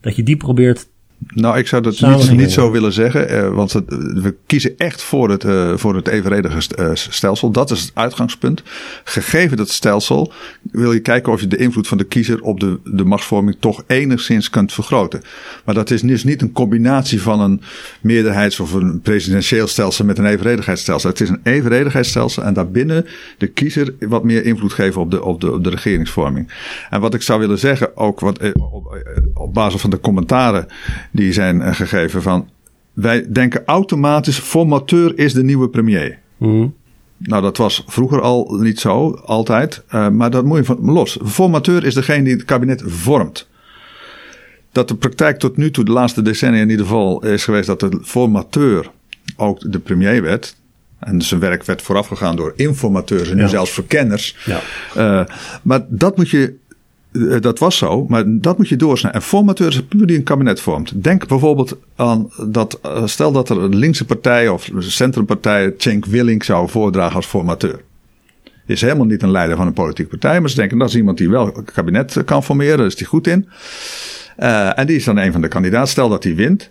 Dat 0.00 0.16
je 0.16 0.22
die 0.22 0.36
probeert 0.36 0.88
nou, 1.26 1.58
ik 1.58 1.66
zou 1.66 1.82
dat 1.82 2.00
niet, 2.00 2.30
niet, 2.30 2.52
zo 2.52 2.70
willen 2.70 2.92
zeggen. 2.92 3.32
Uh, 3.32 3.54
want 3.54 3.72
het, 3.72 3.84
we 3.96 4.34
kiezen 4.46 4.74
echt 4.76 5.02
voor 5.02 5.30
het, 5.30 5.44
uh, 5.44 5.76
voor 5.76 5.94
het 5.94 6.08
evenredige 6.08 6.60
uh, 6.78 6.90
stelsel. 6.94 7.50
Dat 7.50 7.70
is 7.70 7.80
het 7.80 7.90
uitgangspunt. 7.94 8.62
Gegeven 9.04 9.56
dat 9.56 9.68
stelsel 9.68 10.32
wil 10.62 10.92
je 10.92 11.00
kijken 11.00 11.32
of 11.32 11.40
je 11.40 11.46
de 11.46 11.56
invloed 11.56 11.88
van 11.88 11.98
de 11.98 12.04
kiezer 12.04 12.42
op 12.42 12.60
de, 12.60 12.78
de 12.84 13.04
machtsvorming 13.04 13.56
toch 13.60 13.82
enigszins 13.86 14.50
kunt 14.50 14.72
vergroten. 14.72 15.22
Maar 15.64 15.74
dat 15.74 15.90
is 15.90 16.02
dus 16.02 16.24
niet 16.24 16.42
een 16.42 16.52
combinatie 16.52 17.22
van 17.22 17.40
een 17.40 17.60
meerderheids- 18.00 18.60
of 18.60 18.72
een 18.72 19.00
presidentieel 19.00 19.66
stelsel 19.66 20.04
met 20.04 20.18
een 20.18 20.26
evenredigheidsstelsel. 20.26 21.10
Het 21.10 21.20
is 21.20 21.28
een 21.28 21.40
evenredigheidsstelsel 21.42 22.42
en 22.42 22.54
daarbinnen 22.54 23.06
de 23.38 23.46
kiezer 23.46 23.94
wat 23.98 24.24
meer 24.24 24.44
invloed 24.44 24.72
geven 24.72 25.00
op 25.00 25.10
de, 25.10 25.24
op 25.24 25.40
de, 25.40 25.52
op 25.52 25.64
de 25.64 25.70
regeringsvorming. 25.70 26.52
En 26.90 27.00
wat 27.00 27.14
ik 27.14 27.22
zou 27.22 27.40
willen 27.40 27.58
zeggen, 27.58 27.96
ook 27.96 28.20
wat, 28.20 28.52
op, 28.52 29.02
op 29.34 29.54
basis 29.54 29.80
van 29.80 29.90
de 29.90 30.00
commentaren 30.00 30.66
die 31.14 31.32
zijn 31.32 31.62
eh, 31.62 31.74
gegeven 31.74 32.22
van 32.22 32.48
wij 32.92 33.26
denken 33.32 33.62
automatisch 33.64 34.38
formateur 34.38 35.18
is 35.18 35.32
de 35.32 35.44
nieuwe 35.44 35.68
premier. 35.68 36.18
Mm. 36.36 36.74
Nou, 37.18 37.42
dat 37.42 37.56
was 37.56 37.84
vroeger 37.86 38.20
al 38.20 38.56
niet 38.60 38.80
zo, 38.80 39.10
altijd. 39.24 39.82
Uh, 39.94 40.08
maar 40.08 40.30
dat 40.30 40.44
moet 40.44 40.58
je 40.58 40.64
van 40.64 40.90
los. 40.90 41.18
Formateur 41.24 41.84
is 41.84 41.94
degene 41.94 42.24
die 42.24 42.32
het 42.32 42.44
kabinet 42.44 42.82
vormt. 42.86 43.48
Dat 44.72 44.88
de 44.88 44.94
praktijk 44.94 45.38
tot 45.38 45.56
nu 45.56 45.70
toe, 45.70 45.84
de 45.84 45.92
laatste 45.92 46.22
decennia 46.22 46.60
in 46.60 46.70
ieder 46.70 46.86
geval, 46.86 47.26
is 47.26 47.44
geweest 47.44 47.66
dat 47.66 47.80
de 47.80 47.98
formateur 48.02 48.90
ook 49.36 49.72
de 49.72 49.78
premier 49.78 50.22
werd. 50.22 50.56
En 50.98 51.22
zijn 51.22 51.40
werk 51.40 51.64
werd 51.64 51.82
voorafgegaan 51.82 52.36
door 52.36 52.52
informateurs 52.56 53.30
en 53.30 53.36
nu 53.36 53.48
zelfs 53.48 53.70
verkenners. 53.70 54.36
Ja. 54.44 54.60
Uh, 54.96 55.26
maar 55.62 55.84
dat 55.88 56.16
moet 56.16 56.30
je 56.30 56.44
eh, 56.44 56.54
dat 57.40 57.58
was 57.58 57.76
zo, 57.76 58.06
maar 58.08 58.24
dat 58.26 58.58
moet 58.58 58.68
je 58.68 58.76
doorsnijden. 58.76 59.20
En 59.20 59.26
formateur 59.26 59.68
is 59.68 59.82
puur 59.82 60.06
die 60.06 60.16
een 60.16 60.22
kabinet 60.22 60.60
vormt. 60.60 61.02
Denk 61.02 61.28
bijvoorbeeld 61.28 61.76
aan 61.96 62.30
dat, 62.46 62.78
eh, 62.82 63.06
stel 63.06 63.32
dat 63.32 63.48
er 63.48 63.58
een 63.58 63.76
linkse 63.76 64.04
partij 64.04 64.48
of 64.48 64.70
centrumpartij 64.78 65.74
Cenk 65.76 66.06
Willink 66.06 66.42
zou 66.42 66.68
voordragen 66.68 67.16
als 67.16 67.26
formateur. 67.26 67.80
Is 68.66 68.80
helemaal 68.80 69.06
niet 69.06 69.22
een 69.22 69.30
leider 69.30 69.56
van 69.56 69.66
een 69.66 69.72
politieke 69.72 70.10
partij, 70.10 70.40
maar 70.40 70.50
ze 70.50 70.56
denken 70.56 70.78
dat 70.78 70.88
is 70.88 70.96
iemand 70.96 71.18
die 71.18 71.30
wel 71.30 71.56
een 71.56 71.64
kabinet 71.64 72.24
kan 72.24 72.44
formeren, 72.44 72.76
daar 72.76 72.86
is 72.86 72.96
die 72.96 73.06
goed 73.06 73.26
in. 73.26 73.48
En 74.36 74.86
die 74.86 74.96
is 74.96 75.04
dan 75.04 75.16
een 75.16 75.32
van 75.32 75.40
de 75.40 75.48
kandidaten. 75.48 75.88
Stel 75.88 76.08
dat 76.08 76.24
hij 76.24 76.34
wint, 76.34 76.70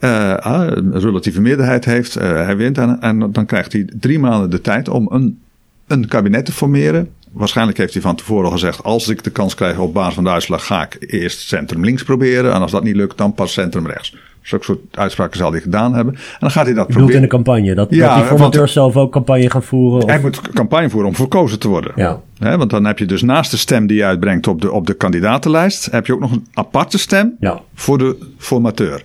uh, 0.00 0.34
een 0.38 1.00
relatieve 1.00 1.40
meerderheid 1.40 1.84
heeft, 1.84 2.14
hij 2.14 2.56
wint 2.56 2.78
en, 2.78 3.00
en 3.00 3.32
dan 3.32 3.46
krijgt 3.46 3.72
hij 3.72 3.88
drie 4.00 4.18
maanden 4.18 4.50
de 4.50 4.60
tijd 4.60 4.88
om 4.88 5.08
een, 5.10 5.40
een 5.86 6.08
kabinet 6.08 6.44
te 6.44 6.52
formeren 6.52 7.08
waarschijnlijk 7.32 7.78
heeft 7.78 7.92
hij 7.92 8.02
van 8.02 8.16
tevoren 8.16 8.44
al 8.44 8.50
gezegd: 8.50 8.82
als 8.82 9.08
ik 9.08 9.24
de 9.24 9.30
kans 9.30 9.54
krijg 9.54 9.78
op 9.78 9.94
basis 9.94 10.14
van 10.14 10.24
de 10.24 10.30
uitslag, 10.30 10.66
ga 10.66 10.82
ik 10.82 10.96
eerst 10.98 11.40
centrum 11.40 11.84
links 11.84 12.02
proberen. 12.02 12.52
En 12.52 12.60
als 12.60 12.70
dat 12.70 12.82
niet 12.82 12.96
lukt, 12.96 13.18
dan 13.18 13.34
pas 13.34 13.52
centrum 13.52 13.86
rechts. 13.86 14.16
Zulke 14.42 14.64
soort 14.64 14.78
uitspraken 14.90 15.38
zal 15.38 15.52
hij 15.52 15.60
gedaan 15.60 15.94
hebben. 15.94 16.14
En 16.14 16.20
dan 16.38 16.50
gaat 16.50 16.64
hij 16.64 16.74
dat 16.74 16.86
je 16.86 16.92
proberen. 16.92 17.16
in 17.16 17.22
de 17.22 17.28
campagne. 17.28 17.74
Dat, 17.74 17.86
ja, 17.90 18.08
dat 18.08 18.16
die 18.16 18.24
formateur 18.24 18.68
zelf 18.68 18.96
ook 18.96 19.12
campagne 19.12 19.50
gaat 19.50 19.64
voeren. 19.64 20.02
Of? 20.02 20.08
Hij 20.08 20.20
moet 20.20 20.40
campagne 20.40 20.90
voeren 20.90 21.08
om 21.08 21.14
verkozen 21.14 21.58
te 21.58 21.68
worden. 21.68 21.92
Ja. 21.96 22.20
want 22.56 22.70
dan 22.70 22.84
heb 22.84 22.98
je 22.98 23.06
dus 23.06 23.22
naast 23.22 23.50
de 23.50 23.56
stem 23.56 23.86
die 23.86 23.96
je 23.96 24.04
uitbrengt 24.04 24.46
op 24.46 24.60
de, 24.60 24.72
op 24.72 24.86
de 24.86 24.94
kandidatenlijst, 24.94 25.90
heb 25.90 26.06
je 26.06 26.12
ook 26.12 26.20
nog 26.20 26.32
een 26.32 26.46
aparte 26.54 26.98
stem 26.98 27.36
ja. 27.40 27.60
voor 27.74 27.98
de 27.98 28.16
formateur. 28.38 29.02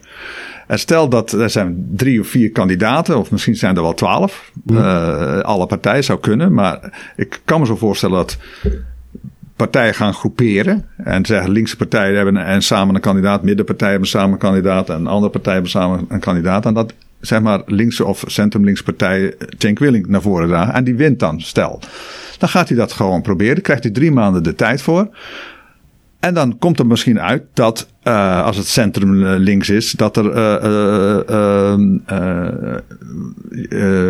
En 0.67 0.80
stel 0.80 1.10
dat 1.10 1.32
er 1.32 1.49
zijn 1.49 1.88
drie 1.91 2.19
of 2.19 2.27
vier 2.27 2.51
kandidaten, 2.51 3.17
of 3.17 3.32
misschien 3.32 3.56
zijn 3.56 3.75
er 3.75 3.82
wel 3.82 3.93
twaalf. 3.93 4.51
Uh, 4.71 5.39
alle 5.39 5.65
partijen 5.65 6.03
zou 6.03 6.19
kunnen. 6.19 6.53
Maar 6.53 6.93
ik 7.15 7.41
kan 7.45 7.60
me 7.60 7.65
zo 7.65 7.75
voorstellen 7.75 8.15
dat 8.15 8.38
partijen 9.56 9.93
gaan 9.93 10.13
groeperen. 10.13 10.86
En 10.97 11.25
zeggen 11.25 11.51
linkse 11.51 11.77
partijen 11.77 12.15
hebben 12.15 12.38
en 12.38 12.62
samen 12.62 12.95
een 12.95 13.01
kandidaat, 13.01 13.43
middenpartijen 13.43 13.91
hebben 13.91 14.10
samen 14.10 14.32
een 14.32 14.38
kandidaat 14.38 14.89
en 14.89 15.08
andere 15.08 15.32
partijen 15.32 15.62
hebben 15.62 15.71
samen 15.71 16.06
een 16.10 16.19
kandidaat. 16.19 16.65
En 16.65 16.73
dat 16.73 16.93
zeg 17.19 17.41
maar 17.41 17.62
linkse 17.65 18.06
of 18.06 18.23
centrum-linkse 18.27 18.84
partijen 18.84 19.34
Cenk 19.58 19.80
Willing 19.80 20.08
naar 20.08 20.21
voren 20.21 20.47
dragen. 20.47 20.73
En 20.73 20.84
die 20.84 20.95
wint 20.95 21.19
dan, 21.19 21.41
stel. 21.41 21.82
Dan 22.38 22.49
gaat 22.49 22.67
hij 22.67 22.77
dat 22.77 22.91
gewoon 22.91 23.21
proberen. 23.21 23.62
Krijgt 23.62 23.84
hij 23.84 23.91
drie 23.91 24.12
maanden 24.12 24.43
de 24.43 24.56
tijd 24.56 24.82
voor. 24.82 25.10
En 26.19 26.34
dan 26.34 26.58
komt 26.58 26.80
er 26.80 26.88
misschien 26.88 27.19
uit 27.19 27.43
dat 27.53 27.88
uh, 28.03 28.43
als 28.43 28.58
het 28.58 28.67
centrum 28.67 29.23
uh, 29.23 29.34
links 29.38 29.69
is, 29.69 29.91
dat 29.91 30.17
er 30.17 30.25
uh, 30.25 31.73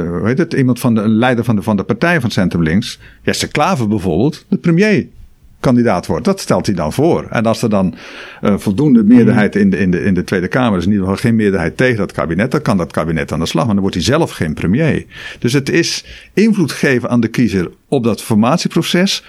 hoe 0.08 0.22
heet 0.24 0.38
het, 0.38 0.54
iemand 0.54 0.80
van 0.80 0.96
de 0.96 1.02
een 1.02 1.18
leider 1.18 1.44
van 1.44 1.56
de, 1.56 1.62
van 1.62 1.78
de 1.78 1.84
partij 1.84 2.22
van 2.22 2.32
centrum 2.32 2.64
links, 2.64 3.00
Jesse 3.22 3.48
Klaver 3.48 3.88
bijvoorbeeld, 3.88 4.46
de 4.50 4.58
premier 4.58 5.08
kandidaat 5.60 6.06
wordt. 6.06 6.26
Dat 6.26 6.40
stelt 6.40 6.66
hij 6.66 6.76
dan 6.76 6.94
voor. 6.94 7.28
En 7.30 7.46
als 7.46 7.62
er 7.62 7.70
dan 7.70 7.96
voldoende 8.42 9.04
meerderheid 9.04 9.56
in 9.56 9.70
de, 9.70 9.78
in, 9.78 9.92
de, 9.92 10.04
in 10.04 10.14
de 10.14 10.24
Tweede 10.24 10.48
Kamer 10.48 10.78
is, 10.78 10.86
in 10.86 10.92
ieder 10.92 11.06
geval 11.06 11.22
geen 11.22 11.36
meerderheid 11.36 11.78
tegen 11.78 11.98
dat 11.98 12.12
kabinet, 12.12 12.52
dan 12.52 12.62
kan 12.62 12.78
dat 12.78 12.92
kabinet 12.92 13.32
aan 13.32 13.40
de 13.40 13.46
slag. 13.46 13.66
Maar 13.66 13.74
dan 13.74 13.84
wordt 13.84 13.96
hij 13.96 14.06
zelf 14.06 14.32
geen 14.32 14.54
premier. 14.54 15.06
Dus 15.40 15.54
het 15.54 15.70
is 15.70 16.06
invloed 16.34 16.72
geven 16.72 17.10
aan 17.10 17.20
de 17.20 17.28
kiezer 17.28 17.72
op 17.88 18.04
dat 18.04 18.22
formatieproces 18.22 19.24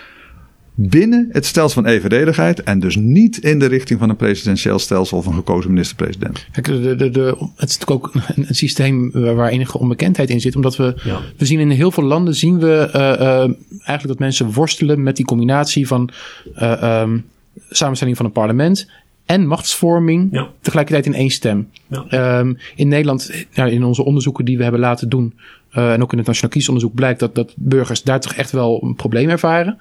binnen 0.80 1.28
het 1.32 1.46
stelsel 1.46 1.82
van 1.82 1.90
evenredigheid 1.90 2.62
en 2.62 2.80
dus 2.80 2.96
niet 2.96 3.38
in 3.38 3.58
de 3.58 3.66
richting 3.66 3.98
van 3.98 4.08
een 4.08 4.16
presidentieel 4.16 4.78
stelsel 4.78 5.18
of 5.18 5.26
een 5.26 5.34
gekozen 5.34 5.70
minister-president. 5.70 6.46
Kijk, 6.52 6.66
de, 6.66 6.94
de, 6.94 7.10
de, 7.10 7.36
het 7.56 7.68
is 7.68 7.78
natuurlijk 7.78 7.90
ook 7.90 8.14
een, 8.14 8.44
een 8.48 8.54
systeem 8.54 9.10
waar 9.10 9.48
enige 9.48 9.78
onbekendheid 9.78 10.30
in 10.30 10.40
zit, 10.40 10.56
omdat 10.56 10.76
we, 10.76 10.94
we 11.36 11.44
zien 11.44 11.60
in 11.60 11.70
heel 11.70 11.90
veel 11.90 12.04
landen 12.04 12.34
zien 12.34 12.58
we 12.58 12.90
uh, 12.94 13.00
uh, 13.00 13.38
eigenlijk 13.68 14.06
dat 14.06 14.18
mensen 14.18 14.52
worstelen 14.52 15.02
met 15.02 15.16
die 15.16 15.24
combinatie 15.24 15.86
van 15.86 16.10
uh, 16.58 17.00
um, 17.02 17.24
samenstelling 17.70 18.16
van 18.16 18.26
een 18.26 18.32
parlement 18.32 18.90
en 19.26 19.46
machtsvorming 19.46 20.28
ja. 20.32 20.48
tegelijkertijd 20.60 21.06
in 21.06 21.14
één 21.14 21.30
stem. 21.30 21.68
Ja. 21.86 22.38
Um, 22.38 22.58
in 22.74 22.88
Nederland, 22.88 23.46
nou, 23.54 23.70
in 23.70 23.84
onze 23.84 24.04
onderzoeken 24.04 24.44
die 24.44 24.56
we 24.56 24.62
hebben 24.62 24.80
laten 24.80 25.08
doen, 25.08 25.34
uh, 25.72 25.92
en 25.92 26.02
ook 26.02 26.12
in 26.12 26.18
het 26.18 26.26
Nationaal 26.26 26.52
Kiesonderzoek 26.52 26.94
blijkt 26.94 27.20
dat, 27.20 27.34
dat 27.34 27.52
burgers 27.56 28.02
daar 28.02 28.20
toch 28.20 28.32
echt 28.32 28.50
wel 28.50 28.82
een 28.82 28.94
probleem 28.94 29.28
ervaren. 29.28 29.78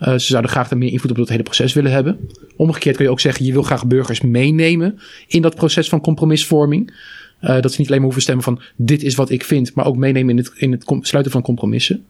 Uh, 0.00 0.12
ze 0.12 0.18
zouden 0.18 0.50
graag 0.50 0.68
daar 0.68 0.78
meer 0.78 0.92
invloed 0.92 1.10
op 1.10 1.16
dat 1.16 1.28
hele 1.28 1.42
proces 1.42 1.72
willen 1.72 1.92
hebben. 1.92 2.28
Omgekeerd 2.56 2.96
kun 2.96 3.04
je 3.04 3.10
ook 3.10 3.20
zeggen, 3.20 3.44
je 3.44 3.52
wil 3.52 3.62
graag 3.62 3.86
burgers 3.86 4.20
meenemen 4.20 4.98
in 5.26 5.42
dat 5.42 5.54
proces 5.54 5.88
van 5.88 6.00
compromisvorming. 6.00 6.94
Uh, 7.40 7.60
dat 7.60 7.72
ze 7.72 7.80
niet 7.80 7.86
alleen 7.86 7.90
maar 7.90 8.00
hoeven 8.00 8.22
stemmen 8.22 8.44
van 8.44 8.60
dit 8.76 9.02
is 9.02 9.14
wat 9.14 9.30
ik 9.30 9.44
vind, 9.44 9.74
maar 9.74 9.86
ook 9.86 9.96
meenemen 9.96 10.30
in 10.30 10.36
het, 10.36 10.52
in 10.54 10.72
het 10.72 10.84
sluiten 11.00 11.32
van 11.32 11.42
compromissen. 11.42 12.04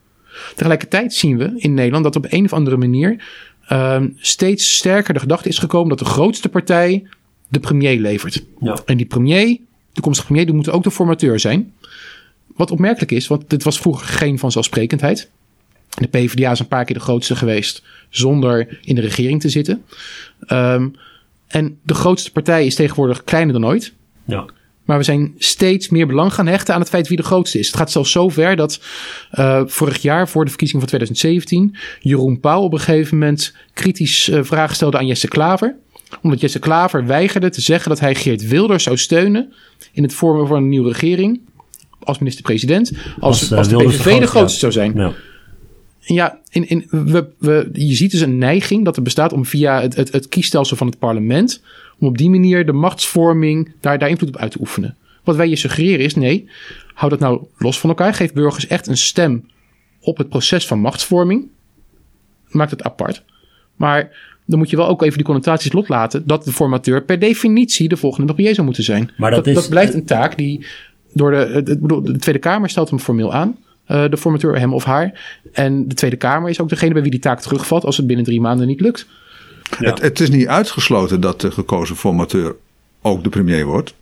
Tegelijkertijd 0.55 1.15
zien 1.15 1.39
we 1.39 1.53
in 1.57 1.75
Nederland 1.75 2.05
dat 2.05 2.17
op 2.17 2.27
een 2.29 2.45
of 2.45 2.53
andere 2.53 2.77
manier 2.77 3.25
uh, 3.73 4.03
steeds 4.17 4.77
sterker 4.77 5.15
de 5.15 5.21
gedachte 5.21 5.49
is 5.49 5.59
gekomen 5.59 5.89
dat 5.89 5.99
de 5.99 6.05
grootste 6.05 6.49
partij 6.49 7.07
de 7.49 7.61
premier 7.61 8.01
levert. 8.01 8.45
Ja. 8.61 8.79
En 8.87 8.97
die 8.97 9.07
premier, 9.07 9.47
de 9.47 9.59
toekomstige 9.93 10.27
premier, 10.27 10.47
die 10.47 10.55
moet 10.55 10.71
ook 10.71 10.83
de 10.83 10.91
formateur 10.91 11.41
zijn. 11.41 11.73
Wat 12.57 12.71
opmerkelijk 12.71 13.11
is, 13.11 13.27
want 13.27 13.51
dit 13.51 13.63
was 13.63 13.81
vroeger 13.81 14.07
geen 14.07 14.39
vanzelfsprekendheid. 14.39 15.31
De 15.89 16.07
PvdA 16.07 16.51
is 16.51 16.59
een 16.59 16.69
paar 16.69 16.85
keer 16.85 16.97
de 16.97 17.03
grootste 17.03 17.37
geweest 17.37 17.83
zonder 18.11 18.79
in 18.83 18.95
de 18.95 19.01
regering 19.01 19.41
te 19.41 19.49
zitten. 19.49 19.85
Um, 20.49 20.95
en 21.47 21.79
de 21.83 21.95
grootste 21.95 22.33
partij 22.33 22.67
is 22.67 22.75
tegenwoordig 22.75 23.25
kleiner 23.25 23.53
dan 23.53 23.67
ooit. 23.67 23.93
Ja. 24.25 24.45
Maar 24.85 24.99
we 24.99 25.05
zijn 25.05 25.35
steeds 25.39 25.89
meer 25.89 26.07
belang 26.07 26.35
gaan 26.35 26.47
hechten 26.47 26.75
aan 26.75 26.81
het 26.81 26.89
feit 26.89 27.09
wie 27.09 27.17
de 27.17 27.23
grootste 27.23 27.59
is. 27.59 27.67
Het 27.67 27.77
gaat 27.77 27.91
zelfs 27.91 28.11
zo 28.11 28.29
ver 28.29 28.57
dat 28.57 28.81
uh, 29.39 29.63
vorig 29.67 30.03
jaar, 30.03 30.29
voor 30.29 30.45
de 30.45 30.51
verkiezing 30.51 30.81
van 30.81 30.89
2017, 30.89 31.77
Jeroen 32.01 32.41
Pauw 32.41 32.63
op 32.63 32.73
een 32.73 32.79
gegeven 32.79 33.19
moment 33.19 33.55
kritisch 33.73 34.29
uh, 34.29 34.43
vragen 34.43 34.75
stelde 34.75 34.99
aan 34.99 35.07
Jesse 35.07 35.29
Klaver. 35.29 35.77
Omdat 36.23 36.41
Jesse 36.41 36.59
Klaver 36.59 37.07
weigerde 37.07 37.51
te 37.51 37.61
zeggen 37.61 37.89
dat 37.89 38.01
hij 38.01 38.15
Geert 38.15 38.49
Wilders 38.49 38.83
zou 38.83 38.97
steunen 38.97 39.53
in 39.93 40.03
het 40.03 40.15
vormen 40.15 40.47
van 40.47 40.57
een 40.57 40.69
nieuwe 40.69 40.89
regering. 40.93 41.41
Als 42.03 42.19
minister-president. 42.19 42.93
Als, 43.21 43.41
als, 43.41 43.51
uh, 43.51 43.59
als 43.59 43.69
de 43.69 43.77
PVV 43.77 44.21
de 44.21 44.27
grootste 44.27 44.59
zou 44.59 44.73
zijn. 44.73 44.93
Ja 44.97 45.13
ja, 46.15 46.39
in, 46.51 46.69
in, 46.69 46.87
we, 46.91 47.29
we, 47.39 47.69
je 47.73 47.95
ziet 47.95 48.11
dus 48.11 48.21
een 48.21 48.39
neiging 48.39 48.85
dat 48.85 48.97
er 48.97 49.03
bestaat 49.03 49.33
om 49.33 49.45
via 49.45 49.81
het, 49.81 49.97
het, 49.97 50.13
het 50.13 50.29
kiesstelsel 50.29 50.77
van 50.77 50.87
het 50.87 50.99
parlement, 50.99 51.63
om 51.99 52.09
op 52.09 52.19
die 52.19 52.31
manier 52.31 52.67
de 52.67 52.73
machtsvorming 52.73 53.73
daar, 53.81 53.99
daar 53.99 54.09
invloed 54.09 54.29
op 54.29 54.37
uit 54.37 54.51
te 54.51 54.61
oefenen. 54.61 54.97
Wat 55.25 55.37
wij 55.37 55.49
je 55.49 55.57
suggereren 55.57 56.05
is, 56.05 56.15
nee, 56.15 56.49
hou 56.95 57.11
dat 57.11 57.21
nou 57.21 57.43
los 57.59 57.81
van 57.81 57.91
elkaar. 57.91 58.15
Geef 58.15 58.33
burgers 58.33 58.67
echt 58.67 58.87
een 58.87 58.97
stem 58.97 59.49
op 60.01 60.17
het 60.17 60.29
proces 60.29 60.67
van 60.67 60.81
machtsvorming. 60.81 61.47
Maak 62.49 62.71
het 62.71 62.83
apart. 62.83 63.23
Maar 63.77 64.17
dan 64.45 64.59
moet 64.59 64.71
je 64.71 64.77
wel 64.77 64.89
ook 64.89 65.03
even 65.03 65.17
die 65.17 65.27
connotaties 65.27 65.73
loslaten 65.73 66.27
dat 66.27 66.45
de 66.45 66.53
formateur 66.53 67.03
per 67.05 67.19
definitie 67.19 67.89
de 67.89 67.97
volgende 67.97 68.33
premier 68.33 68.55
zou 68.55 68.67
moeten 68.67 68.85
zijn. 68.85 69.11
Maar 69.17 69.31
dat, 69.31 69.45
dat, 69.45 69.55
is, 69.55 69.61
dat 69.61 69.71
blijft 69.71 69.95
een 69.95 70.05
taak 70.05 70.37
die 70.37 70.67
door 71.13 71.31
de, 71.31 71.63
de 72.03 72.17
Tweede 72.19 72.41
Kamer 72.41 72.69
stelt 72.69 72.91
hem 72.91 72.99
formeel 72.99 73.33
aan. 73.33 73.57
Uh, 73.91 74.11
de 74.11 74.17
formateur, 74.17 74.59
hem 74.59 74.75
of 74.75 74.85
haar. 74.85 75.21
En 75.53 75.89
de 75.89 75.95
Tweede 75.95 76.17
Kamer 76.17 76.51
is 76.51 76.61
ook 76.61 76.69
degene 76.69 76.93
bij 76.93 77.03
wie 77.03 77.11
die 77.11 77.21
taak 77.21 77.41
terugvalt 77.41 77.85
als 77.85 77.97
het 77.97 78.07
binnen 78.07 78.25
drie 78.25 78.41
maanden 78.41 78.67
niet 78.67 78.81
lukt. 78.81 79.07
Ja. 79.79 79.91
Het, 79.91 80.01
het, 80.01 80.21
is 80.21 80.31
niet 80.31 80.47
uitgesloten 80.47 81.21
dat 81.21 81.41
de 81.41 81.51
gekozen 81.51 81.97
formateur 81.97 82.57
ook 83.03 83.23
de 83.23 83.29
premier 83.29 83.65
wordt. 83.65 83.95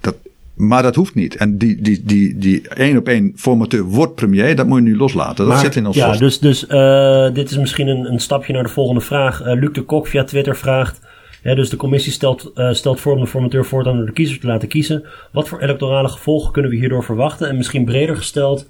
Dat, 0.00 0.14
maar 0.54 0.82
dat 0.82 0.94
hoeft 0.94 1.14
niet. 1.14 1.36
En 1.36 1.58
die, 1.58 1.82
die, 1.82 2.02
die, 2.04 2.38
die 2.38 2.68
één 2.68 2.96
op 2.96 3.08
één 3.08 3.32
formateur 3.36 3.82
wordt 3.82 4.14
premier, 4.14 4.56
dat 4.56 4.66
moet 4.66 4.78
je 4.78 4.84
nu 4.84 4.96
loslaten. 4.96 5.36
Dat 5.36 5.46
maar, 5.46 5.58
zit 5.58 5.76
in 5.76 5.86
ons 5.86 5.96
Ja, 5.96 6.16
dus, 6.16 6.38
dus 6.38 6.64
uh, 6.68 7.34
dit 7.34 7.50
is 7.50 7.56
misschien 7.56 7.88
een, 7.88 8.12
een 8.12 8.20
stapje 8.20 8.52
naar 8.52 8.62
de 8.62 8.68
volgende 8.68 9.00
vraag. 9.00 9.40
Uh, 9.40 9.52
Luc 9.54 9.72
de 9.72 9.82
Kok 9.82 10.06
via 10.06 10.24
Twitter 10.24 10.56
vraagt. 10.56 11.00
Hè, 11.42 11.54
dus 11.54 11.70
de 11.70 11.76
commissie 11.76 12.12
stelt, 12.12 12.50
uh, 12.54 12.72
stelt 12.72 13.00
voor 13.00 13.12
om 13.12 13.20
de 13.20 13.26
formateur 13.26 13.64
voortaan 13.64 13.96
door 13.96 14.06
de 14.06 14.12
kiezer 14.12 14.40
te 14.40 14.46
laten 14.46 14.68
kiezen. 14.68 15.04
Wat 15.30 15.48
voor 15.48 15.60
electorale 15.60 16.08
gevolgen 16.08 16.52
kunnen 16.52 16.70
we 16.70 16.76
hierdoor 16.76 17.04
verwachten? 17.04 17.48
En 17.48 17.56
misschien 17.56 17.84
breder 17.84 18.16
gesteld, 18.16 18.66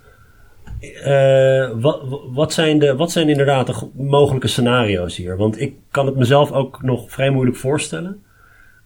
uh, 1.07 1.81
wat, 1.81 2.01
wat, 2.33 2.53
zijn 2.53 2.79
de, 2.79 2.97
wat 2.97 3.13
zijn 3.13 3.29
inderdaad 3.29 3.67
de 3.67 3.89
mogelijke 3.93 4.49
scenario's 4.49 5.17
hier? 5.17 5.37
Want 5.37 5.61
ik 5.61 5.75
kan 5.91 6.07
het 6.07 6.17
mezelf 6.17 6.53
ook 6.53 6.83
nog 6.83 7.11
vrij 7.11 7.31
moeilijk 7.31 7.57
voorstellen. 7.57 8.23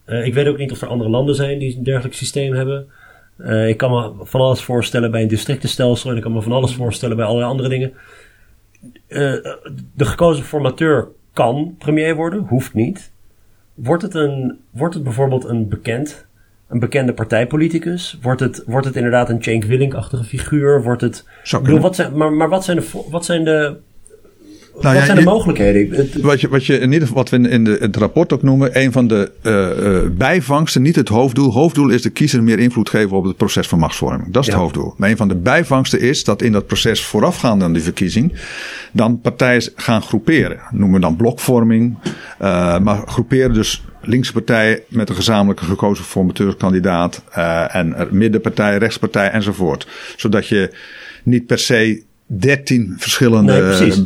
Uh, 0.06 0.26
ik 0.26 0.34
weet 0.34 0.46
ook 0.46 0.58
niet 0.58 0.72
of 0.72 0.80
er 0.80 0.88
andere 0.88 1.10
landen 1.10 1.34
zijn 1.34 1.58
die 1.58 1.76
een 1.76 1.82
dergelijk 1.82 2.14
systeem 2.14 2.54
hebben. 2.54 2.88
Uh, 3.38 3.68
ik 3.68 3.76
kan 3.76 3.90
me 3.90 4.24
van 4.24 4.40
alles 4.40 4.62
voorstellen 4.62 5.10
bij 5.10 5.22
een 5.22 5.28
districtenstelsel 5.28 6.10
en 6.10 6.16
ik 6.16 6.22
kan 6.22 6.32
me 6.32 6.42
van 6.42 6.52
alles 6.52 6.74
voorstellen 6.74 7.16
bij 7.16 7.26
allerlei 7.26 7.50
andere 7.50 7.68
dingen. 7.68 7.92
de 9.94 10.04
gekozen 10.04 10.44
formateur 10.44 11.08
kan 11.32 11.74
premier 11.78 12.14
worden, 12.14 12.44
hoeft 12.48 12.74
niet. 12.74 13.12
Wordt 13.74 14.02
het, 14.02 14.14
een, 14.14 14.58
wordt 14.70 14.94
het 14.94 15.02
bijvoorbeeld 15.02 15.44
een 15.44 15.68
bekend 15.68 16.27
een 16.68 16.78
bekende 16.78 17.12
partijpoliticus? 17.12 18.18
Wordt 18.22 18.40
het, 18.40 18.62
wordt 18.66 18.86
het 18.86 18.96
inderdaad 18.96 19.28
een 19.28 19.42
Cenk 19.42 19.64
Willink-achtige 19.64 20.24
figuur? 20.24 20.82
Wordt 20.82 21.00
het, 21.00 21.24
bedoel, 21.50 21.80
wat 21.80 21.94
zijn, 21.94 22.16
maar, 22.16 22.32
maar 22.32 22.48
wat 22.48 22.64
zijn 22.64 22.76
de, 22.76 23.04
wat 23.10 23.24
zijn 23.24 23.44
de 23.44 23.76
nou, 24.82 24.94
wat 24.94 25.06
ja, 25.06 25.12
zijn 25.12 25.24
de 25.24 25.30
mogelijkheden? 25.30 26.08
Wat 26.22 26.40
je, 26.40 26.48
wat 26.48 26.66
je 26.66 26.78
in 26.78 26.92
ieder 26.92 27.08
geval, 27.08 27.22
wat 27.22 27.28
we 27.28 27.48
in 27.48 27.64
de, 27.64 27.76
het 27.80 27.96
rapport 27.96 28.32
ook 28.32 28.42
noemen, 28.42 28.80
een 28.80 28.92
van 28.92 29.08
de 29.08 29.30
uh, 29.42 30.16
bijvangsten, 30.16 30.82
niet 30.82 30.96
het 30.96 31.08
hoofddoel. 31.08 31.52
Hoofddoel 31.52 31.88
is 31.88 32.02
de 32.02 32.10
kiezer 32.10 32.42
meer 32.42 32.58
invloed 32.58 32.88
geven 32.88 33.16
op 33.16 33.24
het 33.24 33.36
proces 33.36 33.68
van 33.68 33.78
machtsvorming. 33.78 34.32
Dat 34.32 34.42
is 34.42 34.48
ja. 34.48 34.54
het 34.54 34.62
hoofddoel. 34.62 34.94
Maar 34.96 35.10
een 35.10 35.16
van 35.16 35.28
de 35.28 35.36
bijvangsten 35.36 36.00
is 36.00 36.24
dat 36.24 36.42
in 36.42 36.52
dat 36.52 36.66
proces 36.66 37.04
voorafgaand 37.04 37.62
aan 37.62 37.72
die 37.72 37.82
verkiezing, 37.82 38.32
dan 38.92 39.20
partijen 39.20 39.72
gaan 39.76 40.02
groeperen. 40.02 40.60
Noemen 40.70 40.94
we 40.94 41.00
dan 41.00 41.16
blokvorming. 41.16 41.98
Uh, 42.42 42.78
maar 42.78 43.02
groeperen 43.06 43.52
dus 43.52 43.84
linkse 44.02 44.32
partijen 44.32 44.80
met 44.88 45.08
een 45.08 45.14
gezamenlijke 45.14 45.64
gekozen 45.64 46.04
formateurkandidaat. 46.04 47.22
Uh, 47.36 47.74
en 47.74 48.08
middenpartij, 48.10 48.78
rechtspartij 48.78 49.30
enzovoort. 49.30 49.86
Zodat 50.16 50.48
je 50.48 50.74
niet 51.22 51.46
per 51.46 51.58
se 51.58 52.06
13 52.30 52.94
verschillende. 52.98 53.52
Nee, 53.52 53.60
precies. 53.60 53.96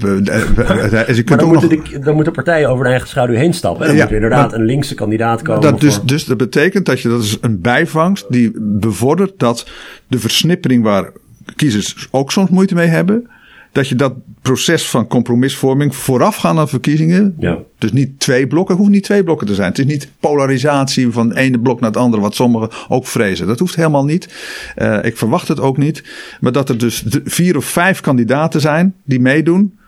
Je 1.17 1.23
kunt 1.25 1.41
dan, 1.41 1.49
moeten 1.49 1.77
nog... 1.77 1.89
de, 1.89 1.99
dan 1.99 2.15
moeten 2.15 2.33
partijen 2.33 2.69
over 2.69 2.83
hun 2.83 2.91
eigen 2.91 3.09
schaduw 3.09 3.35
heen 3.35 3.55
stappen. 3.55 3.87
Dan 3.87 3.97
ja, 3.97 4.03
moet 4.03 4.13
inderdaad 4.13 4.51
maar, 4.51 4.61
een 4.61 4.67
linkse 4.67 4.95
kandidaat 4.95 5.43
komen. 5.43 5.63
Dat 5.63 5.81
dus, 5.81 6.03
dus 6.03 6.25
dat 6.25 6.37
betekent 6.37 6.87
dat 6.87 7.01
je 7.01 7.09
dat 7.09 7.23
is 7.23 7.39
een 7.41 7.61
bijvangst 7.61 8.27
die 8.29 8.53
bevordert 8.61 9.39
dat 9.39 9.67
de 10.09 10.19
versnippering 10.19 10.85
waar 10.85 11.13
kiezers 11.57 12.09
ook 12.11 12.33
soms 12.33 12.51
moeite 12.51 12.75
mee 12.75 12.89
hebben 12.89 13.31
dat 13.73 13.89
je 13.89 13.95
dat 13.95 14.13
proces 14.43 14.89
van 14.89 15.07
compromisvorming 15.07 15.97
voorafgaan 15.97 16.59
aan 16.59 16.69
verkiezingen. 16.69 17.37
Ja. 17.39 17.59
Dus 17.79 17.93
niet 17.93 18.21
twee 18.21 18.47
blokken, 18.47 18.77
hoeft 18.77 18.91
niet 18.91 19.05
twee 19.05 19.25
blokken 19.25 19.47
te 19.47 19.55
zijn. 19.55 19.69
Het 19.69 19.79
is 19.79 19.85
niet 19.85 20.11
polarisatie 20.21 21.11
van 21.11 21.29
het 21.29 21.37
ene 21.37 21.59
blok 21.59 21.81
naar 21.81 21.91
het 21.91 21.99
andere, 21.99 22.23
wat 22.23 22.35
sommigen 22.35 22.71
ook 22.89 23.07
vrezen. 23.07 23.47
Dat 23.47 23.59
hoeft 23.59 23.77
helemaal 23.77 24.05
niet. 24.05 24.35
Uh, 24.77 25.05
ik 25.05 25.17
verwacht 25.17 25.49
het 25.49 25.61
ook 25.61 25.77
niet. 25.77 26.05
Maar 26.41 26.53
dat 26.53 26.69
er 26.69 26.79
dus 26.79 27.05
vier 27.25 27.57
of 27.57 27.65
vijf 27.65 28.01
kandidaten 28.01 28.61
zijn 28.61 28.95
die 29.05 29.21
meedoen, 29.21 29.79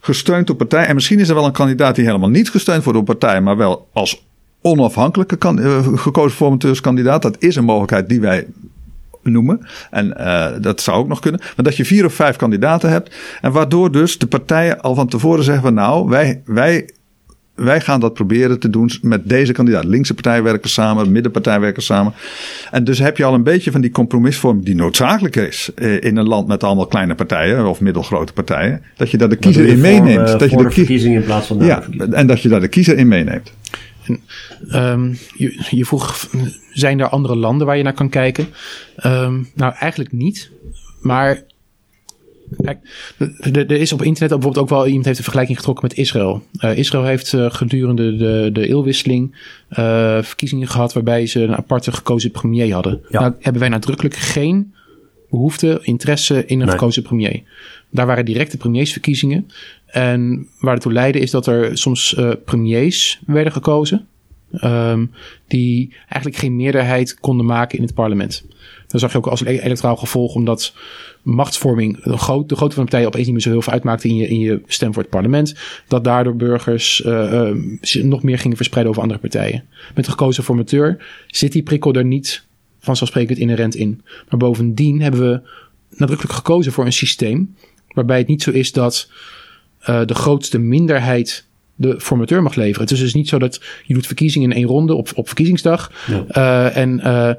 gesteund 0.00 0.46
door 0.46 0.56
partij. 0.56 0.86
En 0.86 0.94
misschien 0.94 1.18
is 1.18 1.28
er 1.28 1.34
wel 1.34 1.44
een 1.44 1.52
kandidaat 1.52 1.94
die 1.94 2.04
helemaal 2.04 2.28
niet 2.28 2.50
gesteund 2.50 2.84
wordt 2.84 2.98
door 2.98 3.18
partij, 3.18 3.40
maar 3.40 3.56
wel 3.56 3.88
als 3.92 4.24
onafhankelijke 4.62 5.36
kan, 5.36 5.60
uh, 5.60 5.86
gekozen 5.94 6.36
formateurskandidaat. 6.36 7.22
Dat 7.22 7.36
is 7.38 7.56
een 7.56 7.64
mogelijkheid 7.64 8.08
die 8.08 8.20
wij 8.20 8.46
noemen. 9.30 9.66
En 9.90 10.14
uh, 10.18 10.46
dat 10.60 10.80
zou 10.80 10.96
ook 10.98 11.08
nog 11.08 11.20
kunnen. 11.20 11.40
Maar 11.40 11.64
dat 11.64 11.76
je 11.76 11.84
vier 11.84 12.04
of 12.04 12.14
vijf 12.14 12.36
kandidaten 12.36 12.90
hebt. 12.90 13.14
En 13.40 13.52
waardoor 13.52 13.92
dus 13.92 14.18
de 14.18 14.26
partijen 14.26 14.80
al 14.80 14.94
van 14.94 15.08
tevoren 15.08 15.44
zeggen 15.44 15.62
van 15.62 15.74
nou, 15.74 16.08
wij, 16.08 16.42
wij, 16.44 16.90
wij 17.54 17.80
gaan 17.80 18.00
dat 18.00 18.14
proberen 18.14 18.58
te 18.58 18.70
doen 18.70 18.90
met 19.02 19.28
deze 19.28 19.52
kandidaat. 19.52 19.84
Linkse 19.84 20.14
partijen 20.14 20.42
werken 20.42 20.70
samen, 20.70 21.12
middenpartijen 21.12 21.60
werken 21.60 21.82
samen. 21.82 22.12
En 22.70 22.84
dus 22.84 22.98
heb 22.98 23.16
je 23.16 23.24
al 23.24 23.34
een 23.34 23.42
beetje 23.42 23.70
van 23.70 23.80
die 23.80 23.90
compromisvorm 23.90 24.64
die 24.64 24.74
noodzakelijk 24.74 25.36
is 25.36 25.70
uh, 25.76 26.02
in 26.02 26.16
een 26.16 26.28
land 26.28 26.48
met 26.48 26.64
allemaal 26.64 26.86
kleine 26.86 27.14
partijen 27.14 27.66
of 27.66 27.80
middelgrote 27.80 28.32
partijen. 28.32 28.82
Dat 28.96 29.10
je 29.10 29.16
daar 29.16 29.28
de 29.28 29.36
kiezer 29.36 29.66
in 29.66 29.80
meeneemt. 29.80 30.38
Dat 30.38 30.50
je 30.50 30.56
de, 30.56 30.62
de 30.62 30.70
verkiezing 30.70 31.14
in 31.14 31.24
plaats 31.24 31.46
van 31.46 31.58
de 31.58 31.64
ja, 31.64 31.82
En 32.10 32.26
dat 32.26 32.42
je 32.42 32.48
daar 32.48 32.60
de 32.60 32.68
kiezer 32.68 32.96
in 32.96 33.08
meeneemt. 33.08 33.52
Um, 34.72 35.18
je, 35.36 35.66
je, 35.70 35.84
vroeg, 35.84 36.28
zijn 36.72 37.00
er 37.00 37.08
andere 37.08 37.36
landen 37.36 37.66
waar 37.66 37.76
je 37.76 37.82
naar 37.82 37.92
kan 37.92 38.08
kijken? 38.08 38.48
Um, 39.04 39.48
nou, 39.54 39.74
eigenlijk 39.78 40.12
niet. 40.12 40.50
Maar 41.00 41.42
Kijk, 42.56 42.78
er 43.52 43.70
is 43.70 43.92
op 43.92 44.02
internet 44.02 44.30
bijvoorbeeld 44.30 44.58
ook 44.58 44.68
wel 44.68 44.86
iemand 44.86 45.04
heeft 45.04 45.18
een 45.18 45.24
vergelijking 45.24 45.58
getrokken 45.58 45.86
met 45.88 45.96
Israël. 45.96 46.42
Uh, 46.60 46.76
Israël 46.76 47.04
heeft 47.04 47.32
uh, 47.32 47.50
gedurende 47.50 48.16
de, 48.16 48.50
de 48.52 48.68
eeuwwisseling 48.68 49.36
uh, 49.70 49.76
verkiezingen 50.22 50.68
gehad 50.68 50.92
waarbij 50.92 51.26
ze 51.26 51.42
een 51.42 51.56
aparte 51.56 51.92
gekozen 51.92 52.30
premier 52.30 52.72
hadden. 52.72 53.00
Ja. 53.08 53.20
Nou 53.20 53.34
hebben 53.40 53.60
wij 53.60 53.70
nadrukkelijk 53.70 54.16
geen 54.16 54.74
behoefte, 55.30 55.78
interesse 55.82 56.46
in 56.46 56.60
een 56.60 56.66
nee. 56.66 56.76
gekozen 56.76 57.02
premier. 57.02 57.42
Daar 57.90 58.06
waren 58.06 58.24
directe 58.24 58.56
premiersverkiezingen. 58.56 59.50
En 59.88 60.48
waar 60.60 60.72
het 60.72 60.82
toe 60.82 60.92
leidde 60.92 61.18
is 61.18 61.30
dat 61.30 61.46
er 61.46 61.78
soms 61.78 62.14
uh, 62.18 62.32
premiers 62.44 63.20
werden 63.26 63.52
gekozen. 63.52 64.06
Um, 64.64 65.10
die 65.46 65.94
eigenlijk 66.08 66.36
geen 66.36 66.56
meerderheid 66.56 67.20
konden 67.20 67.46
maken 67.46 67.78
in 67.78 67.84
het 67.84 67.94
parlement. 67.94 68.44
Dat 68.86 69.00
zag 69.00 69.12
je 69.12 69.18
ook 69.18 69.26
als 69.26 69.44
elektoraal 69.44 69.96
gevolg, 69.96 70.34
omdat 70.34 70.74
machtsvorming, 71.22 72.02
de, 72.02 72.16
groot, 72.16 72.48
de 72.48 72.56
grootte 72.56 72.74
van 72.74 72.84
de 72.84 72.90
partijen 72.90 73.06
opeens 73.06 73.24
niet 73.24 73.34
meer 73.34 73.44
zo 73.44 73.50
heel 73.50 73.62
veel 73.62 73.72
uitmaakte 73.72 74.08
in 74.08 74.16
je, 74.16 74.28
in 74.28 74.40
je 74.40 74.60
stem 74.66 74.92
voor 74.92 75.02
het 75.02 75.10
parlement. 75.10 75.54
Dat 75.88 76.04
daardoor 76.04 76.36
burgers 76.36 77.02
uh, 77.06 77.52
uh, 77.92 78.04
nog 78.04 78.22
meer 78.22 78.38
gingen 78.38 78.56
verspreiden 78.56 78.90
over 78.92 79.02
andere 79.02 79.20
partijen. 79.20 79.64
Met 79.94 80.04
de 80.04 80.10
gekozen 80.10 80.44
formateur 80.44 81.04
zit 81.26 81.52
die 81.52 81.62
prikkel 81.62 81.92
er 81.92 82.04
niet 82.04 82.44
vanzelfsprekend 82.80 83.38
inherent 83.38 83.74
in. 83.74 84.02
Maar 84.28 84.38
bovendien 84.38 85.00
hebben 85.00 85.20
we 85.20 85.40
nadrukkelijk 85.90 86.36
gekozen 86.36 86.72
voor 86.72 86.84
een 86.84 86.92
systeem 86.92 87.54
waarbij 87.88 88.18
het 88.18 88.26
niet 88.26 88.42
zo 88.42 88.50
is 88.50 88.72
dat 88.72 89.10
uh, 89.80 90.00
de 90.04 90.14
grootste 90.14 90.58
minderheid 90.58 91.46
de 91.74 92.00
formateur 92.00 92.42
mag 92.42 92.54
leveren. 92.54 92.82
Het 92.82 92.90
is 92.90 93.00
dus 93.00 93.14
niet 93.14 93.28
zo 93.28 93.38
dat 93.38 93.60
je 93.84 93.94
doet 93.94 94.06
verkiezingen 94.06 94.50
in 94.50 94.56
één 94.56 94.66
ronde 94.66 94.94
op, 94.94 95.10
op 95.14 95.26
verkiezingsdag. 95.26 95.92
Ja. 96.06 96.24
Uh, 96.36 96.76
en 96.76 97.00
uh, 97.04 97.30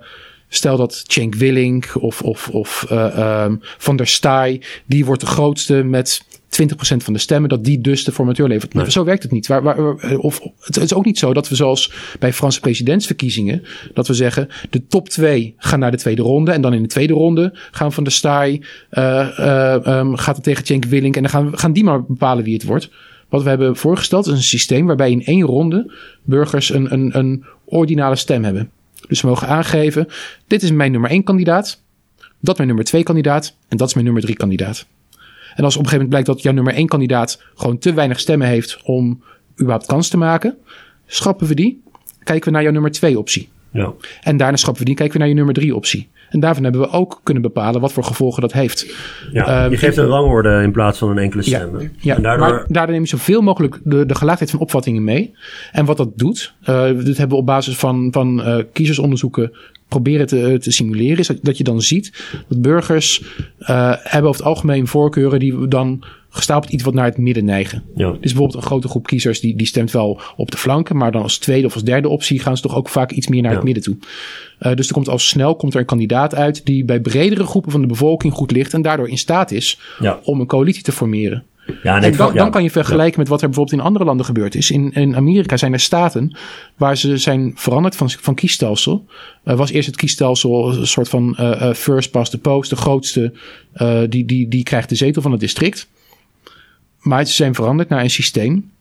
stel 0.50 0.78
dat 0.78 1.04
Cenk 1.08 1.36
Willink 1.36 1.92
of, 2.00 2.22
of, 2.22 2.48
of 2.48 2.86
uh, 2.92 3.44
um, 3.44 3.60
Van 3.62 3.96
der 3.96 4.08
Staaij, 4.08 4.62
die 4.86 5.06
wordt 5.06 5.22
de 5.22 5.28
grootste 5.28 5.74
met 5.74 6.26
20% 6.62 6.66
van 6.97 7.14
de 7.14 7.20
stemmen, 7.20 7.49
dat 7.49 7.64
die 7.64 7.82
dus 7.82 8.03
de 8.03 8.12
formateur 8.12 8.47
levert. 8.47 8.74
Nee. 8.74 8.91
Zo 8.91 9.03
werkt 9.03 9.24
het 9.24 9.32
niet. 9.32 9.47
Waar, 9.47 9.64
waar, 9.64 9.97
of, 10.18 10.41
het 10.60 10.78
is 10.78 10.93
ook 10.93 11.05
niet 11.05 11.18
zo 11.18 11.34
dat 11.34 11.49
we 11.49 11.55
zoals 11.55 11.91
bij 12.20 12.34
Franse 12.34 12.60
presidentsverkiezingen, 12.60 13.64
dat 13.93 14.07
we 14.07 14.14
zeggen, 14.14 14.47
de 14.70 14.88
top 14.88 15.10
twee 15.10 15.53
gaan 15.57 15.80
naar 15.80 15.91
de 15.91 15.97
tweede 15.97 16.22
ronde 16.22 16.51
en 16.51 16.62
dan 16.62 16.74
in 16.74 16.82
de 16.82 16.88
tweede 16.88 17.14
ronde 17.14 17.51
gaan 17.72 17.93
Van 17.93 18.03
der 18.03 18.14
Staaij, 18.14 18.62
uh, 18.91 19.28
uh, 19.39 19.74
um, 19.86 20.16
gaat 20.16 20.36
het 20.36 20.43
tegen 20.43 20.66
Cenk 20.66 20.86
Willink 20.86 21.16
en 21.16 21.22
dan 21.22 21.32
gaan, 21.32 21.57
gaan 21.57 21.74
die 21.74 21.84
maar 21.84 22.03
bepalen 22.03 22.43
wie 22.43 22.53
het 22.53 22.64
wordt. 22.64 22.89
Wat 23.30 23.43
we 23.43 23.49
hebben 23.49 23.76
voorgesteld 23.76 24.28
is 24.28 24.34
een 24.34 24.43
systeem 24.43 24.86
waarbij 24.86 25.12
in 25.12 25.26
één 25.26 25.41
ronde 25.41 25.93
burgers 26.24 26.70
een, 26.70 26.93
een, 26.93 27.18
een 27.18 27.45
ordinale 27.66 28.16
stem 28.16 28.43
hebben. 28.43 28.70
Dus 29.07 29.22
we 29.22 29.28
mogen 29.28 29.47
aangeven, 29.47 30.07
dit 30.47 30.64
is 30.64 30.72
mijn 30.72 30.91
nummer 30.91 31.10
één 31.10 31.24
kandidaat, 31.24 31.82
dat 32.39 32.55
mijn 32.55 32.68
nummer 32.68 32.86
twee 32.86 33.03
kandidaat 33.03 33.55
en 33.68 33.78
dat 33.78 33.88
is 33.88 33.93
mijn 33.93 34.05
nummer 34.05 34.24
drie 34.24 34.36
kandidaat. 34.36 34.88
En 35.56 35.64
als 35.64 35.76
op 35.76 35.84
een 35.84 35.89
gegeven 35.89 35.91
moment 35.91 36.10
blijkt 36.10 36.28
dat 36.28 36.41
jouw 36.41 36.54
nummer 36.54 36.74
één 36.74 36.88
kandidaat 36.88 37.41
gewoon 37.56 37.78
te 37.78 37.93
weinig 37.93 38.20
stemmen 38.20 38.47
heeft 38.47 38.80
om 38.84 39.24
überhaupt 39.54 39.86
kans 39.86 40.08
te 40.08 40.18
maken, 40.18 40.58
schrappen 41.06 41.47
we 41.47 41.56
die, 41.56 41.82
kijken 42.24 42.45
we 42.45 42.52
naar 42.52 42.64
jouw 42.64 42.72
nummer 42.72 42.91
twee 42.91 43.20
optie. 43.20 43.50
Ja. 43.72 43.93
En 44.22 44.38
daarna 44.38 44.58
schrappen 44.58 44.82
we 44.82 44.88
die, 44.88 44.97
kijken 44.97 45.14
we 45.14 45.20
naar 45.20 45.30
je 45.30 45.36
nummer 45.36 45.54
drie 45.54 45.76
optie. 45.76 46.10
En 46.30 46.39
daarvan 46.39 46.64
hebben 46.64 46.82
we 46.82 46.89
ook 46.89 47.20
kunnen 47.24 47.43
bepalen 47.43 47.82
wat 47.82 47.93
voor 47.93 48.04
gevolgen 48.04 48.41
dat 48.41 48.54
heeft. 48.54 48.95
Ja, 49.32 49.66
uh, 49.66 49.72
je 49.72 49.78
geeft 49.78 49.97
een 49.97 50.06
rangorde 50.06 50.62
in 50.64 50.72
plaats 50.72 50.97
van 50.97 51.10
een 51.10 51.18
enkele 51.18 51.41
stem. 51.41 51.80
Ja, 51.80 51.89
ja 52.00 52.16
en 52.16 52.22
daardoor... 52.22 52.47
maar 52.47 52.66
daardoor 52.68 52.93
neem 52.93 53.02
je 53.02 53.08
zoveel 53.08 53.41
mogelijk 53.41 53.80
de, 53.84 54.06
de 54.06 54.16
gelaagdheid 54.16 54.52
van 54.52 54.60
opvattingen 54.60 55.04
mee. 55.04 55.34
En 55.72 55.86
wat 55.86 55.97
dat 55.97 56.10
doet, 56.16 56.54
uh, 56.70 56.84
dit 56.84 57.18
hebben 57.18 57.30
we 57.30 57.36
op 57.36 57.45
basis 57.45 57.78
van, 57.78 58.08
van 58.12 58.39
uh, 58.39 58.64
kiezersonderzoeken 58.74 59.52
proberen 59.90 60.28
te, 60.28 60.58
te 60.62 60.72
simuleren, 60.72 61.18
is 61.18 61.28
dat, 61.28 61.38
dat 61.42 61.58
je 61.58 61.64
dan 61.64 61.82
ziet 61.82 62.24
dat 62.48 62.62
burgers 62.62 63.24
hebben 64.04 64.30
over 64.30 64.42
het 64.42 64.50
algemeen 64.50 64.88
voorkeuren 64.88 65.40
die 65.40 65.68
dan 65.68 66.04
gestapeld 66.32 66.72
iets 66.74 66.84
wat 66.84 66.94
naar 66.94 67.06
het 67.06 67.18
midden 67.18 67.46
neigen. 67.46 67.84
Ja. 67.96 68.10
Dus 68.12 68.20
bijvoorbeeld 68.20 68.56
een 68.56 68.62
grote 68.68 68.88
groep 68.88 69.08
kiezers 69.08 69.40
die, 69.40 69.56
die 69.56 69.68
stemt 69.68 69.92
wel 69.92 70.22
op 70.36 70.52
de 70.52 70.58
flanken, 70.58 70.98
maar 70.98 71.12
dan 71.12 71.22
als 71.22 71.38
tweede 71.38 71.68
of 71.68 71.74
als 71.74 71.84
derde 71.84 72.08
optie 72.08 72.40
gaan 72.40 72.56
ze 72.58 72.64
toch 72.64 72.76
ook 72.76 72.90
vaak 72.90 73.12
iets 73.12 73.28
meer 73.28 73.42
naar 73.42 73.52
Ja. 73.52 73.58
het 73.58 73.66
midden 73.66 73.84
toe. 73.84 73.98
Eh, 74.60 74.76
dus 74.76 74.88
er 74.88 74.94
komt 74.94 75.10
al 75.10 75.20
snel 75.20 75.56
komt 75.56 75.74
er 75.74 75.80
een 75.80 75.86
kandidaat 75.86 76.36
uit 76.36 76.66
die 76.66 76.86
bij 76.86 77.00
bredere 77.00 77.44
groepen 77.46 77.72
van 77.72 77.82
de 77.82 77.88
bevolking 77.88 78.34
goed 78.34 78.52
ligt 78.52 78.74
en 78.74 78.82
daardoor 78.82 79.10
in 79.10 79.18
staat 79.18 79.52
is 79.52 79.80
Ja. 80.00 80.20
om 80.24 80.40
een 80.40 80.48
coalitie 80.48 80.84
te 80.84 80.92
formeren. 80.92 81.44
Ja, 81.84 82.01
En 82.01 82.15
dan, 82.15 82.36
dan 82.36 82.51
kan 82.51 82.63
je 82.63 82.72
vergelijken 82.72 83.20
met 83.20 83.28
wat 83.28 83.41
er 83.41 83.47
bijvoorbeeld 83.47 83.80
in 83.80 83.86
andere 83.86 84.05
landen 84.05 84.26
gebeurd 84.26 84.55
is. 84.55 84.72
In, 84.72 84.91
in 84.93 85.15
Amerika 85.15 85.57
zijn 85.57 85.74
er 85.74 85.80
staten 85.80 86.38
waar 86.76 86.97
ze 86.97 87.17
zijn 87.17 87.51
veranderd 87.55 87.95
van, 87.95 88.09
van 88.09 88.36
kiesstelsel. 88.36 89.05
Er 89.43 89.55
was 89.55 89.72
eerst 89.72 89.88
het 89.88 89.95
kiesstelsel 89.95 90.72
een 90.72 90.88
soort 90.88 91.09
van 91.09 91.36
eh, 91.36 91.70
eh, 91.70 91.76
first 91.76 92.11
past 92.11 92.32
the 92.32 92.38
post. 92.38 92.70
De 92.70 92.76
grootste, 92.76 93.34
eh, 93.74 94.01
die, 94.09 94.26
die, 94.26 94.47
die 94.47 94.63
krijgt 94.63 94.89
de 94.89 94.95
zetel 94.95 95.22
van 95.22 95.32
het 95.32 95.39
district. 95.39 95.88
Maar 96.99 97.26
ze 97.26 97.34
zijn 97.34 97.55
veranderd 97.55 97.89
naar 97.89 98.03
een 98.03 98.09
systeem 98.09 98.72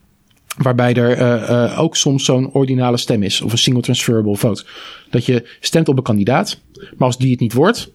waarbij 0.57 0.93
er 0.93 1.77
ook 1.77 1.95
soms 1.95 2.25
zo'n 2.25 2.51
ordinale 2.51 2.97
stem 2.97 3.23
is. 3.23 3.41
Of 3.41 3.51
een 3.51 3.57
single 3.57 3.81
transferable 3.81 4.35
vote. 4.35 4.65
Dat 5.09 5.25
je 5.25 5.49
stemt 5.59 5.87
op 5.87 5.97
een 5.97 6.03
kandidaat. 6.03 6.59
Maar 6.73 7.07
als 7.07 7.17
die 7.17 7.31
het 7.31 7.39
niet 7.39 7.53
wordt, 7.53 7.91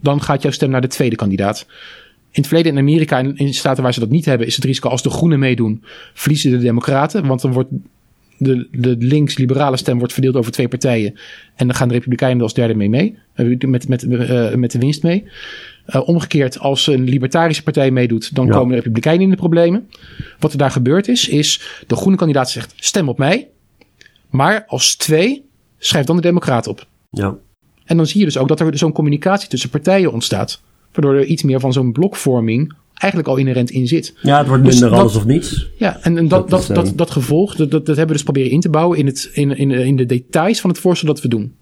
dan 0.00 0.22
gaat 0.22 0.42
jouw 0.42 0.52
stem 0.52 0.70
naar 0.70 0.80
de 0.80 0.86
tweede 0.86 1.16
kandidaat. 1.16 1.66
In 2.32 2.36
het 2.42 2.46
verleden 2.46 2.72
in 2.72 2.78
Amerika 2.78 3.18
en 3.18 3.36
in 3.36 3.54
staten 3.54 3.82
waar 3.82 3.94
ze 3.94 4.00
dat 4.00 4.10
niet 4.10 4.24
hebben, 4.24 4.46
is 4.46 4.54
het 4.56 4.64
risico 4.64 4.88
als 4.88 5.02
de 5.02 5.10
groenen 5.10 5.38
meedoen, 5.38 5.84
verliezen 6.14 6.50
de 6.50 6.58
democraten. 6.58 7.26
Want 7.26 7.40
dan 7.40 7.52
wordt 7.52 7.70
de, 8.38 8.68
de 8.72 8.96
links-liberale 8.98 9.76
stem 9.76 9.98
wordt 9.98 10.12
verdeeld 10.12 10.36
over 10.36 10.52
twee 10.52 10.68
partijen. 10.68 11.14
En 11.56 11.66
dan 11.66 11.76
gaan 11.76 11.88
de 11.88 11.94
republikeinen 11.94 12.42
als 12.42 12.54
derde 12.54 12.74
mee 12.74 12.88
mee. 12.88 13.18
eh, 13.34 13.58
Met, 13.58 13.88
met, 13.88 14.02
eh, 14.08 14.54
met 14.54 14.70
de 14.70 14.78
winst 14.78 15.02
mee. 15.02 15.24
Eh, 15.86 16.08
omgekeerd, 16.08 16.58
als 16.58 16.86
een 16.86 17.04
libertarische 17.04 17.62
partij 17.62 17.90
meedoet, 17.90 18.34
dan 18.34 18.46
Ja. 18.46 18.52
komen 18.52 18.68
de 18.70 18.76
republikeinen 18.76 19.22
in 19.22 19.30
de 19.30 19.36
problemen. 19.36 19.88
Wat 20.38 20.52
er 20.52 20.58
daar 20.58 20.70
gebeurd 20.70 21.08
is, 21.08 21.28
is 21.28 21.60
de 21.86 21.96
groene 21.96 22.16
kandidaat 22.16 22.50
zegt 22.50 22.72
stem 22.76 23.08
op 23.08 23.18
mij. 23.18 23.48
Maar 24.30 24.64
als 24.66 24.96
twee, 24.96 25.44
schrijf 25.78 26.06
dan 26.06 26.16
de 26.16 26.22
democraat 26.22 26.66
op. 26.66 26.86
Ja. 27.10 27.36
En 27.84 27.96
dan 27.96 28.06
zie 28.06 28.18
je 28.18 28.24
dus 28.24 28.38
ook 28.38 28.48
dat 28.48 28.60
er 28.60 28.78
zo'n 28.78 28.92
communicatie 28.92 29.48
tussen 29.48 29.70
partijen 29.70 30.12
ontstaat. 30.12 30.60
Waardoor 30.92 31.14
er 31.14 31.24
iets 31.24 31.42
meer 31.42 31.60
van 31.60 31.72
zo'n 31.72 31.92
blokvorming 31.92 32.74
eigenlijk 32.94 33.30
al 33.30 33.36
inherent 33.36 33.70
in 33.70 33.86
zit. 33.86 34.14
ja, 34.22 34.38
het 34.38 34.48
wordt 34.48 34.64
Dus 34.64 34.72
minder 34.72 34.90
dat- 34.90 34.98
alles 35.00 35.16
of 35.16 35.26
niets. 35.26 35.70
Ja, 35.76 35.98
en, 36.02 36.18
en 36.18 36.28
dat, 36.28 36.50
Dat 36.50 36.66
dat, 36.66 36.86
eh, 36.86 36.92
dat, 36.96 37.10
gevolg, 37.10 37.54
dat, 37.54 37.70
dat, 37.70 37.86
dat 37.86 37.96
hebben 37.96 38.06
we 38.06 38.12
dus 38.12 38.22
proberen 38.22 38.50
in 38.50 38.60
te 38.60 38.68
bouwen 38.70 38.98
in, 38.98 39.06
het, 39.06 39.30
in, 39.32 39.56
in, 39.56 39.70
in 39.70 39.96
de 39.96 40.06
details 40.06 40.60
van 40.60 40.70
het 40.70 40.78
voorstel 40.78 41.08
dat 41.08 41.22
we 41.22 41.28
doen. 41.28 41.54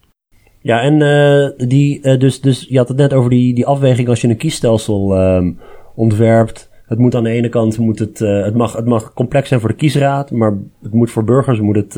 Ja, 0.63 0.81
en 0.81 1.03
eh, 1.03 1.69
die, 1.69 2.01
eh, 2.03 2.19
dus, 2.19 2.41
dus 2.41 2.67
je 2.69 2.79
had 2.79 2.89
het 2.89 2.97
net 2.97 3.13
over 3.13 3.31
die, 3.31 3.55
die 3.55 3.67
afweging 3.67 4.09
als 4.09 4.21
je 4.21 4.29
een 4.29 4.37
kiesstelsel 4.37 5.15
ehm, 5.17 5.53
ontwerpt. 5.95 6.71
Het 6.87 6.99
moet 6.99 7.15
aan 7.15 7.23
de 7.25 7.31
ene 7.31 7.49
kant, 7.49 7.79
moet 7.79 7.99
het, 7.99 8.19
het, 8.19 8.55
mag, 8.55 8.73
het 8.73 8.85
mag 8.87 9.13
complex 9.13 9.49
zijn 9.49 9.61
voor 9.61 9.69
de 9.69 9.75
kiesraad, 9.75 10.31
maar 10.31 10.57
het 10.83 10.93
moet 10.93 11.11
voor 11.11 11.25
burgers 11.25 11.61
moet 11.61 11.77
het 11.77 11.91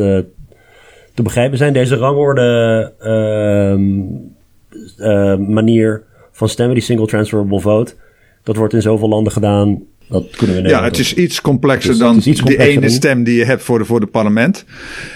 te 1.15 1.23
begrijpen 1.23 1.59
zijn. 1.59 1.73
Deze 1.73 1.97
rangorde 1.97 2.93
ehm, 2.99 4.01
eh, 4.99 5.37
manier 5.37 6.03
van 6.41 6.49
stemmen, 6.49 6.75
die 6.75 6.85
single 6.85 7.07
transferable 7.07 7.61
vote, 7.61 7.95
dat 8.43 8.57
wordt 8.57 8.75
in 8.75 8.83
zoveel 8.83 9.09
landen 9.09 9.33
gedaan. 9.33 9.83
Dat 10.09 10.27
kunnen 10.37 10.63
we 10.63 10.69
Ja, 10.69 10.85
het 10.85 10.99
is 10.99 11.15
iets 11.15 11.41
complexer 11.41 11.99
dan 11.99 12.17
het 12.17 12.27
iets 12.27 12.43
de 12.43 12.59
ene 12.59 12.81
dan- 12.81 12.91
stem 12.91 13.25
die 13.25 13.35
je 13.39 13.45
hebt 13.45 13.63
voor 13.63 13.79
de, 13.79 13.85
voor 13.85 14.01
de 14.01 14.07
parlement. 14.07 14.65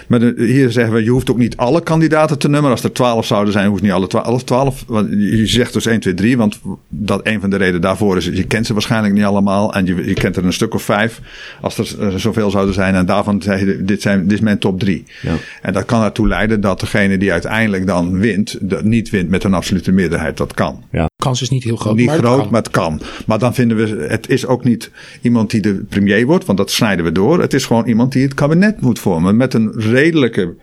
Maar 0.09 0.20
de- 0.20 0.35
hier 0.37 0.70
zeggen 0.70 0.95
we, 0.95 1.05
je 1.05 1.11
hoeft 1.11 1.31
ook 1.31 1.39
niet 1.39 1.57
alle 1.57 1.83
kandidaten 1.83 2.39
te 2.39 2.47
nummeren. 2.49 2.70
Als 2.70 2.85
er 2.85 2.93
twaalf 2.93 3.27
zouden 3.27 3.53
zijn, 3.53 3.68
hoeft 3.68 3.83
niet 3.83 3.93
alle 3.93 4.07
twaalf. 4.07 4.45
twaalf 4.45 4.85
want 4.87 5.09
je 5.11 5.47
zegt 5.47 5.72
dus 5.72 5.87
1, 5.87 6.01
2, 6.01 6.14
3. 6.14 6.37
Want 6.37 6.61
dat 6.89 7.20
een 7.27 7.41
van 7.41 7.51
de 7.51 7.57
redenen 7.57 7.81
daarvoor 7.81 8.16
is, 8.16 8.25
je 8.25 8.45
kent 8.45 8.66
ze 8.66 8.72
waarschijnlijk 8.72 9.14
niet 9.14 9.25
allemaal. 9.25 9.75
En 9.75 9.87
je, 9.87 9.95
je 10.07 10.14
kent 10.14 10.37
er 10.37 10.45
een 10.45 10.53
stuk 10.53 10.75
of 10.75 10.83
vijf. 10.83 11.20
Als 11.61 11.79
er 11.79 12.20
zoveel 12.20 12.51
zouden 12.51 12.75
zijn. 12.75 12.95
En 12.95 13.07
daarvan 13.07 13.43
zeg 13.43 13.61
je, 13.61 13.85
dit, 13.85 14.03
zijn, 14.03 14.22
dit 14.22 14.33
is 14.33 14.41
mijn 14.41 14.59
top 14.59 14.79
drie. 14.81 15.05
Ja. 15.22 15.35
En 15.62 15.72
dat 15.72 15.85
kan 15.85 16.03
ertoe 16.03 16.29
leiden 16.29 16.61
dat 16.61 16.81
degene 16.81 17.18
die 17.18 17.33
uiteindelijk 17.33 17.87
dan 17.87 18.18
wint, 18.18 18.59
dat 18.61 18.85
niet 18.85 19.11
wint 19.11 19.29
met 19.29 19.45
een 19.45 19.55
absolute 19.55 19.93
meerderheid. 19.93 20.37
Dat 20.37 20.55
kan. 20.55 20.83
Kans 21.25 21.43
is 21.43 21.49
niet 21.49 21.64
heel 21.64 21.77
groot. 21.77 21.97
Niet 21.97 22.07
maar 22.07 22.14
het 22.14 22.25
groot, 22.25 22.41
kan. 22.41 22.51
maar 22.51 22.62
het 22.62 22.70
kan. 22.70 23.01
Maar 23.27 23.39
dan 23.39 23.55
vinden 23.55 23.77
we, 23.77 24.07
het 24.09 24.29
is 24.29 24.47
ook 24.47 24.64
niet 24.64 24.91
iemand 25.22 25.51
die 25.51 25.61
de 25.61 25.85
premier 25.89 26.27
wordt, 26.27 26.45
want 26.45 26.59
dat 26.59 26.70
snijden 26.70 27.05
we 27.05 27.12
door. 27.12 27.41
Het 27.41 27.55
is 27.55 27.66
gewoon 27.66 27.87
iemand 27.87 28.12
die 28.12 28.22
het 28.22 28.35
kabinet 28.35 28.81
moet 28.81 28.99
vormen 28.99 29.37
met 29.37 29.55
een 29.55 29.72
redelijke 29.77 30.55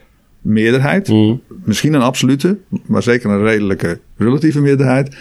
meerderheid. 0.41 1.07
Mm. 1.07 1.41
Misschien 1.63 1.93
een 1.93 2.01
absolute, 2.01 2.57
maar 2.85 3.03
zeker 3.03 3.29
een 3.29 3.43
redelijke 3.43 3.99
relatieve 4.17 4.61
meerderheid. 4.61 5.15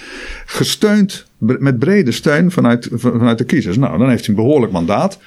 Gesteund 0.46 1.26
met 1.38 1.78
brede 1.78 2.12
steun 2.12 2.50
vanuit, 2.50 2.88
vanuit 2.92 3.38
de 3.38 3.44
kiezers. 3.44 3.76
Nou, 3.76 3.98
dan 3.98 4.08
heeft 4.08 4.26
hij 4.26 4.34
een 4.34 4.42
behoorlijk 4.42 4.72
mandaat. 4.72 5.18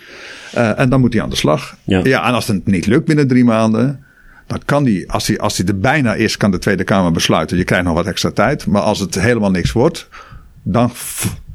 Eh, 0.54 0.80
en 0.80 0.90
dan 0.90 1.00
moet 1.00 1.14
hij 1.14 1.22
aan 1.22 1.30
de 1.30 1.36
slag. 1.36 1.78
Ja. 1.84 2.04
en 2.04 2.34
als 2.34 2.48
het 2.48 2.68
niet 2.68 2.86
lukt 2.86 3.06
binnen 3.06 3.28
drie 3.28 3.44
maanden. 3.44 4.04
Dan 4.48 4.60
kan 4.66 4.84
die, 4.84 5.12
als 5.12 5.28
hij, 5.28 5.40
als 5.40 5.58
hij 5.58 5.68
er 5.68 5.80
bijna 5.80 6.14
is, 6.14 6.38
kan 6.38 6.52
de 6.52 6.58
Tweede 6.58 6.84
Kamer 6.84 7.12
besluiten. 7.12 7.58
Je 7.58 7.64
krijgt 7.64 7.86
nog 7.86 7.94
wat 7.94 8.08
extra 8.08 8.32
tijd. 8.32 8.68
Maar 8.68 8.82
als 8.82 9.00
het 9.00 9.16
helemaal 9.22 9.52
niks 9.52 9.72
wordt, 9.72 10.10
dan 10.64 10.92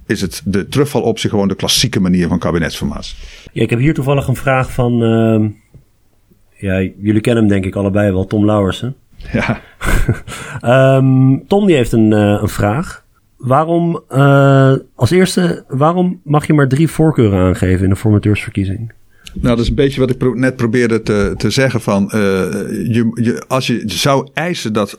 is 0.06 0.20
het 0.20 0.42
de 0.44 0.68
terugvaloptie 0.68 1.30
gewoon 1.30 1.48
de 1.48 1.54
klassieke 1.54 2.00
manier 2.00 2.28
van 2.28 2.38
kabinetsformatie. 2.38 3.16
Ja, 3.52 3.62
ik 3.62 3.70
heb 3.70 3.78
hier 3.78 3.94
toevallig 3.94 4.26
een 4.28 4.36
vraag 4.36 4.72
van. 4.72 5.02
ehm, 5.02 5.48
ja, 6.56 6.90
jullie 6.98 7.20
kennen 7.20 7.42
hem 7.42 7.52
denk 7.52 7.64
ik 7.64 7.74
allebei 7.76 8.12
wel, 8.12 8.26
Tom 8.26 8.44
Lauwersen. 8.44 8.94
Ja. 9.32 9.60
Ehm, 10.60 11.36
Tom 11.46 11.66
die 11.66 11.76
heeft 11.76 11.92
een, 11.92 12.12
eh, 12.12 12.38
een 12.40 12.48
vraag. 12.48 13.04
Waarom, 13.36 14.02
eh, 14.08 14.72
als 14.94 15.10
eerste, 15.10 15.64
waarom 15.68 16.20
mag 16.24 16.46
je 16.46 16.52
maar 16.54 16.68
drie 16.68 16.88
voorkeuren 16.88 17.38
aangeven 17.40 17.84
in 17.84 17.90
de 17.90 17.96
formateursverkiezing? 17.96 18.92
Nou, 19.40 19.56
dat 19.56 19.58
is 19.58 19.68
een 19.68 19.74
beetje 19.74 20.00
wat 20.00 20.10
ik 20.10 20.18
pro- 20.18 20.34
net 20.34 20.56
probeerde 20.56 21.02
te, 21.02 21.34
te 21.36 21.50
zeggen. 21.50 21.80
Van, 21.80 22.10
eh, 22.10 22.18
je, 22.18 23.10
je, 23.14 23.42
als 23.48 23.66
je 23.66 23.82
zou 23.86 24.28
eisen 24.34 24.72
dat 24.72 24.98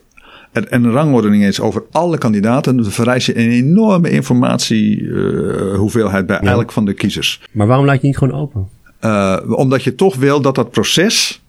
er 0.51 0.65
een 0.69 0.91
rangordening 0.91 1.43
is 1.43 1.59
over 1.59 1.83
alle 1.91 2.17
kandidaten, 2.17 2.77
dan 2.77 2.91
vereis 2.91 3.25
je 3.25 3.37
een 3.37 3.49
enorme 3.49 4.09
informatiehoeveelheid 4.09 5.77
hoeveelheid 5.77 6.25
bij 6.25 6.39
elk 6.39 6.71
van 6.71 6.85
de 6.85 6.93
kiezers. 6.93 7.41
Maar 7.51 7.67
waarom 7.67 7.85
laat 7.85 8.01
je 8.01 8.07
niet 8.07 8.17
gewoon 8.17 8.39
open? 8.39 8.67
Uh, 9.05 9.37
omdat 9.47 9.83
je 9.83 9.95
toch 9.95 10.15
wil 10.15 10.41
dat 10.41 10.55
dat 10.55 10.71
proces. 10.71 11.41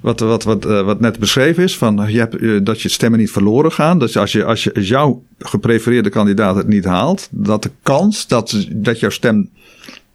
Wat, 0.00 0.20
wat, 0.20 0.44
wat, 0.44 0.64
wat 0.64 1.00
net 1.00 1.18
beschreven 1.18 1.62
is, 1.62 1.76
van 1.76 2.04
je 2.08 2.18
hebt, 2.18 2.66
dat 2.66 2.80
je 2.80 2.88
stemmen 2.88 3.18
niet 3.18 3.30
verloren 3.30 3.72
gaan. 3.72 3.98
Dus 3.98 4.16
als, 4.16 4.32
je, 4.32 4.44
als, 4.44 4.64
je, 4.64 4.74
als 4.74 4.88
jouw 4.88 5.22
geprefereerde 5.38 6.08
kandidaat 6.08 6.56
het 6.56 6.66
niet 6.66 6.84
haalt, 6.84 7.28
dat 7.30 7.62
de 7.62 7.70
kans 7.82 8.26
dat, 8.26 8.66
dat 8.70 9.00
jouw 9.00 9.10
stem 9.10 9.48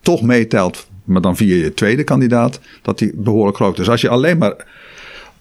toch 0.01 0.21
meetelt, 0.21 0.87
maar 1.08 1.22
dan 1.22 1.38
via 1.38 1.55
je 1.55 1.74
tweede 1.74 2.03
kandidaat, 2.03 2.60
dat 2.82 2.97
die 2.99 3.12
behoorlijk 3.16 3.55
groot 3.55 3.80
is. 3.80 3.89
Als 3.89 4.01
je 4.01 4.10
alleen 4.10 4.38
maar. 4.38 4.55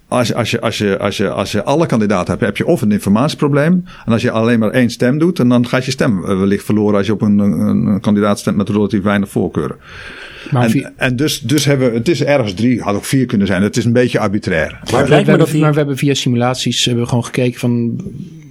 Als 0.08 0.28
je, 0.28 0.34
als, 0.34 0.50
je, 0.50 0.60
als, 0.60 0.78
je, 0.78 0.98
als, 0.98 1.16
je, 1.16 1.30
als 1.30 1.52
je 1.52 1.64
alle 1.64 1.86
kandidaten 1.86 2.30
hebt, 2.30 2.40
heb 2.40 2.56
je 2.56 2.66
of 2.66 2.82
een 2.82 2.92
informatieprobleem. 2.92 3.84
En 4.04 4.12
als 4.12 4.22
je 4.22 4.30
alleen 4.30 4.58
maar 4.58 4.70
één 4.70 4.90
stem 4.90 5.18
doet, 5.18 5.38
en 5.38 5.48
dan 5.48 5.66
gaat 5.66 5.84
je 5.84 5.90
stem 5.90 6.20
wellicht 6.20 6.64
verloren 6.64 6.96
als 6.96 7.06
je 7.06 7.12
op 7.12 7.22
een, 7.22 7.38
een, 7.38 7.86
een 7.86 8.00
kandidaat 8.00 8.38
stemt 8.38 8.56
met 8.56 8.68
relatief 8.68 9.02
weinig 9.02 9.28
voorkeuren. 9.28 9.76
Maar 10.50 10.70
en, 10.70 10.92
en 10.96 11.16
dus, 11.16 11.40
dus 11.40 11.64
hebben 11.64 11.90
we, 11.90 11.96
het 11.96 12.08
is 12.08 12.22
ergens 12.22 12.54
drie, 12.54 12.80
had 12.80 12.94
ook 12.94 13.04
vier 13.04 13.26
kunnen 13.26 13.46
zijn. 13.46 13.62
Het 13.62 13.76
is 13.76 13.84
een 13.84 13.92
beetje 13.92 14.18
arbitrair. 14.18 14.70
Maar 14.70 14.80
het 14.80 14.90
we, 14.90 14.96
lijkt 14.96 15.10
me 15.10 15.16
hebben, 15.16 15.38
dat 15.38 15.50
die... 15.50 15.60
maar 15.60 15.72
we 15.72 15.78
hebben 15.78 15.96
via 15.96 16.14
simulaties 16.14 16.84
hebben 16.84 17.02
we 17.02 17.08
gewoon 17.08 17.24
gekeken 17.24 17.60
van 17.60 18.00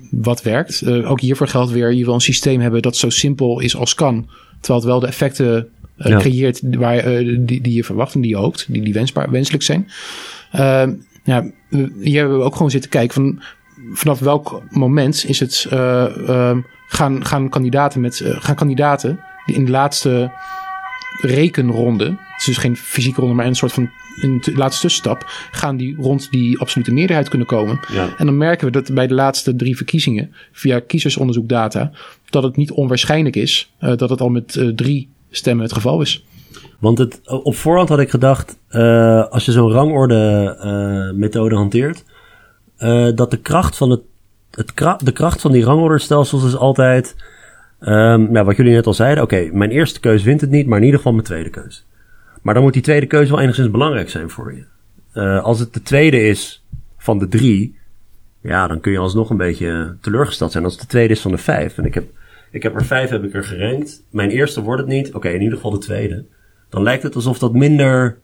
wat 0.09 0.41
werkt. 0.41 0.81
Uh, 0.81 1.11
ook 1.11 1.19
hiervoor 1.19 1.47
geldt 1.47 1.71
weer, 1.71 1.93
je 1.93 2.05
wil 2.05 2.13
een 2.13 2.21
systeem 2.21 2.59
hebben 2.59 2.81
dat 2.81 2.97
zo 2.97 3.09
simpel 3.09 3.59
is 3.59 3.75
als 3.75 3.93
kan. 3.93 4.27
Terwijl 4.59 4.79
het 4.79 4.89
wel 4.89 4.99
de 4.99 5.07
effecten 5.07 5.67
Ja. 5.97 6.17
creëert 6.17 6.61
waar, 6.77 7.21
uh, 7.21 7.37
die, 7.39 7.61
die 7.61 7.73
je 7.73 7.83
verwacht 7.83 8.15
en 8.15 8.21
die 8.21 8.29
je 8.29 8.37
hoopt, 8.37 8.65
die, 8.69 8.81
die 8.81 8.93
wensbaar, 8.93 9.31
wenselijk 9.31 9.63
zijn. 9.63 9.87
Uh, 10.55 10.83
ja, 11.23 11.45
hier 12.01 12.19
hebben 12.19 12.37
we 12.37 12.43
ook 12.43 12.55
gewoon 12.55 12.71
zitten 12.71 12.89
kijken 12.89 13.13
van 13.13 13.41
vanaf 13.93 14.19
welk 14.19 14.61
moment 14.69 15.25
is 15.27 15.39
het 15.39 15.67
uh, 15.73 16.57
gaan, 16.87 17.25
gaan 17.25 17.49
kandidaten 17.49 18.01
met 18.01 18.21
gaan 18.25 18.55
kandidaten 18.55 19.19
die 19.45 19.55
in 19.55 19.65
de 19.65 19.71
laatste 19.71 20.31
rekenronde, 21.21 22.05
het 22.05 22.39
is 22.39 22.45
dus 22.45 22.57
geen 22.57 22.77
fysieke 22.77 23.19
ronde, 23.19 23.35
maar 23.35 23.45
een 23.45 23.55
soort 23.55 23.73
van 23.73 23.89
een 24.21 24.41
laatste 24.53 24.81
tussenstap, 24.81 25.31
gaan 25.51 25.77
die 25.77 25.95
rond 25.95 26.31
die 26.31 26.59
absolute 26.59 26.93
meerderheid 26.93 27.29
kunnen 27.29 27.47
komen. 27.47 27.79
Ja. 27.93 28.09
En 28.17 28.25
dan 28.25 28.37
merken 28.37 28.65
we 28.65 28.71
dat 28.71 28.93
bij 28.93 29.07
de 29.07 29.13
laatste 29.13 29.55
drie 29.55 29.75
verkiezingen, 29.75 30.33
via 30.51 30.79
kiezersonderzoekdata, 30.79 31.91
dat 32.29 32.43
het 32.43 32.55
niet 32.55 32.71
onwaarschijnlijk 32.71 33.35
is 33.35 33.73
uh, 33.79 33.97
dat 33.97 34.09
het 34.09 34.21
al 34.21 34.29
met 34.29 34.55
uh, 34.55 34.67
drie 34.67 35.09
stemmen 35.35 35.63
het 35.63 35.73
geval 35.73 36.01
is. 36.01 36.25
Want 36.79 36.97
het, 36.97 37.21
op 37.25 37.55
voorhand 37.55 37.89
had 37.89 37.99
ik 37.99 38.09
gedacht, 38.09 38.57
uh, 38.69 39.27
als 39.27 39.45
je 39.45 39.51
zo'n 39.51 39.71
rangorde 39.71 40.55
uh, 40.59 41.19
methode 41.19 41.55
hanteert, 41.55 42.03
uh, 42.79 43.09
dat 43.15 43.31
de 43.31 43.37
kracht 43.37 43.77
van 43.77 43.89
het, 43.89 44.01
het 44.51 44.71
de 45.05 45.11
kracht 45.11 45.41
van 45.41 45.51
die 45.51 45.63
rangorderstelsels 45.63 46.43
is 46.45 46.55
altijd, 46.55 47.15
um, 47.79 48.33
ja, 48.33 48.43
wat 48.43 48.55
jullie 48.55 48.73
net 48.73 48.87
al 48.87 48.93
zeiden, 48.93 49.23
oké, 49.23 49.49
mijn 49.51 49.71
eerste 49.71 49.99
keus 49.99 50.23
wint 50.23 50.41
het 50.41 50.49
niet, 50.49 50.67
maar 50.67 50.77
in 50.77 50.83
ieder 50.83 50.97
geval 50.97 51.13
mijn 51.13 51.25
tweede 51.25 51.49
keus. 51.49 51.85
Maar 52.41 52.53
dan 52.53 52.63
moet 52.63 52.73
die 52.73 52.81
tweede 52.81 53.05
keuze 53.05 53.31
wel 53.31 53.41
enigszins 53.41 53.71
belangrijk 53.71 54.09
zijn 54.09 54.29
voor 54.29 54.53
je. 54.53 54.63
Als 55.41 55.59
het 55.59 55.73
de 55.73 55.81
tweede 55.81 56.21
is 56.21 56.63
van 56.97 57.19
de 57.19 57.27
drie, 57.27 57.77
ja, 58.41 58.67
dan 58.67 58.79
kun 58.79 58.91
je 58.91 58.97
alsnog 58.97 59.29
een 59.29 59.37
beetje 59.37 59.95
teleurgesteld 60.01 60.51
zijn 60.51 60.63
als 60.63 60.73
het 60.73 60.81
de 60.81 60.87
tweede 60.87 61.13
is 61.13 61.21
van 61.21 61.31
de 61.31 61.37
vijf. 61.37 61.77
En 61.77 61.85
ik 61.85 61.93
heb, 61.93 62.05
Ik 62.55 62.63
heb 62.63 62.75
er 62.75 62.85
vijf 62.85 63.09
heb 63.09 63.23
ik 63.23 63.33
er 63.33 63.43
gerankt. 63.43 64.03
Mijn 64.11 64.29
eerste 64.29 64.61
wordt 64.61 64.81
het 64.81 64.89
niet. 64.91 65.13
Oké, 65.13 65.29
in 65.29 65.41
ieder 65.41 65.55
geval 65.55 65.71
de 65.71 65.77
tweede. 65.77 66.25
Dan 66.69 66.83
lijkt 66.83 67.03
het 67.03 67.15
alsof 67.15 67.39
dat 67.39 67.53
minder 67.53 68.17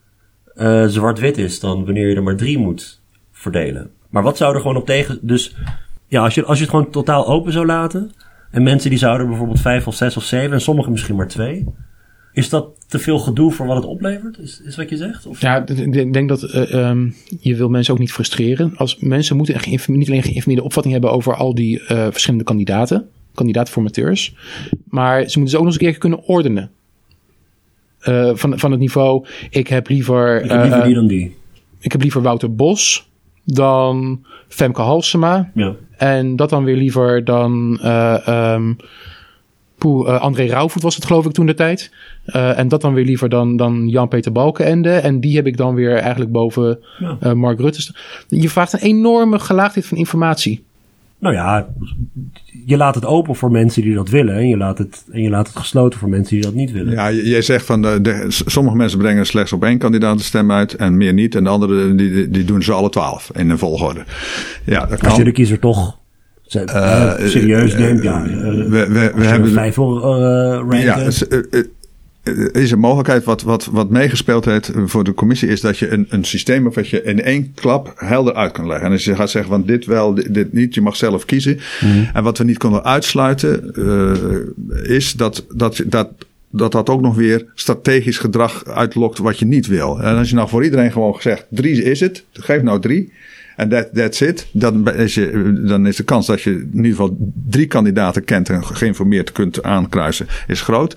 uh, 0.55 0.85
zwart-wit 0.87 1.37
is 1.37 1.59
dan 1.59 1.85
wanneer 1.85 2.09
je 2.09 2.15
er 2.15 2.23
maar 2.23 2.35
drie 2.35 2.57
moet 2.57 3.01
verdelen. 3.31 3.91
Maar 4.09 4.23
wat 4.23 4.37
zou 4.37 4.55
er 4.55 4.61
gewoon 4.61 4.77
op 4.77 4.85
tegen... 4.85 5.19
Dus 5.21 5.55
ja, 6.07 6.23
als 6.23 6.35
je, 6.35 6.43
als 6.43 6.57
je 6.57 6.63
het 6.63 6.73
gewoon 6.73 6.91
totaal 6.91 7.27
open 7.27 7.51
zou 7.51 7.65
laten... 7.65 8.11
en 8.51 8.63
mensen 8.63 8.89
die 8.89 8.99
zouden 8.99 9.27
bijvoorbeeld 9.27 9.61
vijf 9.61 9.87
of 9.87 9.95
zes 9.95 10.17
of 10.17 10.23
zeven... 10.23 10.51
en 10.51 10.61
sommigen 10.61 10.91
misschien 10.91 11.15
maar 11.15 11.27
twee... 11.27 11.65
Is 12.33 12.49
dat 12.49 12.69
te 12.87 12.99
veel 12.99 13.19
gedoe 13.19 13.51
voor 13.51 13.65
wat 13.65 13.75
het 13.75 13.85
oplevert? 13.85 14.37
Is, 14.37 14.61
is 14.61 14.75
wat 14.75 14.89
je 14.89 14.97
zegt? 14.97 15.25
Of? 15.25 15.41
Ja, 15.41 15.67
ik 15.67 16.13
denk 16.13 16.29
dat 16.29 16.43
uh, 16.43 16.89
um, 16.89 17.15
je 17.39 17.55
wil 17.55 17.69
mensen 17.69 17.93
ook 17.93 17.99
niet 17.99 18.11
frustreren. 18.11 18.77
Als 18.77 18.99
mensen 18.99 19.35
moeten 19.35 19.55
niet 19.87 20.09
alleen 20.09 20.23
geïnformeerde 20.23 20.63
opvatting 20.63 20.93
hebben 20.93 21.11
over 21.11 21.35
al 21.35 21.55
die 21.55 21.79
uh, 21.79 21.87
verschillende 21.87 22.45
kandidaten, 22.45 23.09
kandidaatformateurs, 23.33 24.35
maar 24.89 25.29
ze 25.29 25.39
moeten 25.39 25.47
ze 25.47 25.57
ook 25.57 25.63
nog 25.63 25.73
eens 25.73 25.81
een 25.81 25.89
keer 25.89 25.97
kunnen 25.97 26.23
ordenen. 26.23 26.71
Uh, 28.07 28.31
van, 28.33 28.59
van 28.59 28.71
het 28.71 28.79
niveau, 28.79 29.25
ik 29.49 29.67
heb 29.67 29.87
liever. 29.87 30.43
Ik 30.43 30.49
heb 30.49 30.61
liever 30.61 30.83
die 30.83 30.93
dan 30.93 31.07
die. 31.07 31.35
Ik 31.79 31.91
heb 31.91 32.01
liever 32.01 32.21
Wouter 32.21 32.55
Bos 32.55 33.09
dan 33.43 34.25
Femke 34.47 34.81
Halsema. 34.81 35.51
Ja. 35.53 35.75
En 35.97 36.35
dat 36.35 36.49
dan 36.49 36.63
weer 36.63 36.77
liever 36.77 37.23
dan. 37.23 37.79
Um, 38.27 38.77
Poeh, 39.81 40.07
uh, 40.07 40.21
André 40.21 40.45
Rauwvoet 40.45 40.81
was 40.81 40.95
het 40.95 41.05
geloof 41.05 41.25
ik 41.25 41.31
toen 41.31 41.45
de 41.45 41.53
tijd. 41.53 41.91
Uh, 42.25 42.59
en 42.59 42.67
dat 42.67 42.81
dan 42.81 42.93
weer 42.93 43.05
liever 43.05 43.29
dan, 43.29 43.57
dan 43.57 43.87
Jan-Peter 43.89 44.31
Balkenende. 44.31 44.89
En 44.89 45.19
die 45.19 45.35
heb 45.35 45.47
ik 45.47 45.57
dan 45.57 45.75
weer 45.75 45.95
eigenlijk 45.95 46.31
boven 46.31 46.79
ja. 46.99 47.17
uh, 47.23 47.33
Mark 47.33 47.59
Rutte. 47.59 47.93
Je 48.27 48.49
vraagt 48.49 48.73
een 48.73 48.79
enorme 48.79 49.39
gelaagdheid 49.39 49.85
van 49.85 49.97
informatie. 49.97 50.63
Nou 51.21 51.35
ja, 51.35 51.67
je 52.65 52.77
laat 52.77 52.95
het 52.95 53.05
open 53.05 53.35
voor 53.35 53.51
mensen 53.51 53.81
die 53.81 53.95
dat 53.95 54.09
willen. 54.09 54.35
En 54.35 54.47
je 54.47 54.57
laat 54.57 54.77
het, 54.77 55.05
en 55.11 55.21
je 55.21 55.29
laat 55.29 55.47
het 55.47 55.55
gesloten 55.55 55.99
voor 55.99 56.09
mensen 56.09 56.35
die 56.35 56.43
dat 56.43 56.53
niet 56.53 56.71
willen. 56.71 56.93
Ja, 56.93 57.11
jij 57.11 57.41
zegt 57.41 57.65
van 57.65 57.81
de, 57.81 58.01
de, 58.01 58.25
sommige 58.27 58.75
mensen 58.75 58.99
brengen 58.99 59.25
slechts 59.25 59.53
op 59.53 59.63
één 59.63 59.77
kandidaat 59.77 60.17
de 60.17 60.23
stem 60.23 60.51
uit 60.51 60.75
en 60.75 60.97
meer 60.97 61.13
niet. 61.13 61.35
En 61.35 61.43
de 61.43 61.49
anderen 61.49 61.97
die, 61.97 62.29
die 62.29 62.43
doen 62.43 62.63
ze 62.63 62.71
alle 62.71 62.89
twaalf 62.89 63.31
in 63.33 63.49
een 63.49 63.57
volgorde. 63.57 64.03
Ja, 64.65 64.85
dat 64.85 64.99
kan. 64.99 65.09
Als 65.09 65.17
je 65.17 65.23
de 65.23 65.31
kiezer 65.31 65.59
toch 65.59 65.99
uh, 66.55 67.13
serieus 67.19 67.75
neemt, 67.75 68.03
ja. 68.03 68.23
we, 68.23 68.87
we, 68.89 69.11
we 69.15 69.25
hebben 69.25 69.51
vijf 69.51 69.75
ranken. 69.75 70.79
Ja, 70.79 71.09
is 72.51 72.71
een 72.71 72.79
mogelijkheid 72.79 73.23
wat, 73.23 73.41
wat, 73.41 73.65
wat 73.65 73.89
meegespeeld 73.89 74.45
heeft 74.45 74.71
voor 74.85 75.03
de 75.03 75.13
commissie, 75.13 75.49
is 75.49 75.61
dat 75.61 75.77
je 75.77 75.89
een, 75.89 76.05
een 76.09 76.23
systeem 76.23 76.67
of 76.67 76.75
wat 76.75 76.89
je 76.89 77.03
in 77.03 77.21
één 77.21 77.53
klap 77.53 77.93
helder 77.95 78.33
uit 78.33 78.51
kan 78.51 78.67
leggen. 78.67 78.85
En 78.85 78.91
als 78.91 79.03
je 79.03 79.15
gaat 79.15 79.29
zeggen 79.29 79.51
van 79.51 79.65
dit 79.65 79.85
wel, 79.85 80.13
dit, 80.13 80.33
dit 80.33 80.53
niet, 80.53 80.73
je 80.73 80.81
mag 80.81 80.95
zelf 80.95 81.25
kiezen. 81.25 81.59
Mm. 81.81 82.09
En 82.13 82.23
wat 82.23 82.37
we 82.37 82.43
niet 82.43 82.57
konden 82.57 82.83
uitsluiten, 82.83 83.71
uh, 83.75 84.95
is 84.95 85.13
dat, 85.13 85.45
dat, 85.55 85.83
dat, 85.85 86.09
dat 86.49 86.71
dat 86.71 86.89
ook 86.89 87.01
nog 87.01 87.15
weer 87.15 87.45
strategisch 87.55 88.17
gedrag 88.17 88.65
uitlokt 88.65 89.17
wat 89.17 89.39
je 89.39 89.45
niet 89.45 89.67
wil. 89.67 90.01
En 90.01 90.17
als 90.17 90.29
je 90.29 90.35
nou 90.35 90.49
voor 90.49 90.63
iedereen 90.63 90.91
gewoon 90.91 91.15
gezegd, 91.15 91.45
drie 91.49 91.83
is 91.83 91.99
het, 91.99 92.23
geef 92.33 92.61
nou 92.61 92.79
drie. 92.79 93.11
En 93.55 93.69
that, 93.69 93.89
that's 93.93 94.21
it. 94.21 94.47
Dan 94.51 94.93
is, 94.93 95.13
je, 95.13 95.61
dan 95.65 95.87
is 95.87 95.95
de 95.95 96.03
kans 96.03 96.27
dat 96.27 96.41
je 96.41 96.51
in 96.51 96.69
ieder 96.75 96.91
geval 96.91 97.17
drie 97.49 97.67
kandidaten 97.67 98.23
kent 98.23 98.49
en 98.49 98.65
geïnformeerd 98.65 99.31
kunt 99.31 99.63
aankruisen, 99.63 100.27
is 100.47 100.61
groot. 100.61 100.95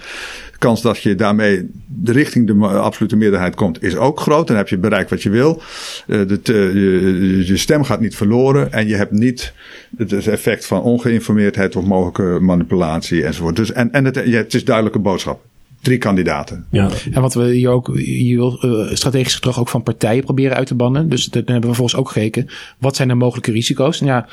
Kans 0.65 0.83
dat 0.83 1.03
je 1.03 1.15
daarmee 1.15 1.71
de 1.87 2.13
richting 2.13 2.47
de 2.47 2.67
absolute 2.67 3.17
meerderheid 3.17 3.55
komt, 3.55 3.83
is 3.83 3.97
ook 3.97 4.21
groot. 4.21 4.47
Dan 4.47 4.57
heb 4.57 4.69
je 4.69 4.79
bereikt 4.79 5.11
wat 5.11 5.23
je 5.23 5.31
wil. 5.31 5.63
Uh, 6.07 6.29
de, 6.29 6.41
je, 6.75 7.47
je, 7.47 7.57
stem 7.57 7.85
gaat 7.85 8.01
niet 8.01 8.17
verloren. 8.17 8.73
En 8.73 8.89
je 8.89 8.95
hebt 8.95 9.11
niet 9.11 9.53
het 9.97 10.27
effect 10.27 10.67
van 10.67 10.83
ongeïnformeerdheid 10.83 11.77
of 11.77 11.85
mogelijke 11.85 12.39
manipulatie 12.41 13.25
enzovoort. 13.25 13.57
Dus, 13.57 13.73
en 13.73 13.93
en 13.93 14.05
het, 14.05 14.17
het 14.17 14.55
is 14.55 14.65
duidelijke 14.65 14.99
boodschap 14.99 15.41
drie 15.85 15.99
kandidaten. 15.99 16.67
Ja. 16.71 16.89
En 17.13 17.21
wat 17.21 17.35
we 17.35 17.45
hier 17.45 17.71
ook, 17.71 17.91
je 17.97 18.35
wil 18.35 18.59
uh, 18.65 18.95
strategisch 18.95 19.35
gedrag 19.35 19.61
ook 19.61 19.69
van 19.69 19.83
partijen 19.83 20.25
proberen 20.25 20.57
uit 20.57 20.67
te 20.67 20.75
bannen. 20.75 21.09
Dus 21.09 21.25
dan 21.25 21.43
hebben 21.45 21.61
we 21.61 21.67
vervolgens 21.67 21.97
ook 21.97 22.11
gekeken, 22.11 22.49
wat 22.79 22.97
zijn 22.97 23.09
de 23.09 23.15
mogelijke 23.15 23.53
risico's? 23.53 24.01
En 24.01 24.07
ja, 24.07 24.27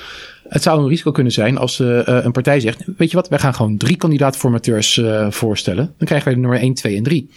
het 0.47 0.64
zou 0.64 0.82
een 0.82 0.88
risico 0.88 1.12
kunnen 1.12 1.34
zijn 1.34 1.58
als 1.58 1.80
uh, 1.80 1.99
een 2.06 2.32
partij 2.32 2.60
zegt, 2.60 2.84
weet 2.97 3.10
je 3.10 3.16
wat, 3.16 3.30
wij 3.30 3.39
gaan 3.39 3.54
gewoon 3.54 3.78
drie 3.78 3.95
kandidaatformateurs 3.95 4.97
uh, 4.97 5.32
voorstellen. 5.32 5.93
Dan 5.97 6.08
krijgen 6.08 6.26
wij 6.26 6.34
de 6.34 6.39
nummer 6.39 6.60
1, 6.60 6.74
2 6.74 6.97
en 6.97 7.04
3. 7.04 7.30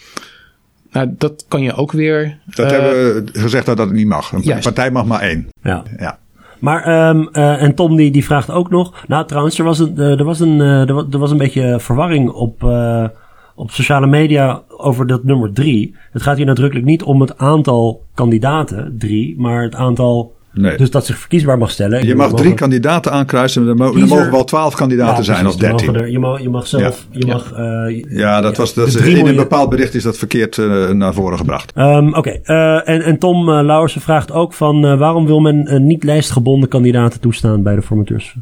Nou, 0.91 1.13
dat 1.17 1.45
kan 1.47 1.61
je 1.61 1.73
ook 1.73 1.91
weer. 1.91 2.37
Dat 2.45 2.71
hebben 2.71 2.93
we 2.93 3.23
gezegd 3.39 3.65
dat 3.65 3.77
dat 3.77 3.91
niet 3.91 4.07
mag. 4.07 4.31
Een 4.31 4.41
juist. 4.41 4.63
partij 4.63 4.91
mag 4.91 5.05
maar 5.05 5.21
één. 5.21 5.47
Ja. 5.61 5.83
ja. 5.97 6.19
Maar, 6.59 7.09
um, 7.09 7.29
uh, 7.31 7.61
en 7.61 7.75
Tom 7.75 7.95
die, 7.95 8.11
die 8.11 8.25
vraagt 8.25 8.49
ook 8.49 8.69
nog. 8.69 9.03
Nou, 9.07 9.27
trouwens, 9.27 9.57
er 9.57 9.65
was 9.65 9.79
een, 9.79 9.97
er 9.97 10.23
was 10.23 10.39
een, 10.39 10.59
er 10.59 11.19
was 11.19 11.31
een 11.31 11.37
beetje 11.37 11.79
verwarring 11.79 12.29
op, 12.29 12.63
uh, 12.63 13.07
op 13.55 13.71
sociale 13.71 14.07
media 14.07 14.61
over 14.77 15.07
dat 15.07 15.23
nummer 15.23 15.53
drie. 15.53 15.95
Het 16.11 16.21
gaat 16.21 16.37
hier 16.37 16.45
nadrukkelijk 16.45 16.87
niet 16.87 17.03
om 17.03 17.21
het 17.21 17.37
aantal 17.37 18.03
kandidaten, 18.13 18.95
drie, 18.99 19.35
maar 19.37 19.63
het 19.63 19.75
aantal. 19.75 20.33
Nee. 20.53 20.77
Dus 20.77 20.91
dat 20.91 21.05
zich 21.05 21.17
verkiesbaar 21.17 21.57
mag 21.57 21.71
stellen. 21.71 22.05
Je 22.05 22.15
mag 22.15 22.33
drie 22.33 22.53
kandidaten 22.53 23.11
aankruisen. 23.11 23.67
Er, 23.67 23.75
mogen, 23.75 24.01
er 24.01 24.07
mogen 24.07 24.31
wel 24.31 24.43
twaalf 24.43 24.75
kandidaten 24.75 25.15
ja, 25.15 25.23
zijn 25.23 25.47
of 25.47 25.55
dertien. 25.55 26.11
Je 26.11 26.19
mag, 26.19 26.41
je 26.41 26.49
mag 26.49 26.67
zelf. 26.67 27.07
Ja, 27.11 27.19
je 27.19 27.25
mag, 27.25 27.53
uh, 27.57 28.03
ja 28.09 28.41
dat 28.41 28.57
was. 28.57 28.73
Dat 28.73 28.95
in 28.95 29.27
een 29.27 29.35
bepaald 29.35 29.69
bericht 29.69 29.93
is 29.93 30.03
dat 30.03 30.17
verkeerd 30.17 30.57
uh, 30.57 30.89
naar 30.89 31.13
voren 31.13 31.37
gebracht. 31.37 31.71
Um, 31.77 32.07
Oké. 32.07 32.17
Okay. 32.17 32.41
Uh, 32.45 32.89
en, 32.89 33.01
en 33.01 33.17
Tom 33.17 33.49
Lauwersen 33.49 34.01
vraagt 34.01 34.31
ook 34.31 34.53
van 34.53 34.97
waarom 34.97 35.25
wil 35.25 35.39
men 35.39 35.85
niet 35.85 36.03
lijstgebonden 36.03 36.69
kandidaten 36.69 37.19
toestaan 37.19 37.63
bij 37.63 37.75
de 37.75 37.81
formateurs? 37.81 38.35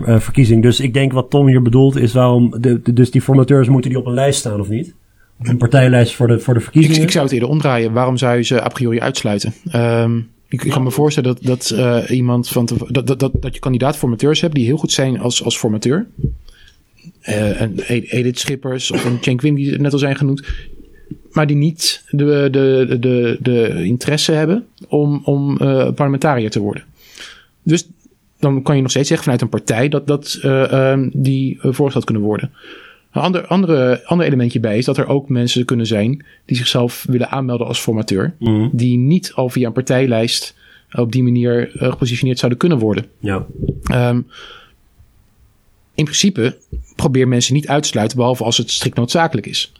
Uh, 0.00 0.20
verkiezing. 0.20 0.62
Dus 0.62 0.80
ik 0.80 0.94
denk 0.94 1.12
wat 1.12 1.30
Tom 1.30 1.46
hier 1.46 1.62
bedoelt 1.62 1.96
is 1.96 2.12
waarom... 2.12 2.50
De, 2.60 2.80
de, 2.82 2.92
dus 2.92 3.10
die 3.10 3.22
formateurs 3.22 3.68
moeten 3.68 3.90
die 3.90 3.98
op 3.98 4.06
een 4.06 4.14
lijst 4.14 4.38
staan 4.38 4.60
of 4.60 4.68
niet? 4.68 4.94
Op 5.38 5.48
een 5.48 5.56
partijlijst 5.56 6.14
voor 6.14 6.26
de, 6.26 6.38
voor 6.38 6.54
de 6.54 6.60
verkiezingen? 6.60 6.96
Ik, 6.96 7.02
ik 7.02 7.10
zou 7.10 7.24
het 7.24 7.32
eerder 7.32 7.48
omdraaien. 7.48 7.92
Waarom 7.92 8.16
zou 8.16 8.36
je 8.36 8.42
ze 8.42 8.62
a 8.62 8.68
priori 8.68 9.00
uitsluiten? 9.00 9.54
Um, 9.74 10.30
ik, 10.48 10.64
ik, 10.64 10.70
kan 10.70 10.82
me 10.82 10.90
voorstellen 10.90 11.34
dat, 11.34 11.44
dat 11.44 11.72
uh, 11.74 12.16
iemand 12.16 12.48
van... 12.48 12.66
Te, 12.66 12.74
dat, 12.88 13.06
dat, 13.06 13.20
dat, 13.20 13.32
dat 13.40 13.54
je 13.54 13.60
kandidaat-formateurs 13.60 14.40
hebt 14.40 14.54
die 14.54 14.64
heel 14.64 14.76
goed 14.76 14.92
zijn 14.92 15.20
als, 15.20 15.44
als 15.44 15.58
formateur. 15.58 16.06
Uh, 17.22 17.60
en 17.60 17.78
Edith 17.88 18.38
Schippers 18.38 18.90
of 18.90 19.04
een 19.04 19.18
Cenk 19.20 19.40
Wim 19.40 19.54
die 19.54 19.78
net 19.78 19.92
al 19.92 19.98
zijn 19.98 20.16
genoemd 20.16 20.46
maar 21.30 21.46
die 21.46 21.56
niet 21.56 22.02
de, 22.10 22.48
de, 22.50 22.96
de, 23.00 23.38
de 23.40 23.84
interesse 23.84 24.32
hebben 24.32 24.66
om, 24.88 25.20
om 25.24 25.56
parlementariër 25.94 26.50
te 26.50 26.60
worden. 26.60 26.84
Dus 27.62 27.88
dan 28.38 28.62
kan 28.62 28.76
je 28.76 28.82
nog 28.82 28.90
steeds 28.90 29.08
zeggen 29.08 29.24
vanuit 29.24 29.42
een 29.42 29.48
partij 29.48 29.88
dat, 29.88 30.06
dat 30.06 30.38
uh, 30.42 30.90
um, 30.90 31.10
die 31.14 31.54
uh, 31.54 31.62
voorgesteld 31.62 32.04
kunnen 32.04 32.22
worden. 32.22 32.52
Een 33.12 33.22
ander, 33.22 33.46
andere, 33.46 34.04
ander 34.04 34.26
elementje 34.26 34.60
bij 34.60 34.78
is 34.78 34.84
dat 34.84 34.96
er 34.96 35.06
ook 35.06 35.28
mensen 35.28 35.64
kunnen 35.64 35.86
zijn 35.86 36.24
die 36.44 36.56
zichzelf 36.56 37.04
willen 37.08 37.30
aanmelden 37.30 37.66
als 37.66 37.80
formateur. 37.80 38.34
Mm. 38.38 38.70
Die 38.72 38.98
niet 38.98 39.32
al 39.34 39.48
via 39.48 39.66
een 39.66 39.72
partijlijst 39.72 40.56
op 40.92 41.12
die 41.12 41.22
manier 41.22 41.74
uh, 41.74 41.90
gepositioneerd 41.90 42.38
zouden 42.38 42.58
kunnen 42.58 42.78
worden. 42.78 43.06
Ja. 43.18 43.46
Um, 43.92 44.26
in 45.94 46.04
principe 46.04 46.56
probeer 46.96 47.28
mensen 47.28 47.54
niet 47.54 47.68
uit 47.68 47.82
te 47.82 47.88
sluiten, 47.88 48.16
behalve 48.16 48.44
als 48.44 48.56
het 48.58 48.70
strikt 48.70 48.96
noodzakelijk 48.96 49.46
is. 49.46 49.72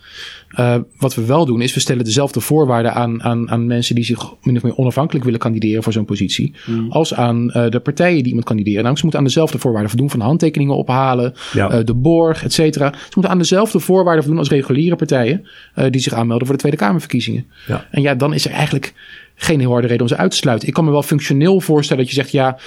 Uh, 0.57 0.77
wat 0.99 1.15
we 1.15 1.25
wel 1.25 1.45
doen, 1.45 1.61
is 1.61 1.75
we 1.75 1.81
stellen 1.81 2.05
dezelfde 2.05 2.41
voorwaarden 2.41 2.95
aan, 2.95 3.23
aan, 3.23 3.51
aan 3.51 3.67
mensen 3.67 3.95
die 3.95 4.05
zich 4.05 4.35
min 4.43 4.57
of 4.57 4.63
meer 4.63 4.77
onafhankelijk 4.77 5.25
willen 5.25 5.41
kandideren 5.41 5.83
voor 5.83 5.93
zo'n 5.93 6.05
positie, 6.05 6.55
mm. 6.67 6.91
als 6.91 7.15
aan 7.15 7.45
uh, 7.45 7.71
de 7.71 7.81
partijen 7.81 8.19
die 8.19 8.27
iemand 8.27 8.47
kandideren. 8.47 8.83
Nou, 8.83 8.97
ze 8.97 9.03
moeten 9.03 9.21
aan 9.21 9.27
dezelfde 9.27 9.59
voorwaarden 9.59 9.91
voldoen 9.91 10.11
van 10.11 10.21
handtekeningen 10.21 10.77
ophalen, 10.77 11.35
ja. 11.53 11.73
uh, 11.73 11.85
de 11.85 11.95
borg, 11.95 12.45
et 12.45 12.53
cetera. 12.53 12.93
Ze 12.93 13.13
moeten 13.13 13.33
aan 13.33 13.39
dezelfde 13.39 13.81
voorwaarden 13.81 14.23
voldoen 14.23 14.41
als 14.41 14.51
reguliere 14.51 14.97
partijen 14.97 15.47
die 15.91 16.01
zich 16.01 16.13
aanmelden 16.13 16.47
voor 16.47 16.57
de 16.57 16.61
Tweede 16.61 16.79
Kamerverkiezingen. 16.79 17.47
Ja. 17.67 17.87
En 17.91 18.03
ja, 18.03 18.15
dan 18.15 18.35
is 18.35 18.45
er 18.45 18.51
eigenlijk 18.51 18.95
geen 19.35 19.61
heel 19.61 19.71
harde 19.71 19.87
reden 19.87 20.03
om 20.03 20.09
ze 20.09 20.17
uit 20.17 20.31
te 20.31 20.37
sluiten. 20.37 20.69
Ik 20.69 20.75
kan 20.75 20.85
me 20.85 20.91
wel 20.91 21.03
functioneel 21.03 21.61
voorstellen 21.61 22.03
dat 22.03 22.13
je 22.13 22.21
zegt, 22.21 22.33
ja, 22.33 22.59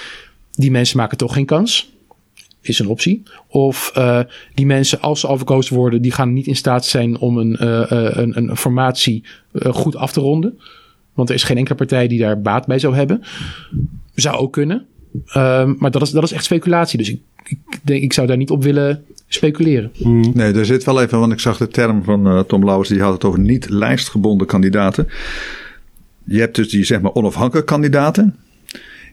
die 0.52 0.72
mensen 0.72 0.98
maken 0.98 1.18
toch 1.18 1.34
geen 1.34 1.46
kans 1.46 1.92
is 2.62 2.80
een 2.80 2.88
optie. 2.88 3.24
Of 3.48 3.92
uh, 3.98 4.20
die 4.54 4.66
mensen, 4.66 5.02
als 5.02 5.20
ze 5.20 5.28
al 5.28 5.38
verkozen 5.38 5.76
worden, 5.76 6.02
die 6.02 6.12
gaan 6.12 6.34
niet 6.34 6.48
in 6.48 6.56
staat 6.56 6.86
zijn 6.86 7.18
om 7.18 7.38
een, 7.38 7.58
uh, 7.62 7.84
een, 7.88 8.38
een 8.38 8.58
formatie 8.58 9.24
uh, 9.52 9.74
goed 9.74 9.96
af 9.96 10.12
te 10.12 10.20
ronden. 10.20 10.60
Want 11.14 11.30
er 11.30 11.36
is 11.36 11.44
geen 11.44 11.58
enkele 11.58 11.76
partij 11.76 12.08
die 12.08 12.20
daar 12.20 12.42
baat 12.42 12.66
bij 12.66 12.80
zou 12.80 12.96
hebben. 12.96 13.22
Zou 14.14 14.38
ook 14.38 14.54
kunnen. 14.54 14.86
Ehm, 15.26 15.74
maar 15.78 15.92
dat 15.92 16.02
is, 16.02 16.12
dat 16.12 16.24
is 16.24 16.32
echt 16.32 16.44
speculatie. 16.44 16.98
Dus 16.98 17.10
ik, 17.10 17.20
ik, 17.46 17.58
denk, 17.82 18.04
ik 18.04 18.14
zou 18.14 18.28
daar 18.28 18.38
niet 18.38 18.50
op 18.50 18.64
willen 18.64 19.04
speculeren. 19.28 19.92
Mm. 19.98 20.32
Nee, 20.34 20.54
er 20.54 20.66
zit 20.66 20.84
wel 20.84 21.02
even, 21.02 21.20
want 21.20 21.32
ik 21.32 21.40
zag 21.40 21.58
de 21.58 21.68
term 21.68 22.04
van 22.04 22.46
Tom 22.48 22.66
Lauwers, 22.66 22.90
die 22.90 23.02
had 23.02 23.14
het 23.14 23.24
over 23.24 23.40
niet 23.40 23.70
lijstgebonden 23.70 24.48
kandidaten. 24.48 25.08
Je 26.24 26.40
hebt 26.40 26.56
dus 26.56 26.70
die 26.70 26.84
zeg 26.84 27.02
maar 27.02 27.14
onafhankelijke 27.14 27.72
kandidaten. 27.72 28.36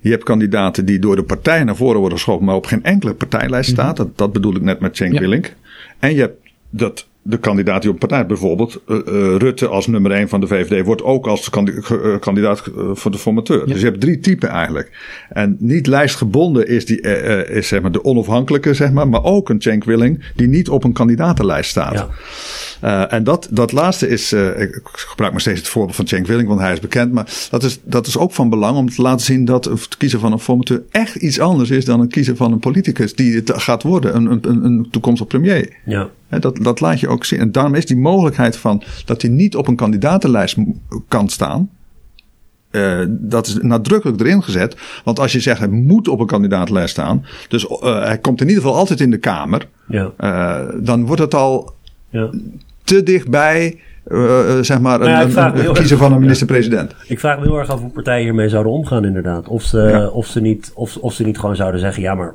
Je 0.01 0.11
hebt 0.11 0.24
kandidaten 0.24 0.84
die 0.84 0.99
door 0.99 1.16
de 1.16 1.22
partij 1.22 1.64
naar 1.64 1.76
voren 1.76 2.01
worden 2.01 2.18
geschoven, 2.18 2.44
maar 2.44 2.55
op 2.55 2.66
geen 2.66 2.84
enkele 2.84 3.14
partijlijst 3.14 3.70
mhm. 3.70 3.80
staat. 3.80 3.96
dat, 3.96 4.18
dat 4.18 4.32
bedoel 4.32 4.57
ik 4.57 4.62
net 4.62 4.80
met 4.80 4.96
Cenk 4.96 5.12
ja. 5.12 5.20
Willink. 5.20 5.55
En 5.99 6.14
je 6.14 6.20
hebt 6.20 6.40
dat 6.70 7.08
de 7.23 7.39
kandidaat 7.39 7.83
die 7.83 7.91
op 7.91 7.99
partij, 7.99 8.27
bijvoorbeeld 8.27 8.83
uh, 8.87 8.97
uh, 8.97 9.03
Rutte 9.37 9.66
als 9.66 9.87
nummer 9.87 10.11
1 10.11 10.29
van 10.29 10.41
de 10.41 10.47
VVD, 10.47 10.85
wordt 10.85 11.03
ook 11.03 11.27
als 11.27 11.51
kandidaat 12.21 12.62
voor 12.93 13.11
de 13.11 13.19
formateur. 13.19 13.66
Dus 13.66 13.81
je 13.81 13.87
hebt 13.87 14.01
drie 14.01 14.21
typen 14.21 14.49
eigenlijk. 14.49 14.91
En 15.29 15.57
niet 15.59 15.87
lijstgebonden 15.87 16.69
is, 16.69 16.87
die, 16.87 17.01
is 17.49 17.69
zeg 17.69 17.81
maar 17.81 17.93
de 17.93 18.05
onafhankelijke, 18.05 18.75
zeg 18.75 18.93
maar, 18.93 19.09
maar 19.09 19.25
ook 19.25 19.49
een 19.49 19.62
Cenk 19.62 19.85
Willing 19.85 20.25
die 20.37 20.49
niet 20.49 20.69
op 20.69 20.85
een 20.85 20.93
kandidatenlijst 20.93 21.71
staat. 21.71 22.07
Ja. 22.81 23.09
En 23.09 23.25
dat, 23.25 23.49
dat 23.51 23.73
laatste 23.73 24.09
is, 24.09 24.33
ik 24.33 24.81
gebruik 24.83 25.33
maar 25.33 25.41
steeds 25.41 25.59
het 25.59 25.69
voorbeeld 25.69 25.97
van 25.97 26.07
Cenk 26.07 26.27
Willing, 26.27 26.49
want 26.49 26.61
hij 26.61 26.73
is 26.73 26.81
bekend. 26.81 27.12
Maar 27.12 27.49
dat 27.51 27.62
is, 27.62 27.81
dat 27.83 28.07
is 28.07 28.19
ook 28.19 28.33
van 28.33 28.51
belang 28.51 28.77
om 28.77 28.91
te 28.91 29.03
laten 29.03 29.27
zien 29.27 29.45
dat 29.45 29.64
het 29.64 29.97
kiezen 29.97 30.21
van 30.21 30.33
een 30.33 30.39
formateur 30.39 30.83
echt 30.91 31.14
iets 31.14 31.41
anders 31.41 31.71
is 31.71 31.85
dan 31.85 32.01
het 32.01 32.11
kiezen 32.11 32.37
van 32.37 32.53
een 32.53 32.59
politicus 32.59 33.14
die 33.14 33.35
het 33.35 33.53
gaat 33.55 33.83
worden, 33.83 34.16
een, 34.16 34.31
een, 34.31 34.64
een 34.64 34.87
toekomstig 34.91 35.27
premier. 35.27 35.77
Ja. 35.85 36.11
Dat, 36.29 36.59
dat 36.62 36.81
laat 36.81 37.01
je 37.01 37.09
ook 37.09 37.24
zien. 37.24 37.39
En 37.39 37.53
daarom 37.53 37.74
is 37.74 37.87
die 37.87 37.97
mogelijkheid 37.97 38.57
van 38.57 38.83
dat 39.05 39.22
hij 39.22 39.31
niet 39.31 39.57
op 39.57 39.68
een 39.68 39.76
kandidatenlijst 39.76 40.57
kan 41.09 41.29
staan. 41.29 41.70
Uh, 42.70 43.05
dat 43.09 43.47
is 43.47 43.59
nadrukkelijk 43.61 44.20
erin 44.20 44.43
gezet. 44.43 44.76
Want 45.05 45.18
als 45.18 45.33
je 45.33 45.41
zegt 45.41 45.59
hij 45.59 45.68
moet 45.68 46.09
op 46.09 46.20
een 46.20 46.26
kandidatenlijst 46.26 46.91
staan. 46.91 47.24
Dus 47.49 47.64
uh, 47.64 48.05
hij 48.05 48.18
komt 48.18 48.41
in 48.41 48.49
ieder 48.49 48.62
geval 48.62 48.79
altijd 48.79 49.01
in 49.01 49.11
de 49.11 49.18
Kamer. 49.18 49.68
Ja. 49.87 50.12
Uh, 50.20 50.85
dan 50.85 51.07
wordt 51.07 51.22
het 51.22 51.35
al 51.35 51.74
ja 52.09 52.31
te 52.85 53.03
dichtbij 53.03 53.81
zeg 54.61 54.81
maar, 54.81 54.99
nou 54.99 55.11
ja, 55.11 55.22
een, 55.22 55.66
een, 55.66 55.72
kiezen 55.72 55.99
van 55.99 56.12
een 56.12 56.20
minister-president. 56.20 56.95
Ik 57.07 57.18
vraag 57.18 57.39
me 57.39 57.45
heel 57.45 57.59
erg 57.59 57.70
af 57.70 57.81
hoe 57.81 57.91
partijen 57.91 58.24
hiermee 58.24 58.49
zouden 58.49 58.72
omgaan, 58.72 59.05
inderdaad. 59.05 59.49
Of 59.49 59.62
ze, 59.62 60.11
of 60.12 60.26
ze, 60.26 60.41
niet, 60.41 60.70
of, 60.74 60.97
of 60.97 61.12
ze 61.12 61.24
niet 61.24 61.39
gewoon 61.39 61.57
zouden 61.57 61.81
zeggen: 61.81 62.03
ja, 62.03 62.14
maar 62.14 62.35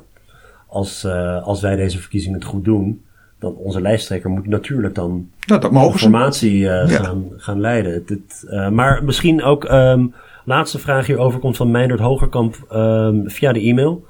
als, 0.66 1.06
als 1.42 1.60
wij 1.60 1.76
deze 1.76 1.98
verkiezingen 1.98 2.38
het 2.38 2.48
goed 2.48 2.64
doen, 2.64 3.02
dan 3.44 3.56
onze 3.56 3.80
lijsttrekker 3.80 4.30
moet 4.30 4.46
natuurlijk 4.46 4.94
dan 4.94 5.28
ja, 5.38 5.58
dat 5.58 5.70
mogen 5.70 5.98
formatie 5.98 6.58
uh, 6.58 6.88
gaan, 6.88 7.24
gaan 7.36 7.60
leiden. 7.60 7.92
Het, 7.92 8.46
maar 8.72 9.04
misschien 9.04 9.42
ook, 9.42 9.64
um, 9.70 10.14
laatste 10.44 10.78
vraag 10.78 11.06
hierover 11.06 11.40
komt 11.40 11.56
van 11.56 11.70
Meindert 11.70 12.00
Hogerkamp 12.00 12.66
um, 12.72 13.30
via 13.30 13.52
de 13.52 13.60
e-mail. 13.60 14.04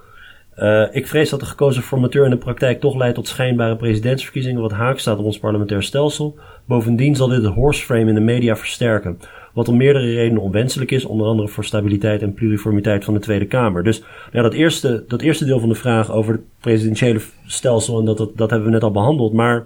Uh, 0.59 0.85
ik 0.91 1.07
vrees 1.07 1.31
dat 1.31 1.41
de 1.41 1.47
gekozen 1.47 1.83
formateur 1.83 2.25
in 2.25 2.31
de 2.31 2.37
praktijk 2.37 2.81
toch 2.81 2.97
leidt 2.97 3.15
tot 3.15 3.29
schijnbare 3.29 3.77
presidentsverkiezingen, 3.77 4.61
wat 4.61 4.73
haak 4.73 4.99
staat 4.99 5.19
op 5.19 5.25
ons 5.25 5.39
parlementair 5.39 5.83
stelsel. 5.83 6.39
Bovendien 6.65 7.17
zal 7.17 7.29
dit 7.29 7.43
het 7.43 7.55
horseframe 7.55 8.09
in 8.09 8.15
de 8.15 8.21
media 8.21 8.57
versterken, 8.57 9.19
wat 9.55 9.69
om 9.69 9.77
meerdere 9.77 10.15
redenen 10.15 10.43
onwenselijk 10.43 10.91
is, 10.91 11.05
onder 11.05 11.27
andere 11.27 11.49
voor 11.49 11.65
stabiliteit 11.65 12.23
en 12.23 12.35
pluriformiteit 12.35 13.05
van 13.05 13.15
de 13.15 13.21
Tweede 13.21 13.47
Kamer. 13.47 13.85
Dus 13.85 14.03
ja, 14.33 14.43
dat, 14.43 14.55
eerste, 14.55 15.05
dat 15.09 15.23
eerste 15.23 15.45
deel 15.45 15.61
van 15.61 15.69
de 15.69 15.75
vraag 15.75 16.13
over 16.13 16.33
het 16.33 16.43
presidentiële 16.61 17.21
stelsel, 17.47 17.99
en 17.99 18.05
dat, 18.05 18.19
dat, 18.19 18.37
dat 18.37 18.51
hebben 18.51 18.69
we 18.69 18.75
net 18.75 18.83
al 18.83 18.91
behandeld, 18.91 19.33
maar 19.33 19.65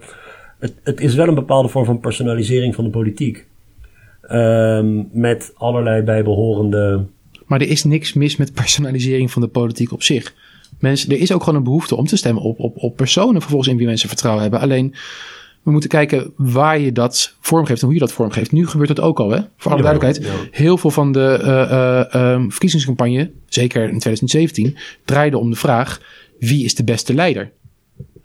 het, 0.59 0.74
het 0.82 1.01
is 1.01 1.14
wel 1.14 1.28
een 1.28 1.34
bepaalde 1.34 1.68
vorm 1.68 1.84
van 1.84 2.01
personalisering 2.01 2.74
van 2.74 2.84
de 2.84 2.91
politiek. 2.91 3.47
Um, 4.30 5.09
met 5.12 5.53
allerlei 5.55 6.03
bijbehorende. 6.03 7.05
Maar 7.47 7.61
er 7.61 7.68
is 7.68 7.84
niks 7.84 8.12
mis 8.12 8.36
met 8.36 8.53
personalisering 8.53 9.30
van 9.30 9.43
de 9.43 9.49
politiek 9.49 9.93
op 9.93 10.03
zich. 10.03 10.34
Mensen, 10.78 11.11
er 11.11 11.18
is 11.18 11.32
ook 11.32 11.43
gewoon 11.43 11.59
een 11.59 11.64
behoefte 11.64 11.97
om 11.97 12.07
te 12.07 12.16
stemmen 12.16 12.43
op, 12.43 12.61
op, 12.61 12.76
op 12.76 12.97
personen 12.97 13.41
vervolgens 13.41 13.70
in 13.70 13.76
wie 13.76 13.86
mensen 13.86 14.09
vertrouwen 14.09 14.43
hebben. 14.43 14.61
Alleen 14.61 14.95
we 15.69 15.75
moeten 15.75 15.91
kijken 15.91 16.33
waar 16.37 16.79
je 16.79 16.93
dat 16.93 17.35
vormgeeft 17.41 17.81
en 17.81 17.87
hoe 17.87 17.95
je 17.95 18.01
dat 18.01 18.12
vormgeeft. 18.12 18.53
Nu 18.53 18.66
gebeurt 18.66 18.89
het 18.89 19.01
ook 19.01 19.19
al, 19.21 19.31
hè? 19.31 19.41
Voor 19.57 19.73
alle 19.73 19.83
duidelijkheid. 19.83 20.33
Heel 20.51 20.79
veel 20.79 20.91
van 20.91 21.12
de 21.12 21.39
uh, 21.43 22.21
uh, 22.21 22.45
verkiezingscampagne, 22.49 23.31
zeker 23.49 23.83
in 23.83 23.99
2017, 23.99 24.77
draaide 25.05 25.39
om 25.39 25.51
de 25.51 25.57
vraag: 25.57 26.01
wie 26.39 26.64
is 26.64 26.75
de 26.75 26.85
beste 26.85 27.14
leider? 27.14 27.53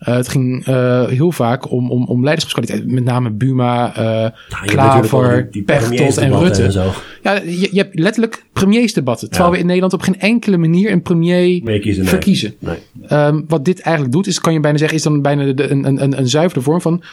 Uh, 0.07 0.15
het 0.15 0.27
ging 0.27 0.67
uh, 0.67 1.07
heel 1.07 1.31
vaak 1.31 1.71
om, 1.71 1.91
om, 1.91 2.05
om 2.05 2.23
leiderschapskwaliteit. 2.23 2.91
Met 2.91 3.03
name 3.03 3.29
Buma, 3.29 3.97
uh, 3.97 4.03
ja, 4.03 4.33
Klaver, 4.65 5.49
Pechtold 5.65 6.17
en 6.17 6.39
Rutte. 6.39 6.63
En 6.63 6.71
zo. 6.71 6.91
Ja, 7.21 7.33
je, 7.33 7.69
je, 7.71 7.77
hebt 7.77 7.99
letterlijk 7.99 8.45
premiersdebatten. 8.53 9.29
Terwijl 9.29 9.51
we 9.51 9.57
in 9.57 9.65
Nederland 9.65 9.93
op 9.93 10.01
geen 10.01 10.19
enkele 10.19 10.57
manier 10.57 10.91
een 10.91 11.01
premier 11.01 11.61
verkiezen. 12.03 12.53
Nee. 12.59 12.77
Um, 13.11 13.45
wat 13.47 13.65
dit 13.65 13.79
eigenlijk 13.79 14.15
doet, 14.15 14.27
is 14.27 14.39
kan 14.39 14.53
je 14.53 14.59
bijna 14.59 14.77
zeggen, 14.77 14.97
is 14.97 15.03
dan 15.03 15.21
bijna 15.21 15.53
de, 15.53 15.71
een, 15.71 16.03
een, 16.03 16.17
een 16.17 16.29
zuivere 16.29 16.61
vorm 16.61 16.81
van... 16.81 17.03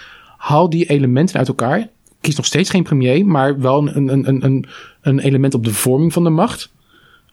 haal 0.40 0.70
die 0.70 0.86
elementen 0.86 1.38
uit 1.38 1.48
elkaar. 1.48 1.88
Kies 2.20 2.36
nog 2.36 2.46
steeds 2.46 2.70
geen 2.70 2.82
premier, 2.82 3.26
maar 3.26 3.60
wel 3.60 3.88
een, 3.88 4.08
een, 4.08 4.28
een, 4.28 4.44
een, 4.44 4.66
een 5.00 5.18
element 5.18 5.54
op 5.54 5.64
de 5.64 5.74
vorming 5.74 6.12
van 6.12 6.24
de 6.24 6.30
macht. 6.30 6.72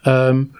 Um, 0.08 0.52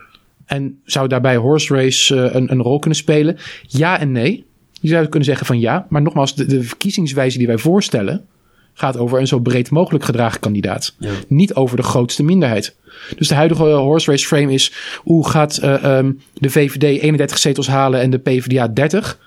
en 0.46 0.80
zou 0.84 1.08
daarbij 1.08 1.36
horse 1.36 1.76
race 1.76 2.16
uh, 2.16 2.34
een, 2.34 2.52
een 2.52 2.62
rol 2.62 2.80
kunnen 2.80 3.00
spelen? 3.00 3.38
Ja 3.62 4.00
en 4.00 4.12
nee. 4.12 4.46
Je 4.82 4.88
zou 4.88 5.04
kunnen 5.04 5.28
zeggen 5.28 5.46
van 5.46 5.60
ja, 5.60 5.86
maar 5.90 6.02
nogmaals, 6.02 6.36
de, 6.36 6.46
de 6.46 6.64
verkiezingswijze 6.64 7.38
die 7.38 7.48
wij 7.48 7.58
voorstellen 7.58 8.26
gaat 8.74 8.98
over 8.98 9.20
een 9.20 9.28
zo 9.28 9.40
breed 9.40 9.72
mogelijk 9.72 10.04
gedragen 10.04 10.40
kandidaat. 10.40 10.96
Niet 11.28 11.54
over 11.54 11.78
de 11.78 11.84
grootste 11.84 12.24
minderheid. 12.24 12.76
Dus 13.18 13.28
de 13.28 13.36
huidige 13.36 13.64
horse 13.64 14.12
race 14.12 14.26
frame 14.26 14.54
is 14.54 14.74
hoe 14.98 15.30
gaat 15.30 15.60
uh, 15.64 15.98
um, 15.98 16.22
de 16.34 16.50
VVD 16.50 16.84
31 16.84 17.38
zetels 17.38 17.68
halen 17.68 18.02
en 18.02 18.10
de 18.10 18.18
PvdA 18.18 18.68
30? 18.68 19.20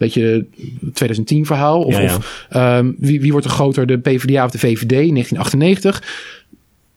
Beetje 0.00 0.46
2010 0.92 1.46
verhaal. 1.46 1.82
Of, 1.82 1.94
ja, 1.94 2.00
ja. 2.00 2.16
of 2.16 2.46
um, 2.56 2.96
wie, 2.98 3.20
wie 3.20 3.30
wordt 3.30 3.46
er 3.46 3.52
groter, 3.52 3.86
de 3.86 3.98
PvdA 3.98 4.44
of 4.44 4.50
de 4.50 4.58
VVD 4.58 4.88
1998? 4.88 6.02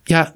Ja, 0.04 0.36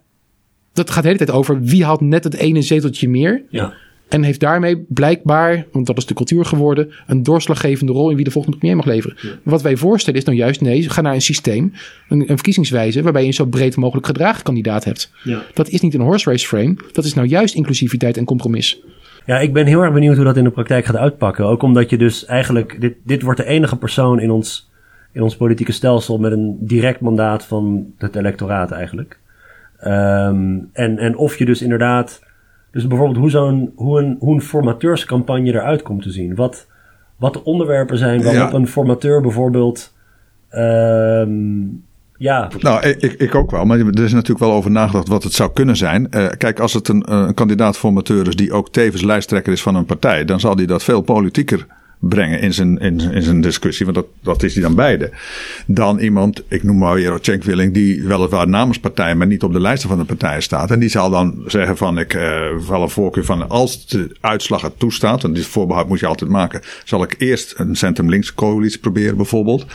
dat 0.74 0.89
gaat 0.89 1.01
de 1.01 1.09
hele 1.09 1.26
tijd 1.26 1.38
over 1.38 1.61
wie 1.61 1.86
haalt 1.86 2.01
net 2.01 2.24
het 2.24 2.34
ene 2.34 2.61
zeteltje 2.61 3.09
meer. 3.09 3.43
Ja. 3.49 3.74
En 4.07 4.24
heeft 4.24 4.39
daarmee 4.39 4.86
blijkbaar, 4.88 5.65
want 5.72 5.86
dat 5.86 5.97
is 5.97 6.05
de 6.05 6.13
cultuur 6.13 6.45
geworden, 6.45 6.91
een 7.07 7.24
doorslaggevende 7.24 7.91
rol 7.91 8.09
in 8.09 8.15
wie 8.15 8.26
de 8.26 8.32
volgende 8.32 8.57
premier 8.57 8.76
mag 8.76 8.86
leveren. 8.86 9.18
Wat 9.43 9.61
wij 9.61 9.78
voorstellen 9.78 10.20
is 10.20 10.26
nou 10.26 10.38
juist, 10.38 10.61
nee, 10.61 10.89
ga 10.89 11.01
naar 11.01 11.13
een 11.13 11.22
systeem, 11.22 11.74
een, 12.09 12.20
een 12.20 12.28
verkiezingswijze, 12.28 13.01
waarbij 13.01 13.22
je 13.22 13.28
een 13.28 13.34
zo 13.34 13.45
breed 13.45 13.76
mogelijk 13.76 14.05
gedragen 14.05 14.43
kandidaat 14.43 14.84
hebt. 14.84 15.11
Ja. 15.24 15.43
Dat 15.53 15.70
is 15.70 15.82
niet 15.82 15.93
een 15.93 16.01
horse 16.01 16.30
race 16.30 16.47
frame, 16.47 16.76
dat 16.91 17.05
is 17.05 17.13
nou 17.13 17.28
juist 17.28 17.55
inclusiviteit 17.55 18.18
en 18.18 18.26
compromis. 18.26 18.80
Ja, 19.28 19.39
ik 19.39 19.53
ben 19.53 19.65
heel 19.65 19.82
erg 19.82 19.93
benieuwd 19.93 20.15
hoe 20.15 20.25
dat 20.25 20.38
in 20.38 20.43
de 20.43 20.49
praktijk 20.49 20.86
gaat 20.86 20.95
uitpakken. 20.95 21.45
Ook 21.45 21.61
omdat 21.61 21.89
je 21.89 21.97
dus 21.97 22.25
eigenlijk, 22.25 22.82
dit, 22.82 22.95
dit 23.03 23.21
wordt 23.21 23.39
de 23.39 23.45
enige 23.45 23.78
persoon 23.78 24.19
in 24.19 24.32
ons, 24.32 24.71
in 25.11 25.21
ons 25.21 25.36
politieke 25.36 25.71
stelsel 25.71 26.17
met 26.17 26.32
een 26.32 26.57
direct 26.59 26.99
mandaat 26.99 27.45
van 27.45 27.93
het 27.97 28.15
electoraat 28.15 28.71
eigenlijk. 28.71 29.19
Um, 29.84 30.69
en, 30.73 30.97
en 30.97 31.17
of 31.17 31.38
je 31.38 31.45
dus 31.45 31.61
inderdaad 31.61 32.23
dus 32.71 32.88
bijvoorbeeld 32.88 33.19
hoe, 33.19 33.30
zo'n, 33.30 33.71
hoe, 33.75 33.99
een, 33.99 34.15
hoe 34.19 34.34
een 34.34 34.41
formateurscampagne 34.41 35.53
eruit 35.53 35.82
komt 35.82 36.01
te 36.01 36.11
zien. 36.11 36.36
Wat, 36.36 36.67
wat 37.17 37.34
de 37.34 37.43
onderwerpen 37.43 37.97
zijn 37.97 38.23
waarop 38.23 38.53
een 38.53 38.67
formateur 38.67 39.21
bijvoorbeeld. 39.21 39.95
Uh, 40.51 41.28
ja. 42.18 42.49
Nou, 42.59 42.88
ik, 42.88 43.13
ik 43.13 43.36
ook 43.36 43.51
wel. 43.51 43.65
Maar 43.65 43.80
er 43.80 44.03
is 44.03 44.11
natuurlijk 44.11 44.39
wel 44.39 44.53
over 44.53 44.72
nagedacht 44.72 45.07
wat 45.07 45.24
het 45.24 45.34
zou 45.34 45.51
kunnen 45.53 45.78
zijn. 45.78 46.07
Uh, 46.11 46.28
kijk, 46.38 46.59
als 46.59 46.74
het 46.74 46.88
een, 46.88 47.13
een 47.13 47.34
kandidaat-formateur 47.34 48.28
is 48.28 48.36
die 48.36 48.51
ook 48.51 48.72
tevens 48.72 49.01
lijsttrekker 49.01 49.53
is 49.53 49.61
van 49.61 49.76
een 49.76 49.86
partij, 49.86 50.26
dan 50.26 50.39
zal 50.39 50.55
die 50.55 50.68
dat 50.68 50.84
veel 50.84 51.01
politieker 51.01 51.65
brengen 51.99 52.39
in 52.39 52.53
zijn, 52.53 52.77
in, 52.77 52.99
in 52.99 53.21
zijn 53.21 53.41
discussie, 53.41 53.85
want 53.85 53.97
dat, 53.97 54.07
dat 54.21 54.43
is 54.43 54.53
hij 54.53 54.63
dan 54.63 54.75
beide. 54.75 55.11
Dan 55.65 55.99
iemand, 55.99 56.43
ik 56.47 56.63
noem 56.63 56.77
maar 56.77 56.93
weer 56.93 57.17
Cenk 57.21 57.43
Willing, 57.43 57.73
die 57.73 58.03
weliswaar 58.03 58.47
namens 58.47 58.79
partij, 58.79 59.15
maar 59.15 59.27
niet 59.27 59.43
op 59.43 59.53
de 59.53 59.59
lijsten 59.59 59.89
van 59.89 59.97
de 59.97 60.03
partij 60.03 60.41
staat. 60.41 60.71
En 60.71 60.79
die 60.79 60.89
zal 60.89 61.09
dan 61.09 61.43
zeggen 61.45 61.77
van, 61.77 61.99
ik 61.99 62.13
uh, 62.13 62.21
wel 62.69 62.81
een 62.81 62.89
voorkeur 62.89 63.25
van, 63.25 63.49
als 63.49 63.87
de 63.87 64.15
uitslag 64.21 64.61
het 64.61 64.79
toestaat, 64.79 65.23
en 65.23 65.33
die 65.33 65.45
voorbehoud 65.45 65.87
moet 65.87 65.99
je 65.99 66.05
altijd 66.05 66.29
maken, 66.29 66.61
zal 66.83 67.03
ik 67.03 67.15
eerst 67.17 67.53
een 67.57 67.75
centrum-links 67.75 68.33
coalitie 68.33 68.79
proberen 68.79 69.17
bijvoorbeeld. 69.17 69.65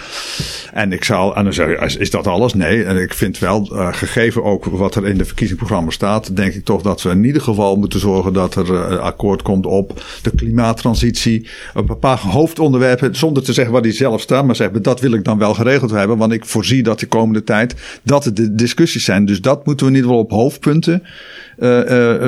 En 0.72 0.92
ik 0.92 1.04
zal, 1.04 1.36
en 1.36 1.44
dan 1.44 1.52
zeg 1.52 1.68
je, 1.68 1.98
is 1.98 2.10
dat 2.10 2.26
alles? 2.26 2.54
Nee, 2.54 2.84
en 2.84 2.96
ik 2.96 3.14
vind 3.14 3.38
wel, 3.38 3.68
uh, 3.72 3.92
gegeven 3.92 4.44
ook 4.44 4.64
wat 4.64 4.94
er 4.94 5.06
in 5.06 5.18
de 5.18 5.24
verkiezingsprogramma 5.24 5.90
staat, 5.90 6.36
denk 6.36 6.54
ik 6.54 6.64
toch 6.64 6.82
dat 6.82 7.02
we 7.02 7.10
in 7.10 7.24
ieder 7.24 7.42
geval 7.42 7.76
moeten 7.76 8.00
zorgen 8.00 8.32
dat 8.32 8.54
er 8.54 8.70
uh, 8.70 8.98
akkoord 8.98 9.42
komt 9.42 9.66
op 9.66 10.04
de 10.22 10.30
klimaattransitie, 10.34 11.48
een 11.74 11.86
bepaalde 11.86 12.10
hoofdonderwerpen, 12.20 13.16
zonder 13.16 13.42
te 13.42 13.52
zeggen 13.52 13.72
waar 13.72 13.82
die 13.82 13.92
zelf 13.92 14.20
staan, 14.20 14.46
maar 14.46 14.56
zeggen 14.56 14.82
dat 14.82 15.00
wil 15.00 15.12
ik 15.12 15.24
dan 15.24 15.38
wel 15.38 15.54
geregeld 15.54 15.90
hebben, 15.90 16.16
want 16.16 16.32
ik 16.32 16.44
voorzie 16.44 16.82
dat 16.82 17.00
de 17.00 17.06
komende 17.06 17.44
tijd 17.44 17.74
dat 18.02 18.24
het 18.24 18.36
de 18.36 18.54
discussies 18.54 19.04
zijn. 19.04 19.24
Dus 19.24 19.40
dat 19.40 19.66
moeten 19.66 19.86
we 19.86 19.92
ieder 19.92 20.10
geval 20.10 20.24
op 20.24 20.30
hoofdpunten 20.30 21.02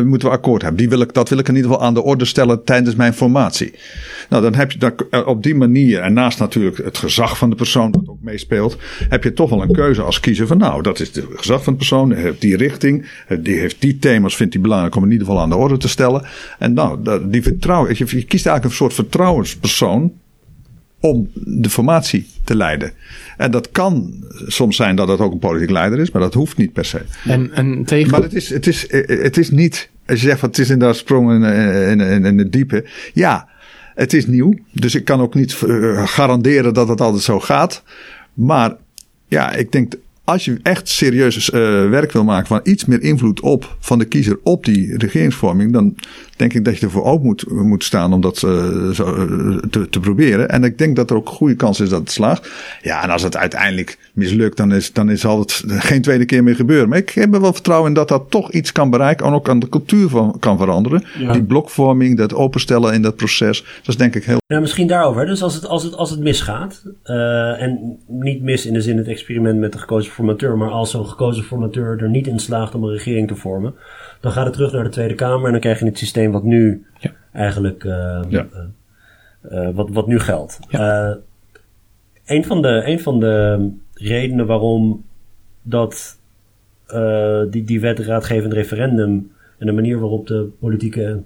moeten 0.04 0.28
we 0.28 0.34
akkoord 0.34 0.62
hebben. 0.62 0.80
Die 0.80 0.88
wil 0.88 1.00
ik, 1.00 1.14
dat 1.14 1.28
wil 1.28 1.38
ik 1.38 1.48
in 1.48 1.56
ieder 1.56 1.70
geval 1.70 1.86
aan 1.86 1.94
de 1.94 2.02
orde 2.02 2.24
stellen 2.24 2.64
tijdens 2.64 2.94
mijn 2.94 3.14
formatie. 3.14 3.74
Nou, 4.28 4.42
dan 4.42 4.54
heb 4.54 4.72
je 4.72 4.78
dat, 4.78 5.24
op 5.24 5.42
die 5.42 5.54
manier, 5.54 6.00
en 6.00 6.12
naast 6.12 6.38
natuurlijk 6.38 6.76
het 6.76 6.98
gezag 6.98 7.38
van 7.38 7.50
de 7.50 7.56
persoon 7.56 7.90
dat 7.90 8.02
ook 8.06 8.18
meespeelt, 8.20 8.76
heb 9.08 9.24
je 9.24 9.32
toch 9.32 9.50
wel 9.50 9.62
een 9.62 9.72
keuze 9.72 10.02
als 10.02 10.20
kiezer 10.20 10.46
van 10.46 10.58
nou, 10.58 10.82
dat 10.82 11.00
is 11.00 11.14
het 11.14 11.26
gezag 11.34 11.64
van 11.64 11.72
de 11.72 11.78
persoon, 11.78 12.12
heeft 12.12 12.40
die 12.40 12.56
richting, 12.56 13.10
die 13.40 13.58
heeft 13.58 13.80
die 13.80 13.98
thema's, 13.98 14.36
vindt 14.36 14.52
hij 14.52 14.62
belangrijk 14.62 14.96
om 14.96 15.04
in 15.04 15.10
ieder 15.10 15.26
geval 15.26 15.42
aan 15.42 15.48
de 15.48 15.56
orde 15.56 15.76
te 15.76 15.88
stellen. 15.88 16.22
En 16.58 16.72
nou, 16.72 16.98
die 17.30 17.42
vertrouwen, 17.42 17.88
je 17.96 18.04
kiest 18.04 18.46
eigenlijk 18.46 18.64
een 18.64 18.70
soort 18.70 18.94
vertrouwenspersoon 18.94 20.12
om 21.04 21.30
de 21.34 21.70
formatie 21.70 22.26
te 22.44 22.56
leiden. 22.56 22.92
En 23.36 23.50
dat 23.50 23.70
kan 23.70 24.24
soms 24.46 24.76
zijn 24.76 24.96
dat 24.96 25.08
het 25.08 25.20
ook 25.20 25.32
een 25.32 25.38
politiek 25.38 25.70
leider 25.70 25.98
is, 25.98 26.10
maar 26.10 26.22
dat 26.22 26.34
hoeft 26.34 26.56
niet 26.56 26.72
per 26.72 26.84
se. 26.84 27.02
En, 27.24 27.52
en 27.52 27.84
tegen... 27.84 28.10
Maar 28.10 28.22
het 28.22 28.34
is, 28.34 28.48
het, 28.50 28.66
is, 28.66 28.86
het 29.06 29.36
is 29.36 29.50
niet, 29.50 29.90
als 30.06 30.20
je 30.20 30.26
zegt 30.26 30.40
van 30.40 30.48
het 30.48 30.58
is 30.58 30.70
inderdaad 30.70 30.96
sprong 30.96 31.30
in, 31.30 31.42
in, 31.42 32.00
in, 32.00 32.24
in 32.24 32.38
het 32.38 32.52
diepe. 32.52 32.84
Ja, 33.12 33.48
het 33.94 34.12
is 34.12 34.26
nieuw, 34.26 34.54
dus 34.72 34.94
ik 34.94 35.04
kan 35.04 35.20
ook 35.20 35.34
niet 35.34 35.62
eh, 35.62 36.06
garanderen 36.06 36.74
dat 36.74 36.88
het 36.88 37.00
altijd 37.00 37.22
zo 37.22 37.40
gaat. 37.40 37.82
Maar 38.34 38.76
ja, 39.28 39.52
ik 39.52 39.72
denk 39.72 39.94
als 40.24 40.44
je 40.44 40.58
echt 40.62 40.88
serieus 40.88 41.50
uh, 41.50 41.60
werk 41.88 42.12
wil 42.12 42.24
maken 42.24 42.46
van 42.46 42.60
iets 42.62 42.84
meer 42.84 43.02
invloed 43.02 43.40
op 43.40 43.76
van 43.80 43.98
de 43.98 44.04
kiezer 44.04 44.38
op 44.42 44.64
die 44.64 44.98
regeringsvorming, 44.98 45.72
dan 45.72 45.94
denk 46.36 46.54
ik 46.54 46.64
dat 46.64 46.78
je 46.78 46.86
ervoor 46.86 47.04
open 47.04 47.26
moet, 47.26 47.50
moet 47.50 47.84
staan 47.84 48.12
om 48.12 48.20
dat 48.20 48.38
zo, 48.38 48.48
uh, 48.48 49.58
te, 49.70 49.88
te, 49.88 50.00
proberen. 50.00 50.48
En 50.48 50.64
ik 50.64 50.78
denk 50.78 50.96
dat 50.96 51.10
er 51.10 51.16
ook 51.16 51.28
een 51.28 51.34
goede 51.34 51.54
kans 51.54 51.80
is 51.80 51.88
dat 51.88 52.00
het 52.00 52.10
slaagt. 52.10 52.50
Ja, 52.82 53.02
en 53.02 53.10
als 53.10 53.22
het 53.22 53.36
uiteindelijk 53.36 53.98
mislukt, 54.12 54.56
dan, 54.56 54.72
is, 54.72 54.92
dan 54.92 55.10
is, 55.10 55.20
zal 55.20 55.38
het 55.38 55.62
geen 55.66 56.02
tweede 56.02 56.24
keer 56.24 56.42
meer 56.42 56.54
gebeuren. 56.54 56.88
Maar 56.88 56.98
ik 56.98 57.10
heb 57.10 57.34
er 57.34 57.40
wel 57.40 57.52
vertrouwen 57.52 57.88
in 57.88 57.94
dat 57.94 58.08
dat 58.08 58.30
toch 58.30 58.50
iets 58.50 58.72
kan 58.72 58.90
bereiken 58.90 59.26
en 59.26 59.32
ook 59.32 59.48
aan 59.48 59.58
de 59.58 59.68
cultuur 59.68 60.08
van, 60.08 60.36
kan 60.38 60.58
veranderen. 60.58 61.04
Ja. 61.18 61.32
Die 61.32 61.42
blokvorming, 61.42 62.16
dat 62.16 62.34
openstellen 62.34 62.94
in 62.94 63.02
dat 63.02 63.16
proces, 63.16 63.62
dat 63.62 63.88
is 63.88 63.96
denk 63.96 64.14
ik 64.14 64.24
heel. 64.24 64.38
Ja, 64.46 64.60
misschien 64.60 64.86
daarover. 64.86 65.26
Dus 65.26 65.42
als 65.42 65.54
het, 65.54 65.66
als 65.66 65.82
het, 65.82 65.94
als 65.94 66.10
het 66.10 66.20
misgaat, 66.20 66.82
en 67.58 67.98
niet 68.06 68.42
mis 68.42 68.66
in 68.66 68.72
de 68.72 68.80
zin 68.80 68.96
het 68.96 69.08
experiment 69.08 69.58
met 69.58 69.72
de 69.72 69.78
gekozen 69.78 70.12
formateur, 70.12 70.56
maar 70.56 70.70
als 70.70 70.90
zo'n 70.90 71.06
gekozen 71.06 71.44
formateur 71.44 72.02
er 72.02 72.10
niet 72.10 72.26
in 72.26 72.38
slaagt 72.38 72.74
om 72.74 72.84
een 72.84 72.92
regering 72.92 73.28
te 73.28 73.36
vormen, 73.36 73.74
dan 74.24 74.32
gaat 74.32 74.44
het 74.44 74.54
terug 74.54 74.72
naar 74.72 74.84
de 74.84 74.90
Tweede 74.90 75.14
Kamer 75.14 75.46
en 75.46 75.52
dan 75.52 75.60
krijg 75.60 75.78
je 75.78 75.84
het 75.84 75.98
systeem 75.98 76.32
wat 76.32 76.42
nu 76.42 76.86
ja. 76.98 77.10
eigenlijk 77.32 77.84
uh, 77.84 78.20
ja. 78.28 78.46
uh, 79.50 79.68
wat, 79.74 79.90
wat 79.90 80.06
nu 80.06 80.20
geldt. 80.20 80.58
Ja. 80.68 81.18
een, 82.24 82.44
van 82.44 82.62
de, 82.62 82.82
een 82.86 83.00
van 83.00 83.20
de 83.20 83.68
redenen 83.92 84.46
waarom 84.46 85.04
dat 85.62 86.18
die, 87.50 87.64
die 87.64 87.80
wet 87.80 87.98
raadgevend 87.98 88.52
referendum 88.52 89.32
en 89.58 89.66
de 89.66 89.72
manier 89.72 89.98
waarop 89.98 90.26
de 90.26 90.48
politieke, 90.60 91.22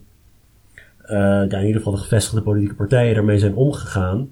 ja, 1.09 1.42
in 1.42 1.66
ieder 1.66 1.76
geval 1.76 1.92
de 1.92 1.99
gevestigde 1.99 2.42
politieke 2.42 2.74
partijen 2.74 3.14
daarmee 3.14 3.38
zijn 3.38 3.55
omgegaan. 3.55 4.28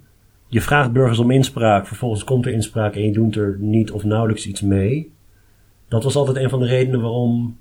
Je 0.49 0.61
vraagt 0.61 0.93
burgers 0.93 1.19
om 1.19 1.31
inspraak, 1.31 1.87
vervolgens 1.87 2.25
komt 2.25 2.47
er 2.47 2.53
inspraak 2.53 2.95
en 2.95 3.03
je 3.03 3.13
doet 3.13 3.37
er 3.37 3.57
niet 3.59 3.91
of 3.91 4.05
nauwelijks 4.05 4.47
iets 4.47 4.61
mee. 4.61 5.13
Dat 5.89 6.05
was 6.05 6.17
altijd 6.17 6.37
een 6.37 6.51
van 6.51 6.61
de 6.61 6.67
redenen 6.67 7.01
waarom 7.01 7.57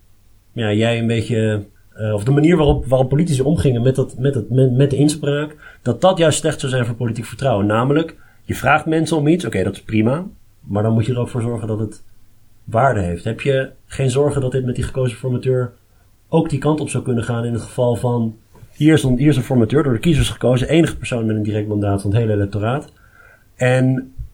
ja, 0.55 0.73
jij 0.73 0.99
een 0.99 1.07
beetje. 1.07 1.65
Uh, 1.97 2.13
of 2.13 2.23
de 2.23 2.31
manier 2.31 2.57
waarop, 2.57 2.85
waarop 2.85 3.09
politici 3.09 3.41
omgingen 3.41 3.81
met, 3.81 3.95
dat, 3.95 4.17
met, 4.17 4.35
het, 4.35 4.49
met, 4.49 4.71
met 4.71 4.89
de 4.89 4.95
inspraak. 4.95 5.77
Dat 5.81 6.01
dat 6.01 6.17
juist 6.17 6.39
slecht 6.39 6.59
zou 6.59 6.71
zijn 6.71 6.85
voor 6.85 6.95
politiek 6.95 7.25
vertrouwen. 7.25 7.65
Namelijk, 7.65 8.15
je 8.43 8.55
vraagt 8.55 8.85
mensen 8.85 9.17
om 9.17 9.27
iets. 9.27 9.45
Oké, 9.45 9.63
dat 9.63 9.73
is 9.73 9.81
prima. 9.81 10.25
Maar 10.61 10.83
dan 10.83 10.93
moet 10.93 11.05
je 11.05 11.11
er 11.11 11.19
ook 11.19 11.29
voor 11.29 11.41
zorgen 11.41 11.67
dat 11.67 11.79
het 11.79 12.03
waarde 12.63 12.99
heeft. 12.99 13.23
Heb 13.23 13.41
je 13.41 13.69
geen 13.85 14.09
zorgen 14.09 14.41
dat 14.41 14.51
dit 14.51 14.65
met 14.65 14.75
die 14.75 14.83
gekozen 14.83 15.17
formateur 15.17 15.71
ook 16.29 16.49
die 16.49 16.59
kant 16.59 16.79
op 16.79 16.89
zou 16.89 17.03
kunnen 17.03 17.23
gaan 17.23 17.45
in 17.45 17.53
het 17.53 17.61
geval 17.61 17.95
van. 17.95 18.37
Hier 18.73 18.93
is 18.93 19.03
een, 19.03 19.17
hier 19.17 19.35
een 19.35 19.43
formateur 19.43 19.83
door 19.83 19.93
de 19.93 19.99
kiezers 19.99 20.29
gekozen. 20.29 20.67
Enige 20.67 20.97
persoon 20.97 21.25
met 21.25 21.35
een 21.35 21.43
direct 21.43 21.67
mandaat 21.67 22.01
van 22.01 22.11
het 22.11 22.19
hele 22.19 22.33
electoraat. 22.33 22.91
En 23.55 23.85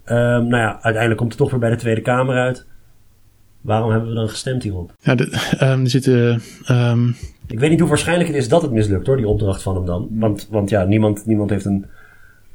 um, 0.06 0.48
nou 0.48 0.58
ja, 0.58 0.74
uiteindelijk 0.74 1.18
komt 1.18 1.32
het 1.32 1.42
toch 1.42 1.52
weer 1.52 1.60
bij 1.60 1.70
de 1.70 1.76
Tweede 1.76 2.02
Kamer 2.02 2.36
uit. 2.36 2.66
Waarom 3.62 3.92
hebben 3.92 4.10
we 4.10 4.16
dan 4.16 4.30
gestemd 4.30 4.64
hierop? 4.64 4.94
Ja, 5.00 5.16
de, 5.16 5.24
um, 5.62 5.84
er 5.84 5.90
zitten. 5.90 6.42
Um... 6.70 7.16
Ik 7.48 7.60
weet 7.60 7.70
niet 7.70 7.80
hoe 7.80 7.90
waarschijnlijk 7.90 8.30
het 8.30 8.38
is 8.38 8.50
dat 8.50 8.62
het 8.62 8.72
mislukt 8.72 9.08
hoor, 9.08 9.18
die 9.18 9.28
opdracht 9.28 9.62
van 9.62 9.76
hem 9.76 9.86
dan. 9.86 10.08
Want, 10.12 10.48
want 10.50 10.70
ja, 10.70 10.84
niemand, 10.84 11.26
niemand 11.26 11.50
heeft 11.50 11.66
een. 11.66 11.86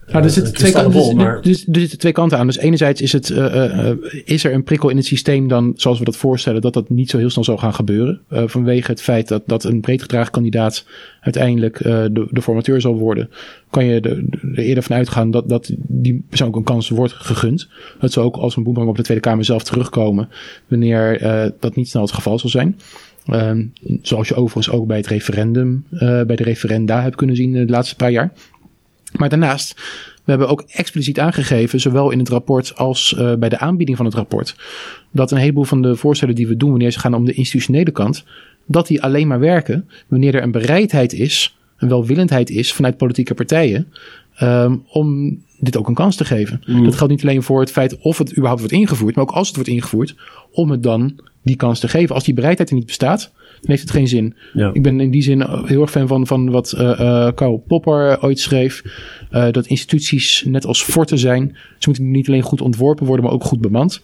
Nou, 0.07 0.25
er, 0.25 0.31
zitten 0.31 0.55
twee 0.55 0.73
kanten, 0.73 0.93
bol, 0.93 1.15
maar... 1.15 1.37
er, 1.37 1.47
er, 1.47 1.81
zitten 1.81 1.99
twee 1.99 2.13
kanten 2.13 2.39
aan. 2.39 2.47
Dus 2.47 2.59
enerzijds 2.59 3.01
is, 3.01 3.13
het, 3.13 3.29
uh, 3.29 3.39
uh, 3.39 3.91
is 4.25 4.45
er 4.45 4.55
een 4.55 4.63
prikkel 4.63 4.89
in 4.89 4.97
het 4.97 5.07
systeem 5.07 5.49
dan, 5.49 5.73
zoals 5.77 5.99
we 5.99 6.05
dat 6.05 6.17
voorstellen, 6.17 6.61
dat 6.61 6.73
dat 6.73 6.91
niet 6.91 7.11
zo 7.11 7.19
heel 7.19 7.31
snel 7.31 7.45
zou 7.45 7.59
gaan 7.59 7.75
gebeuren. 7.75 8.21
Uh, 8.33 8.43
vanwege 8.47 8.91
het 8.91 9.03
feit 9.03 9.29
dat, 9.29 9.43
dat 9.47 9.65
een 9.65 9.81
breed 9.81 10.03
gedragen 10.03 10.33
kandidaat 10.33 10.87
uiteindelijk 11.21 11.79
de, 11.83 12.27
de 12.31 12.43
formateur 12.43 12.81
zal 12.81 12.99
worden, 12.99 13.31
kan 13.71 13.85
je 13.85 14.01
er 14.01 14.59
eerder 14.59 14.83
van 14.83 14.97
uitgaan 14.97 15.31
dat, 15.31 15.49
dat 15.49 15.71
die 15.77 16.25
persoon 16.29 16.49
ook 16.49 16.57
een 16.57 16.63
kans 16.63 16.89
wordt 16.89 17.13
gegund. 17.13 17.69
Het 17.99 18.13
zou 18.13 18.27
ook 18.27 18.37
als 18.37 18.57
een 18.57 18.63
boemerang 18.63 18.91
op 18.91 18.97
de 18.97 19.03
Tweede 19.03 19.23
Kamer 19.23 19.45
zelf 19.45 19.63
terugkomen, 19.63 20.29
wanneer 20.69 21.21
dat 21.61 21.77
niet 21.77 21.89
snel 21.89 22.03
het 22.03 22.13
geval 22.13 22.39
zal 22.39 22.51
zijn. 22.51 22.79
Um, 23.33 23.73
zoals 24.03 24.29
je 24.29 24.35
overigens 24.35 24.71
ook 24.77 24.87
bij 24.87 24.97
het 24.97 25.07
referendum, 25.07 25.85
bij 25.99 26.37
de 26.37 26.43
referenda 26.43 27.03
hebt 27.03 27.17
kunnen 27.17 27.37
zien 27.37 27.53
de 27.53 27.67
laatste 27.67 27.97
paar 27.97 28.11
jaar. 28.11 28.33
Maar 29.13 29.29
daarnaast, 29.29 29.75
we 30.25 30.31
hebben 30.31 30.49
ook 30.49 30.65
expliciet 30.69 31.19
aangegeven, 31.21 31.81
zowel 31.81 32.11
in 32.11 32.19
het 32.19 32.29
rapport 32.29 32.77
als 32.77 33.15
uh, 33.19 33.35
bij 33.35 33.49
de 33.49 33.59
aanbieding 33.59 33.97
van 33.97 34.07
het 34.07 34.15
rapport, 34.15 34.57
dat 35.11 35.31
een 35.31 35.39
heleboel 35.39 35.65
van 35.65 35.83
de 35.83 35.97
voorstellen 35.97 36.35
die 36.35 36.47
we 36.47 36.57
doen 36.57 36.71
wanneer 36.71 36.91
ze 36.91 36.99
gaan 36.99 37.15
om 37.15 37.25
de 37.25 37.33
institutionele 37.33 37.91
kant, 37.91 38.25
dat 38.67 38.87
die 38.87 39.03
alleen 39.03 39.27
maar 39.27 39.41
werken 39.41 39.89
wanneer 40.09 40.35
er 40.35 40.43
een 40.43 40.51
bereidheid 40.51 41.13
is, 41.13 41.57
een 41.77 41.89
welwillendheid 41.89 42.51
is 42.51 42.73
vanuit 42.73 42.97
politieke 42.97 43.35
partijen, 43.35 43.93
um, 44.43 44.85
om 44.89 45.39
dit 45.59 45.77
ook 45.77 45.89
een 45.89 45.95
kans 45.95 46.17
te 46.17 46.25
geven. 46.25 46.63
Mm. 46.67 46.85
Dat 46.85 46.95
geldt 46.95 47.13
niet 47.13 47.23
alleen 47.23 47.43
voor 47.43 47.61
het 47.61 47.71
feit 47.71 47.99
of 47.99 48.19
het 48.19 48.31
überhaupt 48.31 48.61
wordt 48.61 48.75
ingevoerd, 48.75 49.15
maar 49.15 49.25
ook 49.25 49.31
als 49.31 49.47
het 49.47 49.57
wordt 49.57 49.71
ingevoerd, 49.71 50.15
om 50.53 50.71
het 50.71 50.83
dan 50.83 51.21
die 51.43 51.57
kans 51.57 51.81
te 51.81 51.89
geven. 51.89 52.15
Als 52.15 52.25
die 52.25 52.35
bereidheid 52.35 52.69
er 52.69 52.77
niet 52.77 52.87
bestaat, 52.87 53.33
heeft 53.67 53.83
het 53.83 53.91
geen 53.91 54.09
zin. 54.09 54.35
Ja. 54.53 54.71
Ik 54.73 54.83
ben 54.83 55.01
in 55.01 55.11
die 55.11 55.23
zin 55.23 55.43
heel 55.65 55.81
erg 55.81 55.91
fan 55.91 56.09
van, 56.09 56.27
van 56.27 56.51
wat 56.51 56.75
uh, 56.77 56.81
uh, 56.81 57.29
Karl 57.35 57.65
Popper 57.67 58.23
ooit 58.23 58.39
schreef. 58.39 58.83
Uh, 59.31 59.51
dat 59.51 59.67
instituties 59.67 60.45
net 60.47 60.67
als 60.67 60.83
forten 60.83 61.19
zijn. 61.19 61.57
Ze 61.79 61.89
moeten 61.89 62.11
niet 62.11 62.29
alleen 62.29 62.43
goed 62.43 62.61
ontworpen 62.61 63.07
worden, 63.07 63.25
maar 63.25 63.35
ook 63.35 63.45
goed 63.45 63.61
bemand. 63.61 64.03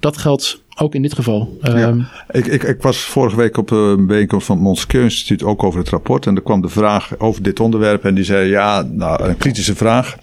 Dat 0.00 0.16
geldt 0.16 0.62
ook 0.80 0.94
in 0.94 1.02
dit 1.02 1.14
geval. 1.14 1.58
Ja. 1.62 1.88
Um, 1.88 2.06
ik, 2.30 2.46
ik, 2.46 2.62
ik 2.62 2.82
was 2.82 2.98
vorige 3.00 3.36
week 3.36 3.56
op 3.56 3.70
een 3.70 4.06
bijeenkomst 4.06 4.46
van 4.46 4.56
het 4.56 4.64
Montesquieu 4.64 5.02
Instituut 5.02 5.42
ook 5.42 5.62
over 5.62 5.78
het 5.78 5.88
rapport. 5.88 6.26
En 6.26 6.36
er 6.36 6.42
kwam 6.42 6.60
de 6.60 6.68
vraag 6.68 7.18
over 7.18 7.42
dit 7.42 7.60
onderwerp. 7.60 8.04
En 8.04 8.14
die 8.14 8.24
zei, 8.24 8.48
ja, 8.48 8.82
nou, 8.82 9.22
een 9.22 9.36
kritische 9.36 9.76
vraag. 9.76 10.16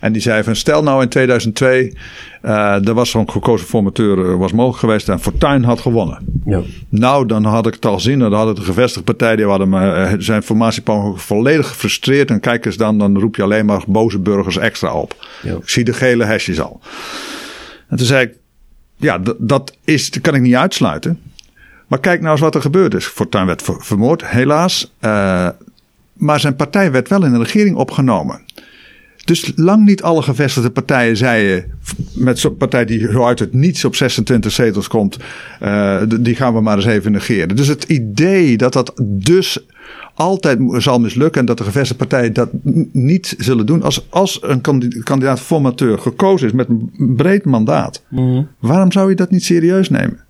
En 0.00 0.12
die 0.12 0.22
zei 0.22 0.42
van, 0.42 0.56
stel 0.56 0.82
nou 0.82 1.02
in 1.02 1.08
2002... 1.08 1.92
Uh, 2.44 2.88
er 2.88 2.94
was 2.94 3.10
zo'n 3.10 3.30
gekozen 3.30 3.66
formateur 3.66 4.38
was 4.38 4.52
mogelijk 4.52 4.78
geweest 4.78 5.08
en 5.08 5.20
Fortuyn 5.20 5.64
had 5.64 5.80
gewonnen. 5.80 6.18
Ja. 6.44 6.60
Nou, 6.88 7.26
dan 7.26 7.44
had 7.44 7.66
ik 7.66 7.74
het 7.74 7.86
al 7.86 8.00
zien. 8.00 8.18
Dan 8.18 8.32
hadden 8.32 8.54
de 8.54 8.60
gevestigde 8.60 9.04
partijen 9.04 9.36
die 9.36 9.46
hadden 9.46 9.68
me, 9.68 10.14
zijn 10.18 10.42
formatieplan 10.42 11.18
volledig 11.18 11.68
gefrustreerd. 11.68 12.30
En 12.30 12.40
kijk 12.40 12.66
eens 12.66 12.76
dan, 12.76 12.98
dan 12.98 13.18
roep 13.18 13.36
je 13.36 13.42
alleen 13.42 13.66
maar 13.66 13.82
boze 13.86 14.18
burgers 14.18 14.56
extra 14.56 14.92
op. 14.92 15.26
Ja. 15.42 15.54
Ik 15.54 15.68
zie 15.68 15.84
de 15.84 15.92
gele 15.92 16.24
hesjes 16.24 16.60
al. 16.60 16.80
En 17.88 17.96
toen 17.96 18.06
zei 18.06 18.26
ik, 18.26 18.34
ja, 19.04 19.20
dat, 19.38 19.76
is, 19.84 20.20
kan 20.20 20.34
ik 20.34 20.40
niet 20.40 20.54
uitsluiten. 20.54 21.20
Maar 21.86 22.00
kijk 22.00 22.20
nou 22.20 22.32
eens 22.32 22.40
wat 22.40 22.54
er 22.54 22.60
gebeurd 22.60 22.94
is. 22.94 23.04
Fortuyn 23.04 23.46
werd 23.46 23.62
vermoord, 23.64 24.26
helaas. 24.26 24.92
Uh, 25.00 25.48
maar 26.12 26.40
zijn 26.40 26.56
partij 26.56 26.92
werd 26.92 27.08
wel 27.08 27.24
in 27.24 27.32
de 27.32 27.38
regering 27.38 27.76
opgenomen. 27.76 28.40
Dus 29.24 29.52
lang 29.56 29.84
niet 29.84 30.02
alle 30.02 30.22
gevestigde 30.22 30.70
partijen 30.70 31.16
zeiden, 31.16 31.72
met 32.14 32.38
zo'n 32.38 32.56
partij 32.56 32.84
die 32.84 33.10
zo 33.10 33.26
uit 33.26 33.38
het 33.38 33.52
niets 33.52 33.84
op 33.84 33.96
26 33.96 34.52
zetels 34.52 34.88
komt, 34.88 35.18
uh, 35.62 36.02
die 36.20 36.34
gaan 36.34 36.54
we 36.54 36.60
maar 36.60 36.76
eens 36.76 36.86
even 36.86 37.12
negeren. 37.12 37.56
Dus 37.56 37.68
het 37.68 37.84
idee 37.84 38.56
dat 38.56 38.72
dat 38.72 38.92
dus 39.02 39.58
altijd 40.14 40.58
zal 40.68 41.00
mislukken 41.00 41.40
en 41.40 41.46
dat 41.46 41.58
de 41.58 41.64
gevestigde 41.64 42.04
partijen 42.04 42.32
dat 42.32 42.48
niet 42.92 43.34
zullen 43.38 43.66
doen. 43.66 43.82
Als, 43.82 44.06
als 44.10 44.38
een 44.42 44.60
kandidaat 45.02 45.40
formateur 45.40 45.98
gekozen 45.98 46.46
is 46.46 46.52
met 46.52 46.68
een 46.68 47.14
breed 47.16 47.44
mandaat, 47.44 48.02
mm. 48.08 48.48
waarom 48.58 48.92
zou 48.92 49.08
je 49.08 49.16
dat 49.16 49.30
niet 49.30 49.44
serieus 49.44 49.90
nemen? 49.90 50.22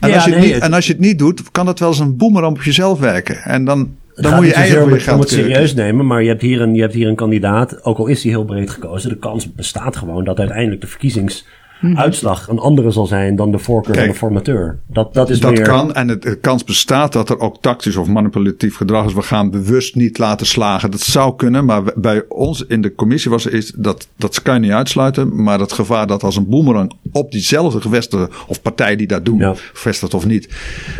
En, 0.00 0.08
ja, 0.08 0.14
als 0.14 0.24
je 0.24 0.30
nee, 0.30 0.40
het 0.40 0.52
niet, 0.52 0.62
en 0.62 0.72
als 0.72 0.86
je 0.86 0.92
het 0.92 1.00
niet 1.00 1.18
doet, 1.18 1.50
kan 1.50 1.66
dat 1.66 1.78
wel 1.78 1.88
eens 1.88 1.98
een 1.98 2.16
boemerang 2.16 2.56
op 2.56 2.62
jezelf 2.62 2.98
werken. 2.98 3.36
En 3.36 3.64
dan 3.64 3.96
dan 4.20 4.34
moet 4.34 4.46
je 4.46 4.54
eigenlijk 4.54 4.88
voor 4.88 4.98
je 4.98 5.04
geld 5.04 5.20
het 5.20 5.28
serieus 5.28 5.74
nemen, 5.74 6.06
maar 6.06 6.22
je 6.22 6.28
hebt, 6.28 6.42
hier 6.42 6.60
een, 6.60 6.74
je 6.74 6.80
hebt 6.80 6.94
hier 6.94 7.08
een 7.08 7.14
kandidaat, 7.14 7.84
ook 7.84 7.98
al 7.98 8.06
is 8.06 8.22
hij 8.22 8.32
heel 8.32 8.44
breed 8.44 8.70
gekozen, 8.70 9.08
de 9.08 9.18
kans 9.18 9.52
bestaat 9.52 9.96
gewoon 9.96 10.24
dat 10.24 10.38
uiteindelijk 10.38 10.80
de 10.80 10.86
verkiezings 10.86 11.46
Mhm. 11.80 11.96
uitslag 11.96 12.48
een 12.48 12.58
andere 12.58 12.90
zal 12.90 13.06
zijn 13.06 13.36
dan 13.36 13.50
de 13.50 13.58
voorkeur 13.58 13.94
van 13.94 14.06
de 14.06 14.14
formateur. 14.14 14.78
Dat, 14.86 15.14
dat 15.14 15.30
is 15.30 15.40
dat 15.40 15.52
meer... 15.52 15.62
kan 15.62 15.94
en 15.94 16.08
het, 16.08 16.22
de 16.22 16.34
kans 16.36 16.64
bestaat 16.64 17.12
dat 17.12 17.30
er 17.30 17.40
ook 17.40 17.60
tactisch 17.60 17.96
of 17.96 18.08
manipulatief 18.08 18.76
gedrag 18.76 19.06
is. 19.06 19.14
We 19.14 19.22
gaan 19.22 19.50
bewust 19.50 19.94
niet 19.94 20.18
laten 20.18 20.46
slagen. 20.46 20.90
Dat 20.90 21.00
zou 21.00 21.36
kunnen, 21.36 21.64
maar 21.64 21.82
bij 21.94 22.24
ons 22.28 22.66
in 22.66 22.80
de 22.80 22.94
commissie 22.94 23.30
was 23.30 23.46
is 23.46 23.72
dat 23.76 24.08
dat 24.16 24.42
kan 24.42 24.54
je 24.54 24.60
niet 24.60 24.70
uitsluiten. 24.70 25.42
Maar 25.42 25.60
het 25.60 25.72
gevaar 25.72 26.06
dat 26.06 26.22
als 26.22 26.36
een 26.36 26.48
boemerang 26.48 26.92
op 27.12 27.30
diezelfde 27.32 27.80
gevestigde 27.80 28.28
of 28.46 28.62
partij 28.62 28.96
die 28.96 29.06
dat 29.06 29.24
doen, 29.24 29.38
ja. 29.38 29.54
vestigt 29.54 30.14
of 30.14 30.26
niet, 30.26 30.48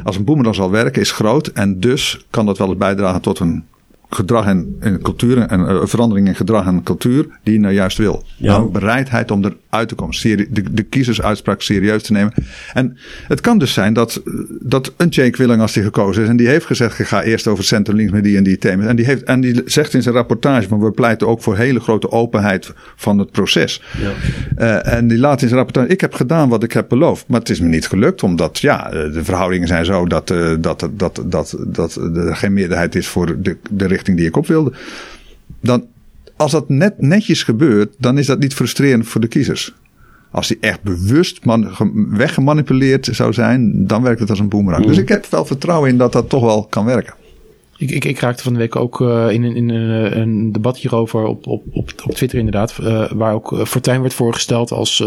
als 0.05 0.17
een 0.17 0.25
boemerang 0.25 0.55
zal 0.55 0.71
werken, 0.71 1.03
is 1.03 1.13
groot. 1.13 1.47
En 1.47 1.81
dus 1.81 2.27
kan 2.31 2.47
dat 2.47 2.59
wel 2.59 2.69
eens 2.69 2.77
bijdragen 2.77 3.21
tot 3.21 3.39
een 3.39 3.65
gedrag 4.11 4.47
en, 4.47 4.77
en 4.81 5.03
cultuur 5.03 5.39
en 5.39 5.61
uh, 5.61 5.81
verandering 5.85 6.27
in 6.27 6.35
gedrag 6.35 6.67
en 6.67 6.83
cultuur 6.83 7.27
die 7.43 7.55
je 7.55 7.61
nou 7.61 7.75
juist 7.75 7.99
wil. 7.99 8.25
Ja. 8.37 8.53
Nou, 8.53 8.71
bereidheid 8.71 9.31
om 9.31 9.45
eruit 9.45 9.89
te 9.89 9.95
komen, 9.95 10.17
de, 10.51 10.63
de 10.73 10.83
kiezersuitspraak 10.83 11.63
serieus 11.63 12.03
te 12.03 12.13
nemen. 12.13 12.33
En 12.73 12.97
het 13.29 13.41
kan 13.41 13.59
dus 13.59 13.73
zijn 13.73 13.93
dat, 13.93 14.23
dat 14.61 14.93
een 14.97 15.09
Jake 15.09 15.37
Willing 15.37 15.61
als 15.61 15.73
die 15.73 15.83
gekozen 15.83 16.23
is 16.23 16.29
en 16.29 16.37
die 16.37 16.49
heeft 16.49 16.67
gezegd, 16.67 16.99
ik 16.99 17.07
ga 17.07 17.23
eerst 17.23 17.47
over 17.47 17.65
centrum 17.65 17.97
links 17.97 18.13
met 18.13 18.25
die 18.25 18.37
en 18.37 18.43
die 18.43 18.59
thema's. 18.59 18.87
En 18.87 18.97
die, 18.97 19.05
heeft, 19.05 19.23
en 19.23 19.41
die 19.41 19.63
zegt 19.65 19.95
in 19.95 20.03
zijn 20.03 20.15
rapportage, 20.15 20.69
maar 20.71 20.81
we 20.81 20.91
pleiten 20.91 21.27
ook 21.27 21.43
voor 21.43 21.57
hele 21.57 21.81
grote 21.81 22.11
openheid 22.11 22.73
van 22.97 23.19
het 23.19 23.31
proces. 23.31 23.83
Ja. 23.99 24.13
Uh, 24.59 24.95
en 24.95 25.09
die 25.09 25.19
laat 25.19 25.43
in 25.43 25.49
zijn 25.49 25.61
rapportage, 25.61 25.93
ik 25.93 26.01
heb 26.01 26.15
gedaan 26.15 26.49
wat 26.49 26.63
ik 26.63 26.73
heb 26.73 26.89
beloofd, 26.89 27.25
maar 27.29 27.41
het 27.41 27.51
is 27.51 27.61
me 27.61 27.69
niet 27.69 27.87
gelukt, 27.87 28.23
omdat 28.23 28.59
ja, 28.59 28.91
de 28.91 29.25
verhoudingen 29.25 29.69
zijn 29.69 29.85
zo 29.85 30.07
dat, 30.07 30.31
uh, 30.31 30.55
dat, 30.59 30.89
dat, 30.93 31.23
dat, 31.25 31.57
dat, 31.67 31.97
er 31.97 32.37
geen 32.37 32.53
meerderheid 32.53 32.95
is 32.95 33.09
voor 33.09 33.43
de, 33.43 33.57
de 33.71 33.87
die 34.05 34.27
ik 34.27 34.37
op 34.37 34.47
wilde. 34.47 34.73
Dan, 35.61 35.87
als 36.37 36.53
dat 36.53 36.69
net 36.69 37.01
netjes 37.01 37.43
gebeurt, 37.43 37.95
dan 37.99 38.19
is 38.19 38.27
dat 38.27 38.39
niet 38.39 38.55
frustrerend 38.55 39.07
voor 39.07 39.21
de 39.21 39.29
kiezers. 39.29 39.75
Als 40.31 40.49
die 40.49 40.59
echt 40.61 40.83
bewust 40.83 41.45
man, 41.45 41.71
weggemanipuleerd 42.11 43.09
zou 43.13 43.33
zijn, 43.33 43.87
dan 43.87 44.03
werkt 44.03 44.21
het 44.21 44.31
als 44.31 44.39
een 44.39 44.49
boemerang. 44.49 44.87
Dus 44.87 44.99
ik 44.99 45.09
heb 45.09 45.27
wel 45.27 45.45
vertrouwen 45.45 45.91
in 45.91 45.99
dat 45.99 46.13
dat 46.13 46.29
toch 46.29 46.43
wel 46.43 46.65
kan 46.65 46.85
werken. 46.85 47.15
Ik, 47.77 47.91
ik, 47.91 48.05
ik 48.05 48.19
raakte 48.19 48.43
van 48.43 48.53
de 48.53 48.59
week 48.59 48.77
ook 48.77 49.01
uh, 49.01 49.31
in, 49.31 49.45
in, 49.45 49.57
in 49.57 49.69
uh, 49.69 50.17
een 50.17 50.53
debat 50.53 50.79
hierover 50.79 51.25
op, 51.25 51.47
op, 51.47 51.63
op, 51.71 51.93
op 52.07 52.15
Twitter 52.15 52.39
inderdaad. 52.39 52.79
Uh, 52.81 53.11
waar 53.13 53.35
ook 53.35 53.67
Fortuyn 53.67 54.01
werd 54.01 54.15
voorgesteld 54.15 54.71
als... 54.71 55.05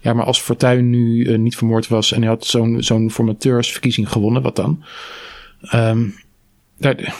ja, 0.00 0.12
maar 0.12 0.24
als 0.24 0.40
Fortuyn 0.40 0.90
nu 0.90 1.36
niet 1.38 1.56
vermoord 1.56 1.88
was... 1.88 2.12
en 2.12 2.20
hij 2.20 2.28
had 2.28 2.46
zo'n 2.46 2.82
zo'n 2.82 3.10
formateursverkiezing 3.10 4.12
gewonnen, 4.12 4.42
wat 4.42 4.56
dan? 4.56 4.84
Um, 5.74 6.14
daar, 6.78 7.14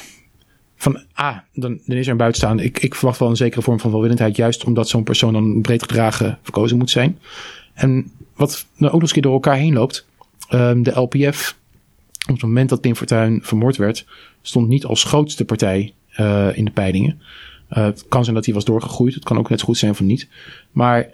van 0.83 1.01
ah, 1.13 1.37
dan, 1.53 1.79
dan 1.87 1.97
is 1.97 2.05
er 2.07 2.11
een 2.11 2.17
buitenstaande. 2.17 2.65
Ik, 2.65 2.79
ik 2.79 2.95
verwacht 2.95 3.19
wel 3.19 3.29
een 3.29 3.37
zekere 3.37 3.63
vorm 3.63 3.81
van 3.81 3.91
welwillendheid, 3.91 4.37
juist 4.37 4.65
omdat 4.65 4.89
zo'n 4.89 5.03
persoon 5.03 5.33
dan 5.33 5.61
breed 5.61 5.83
gedragen 5.83 6.39
verkozen 6.43 6.79
moet 6.79 6.91
zijn. 6.91 7.19
En 7.75 8.13
wat 8.35 8.67
nou 8.77 8.87
ook 8.87 8.93
nog 8.93 9.03
eens 9.03 9.13
keer 9.13 9.23
door 9.23 9.33
elkaar 9.33 9.57
heen 9.57 9.73
loopt, 9.73 10.07
um, 10.51 10.83
de 10.83 11.01
LPF, 11.01 11.57
op 12.29 12.35
het 12.35 12.43
moment 12.43 12.69
dat 12.69 12.81
Pim 12.81 12.97
Fortuyn 12.97 13.41
vermoord 13.43 13.77
werd, 13.77 14.07
stond 14.43 14.69
niet 14.69 14.85
als 14.85 15.05
grootste 15.05 15.45
partij 15.45 15.93
uh, 16.21 16.57
in 16.57 16.65
de 16.65 16.71
peilingen. 16.71 17.21
Uh, 17.71 17.85
het 17.85 18.09
kan 18.09 18.23
zijn 18.23 18.37
dat 18.37 18.45
hij 18.45 18.55
was 18.55 18.65
doorgegroeid, 18.65 19.15
het 19.15 19.25
kan 19.25 19.39
ook 19.39 19.51
net 19.51 19.61
zo 19.61 19.65
goed 19.65 19.79
zijn 19.79 19.95
van 19.95 20.07
niet. 20.07 20.29
Maar 20.71 21.09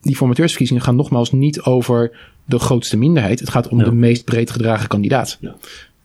die 0.00 0.16
formateursverkiezingen 0.16 0.82
gaan 0.82 0.96
nogmaals 0.96 1.32
niet 1.32 1.60
over 1.62 2.16
de 2.44 2.58
grootste 2.58 2.96
minderheid. 2.96 3.40
Het 3.40 3.50
gaat 3.50 3.68
om 3.68 3.78
de 3.78 3.92
meest 3.92 4.24
breed 4.24 4.50
gedragen 4.50 4.88
kandidaat. 4.88 5.38
Ja. 5.40 5.56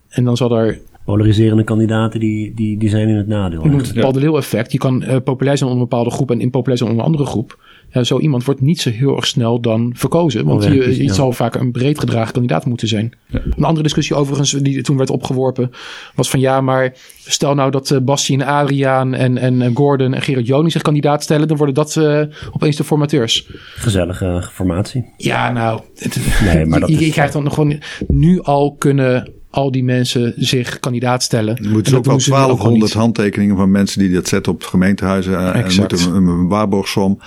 En 0.10 0.24
dan 0.24 0.38
zal 0.38 0.58
er 0.58 0.80
polariserende 1.06 1.64
kandidaten 1.64 2.20
die, 2.20 2.54
die, 2.54 2.78
die 2.78 2.90
zijn 2.90 3.08
in 3.08 3.16
het 3.16 3.28
nadeel. 3.28 3.64
Je 3.64 3.70
noemt 3.70 3.88
het 3.88 4.00
Paul 4.00 4.12
de 4.12 4.20
Leeuw 4.20 4.38
effect. 4.38 4.72
Je 4.72 4.78
kan 4.78 5.04
uh, 5.04 5.16
populair 5.24 5.58
zijn 5.58 5.70
onder 5.70 5.84
een 5.84 5.90
bepaalde 5.90 6.12
groep 6.12 6.32
en 6.32 6.40
impopulair 6.40 6.78
zijn 6.78 6.90
onder 6.90 7.06
een 7.06 7.12
andere 7.12 7.30
groep. 7.30 7.64
Ja, 7.92 8.04
zo 8.04 8.20
iemand 8.20 8.46
wordt 8.46 8.62
niet 8.62 8.82
zo 8.82 8.90
heel 8.90 9.16
erg 9.16 9.28
snel 9.28 9.60
dan 9.60 9.92
verkozen. 9.96 10.46
Want 10.46 10.64
je, 10.64 11.04
je 11.04 11.14
zal 11.14 11.32
vaak 11.32 11.56
een 11.56 11.72
breed 11.72 12.00
gedragen 12.00 12.34
kandidaat 12.34 12.66
moeten 12.66 12.88
zijn. 12.88 13.14
Ja. 13.28 13.42
Een 13.58 13.64
andere 13.64 13.84
discussie 13.84 14.16
overigens 14.16 14.52
die 14.52 14.82
toen 14.82 14.98
werd 14.98 15.10
opgeworpen 15.10 15.72
was 16.16 16.30
van 16.30 16.40
ja, 16.40 16.62
maar 16.62 16.94
stel 17.18 17.56
nou 17.56 17.72
dat 17.72 17.90
uh, 17.90 18.00
Bastien 18.00 18.42
en 18.42 18.48
Adriaan 18.48 19.14
en, 19.14 19.38
en 19.38 19.76
Gordon 19.76 20.14
en 20.14 20.22
Gerard 20.22 20.48
Joning 20.48 20.72
zich 20.72 20.82
kandidaat 20.82 21.24
stellen, 21.24 21.48
dan 21.48 21.58
worden 21.58 21.76
dat 21.76 21.96
uh, 21.96 22.22
opeens 22.52 22.76
de 22.76 22.84
formateurs. 22.84 23.48
Gezellige 23.76 24.50
formatie. 24.52 25.14
Ja, 25.18 25.52
nou, 25.52 25.82
nee, 26.44 26.66
maar 26.66 26.80
dat 26.90 26.90
je, 26.90 27.06
je, 27.06 27.12
krijgt 27.12 27.34
dan 27.34 27.44
nog 27.44 27.54
gewoon 27.54 27.82
nu 28.08 28.42
al 28.42 28.76
kunnen 28.76 29.35
al 29.56 29.72
die 29.72 29.84
mensen 29.84 30.34
zich 30.38 30.80
kandidaat 30.80 31.24
stellen. 31.24 31.58
Er 31.58 31.70
moeten 31.70 31.98
ook 31.98 32.06
wel 32.06 32.20
1200 32.20 32.94
handtekeningen 32.94 33.56
van 33.56 33.72
mensen 33.72 34.00
die 34.00 34.12
dat 34.12 34.28
zetten 34.28 34.52
op 34.52 34.64
gemeentehuizen. 34.64 35.38
Eh, 35.38 35.56
en 35.56 35.76
moeten 35.80 36.16
een, 36.16 36.28
een 36.28 36.48
waarborgsom. 36.48 37.20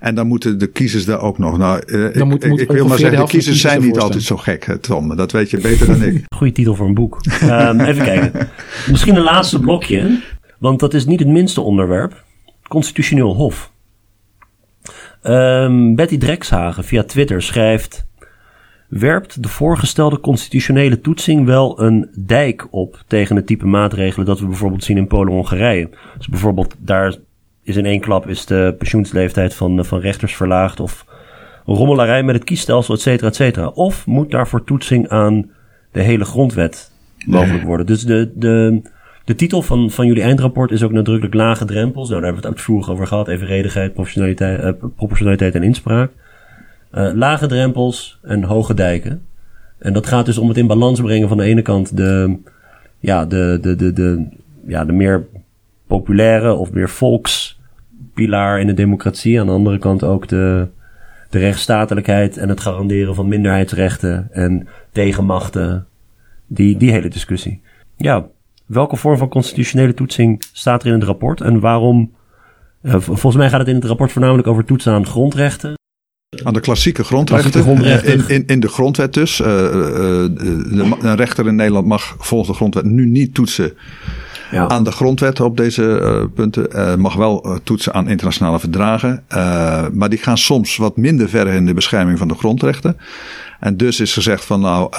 En 0.00 0.14
dan 0.14 0.26
moeten 0.26 0.58
de 0.58 0.66
kiezers 0.66 1.04
daar 1.04 1.20
ook 1.20 1.38
nog. 1.38 1.58
Nou, 1.58 1.82
uh, 1.86 2.16
ik, 2.16 2.24
moet, 2.24 2.44
wil 2.44 2.86
maar 2.86 2.98
zeggen, 2.98 3.18
de 3.18 3.26
kiezers 3.26 3.60
zijn 3.60 3.82
niet 3.82 3.98
altijd 3.98 4.22
zo 4.22 4.36
gek, 4.36 4.76
Tom. 4.80 5.16
Dat 5.16 5.32
weet 5.32 5.50
je 5.50 5.60
beter 5.60 5.86
dan 5.86 6.02
ik. 6.02 6.24
Goeie 6.36 6.52
titel 6.52 6.74
voor 6.74 6.86
een 6.86 6.94
boek. 6.94 7.20
um, 7.42 7.80
even 7.80 8.04
kijken. 8.04 8.48
Misschien 8.90 9.16
een 9.16 9.22
laatste 9.22 9.60
blokje. 9.60 10.20
Want 10.58 10.80
dat 10.80 10.94
is 10.94 11.06
niet 11.06 11.18
het 11.18 11.28
minste 11.28 11.60
onderwerp. 11.60 12.24
Constitutioneel 12.68 13.34
Hof. 13.34 13.72
Um, 15.22 15.94
Betty 15.94 16.18
Drekshagen 16.18 16.84
via 16.84 17.02
Twitter 17.02 17.42
schrijft 17.42 18.06
werpt 18.88 19.42
de 19.42 19.48
voorgestelde 19.48 20.20
constitutionele 20.20 21.00
toetsing 21.00 21.46
wel 21.46 21.80
een 21.80 22.08
dijk 22.18 22.66
op 22.70 23.02
tegen 23.06 23.36
het 23.36 23.46
type 23.46 23.66
maatregelen 23.66 24.26
dat 24.26 24.40
we 24.40 24.46
bijvoorbeeld 24.46 24.84
zien 24.84 24.96
in 24.96 25.06
Polen-Hongarije. 25.06 25.88
Dus 26.18 26.28
bijvoorbeeld 26.28 26.74
daar 26.78 27.14
is 27.62 27.76
in 27.76 27.86
één 27.86 28.00
klap 28.00 28.28
is 28.28 28.46
de 28.46 28.74
pensioensleeftijd 28.78 29.54
van, 29.54 29.84
van 29.84 30.00
rechters 30.00 30.36
verlaagd 30.36 30.80
of 30.80 31.04
rommelarij 31.66 32.22
met 32.22 32.34
het 32.34 32.44
kiesstelsel, 32.44 32.94
et 32.94 33.00
cetera, 33.00 33.28
et 33.28 33.34
cetera. 33.34 33.66
Of 33.66 34.06
moet 34.06 34.30
daarvoor 34.30 34.64
toetsing 34.64 35.08
aan 35.08 35.50
de 35.92 36.00
hele 36.00 36.24
grondwet 36.24 36.92
mogelijk 37.26 37.64
worden? 37.64 37.86
Dus 37.86 38.02
de, 38.02 38.32
de, 38.34 38.82
de 39.24 39.34
titel 39.34 39.62
van, 39.62 39.90
van 39.90 40.06
jullie 40.06 40.22
eindrapport 40.22 40.70
is 40.70 40.82
ook 40.82 40.92
nadrukkelijk 40.92 41.34
lage 41.34 41.64
drempels. 41.64 42.08
Nou, 42.08 42.20
daar 42.20 42.32
hebben 42.32 42.42
we 42.42 42.48
het 42.48 42.56
uitvoerig 42.56 42.90
over 42.90 43.06
gehad. 43.06 43.28
Evenredigheid, 43.28 43.92
proportionaliteit, 43.92 44.62
uh, 44.62 44.70
proportionaliteit 44.96 45.54
en 45.54 45.62
inspraak. 45.62 46.10
Uh, 46.94 47.10
lage 47.14 47.46
drempels 47.46 48.18
en 48.22 48.42
hoge 48.42 48.74
dijken. 48.74 49.22
En 49.78 49.92
dat 49.92 50.06
gaat 50.06 50.26
dus 50.26 50.38
om 50.38 50.48
het 50.48 50.56
in 50.56 50.66
balans 50.66 51.00
brengen 51.00 51.28
van 51.28 51.36
de 51.36 51.44
ene 51.44 51.62
kant 51.62 51.96
de, 51.96 52.38
ja, 52.98 53.26
de, 53.26 53.58
de, 53.60 53.76
de, 53.76 53.92
de, 53.92 54.26
ja, 54.66 54.84
de 54.84 54.92
meer 54.92 55.26
populaire 55.86 56.52
of 56.52 56.72
meer 56.72 56.88
volkspilaar 56.88 58.60
in 58.60 58.66
de 58.66 58.74
democratie. 58.74 59.40
Aan 59.40 59.46
de 59.46 59.52
andere 59.52 59.78
kant 59.78 60.04
ook 60.04 60.28
de, 60.28 60.68
de 61.30 61.38
rechtsstatelijkheid 61.38 62.36
en 62.36 62.48
het 62.48 62.60
garanderen 62.60 63.14
van 63.14 63.28
minderheidsrechten 63.28 64.28
en 64.32 64.68
tegenmachten. 64.92 65.86
Die, 66.46 66.76
die 66.76 66.90
hele 66.90 67.08
discussie. 67.08 67.60
Ja, 67.96 68.26
welke 68.66 68.96
vorm 68.96 69.18
van 69.18 69.28
constitutionele 69.28 69.94
toetsing 69.94 70.42
staat 70.52 70.82
er 70.82 70.88
in 70.88 70.94
het 70.94 71.02
rapport 71.02 71.40
en 71.40 71.60
waarom? 71.60 72.12
Uh, 72.82 72.94
volgens 72.98 73.36
mij 73.36 73.48
gaat 73.48 73.60
het 73.60 73.68
in 73.68 73.74
het 73.74 73.84
rapport 73.84 74.12
voornamelijk 74.12 74.48
over 74.48 74.64
toetsen 74.64 74.92
aan 74.92 75.06
grondrechten. 75.06 75.74
Aan 76.42 76.52
de 76.52 76.60
klassieke 76.60 77.04
grondrechten. 77.04 77.66
In, 78.04 78.28
in, 78.28 78.46
in 78.46 78.60
de 78.60 78.68
grondwet 78.68 79.14
dus. 79.14 79.40
Uh, 79.40 79.46
de, 79.46 80.96
een 81.00 81.16
rechter 81.16 81.46
in 81.46 81.54
Nederland 81.54 81.86
mag 81.86 82.16
volgens 82.18 82.50
de 82.50 82.56
grondwet 82.56 82.84
nu 82.84 83.06
niet 83.06 83.34
toetsen 83.34 83.72
ja. 84.50 84.68
aan 84.68 84.84
de 84.84 84.92
grondwet 84.92 85.40
op 85.40 85.56
deze 85.56 85.82
uh, 85.82 86.24
punten. 86.34 87.00
Mag 87.00 87.14
wel 87.14 87.60
toetsen 87.62 87.94
aan 87.94 88.08
internationale 88.08 88.60
verdragen. 88.60 89.24
maar 89.92 90.08
die 90.08 90.18
gaan 90.18 90.38
soms 90.38 90.76
wat 90.76 90.96
minder 90.96 91.28
ver 91.28 91.46
in 91.46 91.66
de 91.66 91.74
bescherming 91.74 92.18
van 92.18 92.28
de 92.28 92.34
grondrechten. 92.34 92.96
En 93.60 93.76
dus 93.76 94.00
is 94.00 94.12
gezegd 94.12 94.44
van 94.44 94.60
nou, 94.60 94.90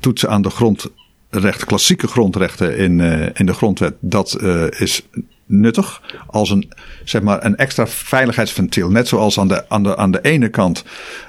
toetsen 0.00 0.30
aan 0.30 0.42
de 0.42 0.50
grondrechten, 0.50 1.66
klassieke 1.66 2.06
grondrechten 2.06 2.76
in, 2.76 3.00
in 3.34 3.46
de 3.46 3.54
grondwet, 3.54 3.94
dat 4.00 4.38
is 4.78 5.02
nuttig 5.46 6.02
als 6.26 6.50
een, 6.50 6.72
zeg 7.04 7.22
maar, 7.22 7.44
een 7.44 7.56
extra 7.56 7.86
veiligheidsventiel. 7.86 8.90
Net 8.90 9.08
zoals 9.08 9.38
aan 9.38 9.48
de, 9.48 9.68
aan 9.68 9.82
de, 9.82 9.96
aan 9.96 10.10
de 10.10 10.20
ene 10.20 10.48
kant 10.48 10.84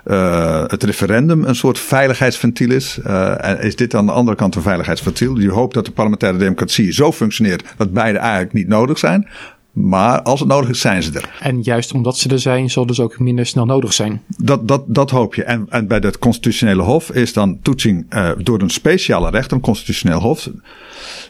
uh, 0.06 0.64
het 0.68 0.84
referendum 0.84 1.44
een 1.44 1.56
soort 1.56 1.80
veiligheidsventiel 1.80 2.72
is. 2.72 3.00
Uh, 3.08 3.54
is 3.60 3.76
dit 3.76 3.96
aan 3.96 4.06
de 4.06 4.12
andere 4.12 4.38
kant 4.38 4.56
een 4.56 4.62
veiligheidsventiel. 4.62 5.40
Je 5.40 5.52
hoopt 5.52 5.74
dat 5.74 5.86
de 5.86 5.92
parlementaire 5.92 6.38
democratie 6.38 6.92
zo 6.92 7.12
functioneert 7.12 7.64
dat 7.78 7.94
beide 7.94 8.18
eigenlijk 8.18 8.54
niet 8.54 8.68
nodig 8.68 8.98
zijn. 8.98 9.28
Maar 9.76 10.22
als 10.22 10.40
het 10.40 10.50
nodig 10.50 10.70
is, 10.70 10.80
zijn 10.80 11.04
ze 11.04 11.12
er. 11.14 11.30
En 11.40 11.62
juist 11.62 11.94
omdat 11.94 12.18
ze 12.18 12.30
er 12.30 12.40
zijn, 12.40 12.70
zal 12.70 12.86
dus 12.86 13.00
ook 13.00 13.20
minder 13.20 13.46
snel 13.46 13.66
nodig 13.66 13.94
zijn. 13.94 14.22
Dat, 14.38 14.68
dat, 14.68 14.84
dat 14.88 15.10
hoop 15.10 15.36
je. 15.36 15.44
En, 15.44 15.66
en 15.70 15.88
bij 15.88 15.98
het 15.98 16.20
constitutionele 16.20 16.82
hof 16.82 17.12
is 17.12 17.34
dan 17.34 17.60
toetsing 17.62 18.06
uh, 18.10 18.32
door 18.38 18.62
een 18.62 18.70
speciale 18.70 19.30
rechter, 19.30 19.54
een 19.54 19.64
constitutioneel 19.64 20.20
hof. 20.20 20.50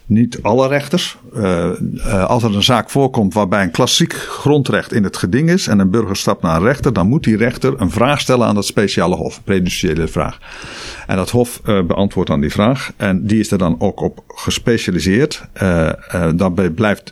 Niet 0.06 0.40
alle 0.42 0.68
rechters. 0.68 1.18
Uh, 1.36 1.70
uh, 1.82 2.26
als 2.26 2.44
er 2.44 2.56
een 2.56 2.64
zaak 2.64 2.90
voorkomt 2.90 3.34
waarbij 3.34 3.64
een 3.64 3.72
klassiek 3.72 4.14
grondrecht 4.14 4.94
in 4.94 5.04
het 5.04 5.18
geding 5.18 5.50
is 5.50 5.68
en 5.68 5.80
een 5.80 5.90
burger 5.90 6.16
stapt 6.16 6.42
naar 6.42 6.56
een 6.56 6.68
rechter, 6.68 6.94
dan 6.94 7.08
moet 7.08 7.24
die 7.24 7.38
rechter 7.38 7.82
een 7.82 7.92
vraag 7.92 8.20
stellen 8.20 8.48
aan 8.48 8.56
dat 8.56 8.66
speciale 8.66 9.16
hof, 9.16 9.38
een 9.38 9.44
prejudiciële 9.44 10.08
vraag. 10.08 10.40
En 11.08 11.16
dat 11.16 11.30
hof 11.30 11.62
beantwoordt 11.64 12.30
dan 12.30 12.42
die 12.42 12.52
vraag 12.52 12.92
en 12.98 13.28
die 13.28 13.40
is 13.40 13.52
er 13.52 13.58
dan 13.58 13.76
ook 13.80 14.02
op 14.02 14.24
gespecialiseerd. 14.28 15.48
daarbij 16.36 16.70
blijft, 16.70 17.12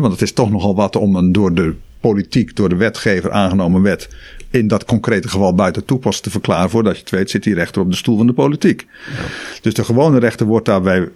want 0.00 0.12
het 0.12 0.22
is 0.22 0.32
toch 0.32 0.50
nogal 0.50 0.74
wat 0.74 0.96
om 0.96 1.16
een 1.16 1.32
door 1.32 1.54
de 1.54 1.74
politiek, 2.00 2.56
door 2.56 2.68
de 2.68 2.76
wetgever 2.76 3.30
aangenomen 3.30 3.82
wet 3.82 4.08
in 4.50 4.68
dat 4.68 4.84
concrete 4.84 5.28
geval 5.28 5.54
buiten 5.54 5.84
toepassing 5.84 6.24
te 6.24 6.30
verklaren. 6.30 6.70
Voordat 6.70 6.94
je 6.94 7.00
het 7.00 7.10
weet 7.10 7.30
zit 7.30 7.42
die 7.42 7.54
rechter 7.54 7.82
op 7.82 7.90
de 7.90 7.96
stoel 7.96 8.16
van 8.16 8.26
de 8.26 8.32
politiek. 8.32 8.86
Ja. 9.06 9.22
Dus 9.62 9.74
de 9.74 9.84
gewone 9.84 10.18
rechter 10.18 10.46
wordt 10.46 10.66
daarbij 10.66 11.08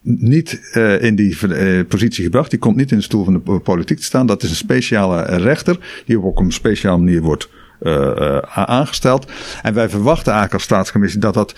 niet 0.00 0.60
uh, 0.74 1.02
in 1.02 1.14
die 1.14 1.36
uh, 1.42 1.84
positie 1.88 2.24
gebracht. 2.24 2.50
Die 2.50 2.58
komt 2.58 2.76
niet 2.76 2.90
in 2.90 2.96
de 2.96 3.02
stoel 3.02 3.24
van 3.24 3.42
de 3.44 3.58
politiek 3.58 3.98
te 3.98 4.04
staan. 4.04 4.26
Dat 4.26 4.42
is 4.42 4.50
een 4.50 4.56
speciale 4.56 5.22
rechter 5.22 5.78
die 6.06 6.20
op 6.20 6.38
een 6.38 6.52
speciale 6.52 6.98
manier 6.98 7.22
wordt 7.22 7.48
uh, 7.82 8.38
aangesteld. 8.54 9.30
En 9.62 9.74
wij 9.74 9.88
verwachten 9.88 10.32
eigenlijk 10.32 10.54
als 10.54 10.62
staatscommissie 10.62 11.20
dat 11.20 11.34
dat 11.34 11.54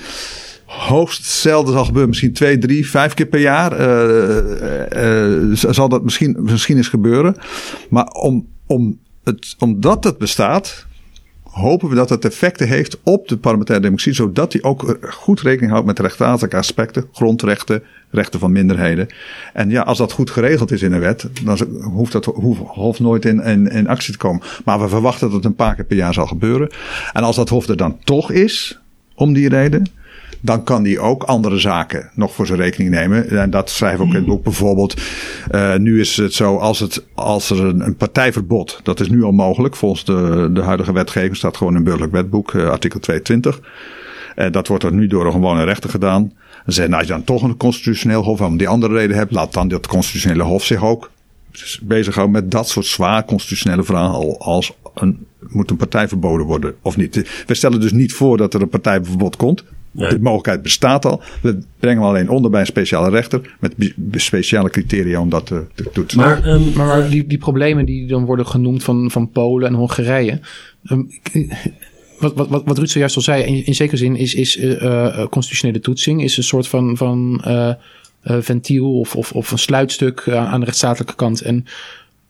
hoogst 0.66 1.24
zelden 1.24 1.72
zal 1.72 1.84
gebeuren. 1.84 2.08
Misschien 2.08 2.32
twee, 2.32 2.58
drie, 2.58 2.88
vijf 2.88 3.14
keer 3.14 3.26
per 3.26 3.40
jaar 3.40 3.70
zal 5.52 5.88
dat 5.88 6.02
misschien, 6.02 6.36
misschien 6.40 6.76
eens 6.76 6.88
gebeuren. 6.88 7.36
Maar 7.90 8.06
om, 8.06 8.46
om 8.66 8.98
het, 9.24 9.54
omdat 9.58 10.04
het 10.04 10.18
bestaat, 10.18 10.86
hopen 11.42 11.88
we 11.88 11.94
dat 11.94 12.08
het 12.08 12.24
effecten 12.24 12.68
heeft 12.68 12.98
op 13.02 13.28
de 13.28 13.36
parlementaire 13.36 13.84
democratie, 13.84 14.22
zodat 14.22 14.52
die 14.52 14.64
ook 14.64 14.98
goed 15.00 15.40
rekening 15.40 15.70
houdt 15.70 15.86
met 15.86 15.98
rechtsstatelijke 15.98 16.56
aspecten, 16.56 17.08
grondrechten, 17.12 17.82
rechten 18.10 18.40
van 18.40 18.52
minderheden. 18.52 19.06
En 19.52 19.70
ja, 19.70 19.82
als 19.82 19.98
dat 19.98 20.12
goed 20.12 20.30
geregeld 20.30 20.72
is 20.72 20.82
in 20.82 20.92
een 20.92 21.00
wet, 21.00 21.28
dan 21.44 21.58
hoeft 21.82 22.12
dat 22.12 22.24
hof 22.24 23.00
nooit 23.00 23.24
in, 23.24 23.42
in, 23.42 23.70
in 23.70 23.88
actie 23.88 24.12
te 24.12 24.18
komen. 24.18 24.42
Maar 24.64 24.80
we 24.80 24.88
verwachten 24.88 25.26
dat 25.26 25.36
het 25.36 25.44
een 25.44 25.54
paar 25.54 25.74
keer 25.74 25.84
per 25.84 25.96
jaar 25.96 26.14
zal 26.14 26.26
gebeuren. 26.26 26.70
En 27.12 27.22
als 27.22 27.36
dat 27.36 27.48
hof 27.48 27.68
er 27.68 27.76
dan 27.76 27.98
toch 28.04 28.30
is, 28.30 28.80
om 29.14 29.32
die 29.32 29.48
reden, 29.48 29.86
dan 30.40 30.64
kan 30.64 30.82
die 30.82 31.00
ook 31.00 31.22
andere 31.22 31.58
zaken 31.58 32.10
nog 32.14 32.34
voor 32.34 32.46
zijn 32.46 32.58
rekening 32.58 32.90
nemen. 32.90 33.28
En 33.30 33.50
dat 33.50 33.70
schrijven 33.70 33.98
we 33.98 34.04
ook 34.04 34.10
in 34.10 34.16
het 34.16 34.26
boek 34.26 34.42
bijvoorbeeld. 34.42 35.00
Uh, 35.50 35.76
nu 35.76 36.00
is 36.00 36.16
het 36.16 36.34
zo, 36.34 36.56
als, 36.56 36.78
het, 36.78 37.04
als 37.14 37.50
er 37.50 37.64
een, 37.64 37.80
een, 37.80 37.96
partijverbod, 37.96 38.80
dat 38.82 39.00
is 39.00 39.08
nu 39.08 39.22
al 39.22 39.32
mogelijk. 39.32 39.76
Volgens 39.76 40.04
de, 40.04 40.50
de 40.52 40.62
huidige 40.62 40.92
wetgeving 40.92 41.36
staat 41.36 41.56
gewoon 41.56 41.76
in 41.76 41.84
burgerlijk 41.84 42.12
wetboek, 42.12 42.52
uh, 42.52 42.68
artikel 42.68 43.00
22. 43.00 43.60
Uh, 44.36 44.46
dat 44.50 44.68
wordt 44.68 44.84
er 44.84 44.92
nu 44.92 45.06
door 45.06 45.26
een 45.26 45.32
gewone 45.32 45.64
rechter 45.64 45.90
gedaan. 45.90 46.22
Dan 46.64 46.74
zeggen, 46.74 46.90
nou, 46.90 46.98
als 46.98 47.06
je 47.06 47.16
dan 47.16 47.24
toch 47.24 47.42
een 47.42 47.56
constitutioneel 47.56 48.22
hof, 48.22 48.40
om 48.40 48.56
die 48.56 48.68
andere 48.68 48.94
reden 48.94 49.16
hebt, 49.16 49.32
laat 49.32 49.52
dan 49.52 49.68
dat 49.68 49.86
constitutionele 49.86 50.42
hof 50.42 50.64
zich 50.64 50.84
ook 50.84 51.10
bezighouden 51.82 52.42
met 52.42 52.50
dat 52.50 52.68
soort 52.68 52.86
zwaar 52.86 53.24
constitutionele 53.24 53.84
vragen 53.84 54.38
als 54.38 54.72
een, 54.94 55.26
moet 55.48 55.70
een 55.70 55.76
partij 55.76 56.08
verboden 56.08 56.46
worden 56.46 56.74
of 56.82 56.96
niet. 56.96 57.44
We 57.46 57.54
stellen 57.54 57.80
dus 57.80 57.92
niet 57.92 58.12
voor 58.12 58.36
dat 58.36 58.54
er 58.54 58.62
een 58.62 58.68
partijverbod 58.68 59.36
komt. 59.36 59.64
De 59.96 60.18
mogelijkheid 60.20 60.62
bestaat 60.62 61.04
al. 61.04 61.22
We 61.42 61.58
brengen 61.78 62.02
hem 62.02 62.08
alleen 62.08 62.28
onder 62.28 62.50
bij 62.50 62.60
een 62.60 62.66
speciale 62.66 63.10
rechter. 63.10 63.56
Met 63.60 63.74
speciale 64.12 64.70
criteria 64.70 65.20
om 65.20 65.28
dat 65.28 65.46
te, 65.46 65.64
te 65.74 65.90
toetsen. 65.92 66.20
Maar, 66.20 66.46
um, 66.46 66.72
maar, 66.74 67.10
die, 67.10 67.26
die 67.26 67.38
problemen 67.38 67.84
die 67.86 68.06
dan 68.06 68.24
worden 68.24 68.46
genoemd 68.46 68.84
van, 68.84 69.10
van 69.10 69.30
Polen 69.30 69.68
en 69.68 69.74
Hongarije. 69.74 70.40
Um, 70.84 71.08
wat, 72.18 72.34
wat, 72.34 72.48
wat, 72.48 72.62
wat 72.64 72.78
Ruud 72.78 72.88
zojuist 72.88 73.16
al 73.16 73.22
zei, 73.22 73.42
in, 73.42 73.66
in 73.66 73.74
zekere 73.74 73.96
zin 73.96 74.16
is, 74.16 74.34
is 74.34 74.56
uh, 74.56 75.26
constitutionele 75.26 75.80
toetsing 75.80 76.22
is 76.22 76.36
een 76.36 76.42
soort 76.42 76.68
van, 76.68 76.96
van 76.96 77.42
uh, 77.46 77.72
ventiel 78.22 78.98
of, 78.98 79.16
of, 79.16 79.32
of 79.32 79.50
een 79.50 79.58
sluitstuk 79.58 80.28
aan 80.28 80.58
de 80.58 80.64
rechtsstatelijke 80.64 81.14
kant. 81.14 81.40
En 81.40 81.64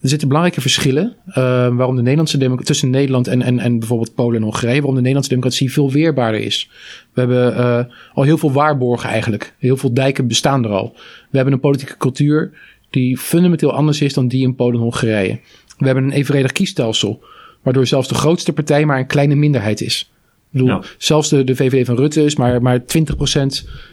er 0.01 0.09
zitten 0.09 0.29
belangrijke 0.29 0.61
verschillen 0.61 1.17
uh, 1.29 1.35
waarom 1.77 1.97
de 1.97 2.03
Nederlandse 2.03 2.65
tussen 2.65 2.91
Nederland 2.91 3.27
en, 3.27 3.43
en, 3.43 3.59
en 3.59 3.79
bijvoorbeeld 3.79 4.15
Polen 4.15 4.37
en 4.37 4.43
Hongarije, 4.43 4.75
waarom 4.75 4.95
de 4.95 5.01
Nederlandse 5.01 5.31
democratie 5.31 5.73
veel 5.73 5.93
weerbaarder 5.93 6.41
is. 6.41 6.71
We 7.13 7.21
hebben 7.21 7.53
uh, 7.53 7.85
al 8.13 8.23
heel 8.23 8.39
veel 8.39 8.53
waarborgen 8.53 9.11
eigenlijk. 9.11 9.55
Heel 9.59 9.77
veel 9.77 9.95
dijken 9.95 10.27
bestaan 10.27 10.65
er 10.65 10.71
al. 10.71 10.93
We 11.31 11.37
hebben 11.37 11.55
een 11.55 11.61
politieke 11.61 11.97
cultuur 11.97 12.53
die 12.91 13.19
fundamenteel 13.19 13.73
anders 13.73 14.01
is 14.01 14.15
dan 14.15 14.29
die 14.29 14.43
in 14.43 14.55
Polen 14.55 14.75
en 14.75 14.81
Hongarije. 14.81 15.41
We 15.79 15.87
hebben 15.87 16.05
een 16.05 16.13
evenredig 16.13 16.53
kiesstelsel, 16.53 17.23
waardoor 17.63 17.87
zelfs 17.87 18.09
de 18.09 18.15
grootste 18.15 18.53
partij 18.53 18.85
maar 18.85 18.99
een 18.99 19.07
kleine 19.07 19.35
minderheid 19.35 19.81
is 19.81 20.11
bedoel, 20.51 20.83
zelfs 20.99 21.29
de, 21.29 21.45
de 21.45 21.57
VVD 21.57 21.87
van 21.87 21.97
Rutte 21.97 22.25
is 22.25 22.37
maar, 22.37 22.63
maar 22.63 22.81
20% 22.81 22.85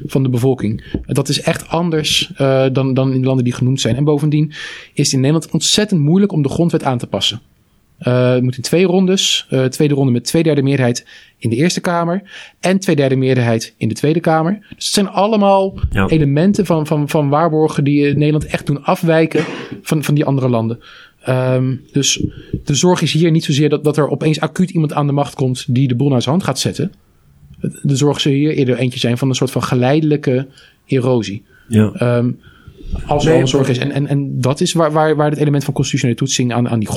van 0.06 0.24
de 0.24 0.30
bevolking. 0.30 0.84
Dat 1.06 1.30
is 1.30 1.42
echt 1.42 1.68
anders 1.68 2.32
uh, 2.42 2.66
dan, 2.72 2.94
dan 2.94 3.14
in 3.14 3.20
de 3.20 3.28
landen 3.28 3.44
die 3.44 3.54
genoemd 3.54 3.82
zijn. 3.82 3.96
En 3.96 4.04
bovendien 4.04 4.52
is 4.94 5.06
het 5.06 5.14
in 5.14 5.20
Nederland 5.20 5.52
ontzettend 5.52 6.02
moeilijk 6.02 6.32
om 6.32 6.42
de 6.42 6.50
grondwet 6.50 6.84
aan 6.84 6.98
te 6.98 7.08
passen. 7.08 7.42
Uh, 8.08 8.32
het 8.32 8.44
moet 8.44 8.56
in 8.56 8.62
twee 8.62 8.86
rondes. 8.86 9.48
Uh, 9.50 9.66
tweede 9.66 9.94
ronde 9.94 10.12
met 10.12 10.24
twee 10.24 10.44
derde 10.44 10.62
meerderheid 10.62 11.08
in 11.38 11.50
de 11.50 11.56
Eerste 11.56 11.82
Kamer. 11.82 12.22
En 12.60 12.80
twee 12.80 12.96
derde 12.96 13.16
meerderheid 13.16 13.74
in 13.78 13.88
de 13.88 13.94
Tweede 13.94 14.20
Kamer. 14.20 14.60
Dus 14.76 14.86
het 14.86 14.94
zijn 14.94 15.10
allemaal 15.10 15.74
ja. 15.92 16.08
elementen 16.08 16.66
van, 16.66 16.88
van, 16.88 17.10
van 17.10 17.30
waarborgen 17.30 17.84
die 17.84 18.14
Nederland 18.14 18.46
echt 18.46 18.66
doen 18.66 18.84
afwijken 18.84 19.44
van, 19.82 20.04
van 20.04 20.14
die 20.14 20.26
andere 20.26 20.50
landen. 20.50 20.80
Um, 21.30 21.82
dus 21.92 22.26
de 22.64 22.76
zorg 22.76 23.02
is 23.02 23.14
hier 23.14 23.32
niet 23.32 23.44
zozeer 23.44 23.70
dat, 23.70 23.84
dat 23.84 23.98
er 23.98 24.10
opeens 24.10 24.40
acuut 24.40 24.70
iemand 24.70 24.94
aan 24.94 25.08
de 25.08 25.14
macht 25.14 25.36
komt 25.36 25.66
die 25.76 25.88
de 25.88 25.96
boel 25.96 26.10
naar 26.10 26.22
zijn 26.22 26.34
hand 26.34 26.46
gaat 26.46 26.60
zetten. 26.60 26.92
De 27.82 27.96
zorg 27.96 28.22
zou 28.22 28.36
hier 28.36 28.54
eerder 28.54 28.78
eentje 28.78 29.00
zijn 29.00 29.18
van 29.18 29.30
een 29.30 29.36
soort 29.36 29.52
van 29.52 29.64
geleidelijke 29.64 30.48
erosie. 30.86 31.44
Ja. 31.68 32.18
Um, 32.18 32.40
als 33.06 33.26
er 33.26 33.34
al 33.34 33.40
een 33.40 33.48
zorg 33.48 33.70
is. 33.70 33.78
En, 33.78 33.92
en, 33.92 34.08
en 34.08 34.42
dat 34.42 34.62
is 34.62 34.74
waar, 34.74 34.92
waar, 34.92 35.16
waar 35.16 35.30
het 35.30 35.40
element 35.40 35.64
van 35.64 35.74
constitutionele 35.74 36.18
toetsing 36.18 36.54
aan, 36.54 36.70
aan 36.70 36.80
die 36.80 36.90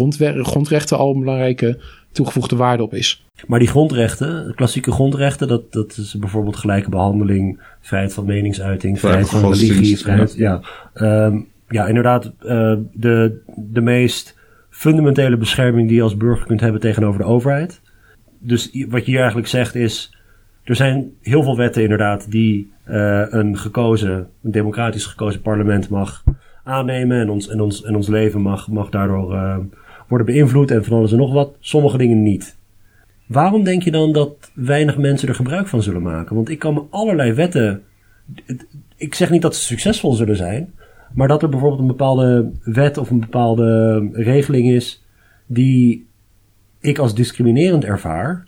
grondrechten 0.43 0.99
al 0.99 1.15
een 1.15 1.21
belangrijke 1.21 1.79
toegevoegde 2.13 2.57
waarde 2.57 2.83
op 2.83 2.95
is. 2.95 3.25
Maar 3.47 3.59
die 3.59 3.69
grondrechten, 3.69 4.53
klassieke 4.55 4.93
grondrechten, 4.93 5.49
dat, 5.49 5.73
dat 5.73 5.97
is 5.97 6.17
bijvoorbeeld 6.19 6.57
gelijke 6.57 6.91
behandeling, 6.91 7.61
vrijheid 7.81 8.13
van 8.13 8.25
meningsuiting, 8.25 9.01
vrijheid 9.01 9.29
van 9.29 9.53
religie, 9.53 9.99
vrijheid, 9.99 10.35
ja. 10.37 10.61
ja 10.95 11.27
um, 11.27 11.47
ja, 11.69 11.87
inderdaad, 11.87 12.33
uh, 12.43 12.75
de, 12.93 13.43
de 13.57 13.81
meest 13.81 14.39
fundamentele 14.71 15.37
bescherming 15.37 15.89
die 15.89 15.97
je 15.97 16.03
als 16.03 16.17
burger 16.17 16.47
kunt 16.47 16.61
hebben 16.61 16.81
tegenover 16.81 17.21
de 17.21 17.27
overheid. 17.27 17.81
Dus 18.39 18.85
wat 18.89 19.05
je 19.05 19.11
hier 19.11 19.19
eigenlijk 19.19 19.49
zegt 19.49 19.75
is, 19.75 20.17
er 20.65 20.77
zijn 20.77 21.13
heel 21.23 21.43
veel 21.43 21.57
wetten 21.57 21.83
inderdaad 21.83 22.31
die 22.31 22.73
uh, 22.89 23.23
een 23.29 23.57
gekozen, 23.59 24.29
een 24.43 24.51
democratisch 24.51 25.07
gekozen 25.07 25.41
parlement 25.41 25.89
mag 25.89 26.25
aannemen 26.65 27.21
en 27.21 27.31
ons, 27.31 27.49
en 27.49 27.61
ons, 27.61 27.85
en 27.85 27.97
ons 27.97 28.09
leven 28.09 28.41
mag, 28.41 28.69
mag 28.69 28.89
daardoor 28.89 29.33
uh, 29.33 29.57
worden 30.09 30.27
beïnvloed 30.27 30.71
en 30.71 30.85
van 30.85 30.97
alles 30.97 31.13
en 31.13 31.19
nog 31.19 31.33
wat. 31.33 31.57
Sommige 31.61 31.99
dingen 31.99 32.23
niet. 32.23 32.57
Waarom 33.27 33.65
denk 33.65 33.83
je 33.83 33.91
dan 33.91 34.13
dat 34.13 34.51
weinig 34.55 34.97
mensen 34.99 35.29
er 35.29 35.35
gebruik 35.35 35.67
van 35.67 35.83
zullen 35.83 36.03
maken? 36.03 36.35
Want 36.35 36.49
ik 36.49 36.59
kan 36.59 36.75
me 36.75 36.83
allerlei 36.91 37.33
wetten. 37.33 37.83
Ik 38.97 39.15
zeg 39.15 39.31
niet 39.31 39.43
dat 39.43 39.57
ze 39.57 39.63
succesvol 39.63 40.13
zullen 40.13 40.37
zijn, 40.37 40.73
maar 41.17 41.29
dat 41.29 41.43
er 41.43 41.49
bijvoorbeeld 41.49 41.81
een 41.81 41.87
bepaalde 41.87 42.51
wet 42.63 42.99
of 42.99 43.11
een 43.11 43.21
bepaalde 43.21 43.99
regeling 44.13 44.69
is 44.69 45.05
die 45.47 46.07
ik 46.81 46.99
als 46.99 47.15
discriminerend 47.15 47.85
ervaar, 47.85 48.47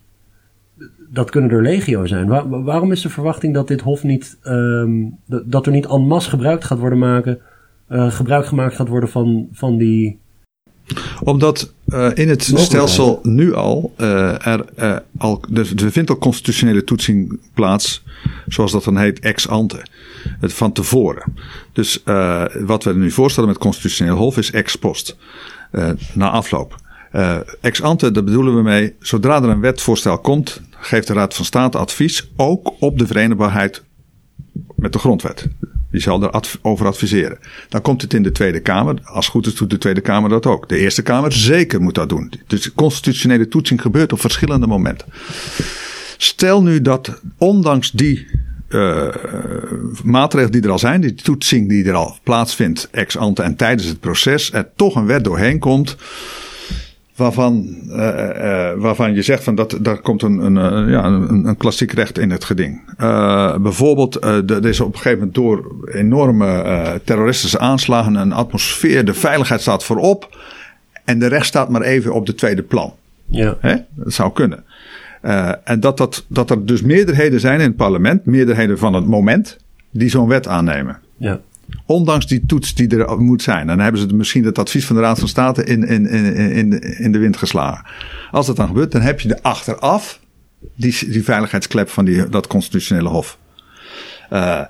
dat 1.11 1.31
kunnen 1.31 1.51
er 1.51 1.63
legio 1.63 2.07
zijn. 2.07 2.29
waarom 2.65 2.93
is 2.93 3.03
de 3.03 3.09
verwachting 3.09 3.55
dat 3.55 3.69
dit 3.69 3.81
Hof 3.81 4.03
niet, 4.03 4.39
um, 4.43 5.19
dat 5.27 5.67
er 5.67 5.73
niet 5.73 5.87
en 5.87 6.07
masse 6.07 6.31
gebruik 6.31 6.65
gaat 6.65 6.79
worden 6.79 6.99
maken, 6.99 7.39
uh, 7.89 8.11
gebruik 8.11 8.47
gemaakt 8.47 8.75
gaat 8.75 8.89
worden 8.89 9.09
van, 9.09 9.49
van 9.53 9.77
die. 9.77 10.19
Omdat 11.23 11.73
uh, 11.87 12.09
in 12.15 12.29
het 12.29 12.53
stelsel 12.55 13.21
nu 13.23 13.55
al, 13.55 13.95
uh, 13.97 14.47
er, 14.47 14.65
al 15.19 15.45
er, 15.55 15.73
er 15.85 15.93
vindt 15.93 16.11
al 16.11 16.19
constitutionele 16.19 16.85
toetsing 16.85 17.39
plaats, 17.55 18.05
zoals 18.47 18.73
dat 18.73 18.85
dan 18.85 18.97
heet, 18.97 19.21
ex 19.21 19.49
ante 19.49 19.87
het 20.41 20.53
van 20.53 20.73
tevoren. 20.73 21.35
Dus 21.73 22.03
wat 22.67 22.85
we 22.85 22.95
nu 22.95 23.11
voorstellen 23.11 23.49
met 23.49 23.59
constitutioneel 23.59 24.17
hof 24.17 24.37
is 24.37 24.51
ex 24.51 24.77
post. 24.77 25.17
Na 26.13 26.31
afloop. 26.31 26.77
Ex 27.61 27.83
ante, 27.83 28.11
daar 28.11 28.25
bedoelen 28.25 28.57
we 28.57 28.63
mee, 28.63 28.95
zodra 29.01 29.43
er 29.43 29.49
een 29.49 29.61
wetvoorstel 29.61 30.19
komt, 30.19 30.61
geeft 30.71 31.07
de 31.07 31.13
Raad 31.13 31.35
van 31.35 31.45
State 31.45 31.79
advies 31.79 32.31
ook 32.37 32.73
op 32.79 32.99
de 32.99 33.07
verenigbaarheid 33.07 33.83
met 34.77 34.93
de 34.93 34.99
grondwet. 34.99 35.49
Die 35.91 36.01
zal 36.01 36.23
erover 36.23 36.87
adviseren. 36.87 37.39
Dan 37.69 37.83
komt 37.83 38.03
het 38.03 38.15
in 38.15 38.23
de 38.23 38.33
Tweede 38.33 38.61
Kamer. 38.61 39.01
Als 39.05 39.29
goed 39.29 39.47
is 39.47 39.55
doet 39.55 39.71
de 39.71 39.79
Tweede 39.79 40.01
Kamer 40.01 40.31
dat 40.31 40.47
ook. 40.47 40.69
De 40.69 40.79
Eerste 40.79 41.03
Kamer 41.03 41.33
zeker 41.33 41.81
moet 41.81 41.95
dat 41.95 42.09
doen. 42.09 42.33
Dus 42.47 42.75
constitutionele 42.75 43.49
toetsing 43.49 43.81
gebeurt 43.81 44.13
op 44.13 44.21
verschillende 44.21 44.67
momenten. 44.67 45.07
Stel 46.17 46.63
nu 46.63 46.83
dat 46.83 47.21
ondanks 47.37 47.91
die 47.91 48.27
uh, 48.69 49.09
maatregelen 50.05 50.53
die 50.53 50.63
er 50.63 50.71
al 50.71 50.79
zijn, 50.79 51.01
die 51.01 51.15
toetsing 51.15 51.69
die 51.69 51.85
er 51.85 51.95
al 51.95 52.17
plaatsvindt 52.23 52.89
ex 52.91 53.17
ante 53.17 53.43
en 53.43 53.57
tijdens 53.57 53.89
het 53.89 54.01
proces, 54.01 54.53
er 54.53 54.69
toch 54.77 54.95
een 54.95 55.07
wet 55.07 55.25
doorheen 55.25 55.59
komt. 55.59 55.97
Waarvan, 57.19 57.77
uh, 57.89 57.97
uh, 57.97 58.71
waarvan 58.77 59.15
je 59.15 59.23
zegt 59.23 59.45
van 59.45 59.55
dat 59.55 59.79
daar 59.81 60.01
komt 60.01 60.23
een, 60.23 60.39
een, 60.39 60.89
ja, 60.89 61.05
een, 61.05 61.47
een 61.47 61.57
klassiek 61.57 61.93
recht 61.93 62.19
in 62.19 62.31
het 62.31 62.45
geding. 62.45 62.81
bijvoorbeeld, 63.63 64.25
er 64.25 64.67
is 64.67 64.81
op 64.81 64.95
een 64.95 65.01
gegeven 65.01 65.19
moment 65.19 65.35
door 65.35 65.75
enorme 65.93 67.01
terroristische 67.05 67.59
aanslagen 67.59 68.15
een 68.15 68.33
atmosfeer, 68.33 69.05
de 69.05 69.15
veiligheid 69.15 69.61
staat 69.61 69.85
voorop 69.85 70.39
en 71.05 71.19
de 71.19 71.27
recht 71.27 71.47
staat 71.47 71.69
maar 71.69 71.83
even 71.83 72.15
op 72.15 72.27
de 72.27 72.35
tweede 72.35 72.63
plan. 72.63 72.93
Ja. 73.27 73.57
Hè? 73.61 73.77
Dat 73.95 74.13
zou 74.13 74.33
kunnen. 74.33 74.65
En 75.65 75.81
dat, 75.81 75.97
dat, 75.97 76.25
dat 76.29 76.51
er 76.51 76.67
dus 76.67 76.83
meerderheden 76.83 77.41
zijn 77.41 77.61
in 77.61 77.67
het 77.67 77.77
parlement, 77.77 78.25
meerderheden 78.25 78.79
van 78.79 78.95
het 78.95 79.07
moment, 79.07 79.57
die 79.91 80.09
zo'n 80.09 80.29
wet 80.29 80.49
aannemen. 80.49 80.99
Ja. 81.17 81.41
Ondanks 81.87 82.27
die 82.27 82.47
toets 82.47 82.75
die 82.75 82.97
er 82.97 83.21
moet 83.21 83.43
zijn. 83.43 83.67
Dan 83.67 83.79
hebben 83.79 84.01
ze 84.01 84.15
misschien 84.15 84.45
het 84.45 84.59
advies 84.59 84.87
van 84.87 84.97
de 84.97 85.03
Raad 85.03 85.19
van 85.19 85.29
State 85.29 85.65
in, 85.65 85.87
in, 85.87 86.07
in, 86.07 86.53
in, 86.53 86.81
in 86.81 87.13
de 87.13 87.19
wind 87.19 87.37
geslagen. 87.37 87.85
Als 88.31 88.47
dat 88.47 88.57
dan 88.57 88.67
gebeurt, 88.67 88.93
dan 88.93 89.01
heb 89.01 89.21
je 89.21 89.29
de 89.29 89.43
achteraf 89.43 90.21
die, 90.75 91.25
veiligheidsklep 91.25 91.89
van 91.89 92.05
die, 92.05 92.29
dat 92.29 92.47
constitutionele 92.47 93.09
hof. 93.09 93.39
Uh, 94.33 94.61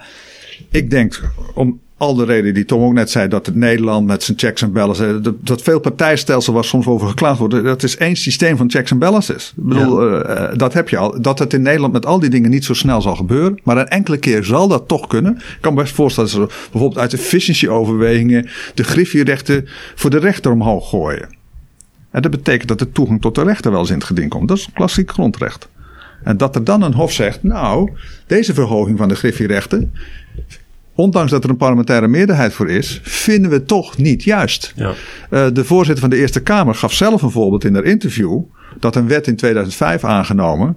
ik 0.71 0.91
denk, 0.91 1.31
om, 1.55 1.81
al 1.99 2.15
de 2.15 2.25
reden 2.25 2.55
die 2.55 2.65
Tom 2.65 2.83
ook 2.83 2.93
net 2.93 3.11
zei, 3.11 3.29
dat 3.29 3.47
het 3.47 3.55
Nederland 3.55 4.07
met 4.07 4.23
zijn 4.23 4.39
checks 4.39 4.63
en 4.63 4.73
balances, 4.73 5.23
dat, 5.23 5.35
dat 5.41 5.63
veel 5.63 5.81
partijstelsel 5.81 6.53
waar 6.53 6.65
soms 6.65 6.87
over 6.87 7.09
geklaagd 7.09 7.39
wordt, 7.39 7.65
dat 7.65 7.83
is 7.83 7.97
één 7.97 8.17
systeem 8.17 8.57
van 8.57 8.71
checks 8.71 8.91
en 8.91 8.99
balances. 8.99 9.53
Ik 9.57 9.63
bedoel, 9.65 10.21
uh, 10.21 10.49
dat 10.57 10.73
heb 10.73 10.89
je 10.89 10.97
al. 10.97 11.21
Dat 11.21 11.39
het 11.39 11.53
in 11.53 11.63
Nederland 11.63 11.93
met 11.93 12.07
al 12.07 12.19
die 12.19 12.31
dingen 12.31 12.51
niet 12.51 12.65
zo 12.65 12.75
snel 12.75 13.03
zal 13.03 13.17
gebeuren, 13.17 13.61
maar 13.65 13.77
een 13.77 13.89
enkele 13.89 14.19
keer 14.19 14.45
zal 14.45 14.69
dat 14.69 14.89
toch 14.89 15.07
kunnen. 15.07 15.37
Ik 15.37 15.59
kan 15.61 15.75
me 15.75 15.83
best 15.83 15.95
voorstellen 15.95 16.31
dat 16.31 16.51
ze 16.51 16.69
bijvoorbeeld 16.71 17.01
uit 17.01 17.13
efficiency-overwegingen 17.13 18.49
de 18.75 18.85
griffierechten 18.85 19.69
voor 19.95 20.11
de 20.11 20.19
rechter 20.19 20.53
omhoog 20.53 20.89
gooien. 20.89 21.37
En 22.11 22.23
dat 22.23 22.31
betekent 22.31 22.69
dat 22.69 22.79
de 22.79 22.93
toegang 22.93 23.21
tot 23.21 23.35
de 23.35 23.43
rechter 23.43 23.71
wel 23.71 23.81
eens 23.81 23.91
in 23.91 23.97
het 23.97 24.05
geding 24.05 24.31
komt. 24.31 24.49
Dat 24.49 24.57
is 24.57 24.69
klassiek 24.75 25.11
grondrecht. 25.11 25.69
En 26.23 26.37
dat 26.37 26.55
er 26.55 26.65
dan 26.65 26.83
een 26.83 26.95
hof 26.95 27.13
zegt, 27.13 27.43
nou, 27.43 27.91
deze 28.27 28.55
verhoging 28.55 28.99
van 28.99 29.09
de 29.09 29.15
griffierechten 29.15 29.93
ondanks 30.99 31.31
dat 31.31 31.45
er 31.45 31.51
een 31.51 31.57
parlementaire 31.57 32.09
meerderheid 32.09 32.53
voor 32.53 32.71
is, 32.71 33.01
vinden 33.03 33.51
we 33.51 33.65
toch 33.65 33.97
niet 33.97 34.25
juist. 34.25 34.73
Ja. 34.77 34.93
Uh, 35.31 35.47
de 35.53 35.65
voorzitter 35.65 36.01
van 36.01 36.11
de 36.11 36.17
Eerste 36.17 36.43
Kamer 36.43 36.75
gaf 36.75 36.93
zelf 36.93 37.23
een 37.23 37.31
voorbeeld 37.31 37.65
in 37.65 37.75
haar 37.75 37.85
interview. 37.85 38.41
dat 38.81 38.97
een 38.97 39.09
wet 39.09 39.27
in 39.27 39.37
2005 39.37 40.05
aangenomen 40.05 40.77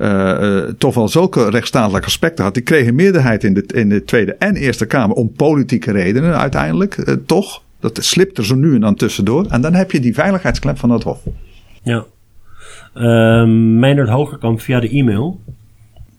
uh, 0.00 0.58
toch 0.78 0.94
wel 0.94 1.08
zulke 1.08 1.50
rechtsstatelijke 1.50 2.06
aspecten 2.06 2.44
had. 2.44 2.54
Die 2.54 2.62
kreeg 2.62 2.86
een 2.86 2.94
meerderheid 2.94 3.44
in 3.44 3.54
de, 3.54 3.64
in 3.74 3.88
de 3.88 4.04
Tweede 4.04 4.34
en 4.34 4.56
Eerste 4.56 4.86
Kamer 4.86 5.16
om 5.16 5.32
politieke 5.32 5.92
redenen 5.92 6.38
uiteindelijk, 6.38 7.16
toch. 7.26 7.62
Dat 7.80 7.98
slipt 8.00 8.38
er 8.38 8.44
zo 8.44 8.54
nu 8.54 8.74
en 8.74 8.80
dan 8.80 8.94
tussendoor. 8.94 9.46
En 9.48 9.60
dan 9.60 9.74
heb 9.74 9.90
je 9.90 10.00
die 10.00 10.14
veiligheidsklep 10.14 10.78
van 10.78 10.90
het 10.90 11.02
Hof. 11.02 11.18
Ja. 11.82 12.04
Uh, 12.94 13.44
Meindert 13.78 14.08
Hogerkamp 14.08 14.60
via 14.60 14.80
de 14.80 14.88
e-mail. 14.88 15.40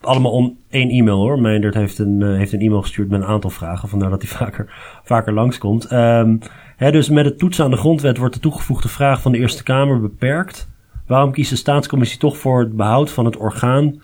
Allemaal 0.06 0.32
om 0.32 0.58
één 0.70 0.90
e-mail 0.90 1.18
hoor. 1.18 1.40
Meindert 1.40 1.74
heeft 1.74 2.00
een, 2.00 2.20
uh, 2.20 2.38
heeft 2.38 2.54
een 2.54 2.60
e-mail 2.60 2.82
gestuurd 2.82 3.10
met 3.10 3.22
een 3.22 3.28
aantal 3.28 3.50
vragen. 3.50 3.90
Vandaar 3.90 4.10
dat 4.10 4.22
hij 4.22 4.32
vaker, 4.42 4.74
vaker 5.04 5.34
langskomt. 5.34 5.92
Um, 5.92 6.40
hè, 6.76 6.92
dus 6.92 7.10
met 7.10 7.26
het 7.26 7.38
toetsen 7.38 7.66
aan 7.66 7.72
de 7.72 7.78
grondwet 7.78 8.18
wordt 8.18 8.34
de 8.34 8.40
toegevoegde 8.40 8.88
vraag 8.88 9.22
van 9.22 9.32
de 9.32 9.38
Eerste 9.38 9.64
Kamer 9.64 10.02
beperkt. 10.02 10.70
Waarom 11.08 11.32
kiest 11.32 11.50
de 11.50 11.56
staatscommissie 11.56 12.20
toch 12.20 12.38
voor 12.38 12.60
het 12.60 12.76
behoud 12.76 13.12
van 13.12 13.26
het 13.26 13.38
orgaan 13.38 14.02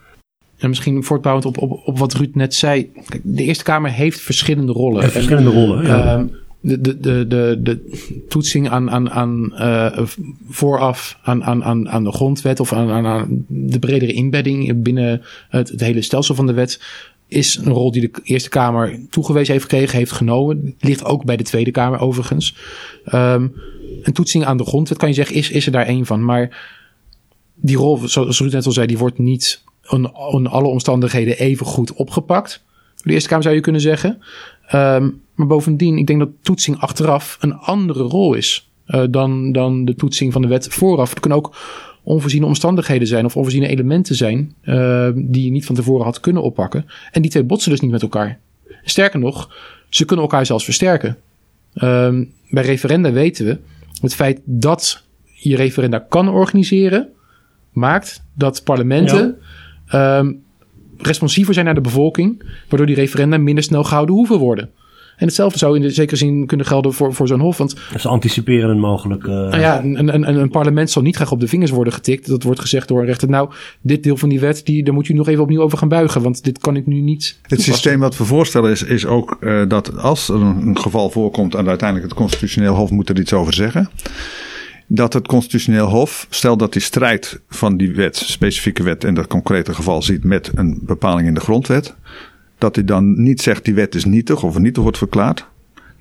en 0.59 0.69
misschien 0.69 1.03
voortbouwend 1.03 1.45
op, 1.45 1.57
op, 1.57 1.81
op 1.85 1.99
wat 1.99 2.13
Ruud 2.13 2.35
net 2.35 2.53
zei. 2.55 2.91
De 3.23 3.43
Eerste 3.43 3.63
Kamer 3.63 3.91
heeft 3.91 4.21
verschillende 4.21 4.71
rollen. 4.71 5.01
Heeft 5.01 5.13
verschillende 5.13 5.51
rollen, 5.51 5.85
ja. 5.85 6.17
Uh, 6.17 6.23
de, 6.61 6.81
de, 6.81 7.27
de, 7.27 7.59
de, 7.61 7.99
toetsing 8.29 8.69
aan, 8.69 8.91
aan, 8.91 9.09
aan 9.09 9.51
uh, 9.53 9.99
vooraf 10.49 11.19
aan, 11.21 11.43
aan, 11.43 11.89
aan 11.89 12.03
de 12.03 12.11
grondwet 12.11 12.59
of 12.59 12.73
aan, 12.73 13.05
aan, 13.05 13.45
de 13.47 13.79
bredere 13.79 14.13
inbedding 14.13 14.83
binnen 14.83 15.21
het, 15.49 15.73
hele 15.75 16.01
stelsel 16.01 16.35
van 16.35 16.47
de 16.47 16.53
wet 16.53 16.79
is 17.27 17.55
een 17.55 17.71
rol 17.71 17.91
die 17.91 18.01
de 18.01 18.21
Eerste 18.23 18.49
Kamer 18.49 18.99
toegewezen 19.09 19.53
heeft 19.53 19.65
gekregen, 19.65 19.97
heeft 19.97 20.11
genomen. 20.11 20.75
Ligt 20.79 21.05
ook 21.05 21.25
bij 21.25 21.37
de 21.37 21.43
Tweede 21.43 21.71
Kamer 21.71 21.99
overigens. 21.99 22.55
Um, 23.13 23.53
een 24.01 24.13
toetsing 24.13 24.45
aan 24.45 24.57
de 24.57 24.65
grondwet 24.65 24.97
kan 24.97 25.07
je 25.07 25.15
zeggen, 25.15 25.35
is, 25.35 25.49
is 25.49 25.65
er 25.65 25.71
daar 25.71 25.85
één 25.85 26.05
van. 26.05 26.25
Maar 26.25 26.67
die 27.55 27.77
rol, 27.77 27.97
zoals 27.97 28.39
Ruud 28.39 28.51
net 28.51 28.65
al 28.65 28.71
zei, 28.71 28.87
die 28.87 28.97
wordt 28.97 29.17
niet 29.17 29.63
in, 29.89 30.11
alle 30.49 30.67
omstandigheden 30.67 31.37
even 31.37 31.65
goed 31.65 31.93
opgepakt. 31.93 32.63
De 33.03 33.13
Eerste 33.13 33.29
Kamer 33.29 33.43
zou 33.43 33.55
je 33.55 33.61
kunnen 33.61 33.81
zeggen. 33.81 34.21
Um, 34.73 35.21
maar 35.39 35.47
bovendien, 35.47 35.97
ik 35.97 36.07
denk 36.07 36.19
dat 36.19 36.29
toetsing 36.41 36.79
achteraf 36.79 37.37
een 37.39 37.53
andere 37.53 38.03
rol 38.03 38.33
is 38.33 38.71
uh, 38.87 39.03
dan, 39.09 39.51
dan 39.51 39.85
de 39.85 39.95
toetsing 39.95 40.33
van 40.33 40.41
de 40.41 40.47
wet 40.47 40.67
vooraf. 40.67 41.09
Het 41.09 41.19
kunnen 41.19 41.37
ook 41.37 41.55
onvoorziene 42.03 42.45
omstandigheden 42.45 43.07
zijn 43.07 43.25
of 43.25 43.35
onvoorziene 43.35 43.67
elementen 43.67 44.15
zijn 44.15 44.53
uh, 44.63 45.09
die 45.15 45.43
je 45.43 45.51
niet 45.51 45.65
van 45.65 45.75
tevoren 45.75 46.05
had 46.05 46.19
kunnen 46.19 46.43
oppakken. 46.43 46.85
En 47.11 47.21
die 47.21 47.31
twee 47.31 47.43
botsen 47.43 47.71
dus 47.71 47.79
niet 47.79 47.91
met 47.91 48.01
elkaar. 48.01 48.39
Sterker 48.83 49.19
nog, 49.19 49.55
ze 49.89 50.05
kunnen 50.05 50.25
elkaar 50.25 50.45
zelfs 50.45 50.63
versterken. 50.63 51.17
Um, 51.73 52.31
bij 52.49 52.63
referenda 52.63 53.11
weten 53.11 53.45
we 53.45 53.59
het 54.01 54.15
feit 54.15 54.41
dat 54.45 55.05
je 55.23 55.55
referenda 55.55 55.99
kan 55.99 56.29
organiseren, 56.29 57.09
maakt 57.71 58.23
dat 58.33 58.63
parlementen 58.63 59.37
ja. 59.85 60.17
um, 60.17 60.43
responsiever 60.97 61.53
zijn 61.53 61.65
naar 61.65 61.75
de 61.75 61.81
bevolking, 61.81 62.43
waardoor 62.67 62.87
die 62.87 62.95
referenda 62.95 63.37
minder 63.37 63.63
snel 63.63 63.83
gehouden 63.83 64.15
hoeven 64.15 64.37
worden. 64.37 64.69
En 65.19 65.25
hetzelfde 65.25 65.57
zou 65.57 65.75
in 65.75 65.81
de 65.81 65.89
zekere 65.89 66.15
zin 66.15 66.45
kunnen 66.45 66.65
gelden 66.65 66.93
voor, 66.93 67.13
voor 67.13 67.27
zo'n 67.27 67.39
hof. 67.39 67.57
Want, 67.57 67.75
ze 67.97 68.07
anticiperen 68.07 68.69
een 68.69 68.79
mogelijke. 68.79 69.29
Uh... 69.29 69.35
Nou 69.35 69.59
ja, 69.59 69.83
een, 69.83 70.13
een, 70.13 70.39
een, 70.39 70.49
parlement 70.49 70.89
zal 70.89 71.01
niet 71.01 71.15
graag 71.15 71.31
op 71.31 71.39
de 71.39 71.47
vingers 71.47 71.71
worden 71.71 71.93
getikt. 71.93 72.27
Dat 72.27 72.43
wordt 72.43 72.59
gezegd 72.59 72.87
door 72.87 72.99
een 72.99 73.05
rechter. 73.05 73.29
Nou, 73.29 73.49
dit 73.81 74.03
deel 74.03 74.17
van 74.17 74.29
die 74.29 74.39
wet, 74.39 74.65
die, 74.65 74.83
daar 74.83 74.93
moet 74.93 75.09
u 75.09 75.13
nog 75.13 75.27
even 75.27 75.43
opnieuw 75.43 75.61
over 75.61 75.77
gaan 75.77 75.87
buigen. 75.87 76.21
Want 76.21 76.43
dit 76.43 76.59
kan 76.59 76.75
ik 76.75 76.85
nu 76.85 76.99
niet. 76.99 77.39
Het 77.41 77.61
systeem 77.61 77.99
wat 77.99 78.17
we 78.17 78.23
voorstellen 78.23 78.71
is, 78.71 78.83
is 78.83 79.05
ook 79.05 79.37
uh, 79.41 79.61
dat 79.67 79.97
als 79.97 80.29
er 80.29 80.41
een, 80.41 80.77
geval 80.79 81.09
voorkomt. 81.09 81.55
en 81.55 81.67
uiteindelijk 81.67 82.09
het 82.09 82.19
Constitutioneel 82.19 82.75
Hof 82.75 82.89
moet 82.89 83.09
er 83.09 83.19
iets 83.19 83.33
over 83.33 83.53
zeggen 83.53 83.89
dat 84.91 85.13
het 85.13 85.27
constitutioneel 85.27 85.87
hof, 85.87 86.27
stel 86.29 86.57
dat 86.57 86.73
die 86.73 86.81
strijd 86.81 87.39
van 87.49 87.77
die 87.77 87.95
wet, 87.95 88.17
specifieke 88.17 88.83
wet 88.83 89.03
in 89.03 89.13
dat 89.13 89.27
concrete 89.27 89.73
geval 89.73 90.01
ziet 90.01 90.23
met 90.23 90.51
een 90.55 90.79
bepaling 90.81 91.27
in 91.27 91.33
de 91.33 91.39
grondwet, 91.39 91.95
dat 92.59 92.75
hij 92.75 92.85
dan 92.85 93.21
niet 93.21 93.41
zegt 93.41 93.65
die 93.65 93.73
wet 93.73 93.95
is 93.95 94.05
nietig 94.05 94.43
of 94.43 94.59
nietig 94.59 94.83
wordt 94.83 94.97
verklaard. 94.97 95.45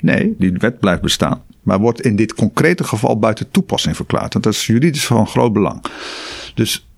Nee, 0.00 0.34
die 0.38 0.52
wet 0.52 0.78
blijft 0.78 1.02
bestaan. 1.02 1.42
Maar 1.62 1.78
wordt 1.78 2.00
in 2.00 2.16
dit 2.16 2.34
concrete 2.34 2.84
geval 2.84 3.18
buiten 3.18 3.50
toepassing 3.50 3.96
verklaard. 3.96 4.34
En 4.34 4.40
dat 4.40 4.52
is 4.52 4.66
juridisch 4.66 5.06
van 5.06 5.26
groot 5.26 5.52
belang. 5.52 5.84
Dus 6.54 6.88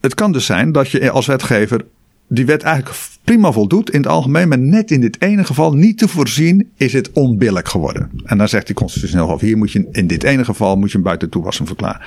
het 0.00 0.14
kan 0.14 0.32
dus 0.32 0.46
zijn 0.46 0.72
dat 0.72 0.90
je 0.90 1.10
als 1.10 1.26
wetgever 1.26 1.84
die 2.28 2.46
wet 2.46 2.62
eigenlijk 2.62 2.96
prima 3.24 3.52
voldoet 3.52 3.90
in 3.90 4.00
het 4.00 4.08
algemeen, 4.08 4.48
maar 4.48 4.58
net 4.58 4.90
in 4.90 5.00
dit 5.00 5.22
ene 5.22 5.44
geval 5.44 5.74
niet 5.74 5.98
te 5.98 6.08
voorzien 6.08 6.70
is 6.76 6.92
het 6.92 7.12
onbillijk 7.12 7.68
geworden. 7.68 8.10
En 8.24 8.38
dan 8.38 8.48
zegt 8.48 8.66
die 8.66 8.74
constitutioneel 8.74 9.26
hof, 9.26 9.40
hier 9.40 9.56
moet 9.56 9.72
je 9.72 9.88
in 9.92 10.06
dit 10.06 10.22
ene 10.22 10.44
geval 10.44 10.76
moet 10.76 10.88
je 10.90 10.96
hem 10.96 11.06
buiten 11.06 11.28
toepassing 11.28 11.68
verklaren. 11.68 12.00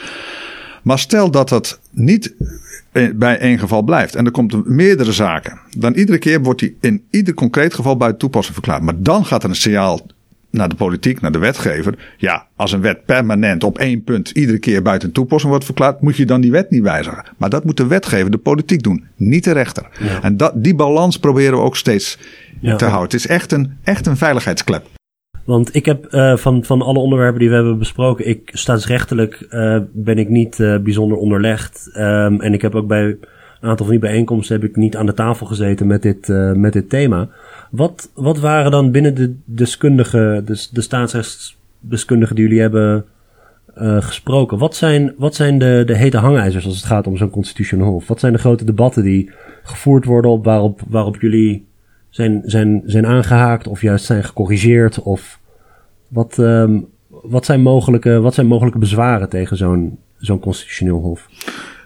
Maar 0.82 1.00
stel 1.00 1.32
dat 1.32 1.50
dat 1.50 1.80
niet 1.92 2.34
bij 3.14 3.38
één 3.38 3.60
geval 3.60 3.82
blijft 3.82 4.16
en 4.16 4.26
er 4.26 4.32
komt 4.32 4.66
meerdere 4.66 5.12
zaken, 5.12 5.60
dan 5.78 5.94
iedere 5.94 6.18
keer 6.18 6.42
wordt 6.42 6.60
die 6.60 6.78
in 6.82 7.04
ieder 7.10 7.34
concreet 7.34 7.74
geval 7.74 7.98
buiten 7.98 8.20
toepassing 8.20 8.56
verklaard. 8.56 8.82
Maar 8.82 8.94
dan 8.98 9.26
gaat 9.26 9.44
er 9.44 9.50
een 9.50 9.56
signaal 9.56 10.00
naar 10.50 10.70
de 10.70 10.76
politiek, 10.76 11.22
naar 11.22 11.32
de 11.32 11.38
wetgever. 11.38 12.14
Ja, 12.18 12.48
als 12.56 12.72
een 12.72 12.82
wet 12.82 13.06
permanent 13.06 13.64
op 13.64 13.78
één 13.78 14.04
punt 14.04 14.30
iedere 14.30 14.58
keer 14.58 14.82
buiten 14.82 15.12
toepassing 15.12 15.52
wordt 15.52 15.66
verklaard, 15.66 16.02
moet 16.02 16.18
je 16.18 16.26
dan 16.26 16.42
die 16.42 16.52
wet 16.52 16.70
niet 16.70 16.82
wijzigen. 16.82 17.24
Maar 17.38 17.50
dat 17.50 17.64
moet 17.66 17.78
de 17.78 17.88
wetgever, 17.88 18.32
de 18.32 18.38
politiek 18.38 18.84
doen, 18.84 19.06
niet 19.16 19.44
de 19.44 19.52
rechter. 19.52 19.88
En 20.22 20.38
dat, 20.38 20.64
die 20.64 20.76
balans 20.76 21.20
proberen 21.20 21.58
we 21.58 21.64
ook 21.64 21.78
steeds 21.78 22.18
ja. 22.60 22.76
te 22.76 22.86
houden. 22.86 23.04
Het 23.04 23.14
is 23.14 23.28
echt 23.28 23.52
een, 23.52 23.78
echt 23.84 24.06
een 24.06 24.18
veiligheidsklep. 24.18 25.01
Want 25.46 25.76
ik 25.76 25.86
heb 25.86 26.14
uh, 26.14 26.36
van, 26.38 26.64
van 26.64 26.82
alle 26.82 27.00
onderwerpen 27.00 27.40
die 27.40 27.50
we 27.50 27.56
hebben 27.56 27.78
besproken, 27.78 28.28
ik 28.28 28.50
staatsrechtelijk 28.54 29.48
uh, 29.50 29.78
ben 29.92 30.18
ik 30.18 30.30
niet 30.30 30.60
uh, 30.60 30.78
bijzonder 30.78 31.18
onderlegd. 31.18 31.92
Um, 31.98 32.42
en 32.42 32.54
ik 32.54 32.62
heb 32.62 32.76
ook 32.76 32.88
bij 32.88 33.04
een 33.04 33.70
aantal 33.70 33.86
van 33.86 33.96
die 33.96 34.10
bijeenkomsten 34.10 34.60
heb 34.60 34.70
ik 34.70 34.76
niet 34.76 34.96
aan 34.96 35.06
de 35.06 35.14
tafel 35.14 35.46
gezeten 35.46 35.88
met 35.88 36.02
dit, 36.02 36.28
met 36.56 36.74
dit 36.74 36.90
thema. 36.90 37.30
Wat, 37.72 38.12
wat 38.14 38.40
waren 38.40 38.72
dan 38.72 38.92
binnen 38.92 39.16
de 39.16 39.36
deskundigen, 39.46 40.46
de, 40.46 40.68
de 40.72 40.82
staatsrechtsdeskundigen 40.82 42.36
die 42.36 42.44
jullie 42.44 42.62
hebben 42.62 43.06
gesproken, 44.00 44.58
wat 44.58 44.76
zijn, 44.76 45.14
wat 45.18 45.36
zijn 45.36 45.60
de, 45.60 45.84
de 45.86 45.96
hete 45.96 46.18
hangijzers 46.18 46.66
als 46.66 46.76
het 46.76 46.86
gaat 46.86 47.08
om 47.08 47.18
zo'n 47.18 47.30
constitutioneel 47.30 47.88
hof? 47.88 48.08
Wat 48.08 48.20
zijn 48.20 48.34
de 48.34 48.40
grote 48.40 48.66
debatten 48.66 49.04
die 49.04 49.32
gevoerd 49.64 50.06
worden 50.06 50.32
op 50.32 50.46
waarop, 50.46 50.82
waarop 50.88 51.22
jullie 51.22 51.66
zijn, 52.12 52.42
zijn, 52.46 52.82
zijn 52.86 53.06
aangehaakt 53.06 53.68
of 53.68 53.82
juist 53.82 54.06
zijn 54.06 54.24
gecorrigeerd? 54.24 55.02
Of 55.02 55.40
wat, 56.08 56.38
um, 56.38 56.88
wat, 57.08 57.46
zijn, 57.46 57.62
mogelijke, 57.62 58.20
wat 58.20 58.34
zijn 58.34 58.48
mogelijke 58.48 58.80
bezwaren 58.80 59.30
tegen 59.30 59.58
zo'n 59.58 59.98
zo'n 60.18 60.40
constitutioneel 60.40 61.00
hof? 61.00 61.28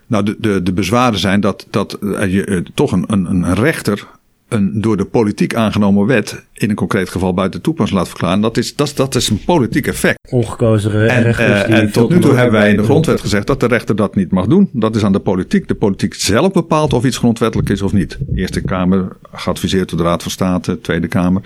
Nou, 0.07 0.23
de, 0.23 0.35
de, 0.39 0.63
de 0.63 0.73
bezwaren 0.73 1.19
zijn 1.19 1.39
dat, 1.39 1.67
dat 1.69 1.97
je 2.01 2.45
uh, 2.45 2.65
toch 2.73 2.91
een, 2.91 3.03
een, 3.07 3.25
een 3.25 3.53
rechter 3.53 4.07
een 4.49 4.81
door 4.81 4.97
de 4.97 5.05
politiek 5.05 5.55
aangenomen 5.55 6.05
wet 6.05 6.43
in 6.53 6.69
een 6.69 6.75
concreet 6.75 7.09
geval 7.09 7.33
buiten 7.33 7.61
toepassing 7.61 7.99
laat 7.99 8.09
verklaren. 8.09 8.41
Dat 8.41 8.57
is, 8.57 8.75
dat, 8.75 8.93
dat 8.95 9.15
is 9.15 9.29
een 9.29 9.43
politiek 9.45 9.87
effect. 9.87 10.31
Ongekozen 10.31 10.91
rechters. 10.91 11.63
En, 11.63 11.71
uh, 11.71 11.77
en 11.77 11.91
tot 11.91 12.09
nu 12.09 12.19
toe 12.19 12.33
hebben 12.33 12.59
wij 12.59 12.69
in 12.69 12.77
de 12.77 12.83
grondwet 12.83 13.21
gezegd 13.21 13.47
dat 13.47 13.59
de 13.59 13.67
rechter 13.67 13.95
dat 13.95 14.15
niet 14.15 14.31
mag 14.31 14.45
doen. 14.45 14.69
Dat 14.73 14.95
is 14.95 15.03
aan 15.03 15.11
de 15.11 15.19
politiek. 15.19 15.67
De 15.67 15.75
politiek 15.75 16.13
zelf 16.13 16.51
bepaalt 16.51 16.93
of 16.93 17.05
iets 17.05 17.17
grondwettelijk 17.17 17.69
is 17.69 17.81
of 17.81 17.93
niet. 17.93 18.17
De 18.19 18.39
Eerste 18.39 18.61
Kamer 18.61 19.17
geadviseerd 19.33 19.89
door 19.89 19.97
de 19.97 20.03
Raad 20.03 20.21
van 20.21 20.31
State, 20.31 20.81
Tweede 20.81 21.07
Kamer. 21.07 21.41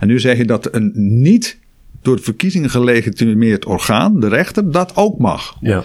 En 0.00 0.06
nu 0.06 0.20
zeg 0.20 0.36
je 0.36 0.44
dat 0.44 0.74
een 0.74 0.92
niet 0.94 1.58
door 2.02 2.20
verkiezingen 2.20 2.70
gelegitimeerd 2.70 3.64
orgaan, 3.64 4.20
de 4.20 4.28
rechter, 4.28 4.70
dat 4.70 4.96
ook 4.96 5.18
mag. 5.18 5.56
Ja. 5.60 5.84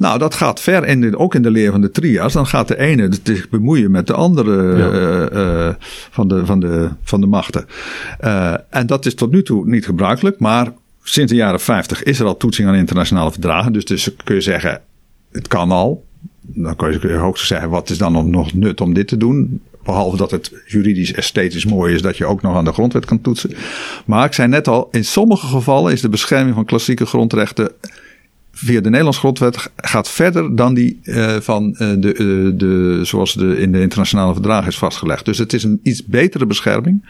Nou, 0.00 0.18
dat 0.18 0.34
gaat 0.34 0.60
ver, 0.60 0.86
in 0.86 1.16
ook 1.16 1.34
in 1.34 1.42
de 1.42 1.50
leer 1.50 1.70
van 1.70 1.80
de 1.80 1.90
trias. 1.90 2.32
Dan 2.32 2.46
gaat 2.46 2.68
de 2.68 2.78
ene 2.78 3.10
zich 3.22 3.48
bemoeien 3.48 3.90
met 3.90 4.06
de 4.06 4.12
andere 4.12 4.76
uh, 4.76 5.38
uh, 5.38 5.74
van, 6.10 6.28
de, 6.28 6.46
van, 6.46 6.60
de, 6.60 6.88
van 7.02 7.20
de 7.20 7.26
machten. 7.26 7.66
Uh, 8.24 8.54
en 8.70 8.86
dat 8.86 9.06
is 9.06 9.14
tot 9.14 9.30
nu 9.30 9.42
toe 9.42 9.68
niet 9.68 9.84
gebruikelijk, 9.84 10.38
maar 10.38 10.72
sinds 11.02 11.30
de 11.30 11.38
jaren 11.38 11.60
50 11.60 12.02
is 12.02 12.20
er 12.20 12.26
al 12.26 12.36
toetsing 12.36 12.68
aan 12.68 12.74
internationale 12.74 13.30
verdragen. 13.30 13.72
Dus, 13.72 13.84
dus 13.84 14.14
kun 14.24 14.34
je 14.34 14.40
zeggen, 14.40 14.80
het 15.32 15.48
kan 15.48 15.70
al. 15.70 16.04
Dan 16.40 16.76
kun 16.76 16.98
je 17.00 17.16
ook 17.16 17.38
zeggen, 17.38 17.70
wat 17.70 17.90
is 17.90 17.98
dan 17.98 18.30
nog 18.30 18.54
nut 18.54 18.80
om 18.80 18.94
dit 18.94 19.08
te 19.08 19.16
doen? 19.16 19.62
Behalve 19.84 20.16
dat 20.16 20.30
het 20.30 20.52
juridisch 20.66 21.12
esthetisch 21.12 21.64
mooi 21.64 21.94
is 21.94 22.02
dat 22.02 22.16
je 22.16 22.26
ook 22.26 22.42
nog 22.42 22.56
aan 22.56 22.64
de 22.64 22.72
grondwet 22.72 23.04
kan 23.04 23.20
toetsen. 23.20 23.54
Maar 24.06 24.24
ik 24.24 24.32
zei 24.32 24.48
net 24.48 24.68
al, 24.68 24.88
in 24.90 25.04
sommige 25.04 25.46
gevallen 25.46 25.92
is 25.92 26.00
de 26.00 26.08
bescherming 26.08 26.54
van 26.54 26.64
klassieke 26.64 27.06
grondrechten 27.06 27.72
via 28.64 28.80
de 28.80 28.88
Nederlandse 28.88 29.20
grondwet 29.20 29.70
gaat 29.76 30.08
verder 30.08 30.56
dan 30.56 30.74
die 30.74 31.00
uh, 31.02 31.36
van 31.36 31.76
uh, 31.78 31.92
de, 31.98 32.14
uh, 32.18 32.52
de, 32.58 33.00
zoals 33.02 33.34
de 33.34 33.58
in 33.58 33.72
de 33.72 33.80
internationale 33.80 34.32
verdragen 34.32 34.68
is 34.68 34.78
vastgelegd. 34.78 35.24
Dus 35.24 35.38
het 35.38 35.52
is 35.52 35.64
een 35.64 35.80
iets 35.82 36.04
betere 36.04 36.46
bescherming 36.46 37.08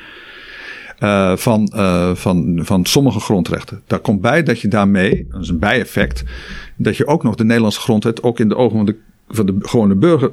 van, 1.34 1.72
van, 2.14 2.60
van 2.62 2.84
sommige 2.84 3.20
grondrechten. 3.20 3.82
Daar 3.86 3.98
komt 3.98 4.20
bij 4.20 4.42
dat 4.42 4.60
je 4.60 4.68
daarmee, 4.68 5.26
dat 5.30 5.42
is 5.42 5.48
een 5.48 5.58
bijeffect, 5.58 6.24
dat 6.76 6.96
je 6.96 7.06
ook 7.06 7.22
nog 7.22 7.34
de 7.34 7.44
Nederlandse 7.44 7.80
grondwet 7.80 8.22
ook 8.22 8.40
in 8.40 8.48
de 8.48 8.56
ogen 8.56 8.76
van 8.76 8.86
de, 8.86 8.96
van 9.28 9.46
de 9.46 9.56
gewone 9.60 9.94
burger 9.94 10.30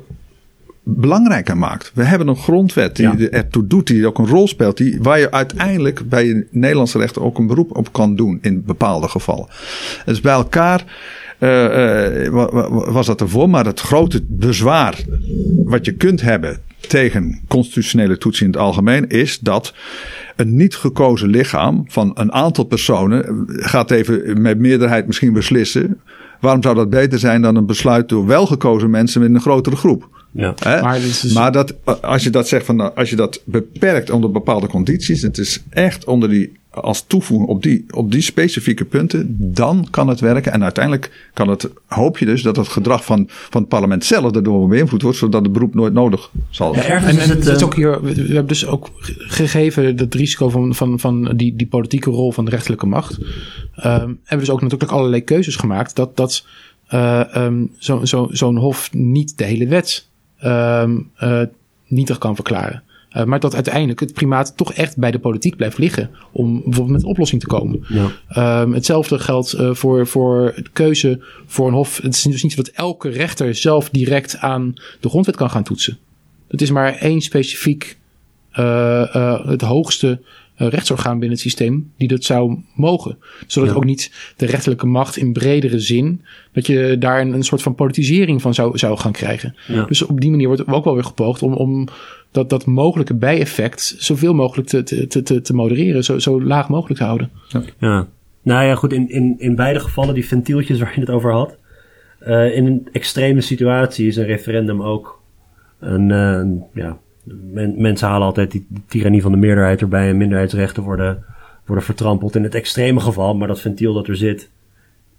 belangrijker 0.96 1.58
maakt. 1.58 1.92
We 1.94 2.04
hebben 2.04 2.28
een 2.28 2.36
grondwet 2.36 2.96
die 2.96 3.18
ja. 3.18 3.30
ertoe 3.30 3.68
doet, 3.68 3.88
die 3.88 4.08
ook 4.08 4.18
een 4.18 4.28
rol 4.28 4.48
speelt, 4.48 4.78
die, 4.78 4.98
waar 5.02 5.20
je 5.20 5.32
uiteindelijk 5.32 6.10
bij 6.10 6.26
je 6.26 6.48
Nederlandse 6.52 6.98
rechter 6.98 7.22
ook 7.22 7.38
een 7.38 7.48
beroep 7.48 7.78
op 7.78 7.94
kan 7.94 8.16
doen 8.16 8.38
in 8.42 8.64
bepaalde 8.66 9.08
gevallen. 9.08 9.48
Dus 10.06 10.22
bij 10.22 10.34
elkaar 10.34 10.84
was 12.92 13.06
dat 13.06 13.22
ervoor. 13.22 13.50
Maar 13.50 13.66
het 13.66 13.80
grote 13.80 14.24
bezwaar 14.28 15.00
wat 15.64 15.86
je 15.86 15.94
kunt 15.94 16.22
hebben 16.22 16.58
tegen 16.88 17.42
constitutionele 17.48 18.18
toetsen 18.18 18.46
in 18.46 18.52
het 18.52 18.62
algemeen 18.62 19.10
is 19.10 19.40
dat 19.40 19.74
een 20.36 20.56
niet 20.56 20.76
gekozen 20.76 21.30
lichaam 21.30 21.84
van 21.88 22.12
een 22.14 22.32
aantal 22.32 22.64
personen 22.64 23.46
gaat 23.48 23.92
even 23.92 24.42
met 24.42 24.60
meerderheid 24.60 25.08
misschien 25.08 25.34
beslissen. 25.34 26.00
Waarom 26.40 26.64
zou 26.64 26.76
dat 26.76 26.90
beter 26.90 27.20
zijn 27.20 27.42
dan 27.42 27.56
een 27.56 27.66
besluit 27.66 28.10
door 28.10 28.26
wel 28.26 28.46
gekozen 28.46 28.90
mensen 28.90 29.22
met 29.22 29.34
een 29.34 29.42
grotere 29.42 29.76
groep? 29.76 30.17
Ja. 30.38 30.56
Maar, 30.82 31.00
dus... 31.00 31.24
maar, 31.34 31.52
dat, 31.52 31.74
als 32.02 32.24
je 32.24 32.30
dat 32.30 32.48
zegt 32.48 32.66
van 32.66 32.96
als 32.96 33.10
je 33.10 33.16
dat 33.16 33.42
beperkt 33.46 34.10
onder 34.10 34.32
bepaalde 34.32 34.68
condities, 34.68 35.22
het 35.22 35.38
is 35.38 35.64
echt 35.70 36.06
onder 36.06 36.30
die 36.30 36.52
als 36.70 37.04
toevoeging 37.08 37.50
op 37.50 37.64
die, 37.64 37.86
op 37.90 38.12
die 38.12 38.22
specifieke 38.22 38.86
punten, 38.86 39.36
dan 39.40 39.88
kan 39.92 40.08
het 40.08 40.20
werken. 40.20 40.52
En 40.52 40.64
uiteindelijk 40.64 41.30
kan 41.34 41.50
het, 41.50 41.70
hoop 41.86 42.18
je 42.18 42.26
dus 42.26 42.42
dat 42.42 42.56
het 42.56 42.68
gedrag 42.68 43.06
van, 43.06 43.26
van 43.28 43.62
het 43.62 43.70
parlement 43.70 44.06
zelf 44.06 44.32
daardoor 44.32 44.68
beïnvloed 44.68 45.02
wordt, 45.02 45.18
zodat 45.18 45.44
het 45.44 45.52
beroep 45.52 45.74
nooit 45.74 45.94
nodig 45.94 46.32
zal 46.50 46.74
zijn. 46.74 46.88
Ja, 46.88 47.04
en, 47.04 47.18
het, 47.18 47.46
is 47.46 47.64
ook 47.64 47.76
hier, 47.76 48.02
we 48.02 48.14
hebben 48.14 48.48
dus 48.48 48.66
ook 48.66 48.90
gegeven 49.18 49.98
het 49.98 50.16
risico 50.16 50.50
van, 50.50 50.76
van, 50.76 51.00
van 51.00 51.34
die, 51.36 51.56
die 51.56 51.68
politieke 51.68 52.10
rol 52.10 52.32
van 52.32 52.46
de 52.46 52.52
rechterlijke 52.52 52.86
macht. 52.86 53.18
Um, 53.18 53.26
hebben 53.76 54.20
we 54.28 54.38
dus 54.38 54.50
ook 54.50 54.62
natuurlijk 54.62 54.92
allerlei 54.92 55.24
keuzes 55.24 55.56
gemaakt 55.56 55.96
dat, 55.96 56.18
dat 56.18 56.46
uh, 56.90 57.24
um, 57.36 57.72
zo'n 57.78 58.08
zo, 58.08 58.28
zo'n 58.32 58.58
hof 58.58 58.94
niet 58.94 59.38
de 59.38 59.44
hele 59.44 59.68
wet 59.68 60.08
um, 60.44 61.12
uh, 61.24 61.42
nietig 61.88 62.18
kan 62.18 62.36
verklaren. 62.36 62.84
Uh, 63.12 63.24
maar 63.24 63.40
dat 63.40 63.54
uiteindelijk 63.56 64.00
het 64.00 64.14
primaat 64.14 64.58
toch 64.58 64.74
echt 64.74 64.98
bij 64.98 65.12
de 65.12 65.20
politiek 65.20 65.56
blijft 65.56 65.78
liggen. 65.78 66.10
Om 66.32 66.54
bijvoorbeeld 66.54 66.90
met 66.90 67.02
een 67.02 67.10
oplossing 67.10 67.42
te 67.42 67.48
komen. 67.48 67.86
Ja. 67.88 68.62
Um, 68.62 68.74
hetzelfde 68.74 69.20
geldt 69.20 69.54
uh, 69.54 69.74
voor, 69.74 70.08
voor 70.08 70.54
de 70.56 70.70
keuze 70.74 71.20
voor 71.46 71.68
een 71.68 71.74
hof. 71.74 71.98
Het 72.02 72.14
is 72.14 72.22
dus 72.22 72.44
niet 72.44 72.52
zo 72.52 72.62
dat 72.62 72.74
elke 72.74 73.10
rechter 73.10 73.56
zelf 73.56 73.90
direct 73.90 74.38
aan 74.38 74.74
de 75.00 75.10
grondwet 75.10 75.36
kan 75.36 75.50
gaan 75.50 75.64
toetsen. 75.64 75.98
Het 76.48 76.62
is 76.62 76.72
maar 76.72 76.94
één 76.94 77.22
specifiek, 77.22 77.98
uh, 78.60 79.46
het 79.46 79.62
hoogste 79.62 80.22
rechtsorgaan 80.58 81.20
binnen 81.20 81.30
het 81.30 81.40
systeem 81.40 81.92
die 81.98 82.08
dat 82.08 82.24
zou 82.24 82.58
mogen. 82.76 83.18
Zodat 83.48 83.76
ook 83.76 83.86
niet 83.86 84.34
de 84.36 84.46
rechterlijke 84.46 84.86
macht 84.86 85.18
in 85.18 85.34
bredere 85.34 85.80
zin, 85.80 86.22
dat 86.52 86.68
je 86.68 86.96
daar 87.00 87.22
een, 87.22 87.34
een 87.34 87.44
soort 87.44 87.62
van 87.62 87.76
politisering 87.76 88.42
van 88.42 88.54
zou, 88.54 88.78
zou 88.78 88.98
gaan 88.98 89.12
krijgen. 89.12 89.56
Ja. 89.68 89.86
Dus 89.86 90.02
op 90.02 90.22
die 90.22 90.30
manier 90.30 90.48
wordt 90.48 90.68
ook 90.68 90.84
wel 90.84 90.94
weer 90.94 91.04
gepoogd 91.04 91.42
om, 91.42 91.54
om 91.54 91.88
dat, 92.32 92.50
dat 92.50 92.66
mogelijke 92.66 93.14
bijeffect 93.14 93.96
zoveel 93.98 94.34
mogelijk 94.34 94.68
te, 94.68 94.84
te, 94.84 95.24
te, 95.24 95.42
te 95.42 95.54
modereren, 95.54 96.04
zo, 96.04 96.20
zo 96.20 96.44
laag 96.44 96.70
mogelijk 96.70 97.00
te 97.00 97.06
houden. 97.06 97.32
Ja. 97.48 97.62
ja. 97.78 98.08
Nou 98.42 98.66
ja, 98.66 98.76
goed, 98.76 98.94
in, 98.94 99.10
in, 99.10 99.36
in 99.38 99.56
beide 99.56 99.80
gevallen, 99.80 100.14
die 100.14 100.28
ventieltjes 100.28 100.80
waar 100.80 100.92
je 100.94 101.00
het 101.00 101.10
over 101.10 101.32
had. 101.32 101.58
Uh, 102.28 102.56
in 102.56 102.66
een 102.66 102.88
extreme 102.92 103.42
situatie 103.42 104.08
is 104.08 104.16
een 104.16 104.26
referendum 104.26 104.82
ook 104.82 105.22
een, 105.80 106.10
uh, 106.10 106.84
ja, 106.84 106.98
mensen 107.76 108.08
halen 108.08 108.28
altijd 108.28 108.52
die, 108.52 108.66
die 108.70 108.84
tirannie 108.88 109.22
van 109.22 109.32
de 109.32 109.38
meerderheid 109.38 109.82
erbij 109.82 110.10
en 110.10 110.18
minderheidsrechten 110.18 110.84
worden, 110.84 111.24
worden 111.66 111.86
vertrampeld 111.86 112.36
in 112.36 112.44
het 112.44 112.56
extreme 112.56 113.00
geval, 113.00 113.36
maar 113.36 113.48
dat 113.48 113.62
ventiel 113.62 113.94
dat 113.94 114.08
er 114.08 114.16
zit, 114.16 114.50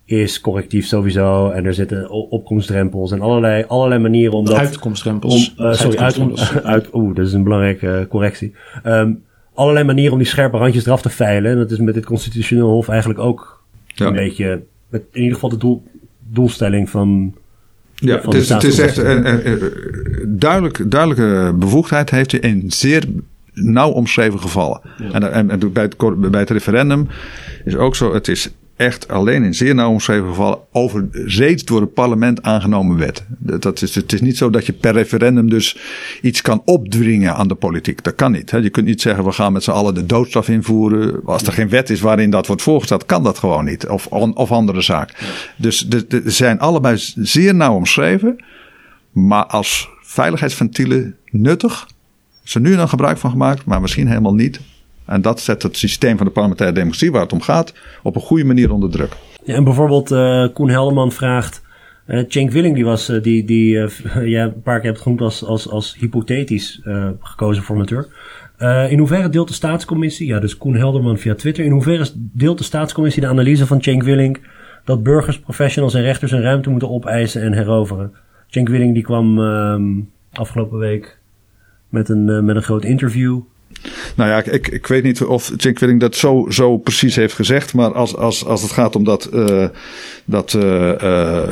is 0.08 0.40
correctief 0.40 0.86
sowieso. 0.86 1.50
En 1.50 1.64
er 1.64 1.74
zitten 1.74 2.10
opkomstdrempels 2.10 3.12
en 3.12 3.20
allerlei, 3.20 3.64
allerlei 3.68 4.00
manieren 4.00 4.36
om 4.36 4.44
dat... 4.44 4.56
Uitkomstdrempels. 4.56 5.54
Om, 5.56 5.64
uh, 5.64 5.72
sorry, 5.72 5.96
uit, 5.96 6.18
uit, 6.62 6.94
oeh, 6.94 7.14
dat 7.14 7.26
is 7.26 7.32
een 7.32 7.42
belangrijke 7.42 8.06
correctie. 8.08 8.54
Um, 8.84 9.22
allerlei 9.54 9.84
manieren 9.84 10.12
om 10.12 10.18
die 10.18 10.26
scherpe 10.26 10.56
randjes 10.56 10.86
eraf 10.86 11.02
te 11.02 11.08
veilen. 11.08 11.50
En 11.50 11.58
dat 11.58 11.70
is 11.70 11.78
met 11.78 11.94
dit 11.94 12.04
constitutioneel 12.04 12.68
hof 12.68 12.88
eigenlijk 12.88 13.20
ook 13.20 13.64
ja. 13.86 14.06
een 14.06 14.12
beetje... 14.12 14.62
Met 14.88 15.02
in 15.12 15.20
ieder 15.20 15.34
geval 15.34 15.50
de 15.50 15.56
doel, 15.56 15.82
doelstelling 16.18 16.90
van... 16.90 17.34
Ja, 18.00 18.20
het 18.20 18.34
is, 18.34 18.48
het 18.48 18.64
is 18.64 18.78
echt 18.78 18.96
een, 18.96 19.46
een, 19.46 19.58
duidelijk, 20.26 20.90
duidelijke 20.90 21.52
bevoegdheid 21.54 22.10
heeft 22.10 22.30
hij 22.32 22.40
in 22.40 22.64
zeer 22.66 23.04
nauw 23.52 23.90
omschreven 23.90 24.40
gevallen. 24.40 24.80
Ja. 24.98 25.10
En, 25.10 25.32
en, 25.32 25.50
en 25.50 25.72
bij, 25.72 25.82
het, 25.82 25.96
bij 26.30 26.40
het 26.40 26.50
referendum 26.50 27.08
is 27.64 27.76
ook 27.76 27.96
zo, 27.96 28.14
het 28.14 28.28
is 28.28 28.50
echt 28.78 29.08
alleen 29.08 29.44
in 29.44 29.54
zeer 29.54 29.74
nauw 29.74 29.90
omschreven 29.90 30.28
gevallen 30.28 30.58
over 30.72 31.08
reeds 31.12 31.64
door 31.64 31.80
het 31.80 31.94
parlement 31.94 32.42
aangenomen 32.42 32.96
wet. 32.96 33.24
Dat 33.38 33.82
is, 33.82 33.94
het 33.94 34.12
is 34.12 34.20
niet 34.20 34.36
zo 34.36 34.50
dat 34.50 34.66
je 34.66 34.72
per 34.72 34.92
referendum 34.92 35.50
dus 35.50 35.76
iets 36.22 36.42
kan 36.42 36.62
opdringen 36.64 37.34
aan 37.34 37.48
de 37.48 37.54
politiek. 37.54 38.04
Dat 38.04 38.14
kan 38.14 38.32
niet. 38.32 38.50
Je 38.50 38.70
kunt 38.70 38.86
niet 38.86 39.00
zeggen 39.00 39.24
we 39.24 39.32
gaan 39.32 39.52
met 39.52 39.62
z'n 39.62 39.70
allen 39.70 39.94
de 39.94 40.06
doodstraf 40.06 40.48
invoeren. 40.48 41.20
Als 41.24 41.42
er 41.42 41.52
geen 41.52 41.68
wet 41.68 41.90
is 41.90 42.00
waarin 42.00 42.30
dat 42.30 42.46
wordt 42.46 42.62
voorgesteld, 42.62 43.06
kan 43.06 43.22
dat 43.22 43.38
gewoon 43.38 43.64
niet. 43.64 43.86
Of, 43.86 44.06
of 44.06 44.50
andere 44.50 44.80
zaak. 44.80 45.14
Dus 45.56 45.88
ze 45.88 46.22
zijn 46.24 46.58
allebei 46.58 46.96
zeer 47.14 47.54
nauw 47.54 47.74
omschreven. 47.74 48.44
Maar 49.12 49.46
als 49.46 49.88
veiligheidsventielen 50.00 51.16
nuttig. 51.30 51.88
Ze 52.42 52.60
nu 52.60 52.76
dan 52.76 52.88
gebruik 52.88 53.18
van 53.18 53.30
gemaakt, 53.30 53.64
maar 53.64 53.80
misschien 53.80 54.08
helemaal 54.08 54.34
niet. 54.34 54.60
En 55.08 55.22
dat 55.22 55.40
zet 55.40 55.62
het 55.62 55.76
systeem 55.76 56.16
van 56.16 56.26
de 56.26 56.32
parlementaire 56.32 56.76
democratie, 56.76 57.12
waar 57.12 57.22
het 57.22 57.32
om 57.32 57.40
gaat, 57.40 57.74
op 58.02 58.14
een 58.14 58.20
goede 58.20 58.44
manier 58.44 58.72
onder 58.72 58.90
druk. 58.90 59.12
Ja, 59.44 59.54
en 59.54 59.64
bijvoorbeeld 59.64 60.10
uh, 60.10 60.46
Koen 60.52 60.68
Helderman 60.68 61.12
vraagt. 61.12 61.62
Uh, 62.06 62.24
Cenk 62.28 62.50
Willing, 62.50 62.74
die 62.74 62.84
was 62.84 63.10
uh, 63.10 63.22
die, 63.22 63.44
die 63.44 63.74
uh, 63.74 63.88
een 64.44 64.62
paar 64.62 64.80
keer 64.80 64.90
hebt 64.90 65.02
genoemd 65.02 65.20
als, 65.20 65.44
als, 65.44 65.68
als 65.68 65.96
hypothetisch 65.98 66.80
gekozen 67.20 67.62
formateur. 67.62 68.06
in 68.88 68.98
hoeverre 68.98 69.28
deelt 69.28 69.48
de 69.48 69.54
staatscommissie, 69.54 70.26
ja, 70.26 70.38
dus 70.38 70.56
Koen 70.56 70.76
Helderman 70.76 71.18
via 71.18 71.34
Twitter, 71.34 71.64
in 71.64 71.70
hoeverre 71.70 72.06
deelt 72.14 72.58
de 72.58 72.64
staatscommissie 72.64 73.22
de 73.22 73.28
analyse 73.28 73.66
van 73.66 73.82
Cenk 73.82 74.02
Willing 74.02 74.40
dat 74.84 75.02
burgers, 75.02 75.38
professionals 75.40 75.94
en 75.94 76.02
rechters 76.02 76.32
een 76.32 76.42
ruimte 76.42 76.70
moeten 76.70 76.90
opeisen 76.90 77.42
en 77.42 77.52
heroveren? 77.52 78.12
Cenk 78.46 78.68
Willing 78.68 78.94
die 78.94 79.02
kwam 79.02 79.38
ehm, 79.38 80.00
afgelopen 80.32 80.78
week 80.78 81.18
met 81.88 82.08
een, 82.08 82.44
met 82.44 82.56
een 82.56 82.62
groot 82.62 82.84
interview 82.84 83.40
nou 84.14 84.30
ja, 84.30 84.52
ik, 84.52 84.68
ik 84.68 84.86
weet 84.86 85.02
niet 85.02 85.22
of 85.22 85.52
Cenk 85.56 85.78
Willing 85.78 86.00
dat 86.00 86.16
zo, 86.16 86.46
zo 86.48 86.78
precies 86.78 87.16
heeft 87.16 87.34
gezegd. 87.34 87.74
Maar 87.74 87.92
als, 87.92 88.16
als, 88.16 88.44
als 88.44 88.62
het 88.62 88.70
gaat 88.70 88.96
om 88.96 89.04
dat, 89.04 89.30
uh, 89.34 89.64
dat 90.24 90.52
uh, 90.52 90.92
uh, 91.02 91.42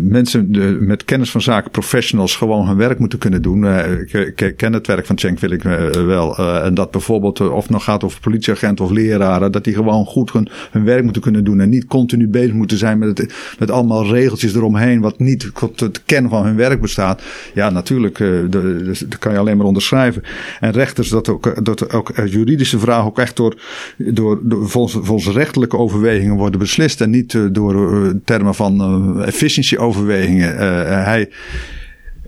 mensen 0.00 0.48
met 0.86 1.04
kennis 1.04 1.30
van 1.30 1.42
zaken, 1.42 1.70
professionals, 1.70 2.36
gewoon 2.36 2.66
hun 2.66 2.76
werk 2.76 2.98
moeten 2.98 3.18
kunnen 3.18 3.42
doen. 3.42 3.64
ik, 4.00 4.40
ik, 4.40 4.56
ken 4.56 4.72
het 4.72 4.86
werk 4.86 5.06
van 5.06 5.18
Cenk 5.18 5.38
Willing 5.38 5.62
wel. 5.92 6.38
en 6.38 6.74
dat 6.74 6.90
bijvoorbeeld, 6.90 7.40
of 7.40 7.62
het 7.62 7.70
nou 7.70 7.82
gaat 7.82 8.04
over 8.04 8.20
politieagenten 8.20 8.84
of 8.84 8.90
leraren, 8.90 9.52
dat 9.52 9.64
die 9.64 9.74
gewoon 9.74 10.04
goed 10.04 10.32
hun, 10.32 10.48
hun 10.70 10.84
werk 10.84 11.02
moeten 11.02 11.22
kunnen 11.22 11.44
doen. 11.44 11.60
En 11.60 11.68
niet 11.68 11.86
continu 11.86 12.28
bezig 12.28 12.52
moeten 12.52 12.78
zijn 12.78 12.98
met, 12.98 13.18
het, 13.18 13.34
met 13.58 13.70
allemaal 13.70 14.06
regeltjes 14.06 14.54
eromheen, 14.54 15.00
wat 15.00 15.18
niet 15.18 15.50
tot 15.54 15.80
het 15.80 16.02
kern 16.04 16.28
van 16.28 16.44
hun 16.44 16.56
werk 16.56 16.80
bestaat. 16.80 17.22
Ja, 17.54 17.70
natuurlijk, 17.70 18.18
dat 18.50 19.18
kan 19.18 19.32
je 19.32 19.38
alleen 19.38 19.56
maar 19.56 19.66
onderschrijven. 19.66 20.22
En 20.60 20.70
rechters, 20.70 21.08
dat 21.08 21.28
ook, 21.28 21.64
dat 21.64 21.92
ook 21.92 22.12
juridische 22.26 22.78
vragen 22.78 23.04
ook 23.04 23.18
echt 23.18 23.36
door, 23.36 23.54
door, 23.96 24.40
door 24.42 24.68
volgens, 24.68 25.06
volgens 25.06 25.36
rechtelijke 25.36 25.76
overwegingen 25.76 26.36
worden 26.36 26.60
beslist. 26.60 27.00
En 27.00 27.10
niet 27.10 27.32
uh, 27.32 27.46
door 27.52 28.14
termen 28.24 28.54
van 28.54 29.22
efficiëntieoverwegingen. 29.22 30.56
hij. 31.04 31.30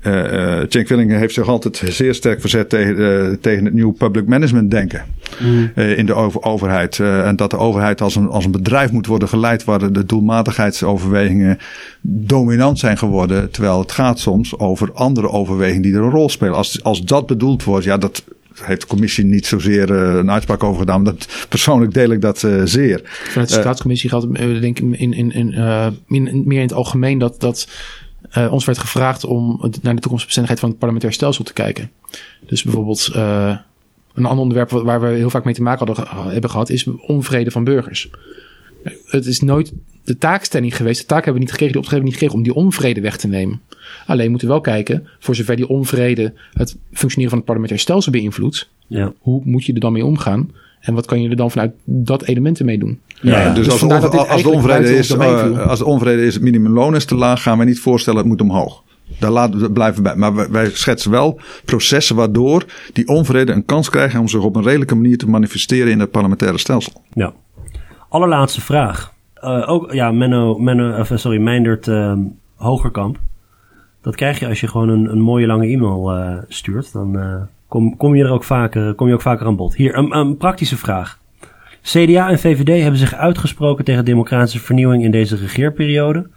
Uh, 0.06 0.60
Cenk 0.68 0.88
Willingen 0.88 1.18
heeft 1.18 1.34
zich 1.34 1.48
altijd 1.48 1.82
zeer 1.84 2.14
sterk 2.14 2.40
verzet 2.40 2.68
tegen, 2.68 2.98
uh, 2.98 3.36
tegen 3.40 3.64
het 3.64 3.74
nieuw 3.74 3.92
public 3.92 4.26
management 4.26 4.70
denken 4.70 5.04
mm. 5.40 5.72
uh, 5.74 5.98
in 5.98 6.06
de 6.06 6.14
over 6.14 6.42
overheid. 6.42 6.98
en 6.98 7.36
dat 7.36 7.50
de 7.50 7.56
overheid 7.56 8.00
als 8.00 8.16
een, 8.16 8.28
als 8.28 8.44
een 8.44 8.50
bedrijf 8.50 8.92
moet 8.92 9.06
worden 9.06 9.28
geleid 9.28 9.64
waar 9.64 9.92
de 9.92 10.06
doelmatigheidsoverwegingen 10.06 11.58
dominant 12.00 12.78
zijn 12.78 12.98
geworden. 12.98 13.50
Terwijl 13.50 13.78
het 13.78 13.92
gaat 13.92 14.18
soms 14.18 14.58
over 14.58 14.92
andere 14.92 15.28
overwegingen 15.28 15.82
die 15.82 15.94
er 15.94 16.02
een 16.02 16.10
rol 16.10 16.28
spelen. 16.28 16.54
Als, 16.54 16.82
als 16.82 17.04
dat 17.04 17.26
bedoeld 17.26 17.64
wordt, 17.64 17.84
ja, 17.84 17.96
dat 17.96 18.24
heeft 18.62 18.80
de 18.80 18.86
commissie 18.86 19.24
niet 19.24 19.46
zozeer 19.46 19.90
een 19.90 20.30
uitspraak 20.30 20.64
over 20.64 20.80
gedaan. 20.80 21.02
Maar 21.02 21.12
dat, 21.12 21.46
persoonlijk 21.48 21.94
deel 21.94 22.10
ik 22.10 22.20
dat 22.20 22.42
uh, 22.42 22.62
zeer. 22.64 23.00
Vanuit 23.04 23.48
de 23.48 23.54
staatscommissie 23.54 24.10
gaat 24.10 24.22
het 24.22 24.34
denk 24.36 24.78
ik 24.78 24.98
in, 24.98 25.12
in, 25.12 25.32
in, 25.32 25.52
in, 26.08 26.42
meer 26.46 26.58
in 26.58 26.66
het 26.66 26.72
algemeen 26.72 27.18
dat, 27.18 27.40
dat 27.40 27.68
uh, 28.36 28.52
ons 28.52 28.64
werd 28.64 28.78
gevraagd 28.78 29.24
om 29.24 29.60
naar 29.82 29.94
de 29.94 30.00
toekomstbestendigheid 30.00 30.60
van 30.60 30.68
het 30.68 30.78
parlementair 30.78 31.12
stelsel 31.12 31.44
te 31.44 31.52
kijken. 31.52 31.90
Dus 32.46 32.62
bijvoorbeeld 32.62 33.10
uh, 33.16 33.56
een 34.14 34.24
ander 34.24 34.42
onderwerp 34.42 34.70
waar 34.70 35.00
we 35.00 35.06
heel 35.06 35.30
vaak 35.30 35.44
mee 35.44 35.54
te 35.54 35.62
maken 35.62 35.86
hadden, 35.86 36.32
hebben 36.32 36.50
gehad, 36.50 36.70
is 36.70 36.86
onvrede 37.06 37.50
van 37.50 37.64
burgers. 37.64 38.10
Het 39.06 39.26
is 39.26 39.40
nooit 39.40 39.72
de 40.04 40.18
taakstelling 40.18 40.76
geweest, 40.76 41.00
de 41.00 41.06
taak 41.06 41.24
hebben 41.24 41.34
we 41.34 41.40
niet 41.40 41.50
gekregen, 41.50 41.72
de 41.72 41.78
opdracht 41.78 42.02
hebben 42.02 42.18
we 42.18 42.24
niet 42.24 42.32
gekregen 42.32 42.36
om 42.36 42.42
die 42.42 42.66
onvrede 42.66 43.00
weg 43.00 43.16
te 43.16 43.28
nemen. 43.28 43.60
Alleen 44.06 44.30
moeten 44.30 44.48
we 44.48 44.54
wel 44.54 44.62
kijken, 44.62 45.08
voor 45.18 45.34
zover 45.34 45.56
die 45.56 45.68
onvrede 45.68 46.32
het 46.52 46.76
functioneren 46.92 47.28
van 47.28 47.38
het 47.38 47.46
parlementair 47.46 47.80
stelsel 47.80 48.12
beïnvloedt, 48.12 48.70
ja. 48.86 49.12
hoe 49.18 49.42
moet 49.44 49.64
je 49.64 49.72
er 49.72 49.80
dan 49.80 49.92
mee 49.92 50.04
omgaan? 50.04 50.50
En 50.80 50.94
wat 50.94 51.06
kan 51.06 51.22
je 51.22 51.28
er 51.28 51.36
dan 51.36 51.50
vanuit 51.50 51.72
dat 51.84 52.22
elementen 52.22 52.64
mee 52.64 52.78
doen? 52.78 53.00
Ja, 53.20 53.52
dus, 53.54 53.64
dus, 53.64 53.82
als, 53.82 54.28
als, 54.28 54.42
de 54.42 54.50
onvrede 54.50 54.96
is, 54.96 55.10
uh, 55.10 55.66
als 55.66 55.78
de 55.78 55.84
onvrede 55.84 56.26
is, 56.26 56.34
het 56.34 56.42
minimumloon 56.42 56.94
is 56.94 57.04
te 57.04 57.14
laag, 57.14 57.42
gaan 57.42 57.58
we 57.58 57.64
niet 57.64 57.80
voorstellen 57.80 58.18
het 58.18 58.28
moet 58.28 58.40
omhoog. 58.40 58.82
Daar 59.18 59.30
laten 59.30 59.60
we 59.60 59.72
blijven 59.72 60.02
bij. 60.02 60.16
Maar 60.16 60.50
wij, 60.50 60.70
schetsen 60.70 61.10
wel 61.10 61.40
processen 61.64 62.16
waardoor 62.16 62.64
die 62.92 63.08
onvrede 63.08 63.52
een 63.52 63.64
kans 63.64 63.90
krijgen 63.90 64.20
om 64.20 64.28
zich 64.28 64.40
op 64.40 64.56
een 64.56 64.62
redelijke 64.62 64.94
manier 64.94 65.18
te 65.18 65.28
manifesteren 65.28 65.92
in 65.92 66.00
het 66.00 66.10
parlementaire 66.10 66.58
stelsel. 66.58 67.02
Ja. 67.12 67.32
Allerlaatste 68.08 68.60
vraag. 68.60 69.12
ook, 69.66 69.92
ja, 69.92 70.12
Menno, 70.12 70.58
Menno 70.58 71.04
sorry, 71.04 71.38
Meindert 71.38 71.90
Hogerkamp. 72.54 73.18
Dat 74.02 74.14
krijg 74.14 74.38
je 74.38 74.46
als 74.46 74.60
je 74.60 74.68
gewoon 74.68 74.88
een, 74.88 75.10
een 75.10 75.20
mooie 75.20 75.46
lange 75.46 75.66
e-mail 75.66 76.44
stuurt. 76.48 76.92
Dan 76.92 77.16
kom, 77.70 77.96
kom, 77.96 78.14
je 78.14 78.24
er 78.24 78.30
ook 78.30 78.44
vaker, 78.44 78.94
kom 78.94 79.08
je 79.08 79.14
ook 79.14 79.20
vaker 79.20 79.46
aan 79.46 79.56
bod. 79.56 79.74
Hier, 79.74 79.96
een, 79.96 80.16
een 80.16 80.36
praktische 80.36 80.76
vraag. 80.76 81.18
CDA 81.82 82.30
en 82.30 82.38
VVD 82.38 82.82
hebben 82.82 83.00
zich 83.00 83.14
uitgesproken 83.14 83.84
tegen 83.84 84.04
democratische 84.04 84.60
vernieuwing 84.60 85.04
in 85.04 85.10
deze 85.10 85.36
regeerperiode. 85.36 86.28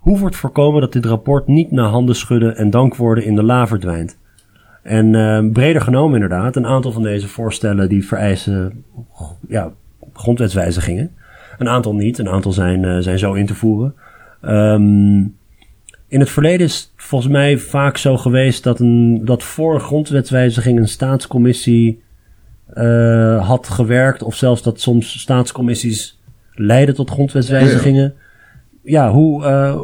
Hoe 0.00 0.18
wordt 0.18 0.36
voorkomen 0.36 0.80
dat 0.80 0.92
dit 0.92 1.06
rapport 1.06 1.46
niet 1.46 1.70
naar 1.70 1.88
handen 1.88 2.16
schudden 2.16 2.56
en 2.56 2.70
dankwoorden 2.70 3.24
in 3.24 3.34
de 3.34 3.42
la 3.42 3.66
verdwijnt? 3.66 4.18
En 4.82 5.14
uh, 5.14 5.52
breder 5.52 5.82
genomen 5.82 6.14
inderdaad, 6.14 6.56
een 6.56 6.66
aantal 6.66 6.92
van 6.92 7.02
deze 7.02 7.28
voorstellen 7.28 7.88
die 7.88 8.06
vereisen 8.06 8.84
ja, 9.48 9.70
grondwetswijzigingen. 10.12 11.10
Een 11.58 11.68
aantal 11.68 11.94
niet, 11.94 12.18
een 12.18 12.28
aantal 12.28 12.52
zijn, 12.52 12.82
uh, 12.82 12.98
zijn 12.98 13.18
zo 13.18 13.32
in 13.32 13.46
te 13.46 13.54
voeren. 13.54 13.94
Um, 14.42 15.36
in 16.10 16.20
het 16.20 16.30
verleden 16.30 16.66
is 16.66 16.76
het 16.76 16.90
volgens 16.96 17.32
mij 17.32 17.58
vaak 17.58 17.96
zo 17.96 18.16
geweest 18.16 18.62
dat, 18.62 18.80
een, 18.80 19.24
dat 19.24 19.42
voor 19.42 19.74
een 19.74 19.80
grondwetswijziging 19.80 20.78
een 20.78 20.88
staatscommissie 20.88 22.02
uh, 22.74 23.48
had 23.48 23.68
gewerkt. 23.68 24.22
Of 24.22 24.34
zelfs 24.34 24.62
dat 24.62 24.80
soms 24.80 25.20
staatscommissies 25.20 26.20
leiden 26.52 26.94
tot 26.94 27.10
grondwetswijzigingen. 27.10 28.14
Ja, 28.82 29.10
hoe, 29.10 29.44
uh, 29.44 29.80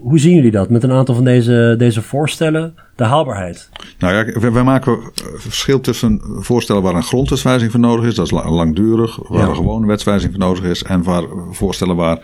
hoe 0.00 0.18
zien 0.18 0.34
jullie 0.34 0.50
dat 0.50 0.70
met 0.70 0.82
een 0.82 0.92
aantal 0.92 1.14
van 1.14 1.24
deze, 1.24 1.74
deze 1.78 2.02
voorstellen? 2.02 2.74
De 2.96 3.04
haalbaarheid. 3.04 3.68
Nou 3.98 4.14
ja, 4.14 4.50
wij 4.52 4.62
maken 4.62 4.98
verschil 5.36 5.80
tussen 5.80 6.20
voorstellen 6.24 6.82
waar 6.82 6.94
een 6.94 7.02
grondwetswijziging 7.02 7.72
voor 7.72 7.80
nodig 7.80 8.04
is. 8.04 8.14
Dat 8.14 8.26
is 8.26 8.32
langdurig. 8.32 9.28
Waar 9.28 9.48
een 9.48 9.54
gewone 9.54 9.86
wetswijziging 9.86 10.36
voor 10.36 10.48
nodig 10.48 10.64
is. 10.64 10.82
En 10.82 11.02
waar 11.02 11.24
voorstellen 11.50 11.96
waar 11.96 12.18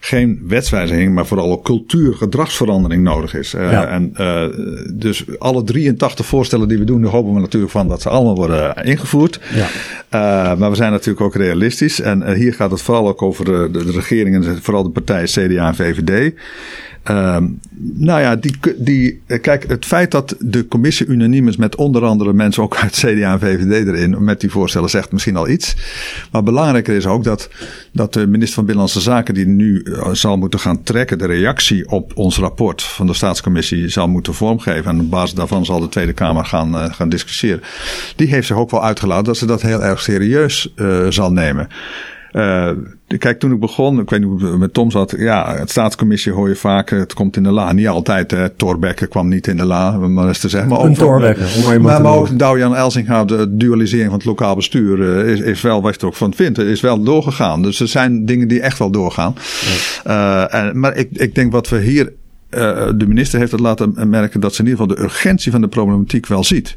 geen 0.00 0.40
wetswijziging, 0.46 1.14
maar 1.14 1.26
vooral 1.26 1.50
ook 1.50 1.64
cultuur, 1.64 2.14
gedragsverandering 2.14 3.02
nodig 3.02 3.34
is. 3.34 3.54
Uh, 3.54 3.92
en, 3.92 4.14
uh, 4.20 4.44
dus 4.94 5.24
alle 5.38 5.64
83 5.64 6.26
voorstellen 6.26 6.68
die 6.68 6.78
we 6.78 6.84
doen, 6.84 7.02
daar 7.02 7.10
hopen 7.10 7.34
we 7.34 7.40
natuurlijk 7.40 7.72
van 7.72 7.88
dat 7.88 8.02
ze 8.02 8.08
allemaal 8.08 8.34
worden 8.34 8.74
ingevoerd. 8.84 9.40
Ja. 9.54 9.66
Uh, 9.66 10.58
maar 10.58 10.70
we 10.70 10.76
zijn 10.76 10.92
natuurlijk 10.92 11.20
ook 11.20 11.34
realistisch. 11.34 12.00
En 12.00 12.34
hier 12.34 12.54
gaat 12.54 12.70
het 12.70 12.82
vooral 12.82 13.08
ook 13.08 13.22
over 13.22 13.44
de, 13.44 13.68
de, 13.72 13.84
de 13.84 13.92
regeringen, 13.92 14.62
vooral 14.62 14.82
de 14.82 14.90
partijen 14.90 15.26
CDA 15.26 15.66
en 15.66 15.74
VVD. 15.74 16.34
Uh, 17.08 17.36
nou 17.78 18.20
ja, 18.20 18.36
die, 18.36 18.54
die, 18.76 19.22
kijk, 19.40 19.68
het 19.68 19.84
feit 19.84 20.10
dat 20.10 20.34
de 20.38 20.68
commissie 20.68 21.06
unaniem 21.06 21.48
is 21.48 21.56
met 21.56 21.76
onder 21.76 22.04
andere 22.04 22.32
mensen 22.32 22.62
ook 22.62 22.76
uit 22.76 22.92
CDA 22.92 23.32
en 23.32 23.40
VVD 23.40 23.86
erin, 23.86 24.24
met 24.24 24.40
die 24.40 24.50
voorstellen, 24.50 24.90
zegt 24.90 25.12
misschien 25.12 25.36
al 25.36 25.48
iets. 25.48 25.76
Maar 26.32 26.42
belangrijker 26.42 26.96
is 26.96 27.06
ook 27.06 27.24
dat, 27.24 27.48
dat 27.92 28.12
de 28.12 28.26
minister 28.26 28.54
van 28.54 28.64
Binnenlandse 28.64 29.00
Zaken, 29.00 29.34
die 29.34 29.46
nu 29.46 29.82
uh, 29.84 30.08
zal 30.12 30.36
moeten 30.36 30.58
gaan 30.58 30.82
trekken, 30.82 31.18
de 31.18 31.26
reactie 31.26 31.88
op 31.88 32.12
ons 32.14 32.38
rapport 32.38 32.82
van 32.82 33.06
de 33.06 33.14
staatscommissie 33.14 33.88
zal 33.88 34.08
moeten 34.08 34.34
vormgeven. 34.34 34.90
En 34.90 35.00
op 35.00 35.10
basis 35.10 35.34
daarvan 35.34 35.64
zal 35.64 35.80
de 35.80 35.88
Tweede 35.88 36.12
Kamer 36.12 36.44
gaan, 36.44 36.74
uh, 36.74 36.92
gaan 36.92 37.08
discussiëren. 37.08 37.62
Die 38.16 38.28
heeft 38.28 38.46
zich 38.46 38.56
ook 38.56 38.70
wel 38.70 38.84
uitgelaten 38.84 39.24
dat 39.24 39.36
ze 39.36 39.46
dat 39.46 39.62
heel 39.62 39.84
erg 39.84 40.00
serieus 40.00 40.74
zal 41.08 41.32
nemen. 41.32 41.68
Uh, 42.32 42.70
kijk, 43.18 43.38
toen 43.38 43.52
ik 43.52 43.60
begon, 43.60 44.00
ik 44.00 44.10
weet 44.10 44.20
niet 44.20 44.28
hoe 44.28 44.50
het 44.50 44.58
met 44.58 44.74
Tom 44.74 44.90
zat. 44.90 45.14
Ja, 45.18 45.56
het 45.56 45.70
staatscommissie 45.70 46.32
hoor 46.32 46.48
je 46.48 46.56
vaak, 46.56 46.90
het 46.90 47.12
komt 47.12 47.36
in 47.36 47.42
de 47.42 47.50
la. 47.50 47.72
Niet 47.72 47.88
altijd, 47.88 48.30
hè. 48.30 48.48
Torbekke 48.48 49.06
kwam 49.06 49.28
niet 49.28 49.46
in 49.46 49.56
de 49.56 49.64
la, 49.64 49.90
maar 49.90 50.28
eens 50.28 50.38
te 50.38 50.48
zeggen. 50.48 50.70
Maar 50.70 50.78
ook, 50.78 50.94
Torbekke, 50.94 51.44
maar, 51.66 51.80
maar, 51.80 52.02
maar 52.02 52.12
ook 52.12 52.38
Douwe-Jan 52.38 52.76
Elsinga, 52.76 53.24
de 53.24 53.56
dualisering 53.56 54.08
van 54.08 54.18
het 54.18 54.26
lokaal 54.26 54.54
bestuur, 54.54 54.98
uh, 54.98 55.32
is, 55.32 55.40
is 55.40 55.60
wel, 55.60 55.82
wat 55.82 55.94
je 55.94 56.00
er 56.00 56.06
ook 56.06 56.14
van 56.14 56.34
vindt, 56.34 56.58
is 56.58 56.80
wel 56.80 57.02
doorgegaan. 57.02 57.62
Dus 57.62 57.80
er 57.80 57.88
zijn 57.88 58.24
dingen 58.24 58.48
die 58.48 58.60
echt 58.60 58.78
wel 58.78 58.90
doorgaan. 58.90 59.34
Ja. 60.04 60.48
Uh, 60.50 60.60
en, 60.60 60.80
maar 60.80 60.96
ik, 60.96 61.08
ik 61.12 61.34
denk 61.34 61.52
wat 61.52 61.68
we 61.68 61.80
hier, 61.80 62.12
de 62.50 63.04
minister 63.06 63.38
heeft 63.38 63.52
het 63.52 63.60
laten 63.60 64.08
merken 64.08 64.40
dat 64.40 64.54
ze 64.54 64.62
in 64.62 64.68
ieder 64.68 64.80
geval 64.80 64.96
de 64.96 65.02
urgentie 65.02 65.52
van 65.52 65.60
de 65.60 65.68
problematiek 65.68 66.26
wel 66.26 66.44
ziet. 66.44 66.76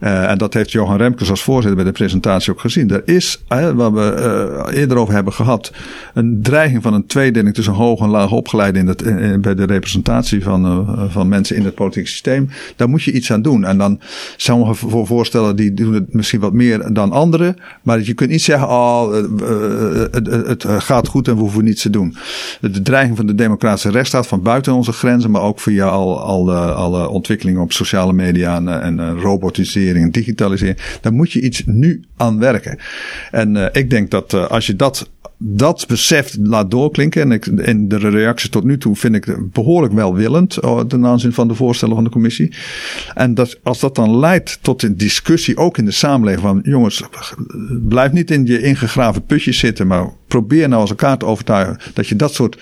Uh, 0.00 0.30
en 0.30 0.38
dat 0.38 0.54
heeft 0.54 0.72
Johan 0.72 0.96
Remkes 0.96 1.30
als 1.30 1.42
voorzitter 1.42 1.76
bij 1.76 1.84
de 1.84 1.92
presentatie 1.92 2.52
ook 2.52 2.60
gezien. 2.60 2.90
Er 2.90 3.02
is, 3.04 3.42
waar 3.48 3.92
we 3.92 4.66
uh, 4.70 4.78
eerder 4.78 4.96
over 4.96 5.14
hebben 5.14 5.32
gehad, 5.32 5.72
een 6.14 6.42
dreiging 6.42 6.82
van 6.82 6.94
een 6.94 7.06
tweedeling 7.06 7.54
tussen 7.54 7.72
hoog 7.72 8.00
en 8.00 8.08
laag 8.08 8.30
opgeleide 8.30 8.78
in, 8.78 8.86
het, 8.86 9.02
bij 9.40 9.54
de 9.54 9.64
representatie 9.64 10.42
van, 10.42 10.86
van 11.10 11.28
mensen 11.28 11.56
in 11.56 11.64
het 11.64 11.74
politieke 11.74 12.08
systeem. 12.08 12.48
Daar 12.76 12.88
moet 12.88 13.02
je 13.02 13.12
iets 13.12 13.32
aan 13.32 13.42
doen. 13.42 13.64
En 13.64 13.78
dan 13.78 14.00
sommige 14.36 14.74
voor 14.74 15.06
voorstellen 15.06 15.56
die 15.56 15.74
doen 15.74 15.94
het 15.94 16.12
misschien 16.14 16.40
wat 16.40 16.52
meer 16.52 16.92
dan 16.92 17.12
anderen. 17.12 17.56
Maar 17.82 18.02
je 18.02 18.14
kunt 18.14 18.30
niet 18.30 18.42
zeggen, 18.42 18.68
oh, 18.68 19.12
het, 20.10 20.26
het, 20.46 20.64
gaat 20.68 21.08
goed 21.08 21.28
en 21.28 21.34
we 21.34 21.40
hoeven 21.40 21.64
niets 21.64 21.82
te 21.82 21.90
doen. 21.90 22.16
De 22.60 22.82
dreiging 22.82 23.16
van 23.16 23.26
de 23.26 23.34
democratische 23.34 23.90
rechtsstaat 23.90 24.26
van 24.26 24.42
buiten 24.42 24.72
onze 24.72 24.92
grenzen, 24.92 25.30
maar 25.30 25.42
ook 25.42 25.60
via 25.60 25.86
al, 25.86 26.20
al 26.20 26.52
alle 26.54 27.08
ontwikkelingen 27.08 27.62
op 27.62 27.72
sociale 27.72 28.12
media 28.12 28.56
en, 28.56 28.82
en 28.82 29.20
robotisering 29.20 29.85
en 29.94 30.10
digitalisering. 30.10 30.78
Daar 31.00 31.12
moet 31.12 31.32
je 31.32 31.40
iets 31.40 31.62
nu 31.66 32.02
aan 32.16 32.38
werken. 32.38 32.78
En 33.30 33.54
uh, 33.54 33.66
ik 33.72 33.90
denk 33.90 34.10
dat 34.10 34.32
uh, 34.32 34.46
als 34.46 34.66
je 34.66 34.76
dat 34.76 35.10
dat 35.38 35.84
besef 35.88 36.36
laat 36.40 36.70
doorklinken. 36.70 37.22
En, 37.22 37.32
ik, 37.32 37.90
de 37.90 37.96
reactie 37.96 38.50
tot 38.50 38.64
nu 38.64 38.78
toe 38.78 38.96
vind 38.96 39.14
ik 39.14 39.36
behoorlijk 39.52 39.92
welwillend 39.92 40.60
oh, 40.60 40.80
ten 40.80 41.06
aanzien 41.06 41.32
van 41.32 41.48
de 41.48 41.54
voorstellen 41.54 41.94
van 41.94 42.04
de 42.04 42.10
commissie. 42.10 42.54
En 43.14 43.34
dat, 43.34 43.58
als 43.62 43.80
dat 43.80 43.94
dan 43.94 44.18
leidt 44.18 44.58
tot 44.62 44.82
een 44.82 44.96
discussie, 44.96 45.56
ook 45.56 45.78
in 45.78 45.84
de 45.84 45.90
samenleving, 45.90 46.42
van 46.42 46.60
jongens, 46.62 47.02
blijf 47.88 48.12
niet 48.12 48.30
in 48.30 48.46
je 48.46 48.62
ingegraven 48.62 49.24
putjes 49.24 49.58
zitten, 49.58 49.86
maar 49.86 50.10
probeer 50.26 50.68
nou 50.68 50.80
als 50.80 50.90
elkaar 50.90 51.18
te 51.18 51.26
overtuigen 51.26 51.78
dat 51.94 52.06
je 52.06 52.16
dat 52.16 52.34
soort 52.34 52.58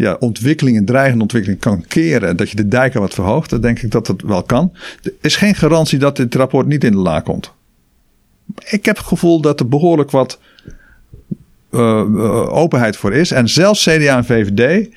ja, 0.00 0.16
ontwikkelingen, 0.18 0.84
dreigende 0.84 1.22
ontwikkelingen 1.22 1.62
kan 1.62 1.84
keren. 1.88 2.36
Dat 2.36 2.50
je 2.50 2.56
de 2.56 2.68
dijken 2.68 3.00
wat 3.00 3.14
verhoogt, 3.14 3.50
dan 3.50 3.60
denk 3.60 3.78
ik 3.78 3.90
dat 3.90 4.06
dat 4.06 4.22
wel 4.22 4.42
kan. 4.42 4.72
Er 5.02 5.12
is 5.20 5.36
geen 5.36 5.54
garantie 5.54 5.98
dat 5.98 6.16
dit 6.16 6.34
rapport 6.34 6.66
niet 6.66 6.84
in 6.84 6.92
de 6.92 6.98
la 6.98 7.20
komt. 7.20 7.52
Ik 8.68 8.84
heb 8.84 8.96
het 8.96 9.06
gevoel 9.06 9.40
dat 9.40 9.60
er 9.60 9.68
behoorlijk 9.68 10.10
wat 10.10 10.38
uh, 11.70 12.54
openheid 12.54 12.96
voor 12.96 13.12
is. 13.12 13.30
En 13.30 13.48
zelfs 13.48 13.82
CDA 13.82 14.16
en 14.16 14.24
VVD, 14.24 14.88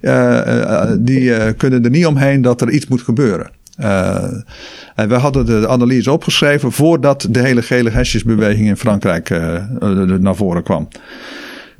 uh, 0.00 0.92
die 0.98 1.54
kunnen 1.54 1.84
er 1.84 1.90
niet 1.90 2.06
omheen 2.06 2.42
dat 2.42 2.60
er 2.60 2.70
iets 2.70 2.86
moet 2.86 3.02
gebeuren. 3.02 3.50
en 4.94 5.08
we 5.08 5.14
hadden 5.14 5.46
de 5.46 5.68
analyse 5.68 6.12
opgeschreven 6.12 6.72
voordat 6.72 7.26
de 7.30 7.40
hele 7.40 7.62
gele 7.62 7.90
hesjesbeweging 7.90 8.66
in 8.66 8.76
Frankrijk 8.76 9.28
naar 10.18 10.36
voren 10.36 10.62
kwam. 10.62 10.88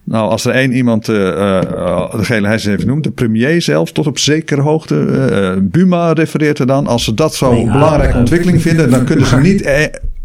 Nou, 0.04 0.30
als 0.30 0.44
er 0.44 0.52
één 0.52 0.72
iemand 0.72 1.08
uh, 1.08 1.16
uh, 1.16 2.10
de 2.16 2.24
gele 2.24 2.46
hesjes 2.46 2.70
heeft 2.70 2.82
genoemd, 2.82 3.04
de 3.04 3.10
premier 3.10 3.62
zelfs, 3.62 3.92
tot 3.92 4.06
op 4.06 4.18
zekere 4.18 4.60
hoogte, 4.60 4.94
uh, 4.94 5.62
Buma 5.62 6.12
refereert 6.12 6.58
er 6.58 6.66
dan. 6.66 6.86
Als 6.86 7.04
ze 7.04 7.14
dat 7.14 7.34
zo'n 7.34 7.54
nee, 7.54 7.72
belangrijke 7.72 8.18
ontwikkeling 8.18 8.62
vinden, 8.62 8.90
dan 8.90 9.04
kunnen 9.04 9.26
ze 9.26 9.36
niet 9.50 9.62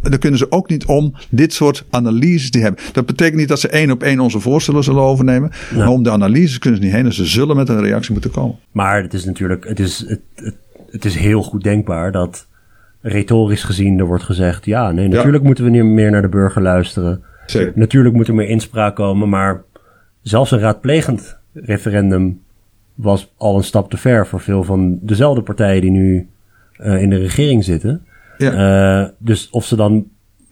dan 0.10 0.20
kunnen 0.20 0.40
ze 0.40 0.52
ook 0.52 0.70
niet 0.70 0.86
om 0.86 1.14
dit 1.30 1.54
soort 1.54 1.86
analyses 1.90 2.50
te 2.50 2.60
hebben. 2.60 2.84
Dat 2.92 3.06
betekent 3.06 3.38
niet 3.38 3.48
dat 3.48 3.60
ze 3.60 3.70
één 3.70 3.92
op 3.92 4.04
één 4.04 4.20
onze 4.20 4.40
voorstellen 4.40 4.84
zullen 4.84 5.02
overnemen. 5.02 5.52
Ja. 5.72 5.78
Maar 5.78 5.88
om 5.88 6.04
de 6.04 6.12
analyses 6.12 6.60
kunnen 6.60 6.80
ze 6.80 6.86
niet 6.86 6.96
heen. 6.96 7.06
En 7.06 7.14
ze 7.14 7.26
zullen 7.26 7.56
met 7.56 7.70
een 7.70 7.82
reactie 7.82 8.12
moeten 8.12 8.32
komen. 8.32 8.56
Maar 8.72 9.02
het 9.02 9.14
is 9.14 9.26
natuurlijk, 9.26 9.68
het 9.68 9.80
is, 9.80 10.06
het, 10.08 10.22
het, 10.36 10.56
het 10.92 11.06
is 11.06 11.16
heel 11.16 11.42
goed 11.42 11.64
denkbaar 11.64 12.12
dat 12.12 12.48
retorisch 13.02 13.64
gezien 13.64 14.00
er 14.00 14.06
wordt 14.06 14.24
gezegd: 14.24 14.66
ja, 14.66 14.92
nee, 14.92 15.08
natuurlijk 15.08 15.42
ja. 15.42 15.48
moeten 15.48 15.64
we 15.64 15.70
nu 15.70 15.84
meer 15.84 16.12
naar 16.12 16.22
de 16.22 16.30
burger 16.30 16.62
luisteren. 16.62 17.24
Zeker. 17.46 17.72
Natuurlijk 17.76 18.16
moet 18.16 18.28
er 18.28 18.36
meer 18.36 18.50
inspraak 18.50 18.96
komen, 18.96 19.30
maar 19.30 19.64
zelfs 20.22 20.52
een 20.52 20.60
raadplegend 20.60 21.38
referendum 21.54 22.40
was 22.96 23.34
al 23.38 23.58
een 23.58 23.64
stap 23.64 23.90
te 23.90 23.98
ver 23.98 24.28
voor 24.28 24.42
veel 24.42 24.64
van 24.64 25.00
dezelfde 25.02 25.42
partijen 25.42 25.82
die 25.82 25.92
nu 25.92 26.28
uh, 26.82 27.02
in 27.02 27.10
de 27.10 27.18
regering 27.18 27.64
zitten. 27.64 28.06
Ja. 28.38 29.02
Uh, 29.02 29.08
dus 29.18 29.50
of 29.52 29.66
ze 29.66 29.76
dan. 29.76 30.06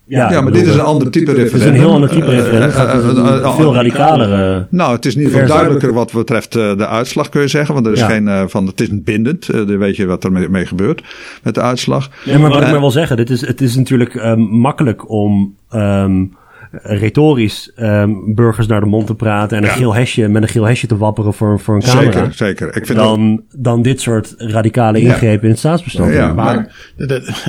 Ja, 0.05 0.31
ja 0.31 0.41
maar 0.41 0.51
dit 0.51 0.67
is 0.67 0.73
een 0.73 0.79
ander 0.79 1.11
type 1.11 1.31
referendum. 1.31 1.59
Het 1.59 1.61
is 1.61 1.67
een 1.67 1.85
heel 1.85 1.93
ander 1.93 2.09
type 2.09 2.29
referendum. 2.29 3.25
Uh, 3.25 3.55
veel 3.55 3.73
radicalere. 3.73 4.67
Nou, 4.69 4.95
het 4.95 5.05
is 5.05 5.15
in 5.15 5.21
ieder 5.21 5.39
geval 5.39 5.55
duidelijker 5.55 5.93
wat 5.93 6.11
betreft 6.11 6.51
de 6.51 6.87
uitslag, 6.87 7.29
kun 7.29 7.41
je 7.41 7.47
zeggen. 7.47 7.73
Want 7.73 7.85
er 7.85 7.93
is 7.93 7.99
ja. 7.99 8.07
geen 8.07 8.49
van. 8.49 8.67
Het 8.67 8.81
is 8.81 9.03
bindend. 9.03 9.45
dan 9.51 9.77
weet 9.77 9.95
je 9.95 10.05
wat 10.05 10.23
er 10.23 10.31
mee, 10.31 10.49
mee 10.49 10.65
gebeurt 10.65 11.03
met 11.43 11.55
de 11.55 11.61
uitslag. 11.61 12.09
Ja, 12.25 12.37
maar 12.37 12.49
wat 12.49 12.61
ik 12.61 12.71
maar 12.71 12.79
wil 12.79 12.91
zeggen, 12.91 13.17
dit 13.17 13.29
is, 13.29 13.47
het 13.47 13.61
is 13.61 13.75
natuurlijk 13.75 14.13
um, 14.13 14.39
makkelijk 14.39 15.09
om. 15.09 15.55
Um, 15.73 16.35
retorisch 16.81 17.71
um, 17.75 18.35
burgers 18.35 18.67
naar 18.67 18.79
de 18.79 18.85
mond 18.85 19.07
te 19.07 19.15
praten 19.15 19.57
en 19.57 19.63
een 19.63 19.69
ja. 19.69 19.75
geel 19.75 19.95
hesje 19.95 20.27
met 20.27 20.41
een 20.41 20.49
geel 20.49 20.63
hesje 20.63 20.87
te 20.87 20.97
wapperen 20.97 21.33
voor, 21.33 21.59
voor 21.59 21.75
een 21.75 21.81
camera. 21.81 22.11
Zeker, 22.11 22.33
zeker. 22.33 22.75
Ik 22.75 22.85
vind 22.85 22.97
dan, 22.97 23.35
dat... 23.35 23.63
dan 23.63 23.81
dit 23.81 24.01
soort 24.01 24.33
radicale 24.37 24.99
ingrepen 24.99 25.37
ja. 25.37 25.41
in 25.41 25.49
het 25.49 25.59
staatsbestand. 25.59 26.13
Ja, 26.13 26.33
maar 26.33 26.75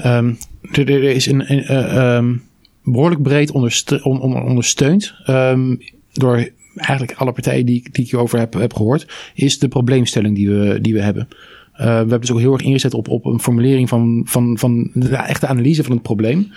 um, 0.04 0.38
er, 0.72 0.90
er 0.90 1.02
is 1.02 1.26
een, 1.26 1.52
een 1.52 1.72
uh, 1.72 2.16
um, 2.16 2.42
behoorlijk 2.82 3.22
breed 3.22 3.50
onderste 3.50 4.02
on, 4.02 4.20
on, 4.20 4.42
ondersteund 4.42 5.14
um, 5.26 5.78
door 6.12 6.48
eigenlijk 6.74 7.18
alle 7.18 7.32
partijen 7.32 7.66
die, 7.66 7.88
die 7.92 8.06
ik 8.06 8.14
over 8.14 8.38
heb, 8.38 8.54
heb 8.54 8.74
gehoord, 8.74 9.06
is 9.34 9.58
de 9.58 9.68
probleemstelling 9.68 10.36
die 10.36 10.48
we, 10.48 10.80
die 10.80 10.94
we 10.94 11.00
hebben. 11.00 11.28
We 11.76 11.84
hebben 11.84 12.20
dus 12.20 12.32
ook 12.32 12.38
heel 12.38 12.52
erg 12.52 12.62
ingezet 12.62 12.94
op, 12.94 13.08
op 13.08 13.24
een 13.24 13.40
formulering 13.40 13.88
van, 13.88 14.22
van, 14.24 14.58
van 14.58 14.90
de 14.92 15.16
echte 15.16 15.46
analyse 15.46 15.82
van 15.82 15.92
het 15.92 16.02
probleem. 16.02 16.52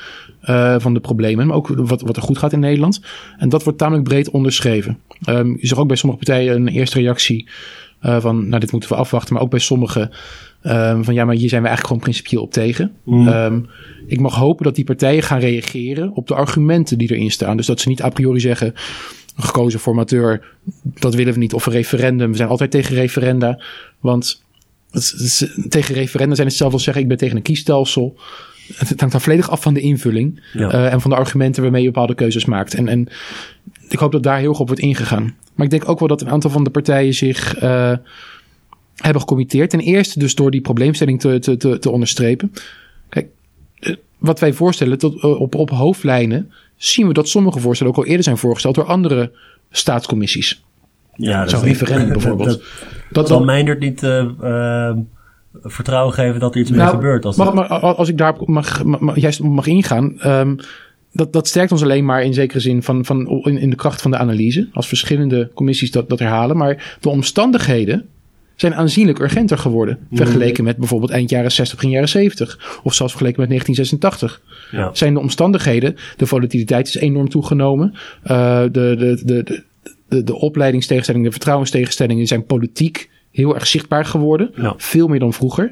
van 0.78 0.94
de 0.94 1.00
problemen, 1.00 1.48
maar 1.48 1.56
ook 1.56 1.68
wat, 1.68 2.02
wat 2.02 2.16
er 2.16 2.22
goed 2.22 2.38
gaat 2.38 2.54
in 2.54 2.60
Nederland. 2.60 3.02
En 3.38 3.50
dat 3.50 3.64
wordt 3.64 3.80
tamelijk 3.80 4.08
breed 4.08 4.30
onderschreven. 4.30 4.98
Um, 5.30 5.58
je 5.60 5.68
zag 5.68 5.78
ook 5.78 5.88
bij 5.88 5.98
sommige 5.98 6.24
partijen 6.24 6.56
een 6.56 6.68
eerste 6.68 7.00
reactie 7.00 7.48
van, 8.02 8.48
nou 8.48 8.60
dit 8.60 8.72
moeten 8.72 8.90
we 8.90 8.96
afwachten. 8.96 9.34
Maar 9.34 9.44
ook 9.44 9.50
bij 9.50 9.60
sommigen 9.60 10.12
um, 10.64 11.04
van, 11.04 11.14
ja 11.14 11.26
maar 11.26 11.36
hier 11.36 11.50
zijn 11.50 11.62
we 11.62 11.68
eigenlijk 11.68 11.88
gewoon 11.88 12.02
principieel 12.02 12.42
op 12.42 12.52
tegen. 12.52 12.92
Mm. 13.04 13.66
ik 14.08 14.20
mag 14.20 14.36
hopen 14.36 14.66
dat 14.66 14.76
die 14.76 14.86
partijen 14.86 15.24
gaan 15.24 15.40
reageren 15.40 16.12
op 16.14 16.28
de 16.28 16.36
argumenten 16.36 16.98
die 16.98 17.12
erin 17.12 17.32
staan. 17.32 17.58
Dus 17.58 17.66
dat 17.66 17.80
ze 17.80 17.90
niet 17.90 18.04
a 18.04 18.10
priori 18.10 18.40
zeggen, 18.40 18.74
een 19.36 19.44
gekozen 19.44 19.80
formateur, 19.80 20.46
dat 20.82 21.16
willen 21.16 21.34
we 21.34 21.40
niet. 21.40 21.54
Of 21.54 21.66
een 21.66 21.74
referendum, 21.74 22.32
we 22.32 22.38
zijn 22.38 22.50
altijd 22.50 22.72
tegen 22.72 22.96
referenda. 22.96 23.62
Want 24.00 24.46
tegen 25.70 25.96
referenda 25.96 26.36
zijn 26.36 26.48
hetzelfde 26.48 26.76
als 26.76 26.84
zeggen, 26.84 27.02
ik 27.02 27.08
ben 27.08 27.18
tegen 27.18 27.36
een 27.36 27.42
kiesstelsel. 27.42 28.18
Het 28.76 29.00
hangt 29.00 29.12
dan 29.12 29.22
volledig 29.22 29.50
af 29.50 29.62
van 29.62 29.74
de 29.74 29.80
invulling 29.80 30.44
uh, 30.54 30.94
en 30.94 31.02
van 31.02 31.10
de 31.10 31.18
argumenten 31.18 31.62
waarmee 31.62 31.82
je 31.82 31.92
bepaalde 31.92 32.16
keuzes 32.16 32.46
maakt. 32.46 32.74
En, 32.74 32.88
en 32.88 33.08
ik 33.90 34.00
hoop 34.00 34.12
dat 34.12 34.24
daar 34.24 34.40
heel 34.40 34.52
goed 34.52 34.60
op 34.60 34.68
wordt 34.68 34.82
ingegaan. 34.82 35.36
Maar 35.56 35.66
ik 35.66 35.72
denk 35.72 35.90
ook 35.90 36.00
wel 36.00 36.08
dat 36.08 36.22
een 36.22 36.30
aantal 36.30 36.50
van 36.50 36.64
de 36.64 36.70
partijen 36.70 37.14
zich 37.14 37.62
uh, 37.62 37.94
hebben 38.96 39.22
gecommitteerd. 39.22 39.70
Ten 39.70 39.80
eerste 39.80 40.20
dus 40.20 40.36
door 40.36 40.52
die 40.52 40.62
probleemstelling 40.62 41.20
te, 41.20 41.40
te, 41.40 41.58
te, 41.58 41.80
te 41.80 41.90
onderstrepen. 41.90 42.54
Kijk, 43.10 43.28
eh, 43.80 43.96
wat 44.18 44.40
wij 44.40 44.54
voorstellen 44.54 44.98
tot, 44.98 45.24
op, 45.24 45.56
op 45.56 45.70
hoofdlijnen 45.70 46.52
zien 46.76 47.08
we 47.08 47.14
dat 47.14 47.30
sommige 47.30 47.60
voorstellen 47.60 47.94
ook 47.94 48.00
al 48.00 48.06
eerder 48.06 48.24
zijn 48.24 48.38
voorgesteld 48.38 48.76
door 48.76 48.86
andere 48.86 49.32
staatscommissies. 49.72 50.64
Ja, 51.18 51.48
Zo'n 51.48 51.64
referendum 51.64 52.12
bijvoorbeeld. 52.20 52.50
Dat, 52.50 52.62
dat, 53.12 53.28
zal 53.28 53.44
Meindert 53.44 53.80
niet 53.80 54.04
uh, 54.04 54.26
uh, 54.44 54.92
vertrouwen 55.64 56.14
geven 56.14 56.40
dat 56.40 56.56
er 56.56 56.62
iets 56.62 56.70
nou, 56.70 56.82
mee 56.82 56.90
gebeurt. 56.90 57.26
Als, 57.26 57.36
mag, 57.36 57.54
maar, 57.54 57.68
als 57.70 58.10
ik 58.10 58.18
daar 58.18 58.36
mag, 58.46 58.84
mag, 58.84 59.20
juist 59.20 59.44
mag 59.44 59.68
ingaan. 59.68 60.16
Um, 60.26 60.60
dat, 61.12 61.34
dat 61.34 61.48
sterkt 61.48 61.72
ons 61.72 61.84
alleen 61.84 62.06
maar 62.06 62.24
in 62.24 62.34
zekere 62.34 62.60
zin 62.60 62.84
van, 62.84 63.06
van 63.06 63.28
in, 63.44 63.58
in 63.58 63.70
de 63.70 63.76
kracht 63.76 64.02
van 64.02 64.12
de 64.12 64.18
analyse. 64.18 64.68
Als 64.74 64.88
verschillende 64.88 65.52
commissies 65.54 65.92
dat, 65.92 66.10
dat 66.10 66.20
herhalen. 66.20 66.58
Maar 66.58 66.98
de 67.00 67.10
omstandigheden 67.10 68.06
zijn 68.56 68.76
aanzienlijk 68.76 69.20
urgenter 69.20 69.58
geworden. 69.58 69.98
Mm. 70.10 70.18
Vergeleken 70.18 70.64
met 70.64 70.78
bijvoorbeeld 70.78 71.12
eind 71.12 71.30
jaren 71.30 71.52
60, 71.52 71.76
begin 71.76 71.92
jaren 71.92 72.10
70. 72.10 72.80
Of 72.84 72.94
zelfs 72.94 73.12
vergeleken 73.12 73.40
met 73.40 73.50
1986. 73.50 74.42
Ja. 74.72 74.90
Zijn 74.94 75.14
de 75.14 75.20
omstandigheden, 75.20 75.96
de 76.18 76.26
volatiliteit 76.26 76.88
is 76.88 76.96
enorm 76.96 77.30
toegenomen. 77.30 77.94
Uh, 77.94 78.62
de, 78.62 78.70
de, 78.72 79.22
de, 79.26 79.44
de, 79.44 79.64
de 80.08 80.36
opleidingstegenstellingen, 80.36 81.28
de 81.28 81.36
vertrouwenstegenstellingen 81.36 82.28
zijn 82.28 82.46
politiek 82.46 83.10
heel 83.32 83.56
erg 83.56 83.68
zichtbaar 83.68 84.06
geworden. 84.06 84.52
Ja. 84.56 84.74
Veel 84.78 85.08
meer 85.08 85.20
dan 85.20 85.34
vroeger. 85.34 85.72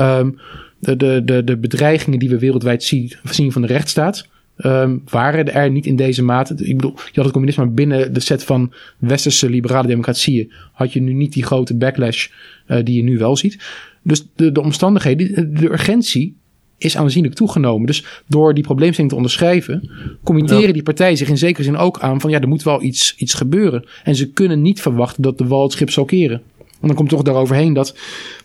Um, 0.00 0.38
de, 0.78 0.96
de, 0.96 1.22
de, 1.24 1.44
de 1.44 1.56
bedreigingen 1.56 2.18
die 2.18 2.28
we 2.28 2.38
wereldwijd 2.38 2.84
zien, 2.84 3.12
zien 3.24 3.52
van 3.52 3.62
de 3.62 3.68
rechtsstaat. 3.68 4.28
Um, 4.56 5.02
waren 5.08 5.54
er 5.54 5.70
niet 5.70 5.86
in 5.86 5.96
deze 5.96 6.22
mate. 6.22 6.54
Ik 6.54 6.76
bedoel, 6.76 6.94
je 6.94 7.12
had 7.14 7.24
het 7.24 7.32
communisme 7.32 7.66
binnen 7.66 8.12
de 8.12 8.20
set 8.20 8.44
van 8.44 8.72
westerse 8.98 9.50
liberale 9.50 9.86
democratieën. 9.86 10.52
had 10.72 10.92
je 10.92 11.00
nu 11.00 11.12
niet 11.12 11.32
die 11.32 11.44
grote 11.44 11.76
backlash 11.76 12.28
uh, 12.68 12.78
die 12.84 12.96
je 12.96 13.02
nu 13.02 13.18
wel 13.18 13.36
ziet. 13.36 13.58
Dus 14.02 14.26
de, 14.36 14.52
de 14.52 14.60
omstandigheden, 14.60 15.54
de 15.54 15.70
urgentie 15.70 16.36
is 16.82 16.96
aanzienlijk 16.96 17.34
toegenomen. 17.34 17.86
Dus 17.86 18.04
door 18.26 18.54
die 18.54 18.64
probleemstelling 18.64 19.10
te 19.10 19.16
onderschrijven, 19.16 19.90
committeren 20.22 20.72
die 20.72 20.82
partijen 20.82 21.16
zich 21.16 21.28
in 21.28 21.38
zekere 21.38 21.64
zin 21.64 21.76
ook 21.76 22.00
aan 22.00 22.20
van 22.20 22.30
ja, 22.30 22.40
er 22.40 22.48
moet 22.48 22.62
wel 22.62 22.82
iets, 22.82 23.14
iets 23.16 23.34
gebeuren. 23.34 23.84
En 24.04 24.14
ze 24.14 24.30
kunnen 24.30 24.62
niet 24.62 24.80
verwachten 24.80 25.22
dat 25.22 25.38
de 25.38 25.46
wal 25.46 25.62
het 25.62 25.72
schip 25.72 25.90
zal 25.90 26.04
keren. 26.04 26.42
En 26.80 26.88
dan 26.88 26.96
komt 26.96 27.08
toch 27.08 27.22
daaroverheen 27.22 27.72
dat, 27.72 27.88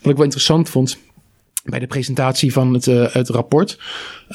wat 0.00 0.10
ik 0.10 0.16
wel 0.16 0.24
interessant 0.24 0.68
vond, 0.68 0.98
bij 1.64 1.78
de 1.78 1.86
presentatie 1.86 2.52
van 2.52 2.74
het, 2.74 2.86
uh, 2.86 3.12
het 3.12 3.28
rapport 3.28 3.78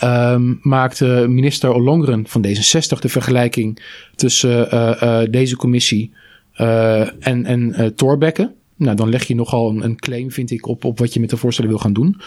um, 0.04 0.60
maakte 0.62 1.26
minister 1.30 1.74
Ollongren 1.74 2.28
van 2.28 2.46
D66 2.48 3.00
de 3.00 3.10
vergelijking 3.10 3.84
tussen 4.16 4.68
uh, 4.74 5.02
uh, 5.04 5.20
deze 5.30 5.56
commissie 5.56 6.12
en, 6.54 7.46
en 7.46 7.94
Thorbecke. 7.96 8.52
Nou, 8.84 8.96
dan 8.96 9.10
leg 9.10 9.24
je 9.24 9.36
nogal 9.36 9.70
een, 9.70 9.84
een, 9.84 9.96
claim, 9.96 10.32
vind 10.32 10.52
ik, 10.52 10.68
op, 10.68 10.84
op 10.84 11.00
wat 11.00 11.14
je 11.14 11.20
met 11.20 11.30
de 11.30 11.38
voorstellen 11.38 11.72
wil 11.72 11.80
gaan 11.80 11.94
doen. 11.94 12.22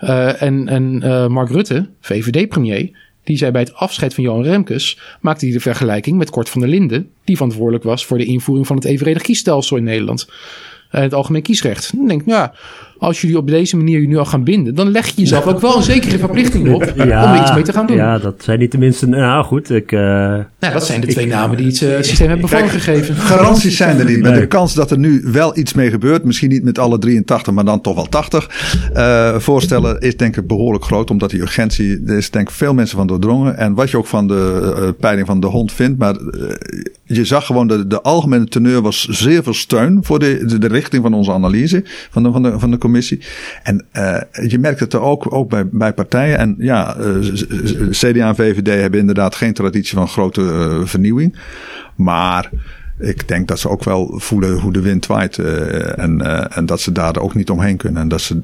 Uh, 0.00 0.42
en 0.42 0.68
en 0.68 1.00
uh, 1.04 1.26
Mark 1.26 1.50
Rutte, 1.50 1.88
VVD-premier, 2.00 2.90
die 3.24 3.36
zei 3.36 3.50
bij 3.50 3.60
het 3.60 3.74
afscheid 3.74 4.14
van 4.14 4.24
Johan 4.24 4.42
Remkes, 4.42 4.98
maakte 5.20 5.44
hij 5.44 5.54
de 5.54 5.60
vergelijking 5.60 6.18
met 6.18 6.30
Kort 6.30 6.48
van 6.48 6.60
der 6.60 6.70
Linden, 6.70 7.10
die 7.24 7.36
verantwoordelijk 7.36 7.84
was 7.84 8.06
voor 8.06 8.18
de 8.18 8.24
invoering 8.24 8.66
van 8.66 8.76
het 8.76 8.84
evenredig 8.84 9.22
kiesstelsel 9.22 9.76
in 9.76 9.84
Nederland. 9.84 10.28
Uh, 10.28 11.00
het 11.00 11.14
algemeen 11.14 11.42
kiesrecht. 11.42 11.96
Dan 11.96 12.06
denk 12.06 12.20
ik, 12.20 12.26
ja, 12.26 12.54
als 13.02 13.20
jullie 13.20 13.36
op 13.36 13.48
deze 13.48 13.76
manier 13.76 14.00
je 14.00 14.06
nu 14.06 14.16
al 14.16 14.24
gaan 14.24 14.44
binden, 14.44 14.74
dan 14.74 14.90
leg 14.90 15.06
je 15.06 15.12
jezelf 15.16 15.46
ook 15.46 15.60
wel 15.60 15.76
een 15.76 15.82
zekere 15.82 16.18
verplichting 16.18 16.72
op 16.74 16.82
om 16.94 17.10
er 17.10 17.40
iets 17.40 17.54
mee 17.54 17.62
te 17.62 17.72
gaan 17.72 17.86
doen. 17.86 17.96
Ja, 17.96 18.18
dat 18.18 18.34
zijn 18.38 18.58
niet 18.58 18.70
tenminste. 18.70 19.06
Nou 19.06 19.44
goed, 19.44 19.70
ik. 19.70 19.92
Uh, 19.92 20.00
nou, 20.00 20.72
dat 20.72 20.86
zijn 20.86 21.00
de 21.00 21.06
twee 21.06 21.26
namen 21.26 21.56
die 21.56 21.66
het 21.66 21.80
uh, 21.80 21.94
systeem 22.00 22.28
hebben 22.28 22.48
vormgegeven. 22.48 23.14
Garanties 23.14 23.76
zijn 23.76 23.98
er 23.98 24.04
niet. 24.04 24.22
Maar 24.22 24.40
de 24.40 24.46
kans 24.46 24.74
dat 24.74 24.90
er 24.90 24.98
nu 24.98 25.22
wel 25.24 25.58
iets 25.58 25.72
mee 25.72 25.90
gebeurt, 25.90 26.24
misschien 26.24 26.48
niet 26.50 26.64
met 26.64 26.78
alle 26.78 26.98
83, 26.98 27.52
maar 27.52 27.64
dan 27.64 27.80
toch 27.80 27.94
wel 27.94 28.08
80 28.08 28.50
uh, 28.94 29.38
voorstellen, 29.38 30.00
is 30.00 30.16
denk 30.16 30.36
ik 30.36 30.46
behoorlijk 30.46 30.84
groot. 30.84 31.10
Omdat 31.10 31.30
die 31.30 31.40
urgentie, 31.40 32.02
er 32.06 32.16
is 32.16 32.30
denk 32.30 32.48
ik 32.48 32.54
veel 32.54 32.74
mensen 32.74 32.96
van 32.96 33.06
doordrongen. 33.06 33.56
En 33.56 33.74
wat 33.74 33.90
je 33.90 33.96
ook 33.96 34.06
van 34.06 34.26
de 34.28 34.94
peiling 35.00 35.26
van 35.26 35.40
de 35.40 35.46
hond 35.46 35.72
vindt, 35.72 35.98
maar 35.98 36.14
je 37.04 37.24
zag 37.24 37.46
gewoon 37.46 37.66
de, 37.66 37.86
de 37.86 38.02
algemene 38.02 38.44
teneur 38.44 38.82
was 38.82 39.04
zeer 39.08 39.42
veel 39.42 39.54
steun 39.54 39.98
voor 40.02 40.18
de, 40.18 40.44
de, 40.46 40.58
de 40.58 40.68
richting 40.68 41.02
van 41.02 41.14
onze 41.14 41.32
analyse 41.32 41.84
van 42.10 42.22
de, 42.22 42.32
van 42.32 42.42
de, 42.42 42.58
van 42.58 42.70
de 42.70 42.78
commissie 42.78 42.90
En 43.62 43.84
uh, 43.92 44.20
je 44.48 44.58
merkt 44.58 44.80
het 44.80 44.92
er 44.92 45.00
ook, 45.00 45.34
ook 45.34 45.48
bij, 45.48 45.66
bij 45.68 45.92
partijen. 45.92 46.38
En 46.38 46.54
ja, 46.58 46.96
eh, 46.96 47.04
CDA 47.90 48.28
en 48.28 48.34
VVD 48.34 48.80
hebben 48.80 49.00
inderdaad 49.00 49.34
geen 49.34 49.52
traditie 49.52 49.96
van 49.96 50.08
grote 50.08 50.40
uh, 50.40 50.86
vernieuwing. 50.86 51.36
Maar 51.94 52.50
ik 52.98 53.28
denk 53.28 53.48
dat 53.48 53.58
ze 53.58 53.68
ook 53.68 53.84
wel 53.84 54.14
voelen 54.16 54.58
hoe 54.58 54.72
de 54.72 54.80
wind 54.80 55.06
waait. 55.06 55.38
en, 55.38 56.20
en 56.50 56.66
dat 56.66 56.80
ze 56.80 56.92
daar 56.92 57.18
ook 57.18 57.34
niet 57.34 57.50
omheen 57.50 57.76
kunnen. 57.76 58.02
En 58.02 58.08
dat 58.08 58.20
ze 58.20 58.40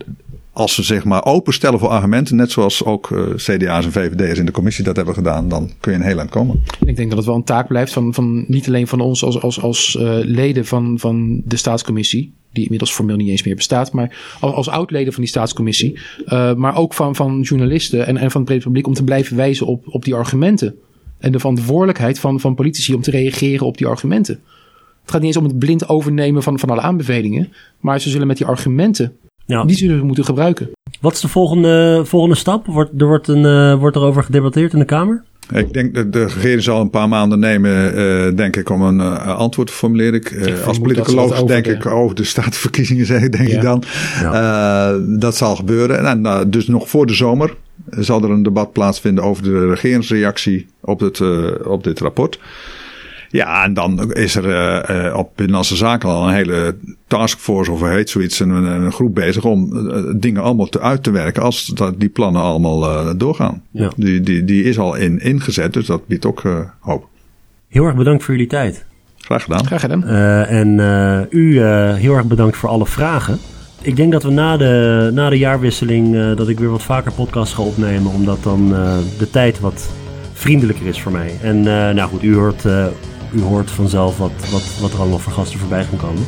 als 0.53 0.75
ze 0.75 0.83
zich 0.83 1.05
maar 1.05 1.25
openstellen 1.25 1.79
voor 1.79 1.89
argumenten, 1.89 2.37
net 2.37 2.51
zoals 2.51 2.85
ook 2.85 3.33
CDA's 3.37 3.85
en 3.85 3.93
VVD'ers 3.93 4.39
in 4.39 4.47
de 4.47 4.53
commissie 4.53 4.85
dat 4.85 4.97
hebben 4.97 5.15
gedaan, 5.15 5.49
dan 5.49 5.71
kun 5.81 5.93
je 5.93 5.99
een 5.99 6.05
heel 6.05 6.19
eind 6.19 6.31
komen. 6.31 6.63
Ik 6.87 6.97
denk 6.97 7.09
dat 7.09 7.19
het 7.19 7.27
wel 7.27 7.37
een 7.37 7.45
taak 7.45 7.69
blijft 7.69 7.93
van, 7.93 8.15
van 8.15 8.45
niet 8.49 8.67
alleen 8.67 8.87
van 8.87 9.01
ons 9.01 9.25
als, 9.25 9.43
als, 9.43 9.63
als 9.63 9.97
leden 10.23 10.67
van, 10.67 10.99
van 10.99 11.43
de 11.45 11.57
staatscommissie, 11.57 12.35
die 12.53 12.63
inmiddels 12.63 12.93
formeel 12.93 13.17
niet 13.17 13.29
eens 13.29 13.43
meer 13.43 13.55
bestaat, 13.55 13.93
maar 13.93 14.37
als, 14.41 14.55
als 14.55 14.69
oud-leden 14.69 15.13
van 15.13 15.23
die 15.23 15.31
staatscommissie, 15.31 15.99
uh, 16.27 16.55
maar 16.55 16.77
ook 16.77 16.95
van, 16.95 17.15
van 17.15 17.41
journalisten 17.41 18.07
en, 18.07 18.17
en 18.17 18.31
van 18.31 18.41
het 18.41 18.51
brede 18.51 18.65
publiek 18.65 18.87
om 18.87 18.95
te 18.95 19.05
blijven 19.05 19.37
wijzen 19.37 19.67
op, 19.67 19.85
op 19.87 20.05
die 20.05 20.15
argumenten. 20.15 20.75
En 21.19 21.33
de 21.33 21.39
verantwoordelijkheid 21.39 22.19
van, 22.19 22.41
van 22.41 22.55
politici 22.55 22.95
om 22.95 23.01
te 23.01 23.11
reageren 23.11 23.67
op 23.67 23.79
die 23.79 23.87
argumenten. 23.87 24.41
Het 25.03 25.11
gaat 25.11 25.21
niet 25.21 25.37
eens 25.37 25.45
om 25.45 25.51
het 25.51 25.59
blind 25.59 25.89
overnemen 25.89 26.43
van, 26.43 26.59
van 26.59 26.71
alle 26.71 26.81
aanbevelingen, 26.81 27.53
maar 27.81 28.01
ze 28.01 28.11
zullen 28.11 28.27
met 28.27 28.37
die 28.37 28.47
argumenten 28.47 29.17
ja. 29.49 29.65
Die 29.65 29.77
zullen 29.77 29.99
we 29.99 30.05
moeten 30.05 30.25
gebruiken. 30.25 30.71
Wat 31.01 31.13
is 31.13 31.21
de 31.21 31.29
volgende, 31.29 32.03
volgende 32.05 32.37
stap? 32.37 32.67
Wordt, 32.67 33.01
er 33.01 33.07
wordt, 33.07 33.29
een, 33.29 33.45
uh, 33.45 33.79
wordt 33.79 33.97
erover 33.97 34.23
gedebatteerd 34.23 34.73
in 34.73 34.79
de 34.79 34.85
Kamer? 34.85 35.25
Ik 35.53 35.73
denk 35.73 35.95
dat 35.95 36.13
de 36.13 36.25
regering 36.25 36.63
zal 36.63 36.81
een 36.81 36.91
paar 36.91 37.09
maanden 37.09 37.39
nemen, 37.39 37.99
uh, 37.99 38.37
denk 38.37 38.57
ik, 38.57 38.71
om 38.71 38.83
een 38.83 38.99
uh, 38.99 39.37
antwoord 39.37 39.69
te 39.69 39.75
formuleren. 39.75 40.15
Ik, 40.15 40.31
uh, 40.31 40.67
als 40.67 40.79
politicoloog 40.79 41.43
denk 41.43 41.67
ik 41.67 41.87
over 41.87 42.17
de 42.17 42.25
statenverkiezingen, 42.25 43.07
zeg 43.15 43.23
ik, 43.23 43.33
denk 43.33 43.49
ja. 43.49 43.57
ik 43.57 43.63
dan. 43.63 43.83
Ja. 44.21 44.99
dat 45.07 45.37
zal 45.37 45.57
gebeuren. 45.57 46.07
En 46.07 46.51
dus 46.51 46.67
nog 46.67 46.89
voor 46.89 47.07
de 47.07 47.15
zomer 47.15 47.55
zal 47.91 48.23
er 48.23 48.31
een 48.31 48.43
debat 48.43 48.73
plaatsvinden 48.73 49.25
over 49.25 49.43
de 49.43 49.69
regeringsreactie 49.69 50.67
op, 50.81 51.01
het, 51.01 51.21
op 51.65 51.85
dit 51.85 52.01
rapport. 52.01 52.39
Ja, 53.31 53.65
en 53.65 53.75
dan 53.75 54.13
is 54.13 54.37
er 54.37 54.45
uh, 55.09 55.17
op 55.17 55.31
Binnenlandse 55.35 55.77
Zaken 55.77 56.09
al 56.09 56.29
een 56.29 56.35
hele 56.35 56.77
taskforce 57.07 57.73
of 57.73 57.81
heet 57.81 58.11
zoiets, 58.11 58.41
een, 58.41 58.51
een 58.51 58.93
groep 58.93 59.15
bezig 59.15 59.45
om 59.45 59.77
uh, 59.77 60.15
dingen 60.17 60.43
allemaal 60.43 60.69
te, 60.69 60.81
uit 60.81 61.03
te 61.03 61.11
werken 61.11 61.43
als 61.43 61.67
dat, 61.67 62.01
die 62.01 62.09
plannen 62.09 62.43
allemaal 62.43 62.83
uh, 62.83 63.11
doorgaan. 63.17 63.63
Ja. 63.71 63.91
Die, 63.97 64.21
die, 64.21 64.45
die 64.45 64.65
is 64.65 64.79
al 64.79 64.95
in, 64.95 65.21
ingezet, 65.21 65.73
dus 65.73 65.87
dat 65.87 66.07
biedt 66.07 66.27
ook 66.27 66.43
hoop. 66.81 67.09
Heel 67.69 67.85
erg 67.85 67.97
bedankt 67.97 68.25
voor 68.25 68.35
jullie 68.35 68.49
tijd. 68.49 68.85
Graag 69.17 69.43
gedaan. 69.43 69.67
Graag 69.67 69.81
gedaan. 69.81 70.05
en 70.45 70.79
u 71.31 71.63
heel 71.95 72.15
erg 72.15 72.27
bedankt 72.27 72.57
voor 72.57 72.69
alle 72.69 72.87
vragen. 72.87 73.39
Ik 73.83 73.97
denk 73.97 74.13
dat 74.13 74.23
we 74.23 74.31
na 74.31 74.57
de, 74.57 75.11
na 75.15 75.31
de 75.31 75.39
jaarwisseling 75.39 76.35
dat 76.37 76.49
ik 76.49 76.59
weer 76.59 76.71
wat 76.71 76.83
vaker 76.83 77.13
podcasts 77.13 77.55
ga 77.55 77.63
opnemen, 77.63 78.13
omdat 78.13 78.43
dan 78.43 78.69
de 79.19 79.31
tijd 79.31 79.61
wat 79.61 79.91
vriendelijker 80.33 80.87
is 80.87 81.01
voor 81.01 81.13
mij. 81.13 81.31
En 81.43 81.63
nou 81.95 82.09
goed, 82.09 82.23
u 82.23 82.35
hoort 82.35 82.65
u 83.33 83.41
hoort 83.41 83.71
vanzelf 83.71 84.19
wat, 84.19 84.51
wat, 84.51 84.79
wat 84.81 84.93
er 84.93 84.99
allemaal 84.99 85.19
voor 85.19 85.33
gasten 85.33 85.59
voorbij 85.59 85.85
gaan 85.85 85.99
komen. 85.99 86.27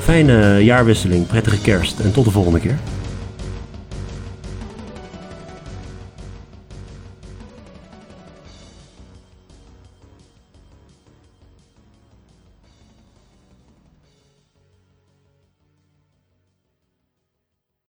Fijne 0.00 0.64
jaarwisseling, 0.64 1.26
prettige 1.26 1.60
kerst 1.60 2.00
en 2.00 2.12
tot 2.12 2.24
de 2.24 2.30
volgende 2.30 2.60
keer. 2.60 2.78